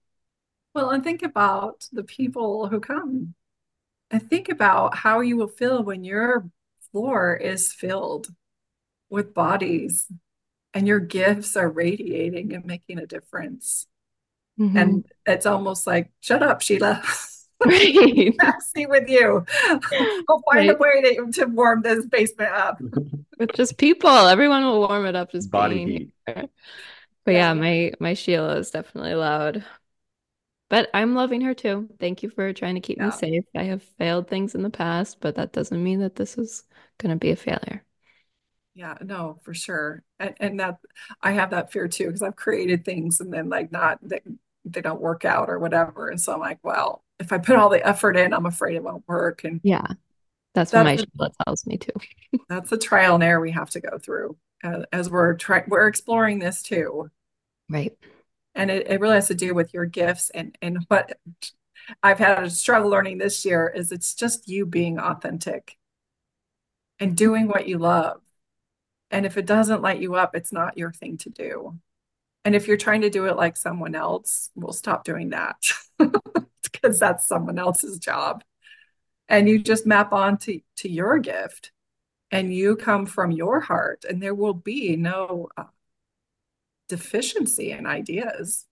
Well, 0.73 0.89
and 0.91 1.03
think 1.03 1.23
about 1.23 1.87
the 1.91 2.03
people 2.03 2.67
who 2.67 2.79
come. 2.79 3.35
And 4.11 4.29
think 4.29 4.49
about 4.49 4.95
how 4.95 5.21
you 5.21 5.37
will 5.37 5.47
feel 5.47 5.83
when 5.83 6.03
your 6.03 6.49
floor 6.91 7.35
is 7.35 7.71
filled 7.71 8.27
with 9.09 9.33
bodies 9.33 10.11
and 10.73 10.87
your 10.87 10.99
gifts 10.99 11.55
are 11.55 11.69
radiating 11.69 12.53
and 12.53 12.65
making 12.65 12.99
a 12.99 13.05
difference. 13.05 13.87
Mm-hmm. 14.59 14.77
And 14.77 15.05
it's 15.25 15.45
almost 15.45 15.87
like, 15.87 16.11
shut 16.19 16.43
up, 16.43 16.61
Sheila. 16.61 17.03
Right. 17.63 18.33
messy 18.41 18.87
with 18.87 19.07
you. 19.07 19.45
I'll 20.29 20.41
find 20.51 20.69
a 20.69 20.75
way 20.75 21.01
to, 21.01 21.31
to 21.31 21.45
warm 21.45 21.83
this 21.83 22.05
basement 22.07 22.51
up. 22.51 22.81
With 23.37 23.53
just 23.53 23.77
people. 23.77 24.09
Everyone 24.09 24.63
will 24.63 24.87
warm 24.87 25.05
it 25.05 25.15
up 25.15 25.31
just 25.31 25.51
Body 25.51 25.75
being 25.75 25.87
heat. 25.87 26.13
here. 26.25 26.45
But 27.23 27.31
yeah, 27.33 27.53
my 27.53 27.91
my 27.99 28.15
Sheila 28.15 28.57
is 28.57 28.71
definitely 28.71 29.13
loud. 29.13 29.63
But 30.69 30.89
I'm 30.93 31.13
loving 31.13 31.41
her 31.41 31.53
too. 31.53 31.89
Thank 31.99 32.23
you 32.23 32.29
for 32.29 32.51
trying 32.53 32.75
to 32.75 32.81
keep 32.81 32.97
me 32.97 33.11
safe. 33.11 33.43
I 33.55 33.63
have 33.63 33.83
failed 33.99 34.27
things 34.27 34.55
in 34.55 34.63
the 34.63 34.69
past, 34.69 35.19
but 35.19 35.35
that 35.35 35.53
doesn't 35.53 35.83
mean 35.83 35.99
that 35.99 36.15
this 36.15 36.37
is 36.37 36.63
going 36.97 37.11
to 37.11 37.19
be 37.19 37.31
a 37.31 37.35
failure. 37.35 37.83
Yeah, 38.73 38.97
no, 39.01 39.39
for 39.43 39.53
sure. 39.53 40.03
And 40.19 40.35
and 40.39 40.59
that 40.59 40.77
I 41.21 41.31
have 41.33 41.49
that 41.51 41.71
fear 41.71 41.87
too, 41.87 42.05
because 42.07 42.21
I've 42.21 42.35
created 42.35 42.85
things 42.85 43.19
and 43.19 43.33
then 43.33 43.49
like 43.49 43.71
not 43.71 43.99
they, 44.01 44.21
they 44.65 44.81
don't 44.81 45.01
work 45.01 45.25
out 45.25 45.49
or 45.49 45.59
whatever. 45.59 46.07
And 46.09 46.19
so 46.21 46.33
I'm 46.33 46.39
like, 46.39 46.59
well, 46.63 47.03
if 47.19 47.33
I 47.33 47.37
put 47.37 47.57
all 47.57 47.69
the 47.69 47.85
effort 47.85 48.15
in, 48.15 48.33
I'm 48.33 48.45
afraid 48.45 48.75
it 48.75 48.83
won't 48.83 49.07
work. 49.07 49.43
And 49.43 49.61
Yeah, 49.63 49.85
that's 50.53 50.73
what 50.73 50.83
my 50.83 50.97
that's 51.17 51.37
tells 51.45 51.65
me 51.65 51.77
too. 51.77 51.93
that's 52.49 52.69
the 52.69 52.77
trial 52.77 53.15
and 53.15 53.23
error 53.23 53.39
we 53.39 53.51
have 53.51 53.69
to 53.71 53.79
go 53.79 53.97
through 53.97 54.37
uh, 54.63 54.83
as 54.91 55.09
we're 55.09 55.33
trying 55.35 55.63
we're 55.67 55.87
exploring 55.87 56.39
this 56.39 56.61
too. 56.61 57.09
Right. 57.69 57.95
And 58.53 58.69
it, 58.69 58.87
it 58.89 58.99
really 58.99 59.15
has 59.15 59.27
to 59.27 59.35
do 59.35 59.53
with 59.53 59.73
your 59.73 59.85
gifts 59.85 60.29
and 60.31 60.57
and 60.61 60.79
what 60.87 61.17
I've 62.03 62.19
had 62.19 62.43
a 62.43 62.49
struggle 62.49 62.89
learning 62.89 63.17
this 63.19 63.45
year 63.45 63.67
is 63.67 63.91
it's 63.91 64.15
just 64.15 64.47
you 64.49 64.65
being 64.65 64.99
authentic 64.99 65.77
and 66.99 67.17
doing 67.17 67.47
what 67.47 67.67
you 67.67 67.77
love. 67.77 68.21
And 69.11 69.25
if 69.25 69.37
it 69.37 69.45
doesn't 69.45 69.81
light 69.81 70.01
you 70.01 70.15
up, 70.15 70.35
it's 70.35 70.53
not 70.53 70.77
your 70.77 70.91
thing 70.91 71.17
to 71.17 71.29
do. 71.29 71.77
And 72.43 72.55
if 72.55 72.67
you're 72.67 72.77
trying 72.77 73.01
to 73.01 73.09
do 73.09 73.25
it 73.25 73.35
like 73.35 73.55
someone 73.57 73.93
else, 73.93 74.49
we'll 74.55 74.73
stop 74.73 75.03
doing 75.03 75.29
that 75.29 75.57
because 76.63 76.99
that's 76.99 77.27
someone 77.27 77.59
else's 77.59 77.99
job. 77.99 78.43
And 79.29 79.47
you 79.47 79.59
just 79.59 79.85
map 79.85 80.13
on 80.13 80.37
to, 80.39 80.59
to 80.77 80.89
your 80.89 81.19
gift 81.19 81.71
and 82.31 82.53
you 82.53 82.77
come 82.77 83.05
from 83.05 83.31
your 83.31 83.59
heart, 83.59 84.05
and 84.09 84.23
there 84.23 84.33
will 84.33 84.53
be 84.53 84.95
no 84.95 85.49
uh, 85.57 85.65
deficiency 86.87 87.71
in 87.71 87.85
ideas. 87.85 88.65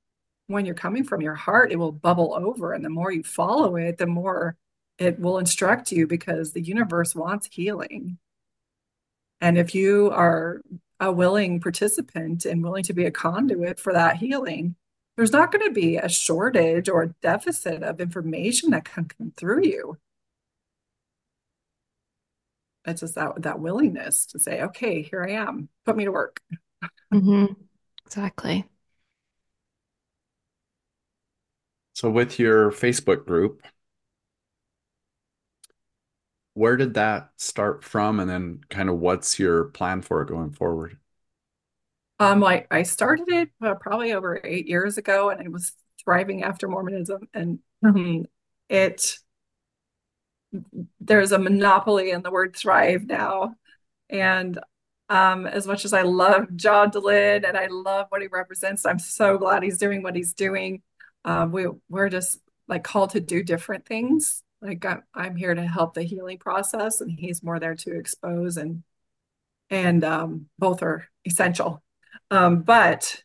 When 0.47 0.65
you're 0.65 0.75
coming 0.75 1.03
from 1.03 1.21
your 1.21 1.35
heart, 1.35 1.71
it 1.71 1.75
will 1.75 1.91
bubble 1.91 2.33
over. 2.33 2.73
And 2.73 2.83
the 2.83 2.89
more 2.89 3.11
you 3.11 3.21
follow 3.21 3.75
it, 3.75 3.97
the 3.97 4.07
more 4.07 4.55
it 4.97 5.19
will 5.19 5.37
instruct 5.37 5.91
you 5.91 6.07
because 6.07 6.53
the 6.53 6.61
universe 6.61 7.13
wants 7.13 7.49
healing. 7.51 8.17
And 9.41 9.57
if 9.57 9.73
you 9.73 10.11
are 10.11 10.61
a 10.99 11.11
willing 11.11 11.59
participant 11.59 12.45
and 12.45 12.63
willing 12.63 12.83
to 12.83 12.93
be 12.93 13.05
a 13.05 13.11
conduit 13.11 13.79
for 13.79 13.93
that 13.93 14.17
healing, 14.17 14.75
there's 15.15 15.31
not 15.31 15.51
going 15.51 15.65
to 15.65 15.73
be 15.73 15.97
a 15.97 16.09
shortage 16.09 16.89
or 16.89 17.03
a 17.03 17.13
deficit 17.21 17.83
of 17.83 18.01
information 18.01 18.71
that 18.71 18.85
can 18.85 19.05
come 19.05 19.33
through 19.35 19.63
you. 19.65 19.97
It's 22.85 23.01
just 23.01 23.15
that 23.15 23.41
that 23.43 23.59
willingness 23.59 24.25
to 24.27 24.39
say, 24.39 24.61
okay, 24.61 25.01
here 25.01 25.23
I 25.23 25.31
am, 25.33 25.69
put 25.85 25.95
me 25.95 26.05
to 26.05 26.11
work. 26.11 26.41
hmm 27.11 27.45
Exactly. 28.05 28.65
So 31.93 32.09
with 32.09 32.39
your 32.39 32.71
Facebook 32.71 33.25
group, 33.25 33.61
where 36.59 36.75
did 36.75 36.95
that 36.95 37.29
start 37.37 37.85
from? 37.85 38.19
And 38.19 38.29
then 38.29 38.59
kind 38.69 38.89
of 38.89 38.99
what's 38.99 39.39
your 39.39 39.65
plan 39.65 40.01
for 40.01 40.21
it 40.21 40.27
going 40.27 40.51
forward? 40.51 40.97
Um, 42.19 42.41
like 42.41 42.67
I 42.69 42.83
started 42.83 43.29
it 43.29 43.49
uh, 43.61 43.75
probably 43.75 44.11
over 44.11 44.41
eight 44.43 44.67
years 44.67 44.97
ago, 44.97 45.29
and 45.29 45.39
it 45.39 45.49
was 45.49 45.71
thriving 46.03 46.43
after 46.43 46.67
Mormonism, 46.67 47.29
and 47.33 47.59
um, 47.81 48.25
it 48.69 49.19
there's 50.99 51.31
a 51.31 51.39
monopoly 51.39 52.11
in 52.11 52.23
the 52.23 52.31
word 52.31 52.57
thrive 52.57 53.05
now. 53.05 53.55
And 54.09 54.59
um, 55.07 55.45
as 55.45 55.65
much 55.65 55.85
as 55.85 55.93
I 55.93 56.01
love 56.01 56.53
John 56.57 56.91
Dehlin 56.91 57.47
and 57.47 57.55
I 57.55 57.67
love 57.67 58.07
what 58.09 58.21
he 58.21 58.27
represents, 58.27 58.85
I'm 58.85 58.99
so 58.99 59.37
glad 59.37 59.63
he's 59.63 59.77
doing 59.77 60.03
what 60.03 60.15
he's 60.15 60.33
doing. 60.33 60.81
Um, 61.23 61.53
we 61.53 61.67
we're 61.87 62.09
just 62.09 62.41
like 62.67 62.83
called 62.83 63.11
to 63.11 63.21
do 63.21 63.43
different 63.43 63.85
things. 63.85 64.43
Like 64.61 64.85
I'm, 64.85 65.03
I'm 65.13 65.35
here 65.35 65.53
to 65.53 65.65
help 65.65 65.93
the 65.93 66.03
healing 66.03 66.37
process, 66.37 67.01
and 67.01 67.17
he's 67.19 67.43
more 67.43 67.59
there 67.59 67.75
to 67.75 67.97
expose 67.97 68.57
and 68.57 68.83
and 69.69 70.03
um, 70.03 70.47
both 70.57 70.81
are 70.83 71.07
essential. 71.25 71.81
Um, 72.31 72.61
but 72.61 73.23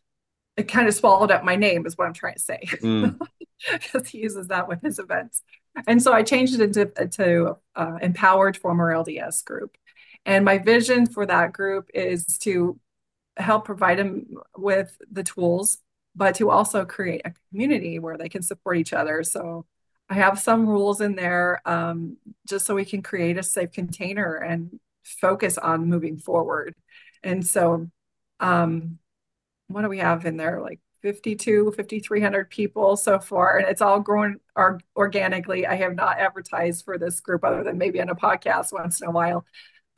it 0.57 0.67
kind 0.67 0.87
of 0.87 0.93
swallowed 0.93 1.31
up 1.31 1.43
my 1.43 1.55
name, 1.55 1.85
is 1.85 1.97
what 1.97 2.05
I'm 2.07 2.13
trying 2.13 2.35
to 2.35 2.39
say, 2.39 2.59
Mm, 2.81 3.19
because 3.71 4.07
he 4.09 4.19
uses 4.19 4.47
that 4.47 4.67
with 4.67 4.81
his 4.81 4.99
events. 4.99 5.41
And 5.87 6.01
so 6.01 6.13
I 6.13 6.23
changed 6.23 6.55
it 6.55 6.61
into 6.61 6.85
to 6.85 7.57
uh, 7.75 7.97
Empowered 8.01 8.57
Former 8.57 8.93
LDS 8.93 9.43
Group. 9.43 9.77
And 10.25 10.45
my 10.45 10.57
vision 10.57 11.05
for 11.05 11.25
that 11.25 11.53
group 11.53 11.89
is 11.93 12.25
to 12.39 12.79
help 13.37 13.65
provide 13.65 13.99
them 13.99 14.27
with 14.57 14.97
the 15.11 15.23
tools, 15.23 15.79
but 16.15 16.35
to 16.35 16.49
also 16.49 16.85
create 16.85 17.21
a 17.25 17.33
community 17.49 17.99
where 17.99 18.17
they 18.17 18.29
can 18.29 18.41
support 18.41 18.77
each 18.77 18.93
other. 18.93 19.23
So 19.23 19.65
I 20.09 20.15
have 20.15 20.39
some 20.39 20.67
rules 20.67 21.01
in 21.01 21.15
there 21.15 21.61
um, 21.65 22.17
just 22.47 22.65
so 22.65 22.75
we 22.75 22.85
can 22.85 23.01
create 23.01 23.37
a 23.37 23.43
safe 23.43 23.71
container 23.71 24.35
and 24.35 24.79
focus 25.03 25.57
on 25.57 25.87
moving 25.87 26.17
forward. 26.17 26.75
And 27.23 27.45
so, 27.45 27.89
um, 28.39 28.99
what 29.67 29.81
do 29.81 29.89
we 29.89 29.97
have 29.97 30.25
in 30.25 30.37
there? 30.37 30.61
Like 30.61 30.79
52, 31.01 31.73
5,300 31.75 32.49
people 32.49 32.97
so 32.97 33.19
far, 33.19 33.57
and 33.57 33.67
it's 33.67 33.81
all 33.81 33.99
growing 33.99 34.37
or 34.55 34.79
organically. 34.95 35.65
I 35.65 35.75
have 35.75 35.95
not 35.95 36.19
advertised 36.19 36.85
for 36.85 36.97
this 36.97 37.19
group 37.19 37.43
other 37.43 37.63
than 37.63 37.77
maybe 37.77 38.01
on 38.01 38.09
a 38.09 38.15
podcast 38.15 38.73
once 38.73 39.01
in 39.01 39.07
a 39.07 39.11
while. 39.11 39.45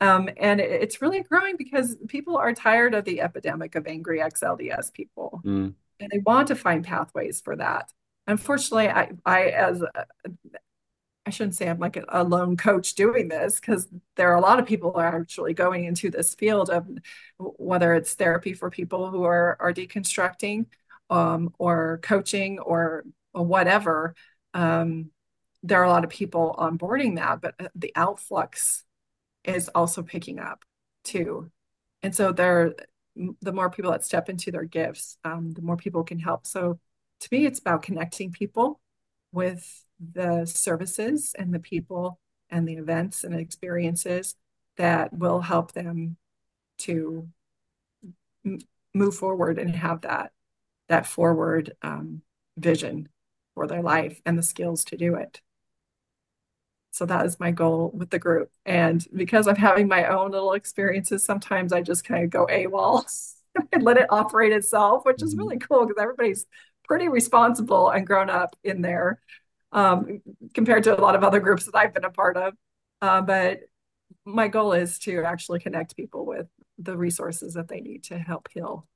Um, 0.00 0.28
and 0.36 0.60
it, 0.60 0.70
it's 0.70 1.02
really 1.02 1.22
growing 1.22 1.56
because 1.56 1.96
people 2.08 2.36
are 2.36 2.52
tired 2.54 2.94
of 2.94 3.04
the 3.04 3.20
epidemic 3.20 3.74
of 3.74 3.86
angry 3.86 4.22
ex-LDS 4.22 4.92
people, 4.92 5.42
mm, 5.44 5.74
and 6.00 6.10
they 6.10 6.18
want 6.18 6.48
to 6.48 6.54
find 6.54 6.84
pathways 6.84 7.40
for 7.40 7.56
that. 7.56 7.90
Unfortunately, 8.28 8.88
I, 8.88 9.10
I 9.26 9.42
as 9.46 9.82
a, 9.82 10.06
I 11.26 11.30
shouldn't 11.30 11.56
say 11.56 11.68
I'm 11.68 11.78
like 11.78 11.98
a, 12.08 12.22
lone 12.22 12.56
coach 12.56 12.94
doing 12.94 13.28
this 13.28 13.58
because 13.58 13.88
there 14.16 14.30
are 14.30 14.36
a 14.36 14.40
lot 14.40 14.60
of 14.60 14.66
people 14.66 14.92
who 14.92 14.98
are 15.00 15.20
actually 15.20 15.54
going 15.54 15.84
into 15.84 16.10
this 16.10 16.34
field 16.34 16.70
of 16.70 16.86
whether 17.38 17.94
it's 17.94 18.14
therapy 18.14 18.52
for 18.54 18.70
people 18.70 19.10
who 19.10 19.24
are 19.24 19.56
are 19.60 19.72
deconstructing, 19.72 20.66
um, 21.10 21.52
or 21.58 22.00
coaching 22.02 22.58
or, 22.58 23.04
or 23.34 23.44
whatever. 23.44 24.14
Um, 24.54 25.10
there 25.62 25.80
are 25.80 25.84
a 25.84 25.90
lot 25.90 26.04
of 26.04 26.10
people 26.10 26.54
onboarding 26.58 27.16
that, 27.16 27.40
but 27.40 27.54
uh, 27.58 27.68
the 27.74 27.92
outflux 27.96 28.82
is 29.44 29.68
also 29.74 30.02
picking 30.02 30.38
up 30.38 30.64
too. 31.04 31.50
And 32.02 32.14
so 32.14 32.32
there, 32.32 32.74
the 33.42 33.52
more 33.52 33.70
people 33.70 33.90
that 33.90 34.04
step 34.04 34.28
into 34.28 34.50
their 34.50 34.64
gifts, 34.64 35.18
um, 35.24 35.52
the 35.52 35.62
more 35.62 35.76
people 35.76 36.04
can 36.04 36.18
help. 36.18 36.46
So 36.46 36.78
to 37.20 37.28
me, 37.32 37.46
it's 37.46 37.58
about 37.58 37.82
connecting 37.82 38.32
people 38.32 38.80
with 39.32 39.84
the 40.00 40.46
services 40.46 41.34
and 41.38 41.52
the 41.52 41.58
people 41.58 42.20
and 42.50 42.66
the 42.68 42.74
events 42.74 43.24
and 43.24 43.34
experiences 43.34 44.36
that 44.76 45.12
will 45.12 45.40
help 45.40 45.72
them 45.72 46.16
to 46.78 47.28
m- 48.44 48.58
move 48.94 49.14
forward 49.14 49.58
and 49.58 49.74
have 49.76 50.00
that 50.02 50.32
that 50.88 51.06
forward 51.06 51.74
um, 51.82 52.22
vision 52.58 53.08
for 53.54 53.66
their 53.68 53.82
life 53.82 54.20
and 54.26 54.38
the 54.38 54.42
skills 54.42 54.84
to 54.84 54.96
do 54.96 55.14
it. 55.16 55.40
So 56.90 57.06
that 57.06 57.26
is 57.26 57.38
my 57.38 57.50
goal 57.50 57.90
with 57.94 58.10
the 58.10 58.18
group. 58.18 58.50
And 58.66 59.04
because 59.14 59.46
I'm 59.46 59.56
having 59.56 59.88
my 59.88 60.06
own 60.06 60.32
little 60.32 60.54
experiences, 60.54 61.24
sometimes 61.24 61.72
I 61.72 61.82
just 61.82 62.04
kind 62.04 62.24
of 62.24 62.30
go 62.30 62.46
AWOL 62.46 63.04
and 63.72 63.82
let 63.82 63.98
it 63.98 64.06
operate 64.10 64.52
itself, 64.52 65.04
which 65.04 65.22
is 65.22 65.34
mhm. 65.34 65.38
really 65.38 65.58
cool 65.58 65.86
because 65.86 66.00
everybody's 66.02 66.46
pretty 66.88 67.08
responsible 67.08 67.90
and 67.90 68.06
grown 68.06 68.30
up 68.30 68.56
in 68.64 68.82
there 68.82 69.20
um, 69.72 70.22
compared 70.54 70.84
to 70.84 70.98
a 70.98 71.00
lot 71.00 71.14
of 71.14 71.24
other 71.24 71.40
groups 71.40 71.66
that 71.66 71.76
I've 71.76 71.94
been 71.94 72.04
a 72.04 72.10
part 72.10 72.36
of. 72.36 72.54
Uh, 73.02 73.20
but 73.22 73.60
my 74.24 74.48
goal 74.48 74.72
is 74.72 74.98
to 75.00 75.24
actually 75.24 75.60
connect 75.60 75.96
people 75.96 76.26
with 76.26 76.48
the 76.78 76.96
resources 76.96 77.54
that 77.54 77.68
they 77.68 77.80
need 77.80 78.04
to 78.04 78.18
help 78.18 78.48
heal. 78.52 78.86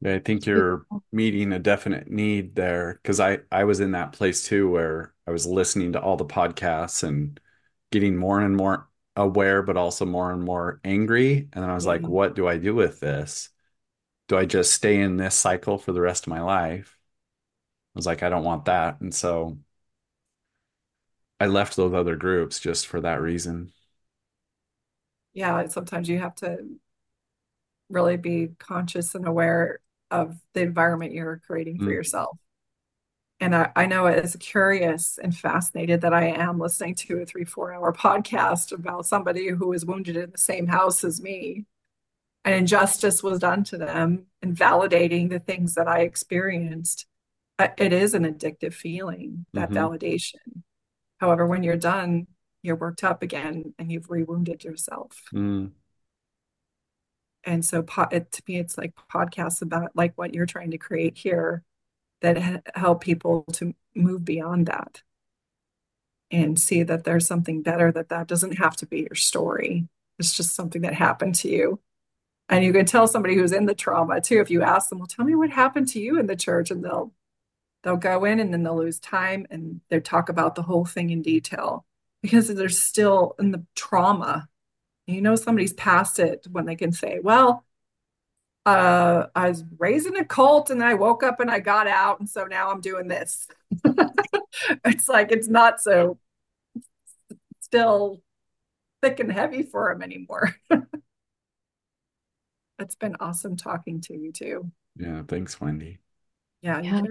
Yeah, 0.00 0.14
I 0.14 0.18
think 0.20 0.46
you're 0.46 0.86
meeting 1.12 1.52
a 1.52 1.58
definite 1.58 2.08
need 2.10 2.54
there 2.54 2.94
because 3.02 3.18
I 3.20 3.40
I 3.50 3.64
was 3.64 3.80
in 3.80 3.92
that 3.92 4.12
place 4.12 4.44
too 4.44 4.70
where 4.70 5.14
I 5.26 5.30
was 5.32 5.46
listening 5.46 5.92
to 5.92 6.00
all 6.00 6.16
the 6.16 6.24
podcasts 6.24 7.02
and 7.02 7.40
getting 7.90 8.16
more 8.16 8.40
and 8.40 8.56
more 8.56 8.88
aware, 9.16 9.62
but 9.62 9.76
also 9.76 10.04
more 10.06 10.30
and 10.32 10.42
more 10.44 10.80
angry. 10.84 11.48
And 11.52 11.62
then 11.64 11.70
I 11.70 11.74
was 11.74 11.86
like, 11.86 12.06
what 12.08 12.34
do 12.36 12.46
I 12.46 12.58
do 12.58 12.74
with 12.74 13.00
this? 13.00 13.50
Do 14.28 14.36
I 14.36 14.44
just 14.46 14.72
stay 14.74 15.00
in 15.00 15.16
this 15.16 15.34
cycle 15.34 15.78
for 15.78 15.92
the 15.92 16.00
rest 16.00 16.24
of 16.26 16.30
my 16.30 16.40
life? 16.42 16.98
I 17.94 17.98
was 17.98 18.06
like, 18.06 18.22
I 18.22 18.28
don't 18.30 18.44
want 18.44 18.66
that. 18.66 19.00
And 19.00 19.14
so 19.14 19.58
I 21.40 21.46
left 21.46 21.74
those 21.74 21.94
other 21.94 22.14
groups 22.14 22.60
just 22.60 22.86
for 22.86 23.00
that 23.00 23.20
reason. 23.20 23.72
Yeah, 25.34 25.52
like 25.54 25.70
sometimes 25.70 26.08
you 26.08 26.18
have 26.18 26.34
to 26.36 26.78
really 27.88 28.16
be 28.16 28.48
conscious 28.58 29.14
and 29.14 29.26
aware 29.26 29.80
of 30.10 30.36
the 30.54 30.60
environment 30.62 31.12
you're 31.12 31.40
creating 31.46 31.80
for 31.80 31.90
Mm. 31.90 31.92
yourself. 31.92 32.38
And 33.40 33.54
I, 33.54 33.70
I 33.76 33.86
know 33.86 34.06
as 34.06 34.36
curious 34.40 35.18
and 35.22 35.36
fascinated 35.36 36.00
that 36.00 36.12
I 36.12 36.26
am 36.26 36.58
listening 36.58 36.94
to 36.96 37.20
a 37.20 37.26
three, 37.26 37.44
four 37.44 37.72
hour 37.72 37.92
podcast 37.94 38.72
about 38.72 39.06
somebody 39.06 39.48
who 39.48 39.68
was 39.68 39.84
wounded 39.86 40.16
in 40.16 40.30
the 40.30 40.38
same 40.38 40.66
house 40.66 41.04
as 41.04 41.20
me 41.20 41.66
and 42.44 42.54
injustice 42.54 43.22
was 43.22 43.38
done 43.38 43.64
to 43.64 43.76
them 43.76 44.26
and 44.42 44.56
validating 44.56 45.30
the 45.30 45.38
things 45.38 45.74
that 45.74 45.88
I 45.88 46.00
experienced. 46.00 47.06
It 47.58 47.92
is 47.92 48.14
an 48.14 48.24
addictive 48.24 48.74
feeling, 48.74 49.46
that 49.52 49.70
mm-hmm. 49.70 49.78
validation. 49.78 50.62
However, 51.18 51.46
when 51.46 51.62
you're 51.62 51.76
done, 51.76 52.28
you're 52.62 52.76
worked 52.76 53.02
up 53.04 53.22
again 53.22 53.74
and 53.78 53.90
you've 53.90 54.10
rewounded 54.10 54.64
yourself. 54.64 55.20
Mm. 55.34 55.72
And 57.44 57.64
so, 57.64 57.84
it, 58.12 58.32
to 58.32 58.42
me, 58.46 58.58
it's 58.58 58.78
like 58.78 58.92
podcasts 59.12 59.62
about 59.62 59.90
like 59.94 60.12
what 60.16 60.34
you're 60.34 60.46
trying 60.46 60.70
to 60.72 60.78
create 60.78 61.18
here 61.18 61.64
that 62.20 62.64
help 62.74 63.02
people 63.02 63.44
to 63.54 63.74
move 63.94 64.24
beyond 64.24 64.66
that 64.66 65.02
and 66.30 66.58
see 66.58 66.82
that 66.82 67.04
there's 67.04 67.26
something 67.26 67.62
better 67.62 67.90
that 67.92 68.08
that 68.10 68.26
doesn't 68.26 68.58
have 68.58 68.76
to 68.76 68.86
be 68.86 69.00
your 69.00 69.14
story 69.14 69.88
it's 70.18 70.36
just 70.36 70.54
something 70.54 70.82
that 70.82 70.94
happened 70.94 71.34
to 71.34 71.48
you 71.48 71.80
and 72.48 72.64
you 72.64 72.72
can 72.72 72.86
tell 72.86 73.06
somebody 73.06 73.34
who's 73.34 73.52
in 73.52 73.66
the 73.66 73.74
trauma 73.74 74.20
too 74.20 74.40
if 74.40 74.50
you 74.50 74.62
ask 74.62 74.88
them 74.88 74.98
well 74.98 75.06
tell 75.06 75.24
me 75.24 75.34
what 75.34 75.50
happened 75.50 75.88
to 75.88 76.00
you 76.00 76.18
in 76.18 76.26
the 76.26 76.36
church 76.36 76.70
and 76.70 76.84
they'll 76.84 77.12
they'll 77.82 77.96
go 77.96 78.24
in 78.24 78.40
and 78.40 78.52
then 78.52 78.62
they'll 78.62 78.78
lose 78.78 78.98
time 78.98 79.46
and 79.50 79.80
they 79.88 80.00
talk 80.00 80.28
about 80.28 80.54
the 80.54 80.62
whole 80.62 80.84
thing 80.84 81.10
in 81.10 81.22
detail 81.22 81.84
because 82.22 82.48
they're 82.48 82.68
still 82.68 83.34
in 83.38 83.50
the 83.50 83.64
trauma 83.74 84.48
you 85.06 85.20
know 85.20 85.36
somebody's 85.36 85.72
past 85.72 86.18
it 86.18 86.46
when 86.50 86.66
they 86.66 86.76
can 86.76 86.92
say 86.92 87.18
well 87.22 87.64
uh, 88.68 89.26
I 89.34 89.48
was 89.48 89.64
raised 89.78 90.06
in 90.06 90.16
a 90.16 90.24
cult 90.24 90.68
and 90.68 90.84
I 90.84 90.92
woke 90.92 91.22
up 91.22 91.40
and 91.40 91.50
I 91.50 91.58
got 91.58 91.86
out. 91.86 92.20
And 92.20 92.28
so 92.28 92.44
now 92.44 92.70
I'm 92.70 92.82
doing 92.82 93.08
this. 93.08 93.48
it's 94.84 95.08
like, 95.08 95.32
it's 95.32 95.48
not 95.48 95.80
so 95.80 96.18
still 97.60 98.20
thick 99.00 99.20
and 99.20 99.32
heavy 99.32 99.62
for 99.62 99.90
him 99.90 100.02
anymore. 100.02 100.54
it's 102.78 102.94
been 102.94 103.16
awesome 103.20 103.56
talking 103.56 104.00
to 104.02 104.16
you 104.16 104.32
too. 104.32 104.70
Yeah. 104.96 105.22
Thanks, 105.26 105.56
Wendi. 105.56 105.98
Yeah. 106.62 106.80
yeah. 106.80 107.02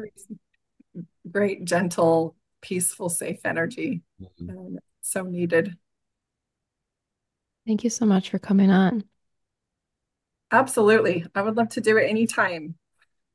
Great, 1.29 1.65
gentle, 1.65 2.35
peaceful, 2.61 3.09
safe 3.09 3.39
energy. 3.45 4.01
Mm-hmm. 4.21 4.77
so 5.01 5.23
needed. 5.23 5.75
Thank 7.65 7.83
you 7.83 7.89
so 7.89 8.05
much 8.05 8.29
for 8.29 8.39
coming 8.39 8.71
on. 8.71 9.03
Absolutely. 10.51 11.25
I 11.35 11.41
would 11.41 11.57
love 11.57 11.69
to 11.69 11.81
do 11.81 11.97
it 11.97 12.09
anytime. 12.09 12.75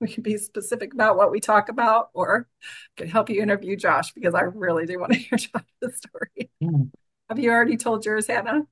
We 0.01 0.09
can 0.09 0.23
be 0.23 0.37
specific 0.39 0.95
about 0.95 1.17
what 1.17 1.31
we 1.31 1.39
talk 1.39 1.69
about 1.69 2.09
or 2.15 2.49
could 2.97 3.09
help 3.09 3.31
you 3.31 3.43
interview 3.43 3.77
Josh 3.77 4.13
because 4.13 4.35
I 4.35 4.41
really 4.41 4.87
do 4.87 4.99
want 4.99 5.13
to 5.13 5.19
hear 5.19 5.39
Josh's 5.39 5.99
story. 5.99 6.51
Mm. 6.63 6.91
Have 7.29 7.39
you 7.39 7.51
already 7.51 7.77
told 7.77 8.05
yours, 8.05 8.27
Hannah? 8.27 8.63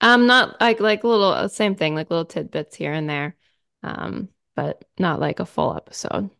Um, 0.00 0.26
not 0.26 0.60
like 0.60 0.80
like 0.80 1.04
little 1.04 1.30
uh, 1.30 1.48
same 1.48 1.74
thing, 1.74 1.94
like 1.94 2.10
little 2.10 2.24
tidbits 2.24 2.76
here 2.76 2.92
and 2.92 3.08
there. 3.08 3.36
Um, 3.82 4.28
but 4.54 4.84
not 4.98 5.20
like 5.20 5.40
a 5.40 5.46
full 5.46 5.76
episode. 5.76 6.30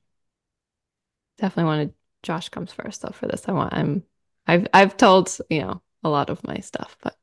Definitely 1.39 1.69
wanted 1.69 1.95
Josh 2.23 2.49
comes 2.49 2.73
first 2.73 3.03
though 3.03 3.13
for 3.13 3.29
this. 3.29 3.45
I 3.47 3.53
want 3.53 3.75
I'm 3.75 4.03
I've 4.47 4.67
I've 4.73 4.97
told, 4.97 5.37
you 5.51 5.61
know, 5.61 5.83
a 6.03 6.09
lot 6.09 6.31
of 6.31 6.45
my 6.45 6.59
stuff, 6.59 6.97
but 7.03 7.17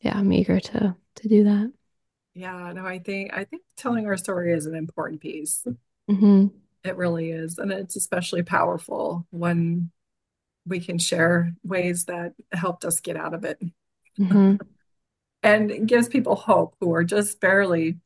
yeah, 0.00 0.18
I'm 0.18 0.32
eager 0.32 0.58
to 0.58 0.96
to 1.16 1.28
do 1.28 1.44
that. 1.44 1.72
Yeah, 2.34 2.72
no, 2.72 2.86
I 2.86 2.98
think 2.98 3.32
I 3.32 3.44
think 3.44 3.62
telling 3.76 4.06
our 4.06 4.16
story 4.16 4.52
is 4.52 4.66
an 4.66 4.74
important 4.74 5.20
piece. 5.20 5.66
Mm-hmm. 6.10 6.46
It 6.84 6.96
really 6.96 7.30
is, 7.30 7.58
and 7.58 7.70
it's 7.70 7.94
especially 7.94 8.42
powerful 8.42 9.26
when 9.30 9.90
we 10.66 10.80
can 10.80 10.98
share 10.98 11.52
ways 11.62 12.06
that 12.06 12.32
helped 12.52 12.84
us 12.84 13.00
get 13.00 13.16
out 13.16 13.34
of 13.34 13.44
it, 13.44 13.60
mm-hmm. 14.18 14.56
And 15.42 15.70
it 15.70 15.86
gives 15.86 16.08
people 16.08 16.36
hope 16.36 16.76
who 16.80 16.94
are 16.94 17.04
just 17.04 17.40
barely 17.40 17.98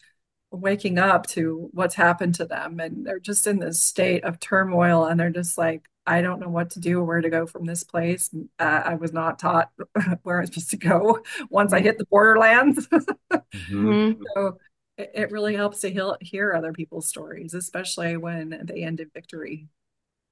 waking 0.50 0.98
up 0.98 1.26
to 1.26 1.68
what's 1.72 1.94
happened 1.94 2.34
to 2.36 2.46
them, 2.46 2.80
and 2.80 3.06
they're 3.06 3.18
just 3.18 3.46
in 3.46 3.58
this 3.58 3.82
state 3.82 4.24
of 4.24 4.40
turmoil, 4.40 5.04
and 5.04 5.18
they're 5.18 5.30
just 5.30 5.58
like, 5.58 5.82
I 6.06 6.22
don't 6.22 6.40
know 6.40 6.48
what 6.48 6.70
to 6.70 6.80
do 6.80 7.00
or 7.00 7.04
where 7.04 7.20
to 7.20 7.30
go 7.30 7.46
from 7.46 7.64
this 7.64 7.82
place. 7.82 8.30
Uh, 8.58 8.82
I 8.84 8.94
was 8.94 9.12
not 9.12 9.38
taught 9.38 9.70
where 10.22 10.38
I'm 10.38 10.46
supposed 10.46 10.70
to 10.70 10.76
go 10.76 11.20
once 11.50 11.72
I 11.72 11.80
hit 11.80 11.98
the 11.98 12.06
borderlands. 12.06 12.86
mm-hmm. 13.32 14.22
So 14.34 14.58
it, 14.96 15.10
it, 15.14 15.30
really 15.32 15.56
helps 15.56 15.80
to 15.80 15.90
heal, 15.90 16.16
hear 16.20 16.54
other 16.54 16.72
people's 16.72 17.08
stories, 17.08 17.54
especially 17.54 18.16
when 18.16 18.66
they 18.66 18.84
end 18.84 19.00
in 19.00 19.10
victory. 19.12 19.68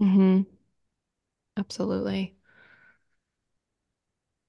Mm-hmm. 0.01 0.43
Absolutely. 1.57 2.37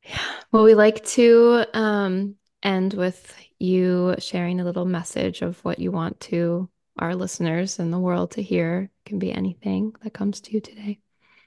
Yeah. 0.04 0.20
Well, 0.52 0.64
we 0.64 0.76
like 0.76 1.04
to 1.06 1.66
um, 1.74 2.36
end 2.66 2.94
with 2.94 3.34
you 3.60 4.16
sharing 4.20 4.60
a 4.60 4.66
little 4.66 4.86
message 4.86 5.42
of 5.42 5.64
what 5.64 5.80
you 5.80 5.92
want 5.92 6.20
to 6.20 6.70
our 6.98 7.16
listeners 7.16 7.80
and 7.80 7.92
the 7.92 8.00
world 8.00 8.32
to 8.32 8.42
hear. 8.42 8.90
It 9.06 9.10
can 9.10 9.20
be 9.20 9.32
anything 9.32 9.94
that 10.04 10.14
comes 10.14 10.42
to 10.42 10.54
you 10.54 10.62
today. 10.62 11.00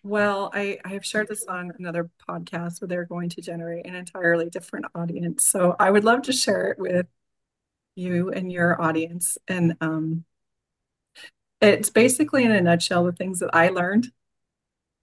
Well, 0.05 0.51
I, 0.55 0.78
I 0.85 0.90
have 0.90 1.05
shared 1.05 1.28
this 1.28 1.45
on 1.47 1.73
another 1.78 2.11
podcast 2.28 2.81
where 2.81 2.89
they're 2.89 3.05
going 3.05 3.31
to 3.31 3.43
generate 3.43 3.86
an 3.86 3.95
entirely 3.95 4.49
different 4.49 4.86
audience. 4.95 5.49
So 5.49 5.74
I 5.78 5.90
would 5.90 6.05
love 6.05 6.23
to 6.23 6.32
share 6.32 6.70
it 6.70 6.78
with 6.78 7.07
you 7.97 8.31
and 8.31 8.53
your 8.53 8.81
audience. 8.81 9.39
And 9.49 9.77
um, 9.81 10.24
it's 11.61 11.90
basically, 11.90 12.45
in 12.45 12.53
a 12.53 12.61
nutshell, 12.61 13.05
the 13.05 13.12
things 13.12 13.40
that 13.40 13.55
I 13.55 13.69
learned 13.69 14.09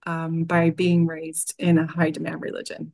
um, 0.06 0.44
by 0.44 0.70
being 0.70 1.06
raised 1.06 1.54
in 1.58 1.78
a 1.78 1.86
high 1.86 2.10
demand 2.10 2.40
religion. 2.40 2.92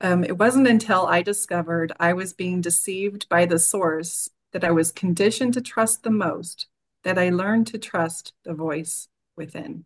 Um, 0.00 0.22
it 0.22 0.38
wasn't 0.38 0.68
until 0.68 1.06
I 1.06 1.22
discovered 1.22 1.92
I 1.98 2.12
was 2.12 2.32
being 2.32 2.60
deceived 2.60 3.28
by 3.28 3.46
the 3.46 3.58
source 3.58 4.28
that 4.52 4.64
I 4.64 4.70
was 4.70 4.92
conditioned 4.92 5.54
to 5.54 5.60
trust 5.60 6.02
the 6.02 6.10
most 6.10 6.66
that 7.02 7.18
I 7.18 7.30
learned 7.30 7.66
to 7.68 7.78
trust 7.78 8.32
the 8.44 8.54
voice 8.54 9.08
within. 9.36 9.84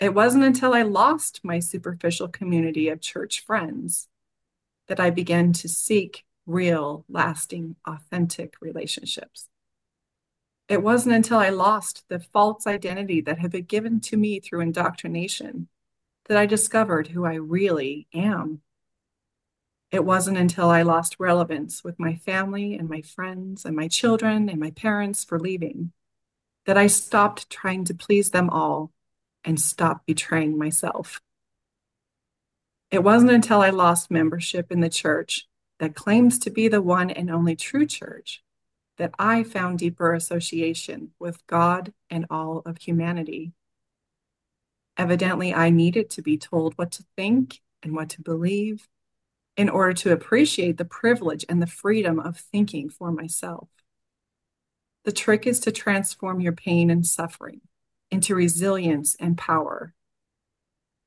It 0.00 0.14
wasn't 0.14 0.44
until 0.44 0.72
I 0.72 0.82
lost 0.82 1.40
my 1.44 1.58
superficial 1.58 2.28
community 2.28 2.88
of 2.88 3.00
church 3.00 3.44
friends 3.44 4.08
that 4.88 4.98
I 4.98 5.10
began 5.10 5.52
to 5.52 5.68
seek 5.68 6.24
real, 6.46 7.04
lasting, 7.08 7.76
authentic 7.86 8.54
relationships. 8.60 9.48
It 10.68 10.82
wasn't 10.82 11.14
until 11.14 11.38
I 11.38 11.50
lost 11.50 12.04
the 12.08 12.18
false 12.18 12.66
identity 12.66 13.20
that 13.22 13.38
had 13.38 13.52
been 13.52 13.64
given 13.64 14.00
to 14.02 14.16
me 14.16 14.40
through 14.40 14.60
indoctrination 14.60 15.68
that 16.30 16.38
I 16.38 16.46
discovered 16.46 17.08
who 17.08 17.24
I 17.24 17.34
really 17.34 18.06
am. 18.14 18.60
It 19.90 20.04
wasn't 20.04 20.38
until 20.38 20.70
I 20.70 20.82
lost 20.82 21.16
relevance 21.18 21.82
with 21.82 21.98
my 21.98 22.14
family 22.14 22.74
and 22.76 22.88
my 22.88 23.02
friends 23.02 23.64
and 23.64 23.74
my 23.74 23.88
children 23.88 24.48
and 24.48 24.60
my 24.60 24.70
parents 24.70 25.24
for 25.24 25.40
leaving 25.40 25.90
that 26.66 26.78
I 26.78 26.86
stopped 26.86 27.50
trying 27.50 27.84
to 27.86 27.94
please 27.94 28.30
them 28.30 28.48
all 28.48 28.92
and 29.42 29.60
stopped 29.60 30.06
betraying 30.06 30.56
myself. 30.56 31.20
It 32.92 33.02
wasn't 33.02 33.32
until 33.32 33.60
I 33.60 33.70
lost 33.70 34.08
membership 34.08 34.70
in 34.70 34.78
the 34.78 34.88
church 34.88 35.48
that 35.80 35.96
claims 35.96 36.38
to 36.38 36.50
be 36.50 36.68
the 36.68 36.80
one 36.80 37.10
and 37.10 37.28
only 37.28 37.56
true 37.56 37.86
church 37.86 38.40
that 38.98 39.10
I 39.18 39.42
found 39.42 39.80
deeper 39.80 40.14
association 40.14 41.10
with 41.18 41.44
God 41.48 41.92
and 42.08 42.26
all 42.30 42.62
of 42.64 42.78
humanity. 42.78 43.52
Evidently, 44.96 45.54
I 45.54 45.70
needed 45.70 46.10
to 46.10 46.22
be 46.22 46.36
told 46.36 46.74
what 46.74 46.92
to 46.92 47.04
think 47.16 47.60
and 47.82 47.94
what 47.94 48.10
to 48.10 48.22
believe 48.22 48.88
in 49.56 49.68
order 49.68 49.92
to 49.92 50.12
appreciate 50.12 50.76
the 50.76 50.84
privilege 50.84 51.44
and 51.48 51.60
the 51.60 51.66
freedom 51.66 52.18
of 52.18 52.36
thinking 52.36 52.88
for 52.88 53.10
myself. 53.12 53.68
The 55.04 55.12
trick 55.12 55.46
is 55.46 55.60
to 55.60 55.72
transform 55.72 56.40
your 56.40 56.52
pain 56.52 56.90
and 56.90 57.06
suffering 57.06 57.60
into 58.10 58.34
resilience 58.34 59.16
and 59.18 59.36
power. 59.36 59.94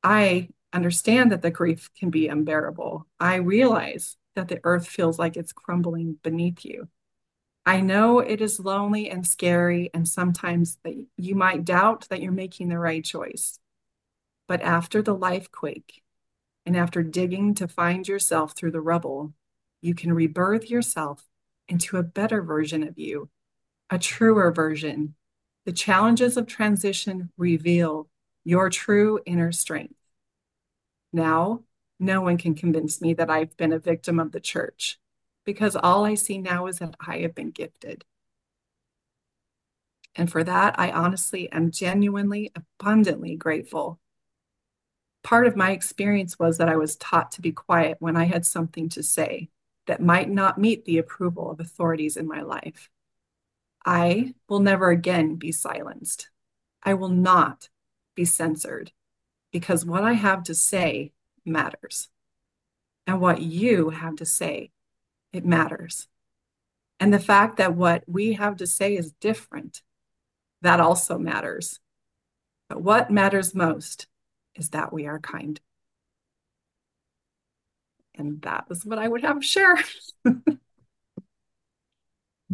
I 0.04 0.50
understand 0.72 1.32
that 1.32 1.42
the 1.42 1.52
grief 1.52 1.90
can 1.98 2.10
be 2.10 2.28
unbearable. 2.28 3.08
I 3.20 3.36
realize 3.36 4.18
that 4.36 4.48
the 4.48 4.60
earth 4.64 4.88
feels 4.88 5.20
like 5.20 5.38
it's 5.38 5.54
crumbling 5.54 6.18
beneath 6.24 6.66
you. 6.66 6.88
I 7.66 7.82
know 7.82 8.20
it 8.20 8.42
is 8.42 8.60
lonely 8.60 9.10
and 9.10 9.26
scary, 9.26 9.90
and 9.94 10.08
sometimes 10.08 10.80
that 10.84 10.96
you 11.18 11.36
might 11.36 11.64
doubt 11.64 12.08
that 12.10 12.22
you're 12.22 12.32
making 12.32 12.68
the 12.68 12.80
right 12.80 13.04
choice. 13.04 13.60
But 14.48 14.62
after 14.62 15.02
the 15.02 15.16
life 15.16 15.52
quake, 15.52 16.02
and 16.66 16.78
after 16.78 17.04
digging 17.04 17.56
to 17.56 17.68
find 17.68 18.08
yourself 18.08 18.56
through 18.56 18.72
the 18.72 18.82
rubble, 18.82 19.34
you 19.82 19.94
can 19.94 20.14
rebirth 20.14 20.70
yourself 20.70 21.26
into 21.68 21.98
a 21.98 22.04
better 22.04 22.42
version 22.42 22.84
of 22.84 22.98
you, 22.98 23.30
a 23.90 24.00
truer 24.00 24.52
version 24.52 25.16
the 25.66 25.72
challenges 25.72 26.36
of 26.36 26.46
transition 26.46 27.32
reveal 27.38 28.10
your 28.44 28.70
true 28.70 29.20
inner 29.26 29.52
strength. 29.52 29.96
Now, 31.14 31.64
no 32.00 32.22
one 32.22 32.38
can 32.38 32.54
convince 32.54 33.00
me 33.02 33.14
that 33.14 33.30
I've 33.30 33.56
been 33.56 33.72
a 33.72 33.80
victim 33.80 34.20
of 34.20 34.32
the 34.34 34.42
church 34.42 35.00
because 35.46 35.76
all 35.76 36.04
I 36.06 36.16
see 36.16 36.38
now 36.38 36.68
is 36.68 36.80
that 36.80 36.96
I 37.00 37.20
have 37.20 37.34
been 37.34 37.52
gifted. 37.52 38.04
And 40.16 40.30
for 40.30 40.44
that, 40.44 40.78
I 40.78 40.92
honestly 40.92 41.50
am 41.52 41.72
genuinely, 41.72 42.52
abundantly 42.56 43.36
grateful. 43.36 44.00
Part 45.24 45.48
of 45.48 45.56
my 45.56 45.72
experience 45.72 46.38
was 46.38 46.58
that 46.58 46.70
I 46.70 46.76
was 46.76 46.98
taught 46.98 47.32
to 47.32 47.42
be 47.42 47.52
quiet 47.52 47.98
when 48.00 48.18
I 48.18 48.26
had 48.26 48.46
something 48.46 48.90
to 48.90 49.04
say 49.04 49.50
that 49.88 50.02
might 50.02 50.30
not 50.30 50.58
meet 50.58 50.86
the 50.86 50.98
approval 50.98 51.50
of 51.50 51.60
authorities 51.60 52.18
in 52.18 52.28
my 52.28 52.42
life. 52.42 52.90
I 53.86 54.36
will 54.48 54.60
never 54.60 54.90
again 54.90 55.36
be 55.36 55.52
silenced. 55.52 56.30
I 56.84 56.94
will 56.94 57.10
not 57.10 57.70
be 58.16 58.26
censored 58.26 58.92
because 59.52 59.86
what 59.86 60.04
I 60.04 60.14
have 60.14 60.44
to 60.44 60.56
say 60.56 61.14
matters. 61.46 62.10
And 63.06 63.20
what 63.20 63.42
you 63.42 63.90
have 63.90 64.16
to 64.18 64.26
say, 64.26 64.72
it 65.34 65.46
matters. 65.46 66.08
And 67.00 67.14
the 67.14 67.20
fact 67.20 67.58
that 67.58 67.76
what 67.76 68.04
we 68.08 68.34
have 68.34 68.58
to 68.58 68.68
say 68.68 68.96
is 68.96 69.12
different, 69.14 69.82
that 70.62 70.80
also 70.80 71.18
matters. 71.18 71.82
But 72.70 72.82
what 72.82 73.12
matters 73.12 73.54
most 73.54 74.08
is 74.56 74.70
that 74.70 74.94
we 74.94 75.08
are 75.08 75.20
kind. 75.20 75.60
And 78.16 78.42
that 78.44 78.66
is 78.70 78.86
what 78.86 79.00
I 79.00 79.08
would 79.08 79.24
have 79.24 79.40
to 79.40 79.46
share. 79.46 79.76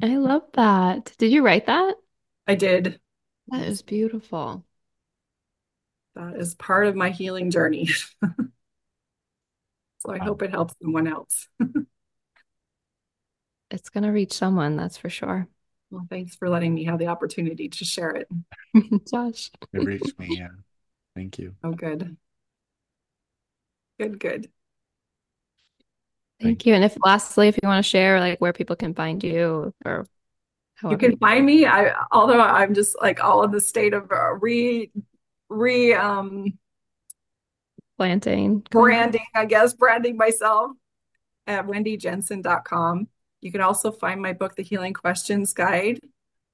I 0.01 0.15
love 0.15 0.43
that. 0.53 1.13
Did 1.17 1.31
you 1.31 1.43
write 1.43 1.65
that? 1.65 1.95
I 2.47 2.55
did. 2.55 3.01
That 3.49 3.67
is 3.67 3.81
beautiful. 3.81 4.63
That 6.15 6.37
is 6.37 6.55
part 6.55 6.87
of 6.87 6.95
my 6.95 7.09
healing 7.09 7.51
journey. 7.51 7.87
so 9.99 10.09
I 10.09 10.19
hope 10.19 10.41
it 10.41 10.51
helps 10.51 10.75
someone 10.81 11.07
else. 11.07 11.49
it's 13.71 13.89
going 13.89 14.05
to 14.05 14.11
reach 14.11 14.31
someone, 14.33 14.77
that's 14.77 14.97
for 14.97 15.09
sure. 15.09 15.47
Well, 15.91 16.05
thanks 16.09 16.35
for 16.35 16.49
letting 16.49 16.73
me 16.73 16.85
have 16.85 16.97
the 16.99 17.07
opportunity 17.07 17.69
to 17.69 17.85
share 17.85 18.11
it. 18.11 18.27
Josh. 19.11 19.51
It 19.73 19.85
reached 19.85 20.17
me, 20.19 20.37
yeah. 20.39 20.49
Thank 21.19 21.37
you. 21.37 21.53
Oh, 21.65 21.73
good. 21.73 22.15
Good, 23.99 24.21
good. 24.21 24.49
Thank 26.41 26.65
you. 26.65 26.73
And 26.73 26.85
if 26.85 26.95
lastly, 27.03 27.49
if 27.49 27.59
you 27.61 27.67
want 27.67 27.83
to 27.83 27.89
share 27.89 28.21
like 28.21 28.39
where 28.39 28.53
people 28.53 28.77
can 28.77 28.93
find 28.93 29.21
you 29.21 29.73
or 29.83 30.07
you 30.89 30.97
can 30.97 31.17
find 31.17 31.45
me. 31.45 31.65
I 31.65 31.91
although 32.09 32.39
I'm 32.39 32.73
just 32.73 32.95
like 33.01 33.21
all 33.21 33.43
in 33.43 33.51
the 33.51 33.59
state 33.59 33.93
of 33.93 34.09
uh, 34.13 34.35
re 34.35 34.89
re 35.49 35.91
um 35.93 36.57
planting 37.97 38.59
branding, 38.71 39.25
I 39.35 39.43
guess, 39.43 39.73
branding 39.73 40.15
myself 40.15 40.71
at 41.47 41.67
wendijensen.com. 41.67 43.09
You 43.41 43.51
can 43.51 43.59
also 43.59 43.91
find 43.91 44.21
my 44.21 44.31
book, 44.31 44.55
The 44.55 44.63
Healing 44.63 44.93
Questions 44.93 45.51
Guide. 45.51 45.99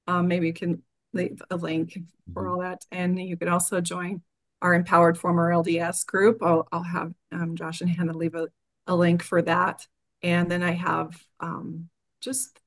Um, 0.08 0.26
maybe 0.26 0.48
you 0.48 0.52
can 0.52 0.82
leave 1.12 1.40
a 1.52 1.56
link 1.56 1.90
mm-hmm. 1.90 2.32
for 2.32 2.48
all 2.48 2.58
that. 2.62 2.84
And 2.90 3.16
you 3.20 3.36
can 3.36 3.46
also 3.46 3.80
join 3.80 4.22
our 4.62 4.74
Empowered 4.74 5.18
Former 5.18 5.50
LDS 5.50 6.06
group. 6.06 6.42
I'll, 6.42 6.66
I'll 6.72 6.82
have 6.82 7.12
um, 7.32 7.56
Josh 7.56 7.80
and 7.80 7.90
Hannah 7.90 8.16
leave 8.16 8.34
a 8.34 8.48
a 8.86 8.96
link 8.96 9.22
for 9.22 9.42
that. 9.42 9.86
And 10.22 10.50
then 10.50 10.62
I 10.62 10.72
have 10.72 11.20
um, 11.40 11.88
just 12.20 12.58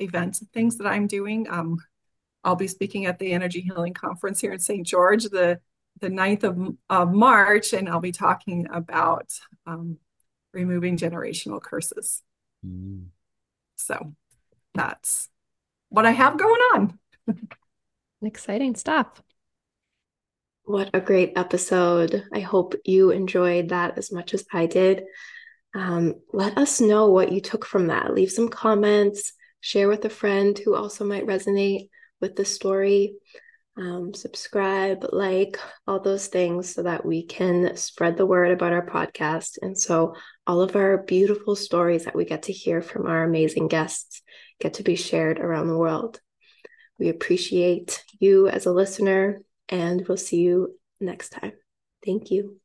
events 0.00 0.40
and 0.40 0.52
things 0.52 0.78
that 0.78 0.86
I'm 0.86 1.06
doing. 1.06 1.46
Um, 1.48 1.78
I'll 2.44 2.56
be 2.56 2.66
speaking 2.66 3.06
at 3.06 3.18
the 3.18 3.32
Energy 3.32 3.60
Healing 3.60 3.94
Conference 3.94 4.40
here 4.40 4.52
in 4.52 4.58
St. 4.58 4.86
George 4.86 5.24
the, 5.24 5.60
the 6.00 6.08
9th 6.08 6.44
of, 6.44 6.76
of 6.90 7.12
March, 7.12 7.72
and 7.72 7.88
I'll 7.88 8.00
be 8.00 8.12
talking 8.12 8.66
about 8.72 9.32
um, 9.66 9.98
removing 10.52 10.96
generational 10.96 11.60
curses. 11.60 12.22
Mm. 12.66 13.06
So 13.76 14.14
that's 14.74 15.28
what 15.88 16.06
I 16.06 16.12
have 16.12 16.38
going 16.38 16.60
on. 16.74 16.98
Exciting 18.22 18.74
stuff. 18.74 19.22
What 20.72 20.88
a 20.94 21.02
great 21.02 21.34
episode. 21.36 22.24
I 22.32 22.40
hope 22.40 22.76
you 22.86 23.10
enjoyed 23.10 23.68
that 23.68 23.98
as 23.98 24.10
much 24.10 24.32
as 24.32 24.46
I 24.50 24.64
did. 24.64 25.04
Um, 25.74 26.14
let 26.32 26.56
us 26.56 26.80
know 26.80 27.10
what 27.10 27.30
you 27.30 27.42
took 27.42 27.66
from 27.66 27.88
that. 27.88 28.14
Leave 28.14 28.30
some 28.30 28.48
comments, 28.48 29.34
share 29.60 29.86
with 29.86 30.02
a 30.06 30.08
friend 30.08 30.58
who 30.58 30.74
also 30.74 31.04
might 31.04 31.26
resonate 31.26 31.90
with 32.22 32.36
the 32.36 32.46
story. 32.46 33.16
Um, 33.76 34.14
subscribe, 34.14 35.04
like, 35.12 35.58
all 35.86 36.00
those 36.00 36.28
things 36.28 36.74
so 36.74 36.84
that 36.84 37.04
we 37.04 37.26
can 37.26 37.76
spread 37.76 38.16
the 38.16 38.24
word 38.24 38.50
about 38.50 38.72
our 38.72 38.86
podcast. 38.86 39.58
And 39.60 39.78
so 39.78 40.14
all 40.46 40.62
of 40.62 40.74
our 40.74 41.02
beautiful 41.02 41.54
stories 41.54 42.06
that 42.06 42.16
we 42.16 42.24
get 42.24 42.44
to 42.44 42.52
hear 42.54 42.80
from 42.80 43.06
our 43.06 43.24
amazing 43.24 43.68
guests 43.68 44.22
get 44.58 44.72
to 44.74 44.82
be 44.82 44.96
shared 44.96 45.38
around 45.38 45.68
the 45.68 45.76
world. 45.76 46.18
We 46.98 47.10
appreciate 47.10 48.02
you 48.18 48.48
as 48.48 48.64
a 48.64 48.72
listener, 48.72 49.42
and 49.68 50.06
we'll 50.06 50.16
see 50.16 50.40
you 50.40 50.74
next 51.00 51.30
time. 51.30 51.52
Thank 52.04 52.30
you. 52.30 52.58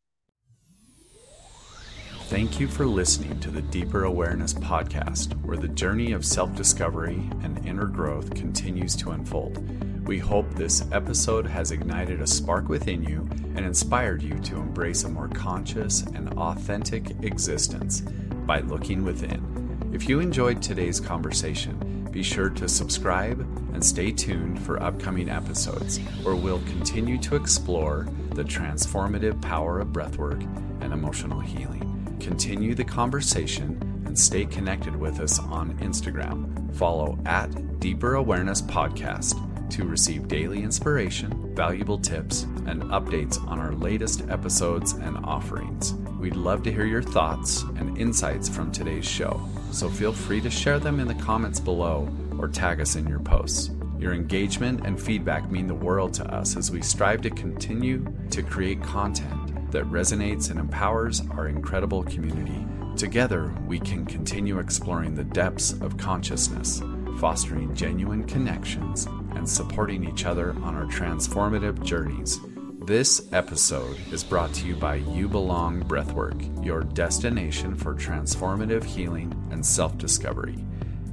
Thank 2.28 2.60
you 2.60 2.68
for 2.68 2.86
listening 2.86 3.40
to 3.40 3.49
the 3.49 3.61
Deeper 3.61 4.03
Awareness 4.03 4.53
podcast, 4.53 5.41
where 5.45 5.56
the 5.56 5.69
journey 5.69 6.11
of 6.11 6.26
self 6.26 6.53
discovery 6.56 7.22
and 7.41 7.65
inner 7.65 7.86
growth 7.86 8.36
continues 8.36 8.98
to 8.98 9.11
unfold. 9.11 9.57
We 10.06 10.19
hope 10.19 10.53
this 10.53 10.84
episode 10.91 11.48
has 11.48 11.72
ignited 11.72 12.19
a 12.19 12.28
spark 12.28 12.68
within 12.68 13.02
you 13.02 13.30
and 13.56 13.60
inspired 13.60 14.22
you 14.22 14.38
to 14.40 14.57
embrace 14.57 15.06
a 15.06 15.10
more 15.10 15.30
conscious 15.30 16.02
and 16.02 16.34
authentic 16.38 17.11
existence 17.24 18.02
by 18.45 18.60
looking 18.60 19.06
within. 19.06 19.90
If 19.94 20.10
you 20.10 20.19
enjoyed 20.19 20.61
today's 20.61 20.99
conversation, 20.99 22.06
be 22.18 22.23
sure 22.23 22.49
to 22.49 22.68
subscribe 22.68 23.39
and 23.76 23.85
stay 23.85 24.11
tuned 24.11 24.60
for 24.60 24.81
upcoming 24.81 25.30
episodes 25.30 25.99
where 26.23 26.35
we'll 26.35 26.61
continue 26.61 27.15
to 27.15 27.35
explore 27.35 28.07
the 28.34 28.44
transformative 28.44 29.39
power 29.39 29.80
of 29.80 29.89
breathwork 29.89 30.41
and 30.81 30.94
emotional 30.94 31.39
healing. 31.39 32.18
Continue 32.19 32.73
the 32.73 32.84
conversation 32.84 33.80
and 34.07 34.18
stay 34.18 34.48
connected 34.48 34.95
with 34.95 35.19
us 35.19 35.38
on 35.38 35.77
Instagram. 35.77 36.76
Follow 36.76 37.19
at 37.27 37.80
Deeper 37.80 38.15
Awareness 38.15 38.64
Podcast 38.64 39.35
to 39.72 39.85
receive 39.85 40.27
daily 40.27 40.64
inspiration, 40.64 41.56
valuable 41.56 41.98
tips, 41.98 42.44
and 42.65 42.84
updates 42.84 43.45
on 43.48 43.60
our 43.60 43.73
latest 43.73 44.27
episodes 44.30 44.94
and 44.94 45.18
offerings. 45.26 45.94
We'd 46.19 46.35
love 46.35 46.64
to 46.64 46.72
hear 46.72 46.85
your 46.85 47.02
thoughts 47.02 47.64
and 47.77 47.98
insights 47.98 48.49
from 48.49 48.72
today's 48.72 49.07
show, 49.07 49.41
so 49.72 49.89
feel 49.89 50.14
free 50.14 50.41
to 50.41 50.49
share 50.49 50.80
them 50.80 50.99
in 50.99 51.07
the 51.07 51.15
comments 51.15 51.60
below 51.60 52.10
or 52.39 52.48
tag 52.48 52.81
us 52.81 52.95
in 52.95 53.07
your 53.07 53.19
posts. 53.19 53.72
Your 53.99 54.14
engagement 54.14 54.85
and 54.85 55.02
feedback 55.02 55.49
mean 55.52 55.68
the 55.68 55.73
world 55.73 56.14
to 56.15 56.26
us 56.34 56.56
as 56.56 56.72
we 56.72 56.81
strive 56.81 57.22
to 57.23 57.30
continue 57.30 58.06
to 58.30 58.44
create 58.44 58.81
content 58.84 59.72
that 59.72 59.85
resonates 59.85 60.52
and 60.52 60.60
empowers 60.60 61.22
our 61.31 61.48
incredible 61.48 62.03
community. 62.03 62.65
Together, 62.95 63.53
we 63.68 63.80
can 63.80 64.06
continue 64.06 64.60
exploring 64.60 65.14
the 65.14 65.23
depths 65.23 65.73
of 65.81 65.98
consciousness, 65.98 66.81
fostering 67.19 67.76
genuine 67.76 68.23
connections, 68.23 69.07
and 69.38 69.47
supporting 69.47 70.03
each 70.03 70.26
other 70.26 70.51
on 70.64 70.76
our 70.76 70.85
transformative 70.85 71.81
journeys. 71.84 72.39
This 72.85 73.31
episode 73.31 73.97
is 74.11 74.23
brought 74.23 74.53
to 74.55 74.65
you 74.65 74.76
by 74.76 74.95
You 74.95 75.27
Belong 75.27 75.84
Breathwork, 75.84 76.65
your 76.65 76.84
destination 76.84 77.76
for 77.76 77.93
transformative 77.93 78.84
healing 78.84 79.31
and 79.51 79.65
self 79.65 79.97
discovery. 79.97 80.65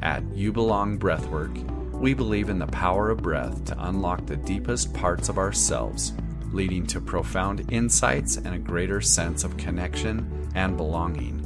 At 0.02 0.24
You 0.34 0.52
Belong 0.52 0.98
Breathwork, 0.98 1.54
we 1.92 2.14
believe 2.14 2.48
in 2.48 2.58
the 2.58 2.66
power 2.66 3.10
of 3.10 3.22
breath 3.22 3.64
to 3.66 3.86
unlock 3.88 4.26
the 4.26 4.36
deepest 4.36 4.92
parts 4.94 5.28
of 5.28 5.38
ourselves 5.38 6.12
leading 6.54 6.86
to 6.86 7.00
profound 7.00 7.70
insights 7.72 8.36
and 8.36 8.54
a 8.54 8.58
greater 8.58 9.00
sense 9.00 9.42
of 9.44 9.56
connection 9.56 10.48
and 10.54 10.76
belonging. 10.76 11.40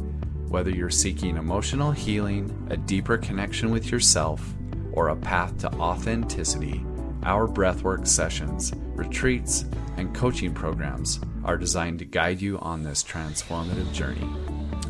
Whether 0.49 0.71
you're 0.71 0.91
seeking 0.91 1.37
emotional 1.37 1.93
healing, 1.93 2.69
a 2.71 2.77
deeper 2.77 3.17
connection 3.17 3.71
with 3.71 3.91
yourself, 3.91 4.55
or 4.99 5.11
a 5.11 5.17
path 5.17 5.57
to 5.59 5.73
authenticity, 5.75 6.85
our 7.23 7.47
breathwork 7.47 8.05
sessions, 8.05 8.73
retreats, 8.97 9.65
and 9.97 10.13
coaching 10.13 10.53
programs 10.53 11.21
are 11.45 11.57
designed 11.57 12.01
to 12.01 12.05
guide 12.05 12.43
you 12.43 12.59
on 12.59 12.83
this 12.83 13.05
transformative 13.05 13.93
journey. 13.93 14.29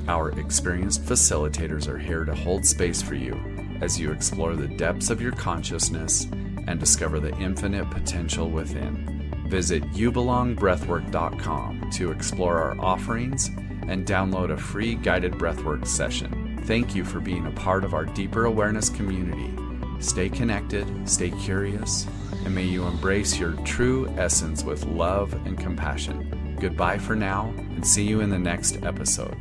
Our 0.08 0.30
experienced 0.40 1.04
facilitators 1.04 1.88
are 1.88 1.98
here 1.98 2.24
to 2.24 2.34
hold 2.34 2.64
space 2.64 3.02
for 3.02 3.16
you 3.16 3.38
as 3.82 4.00
you 4.00 4.10
explore 4.10 4.56
the 4.56 4.66
depths 4.66 5.10
of 5.10 5.20
your 5.20 5.32
consciousness 5.32 6.24
and 6.66 6.80
discover 6.80 7.20
the 7.20 7.36
infinite 7.36 7.90
potential 7.90 8.48
within. 8.48 9.44
Visit 9.48 9.82
youbelongbreathwork.com 9.92 11.90
to 11.90 12.12
explore 12.12 12.56
our 12.56 12.80
offerings 12.80 13.48
and 13.88 14.06
download 14.06 14.52
a 14.52 14.56
free 14.56 14.94
guided 14.94 15.34
breathwork 15.34 15.86
session. 15.86 16.62
Thank 16.64 16.94
you 16.94 17.04
for 17.04 17.20
being 17.20 17.46
a 17.46 17.52
part 17.52 17.84
of 17.84 17.92
our 17.92 18.06
deeper 18.06 18.46
awareness 18.46 18.88
community. 18.88 19.52
Stay 20.00 20.28
connected, 20.28 20.86
stay 21.08 21.30
curious, 21.30 22.06
and 22.44 22.54
may 22.54 22.64
you 22.64 22.86
embrace 22.86 23.38
your 23.38 23.52
true 23.64 24.08
essence 24.16 24.64
with 24.64 24.86
love 24.86 25.32
and 25.46 25.58
compassion. 25.58 26.56
Goodbye 26.60 26.98
for 26.98 27.16
now, 27.16 27.52
and 27.56 27.86
see 27.86 28.04
you 28.04 28.20
in 28.20 28.30
the 28.30 28.38
next 28.38 28.84
episode. 28.84 29.36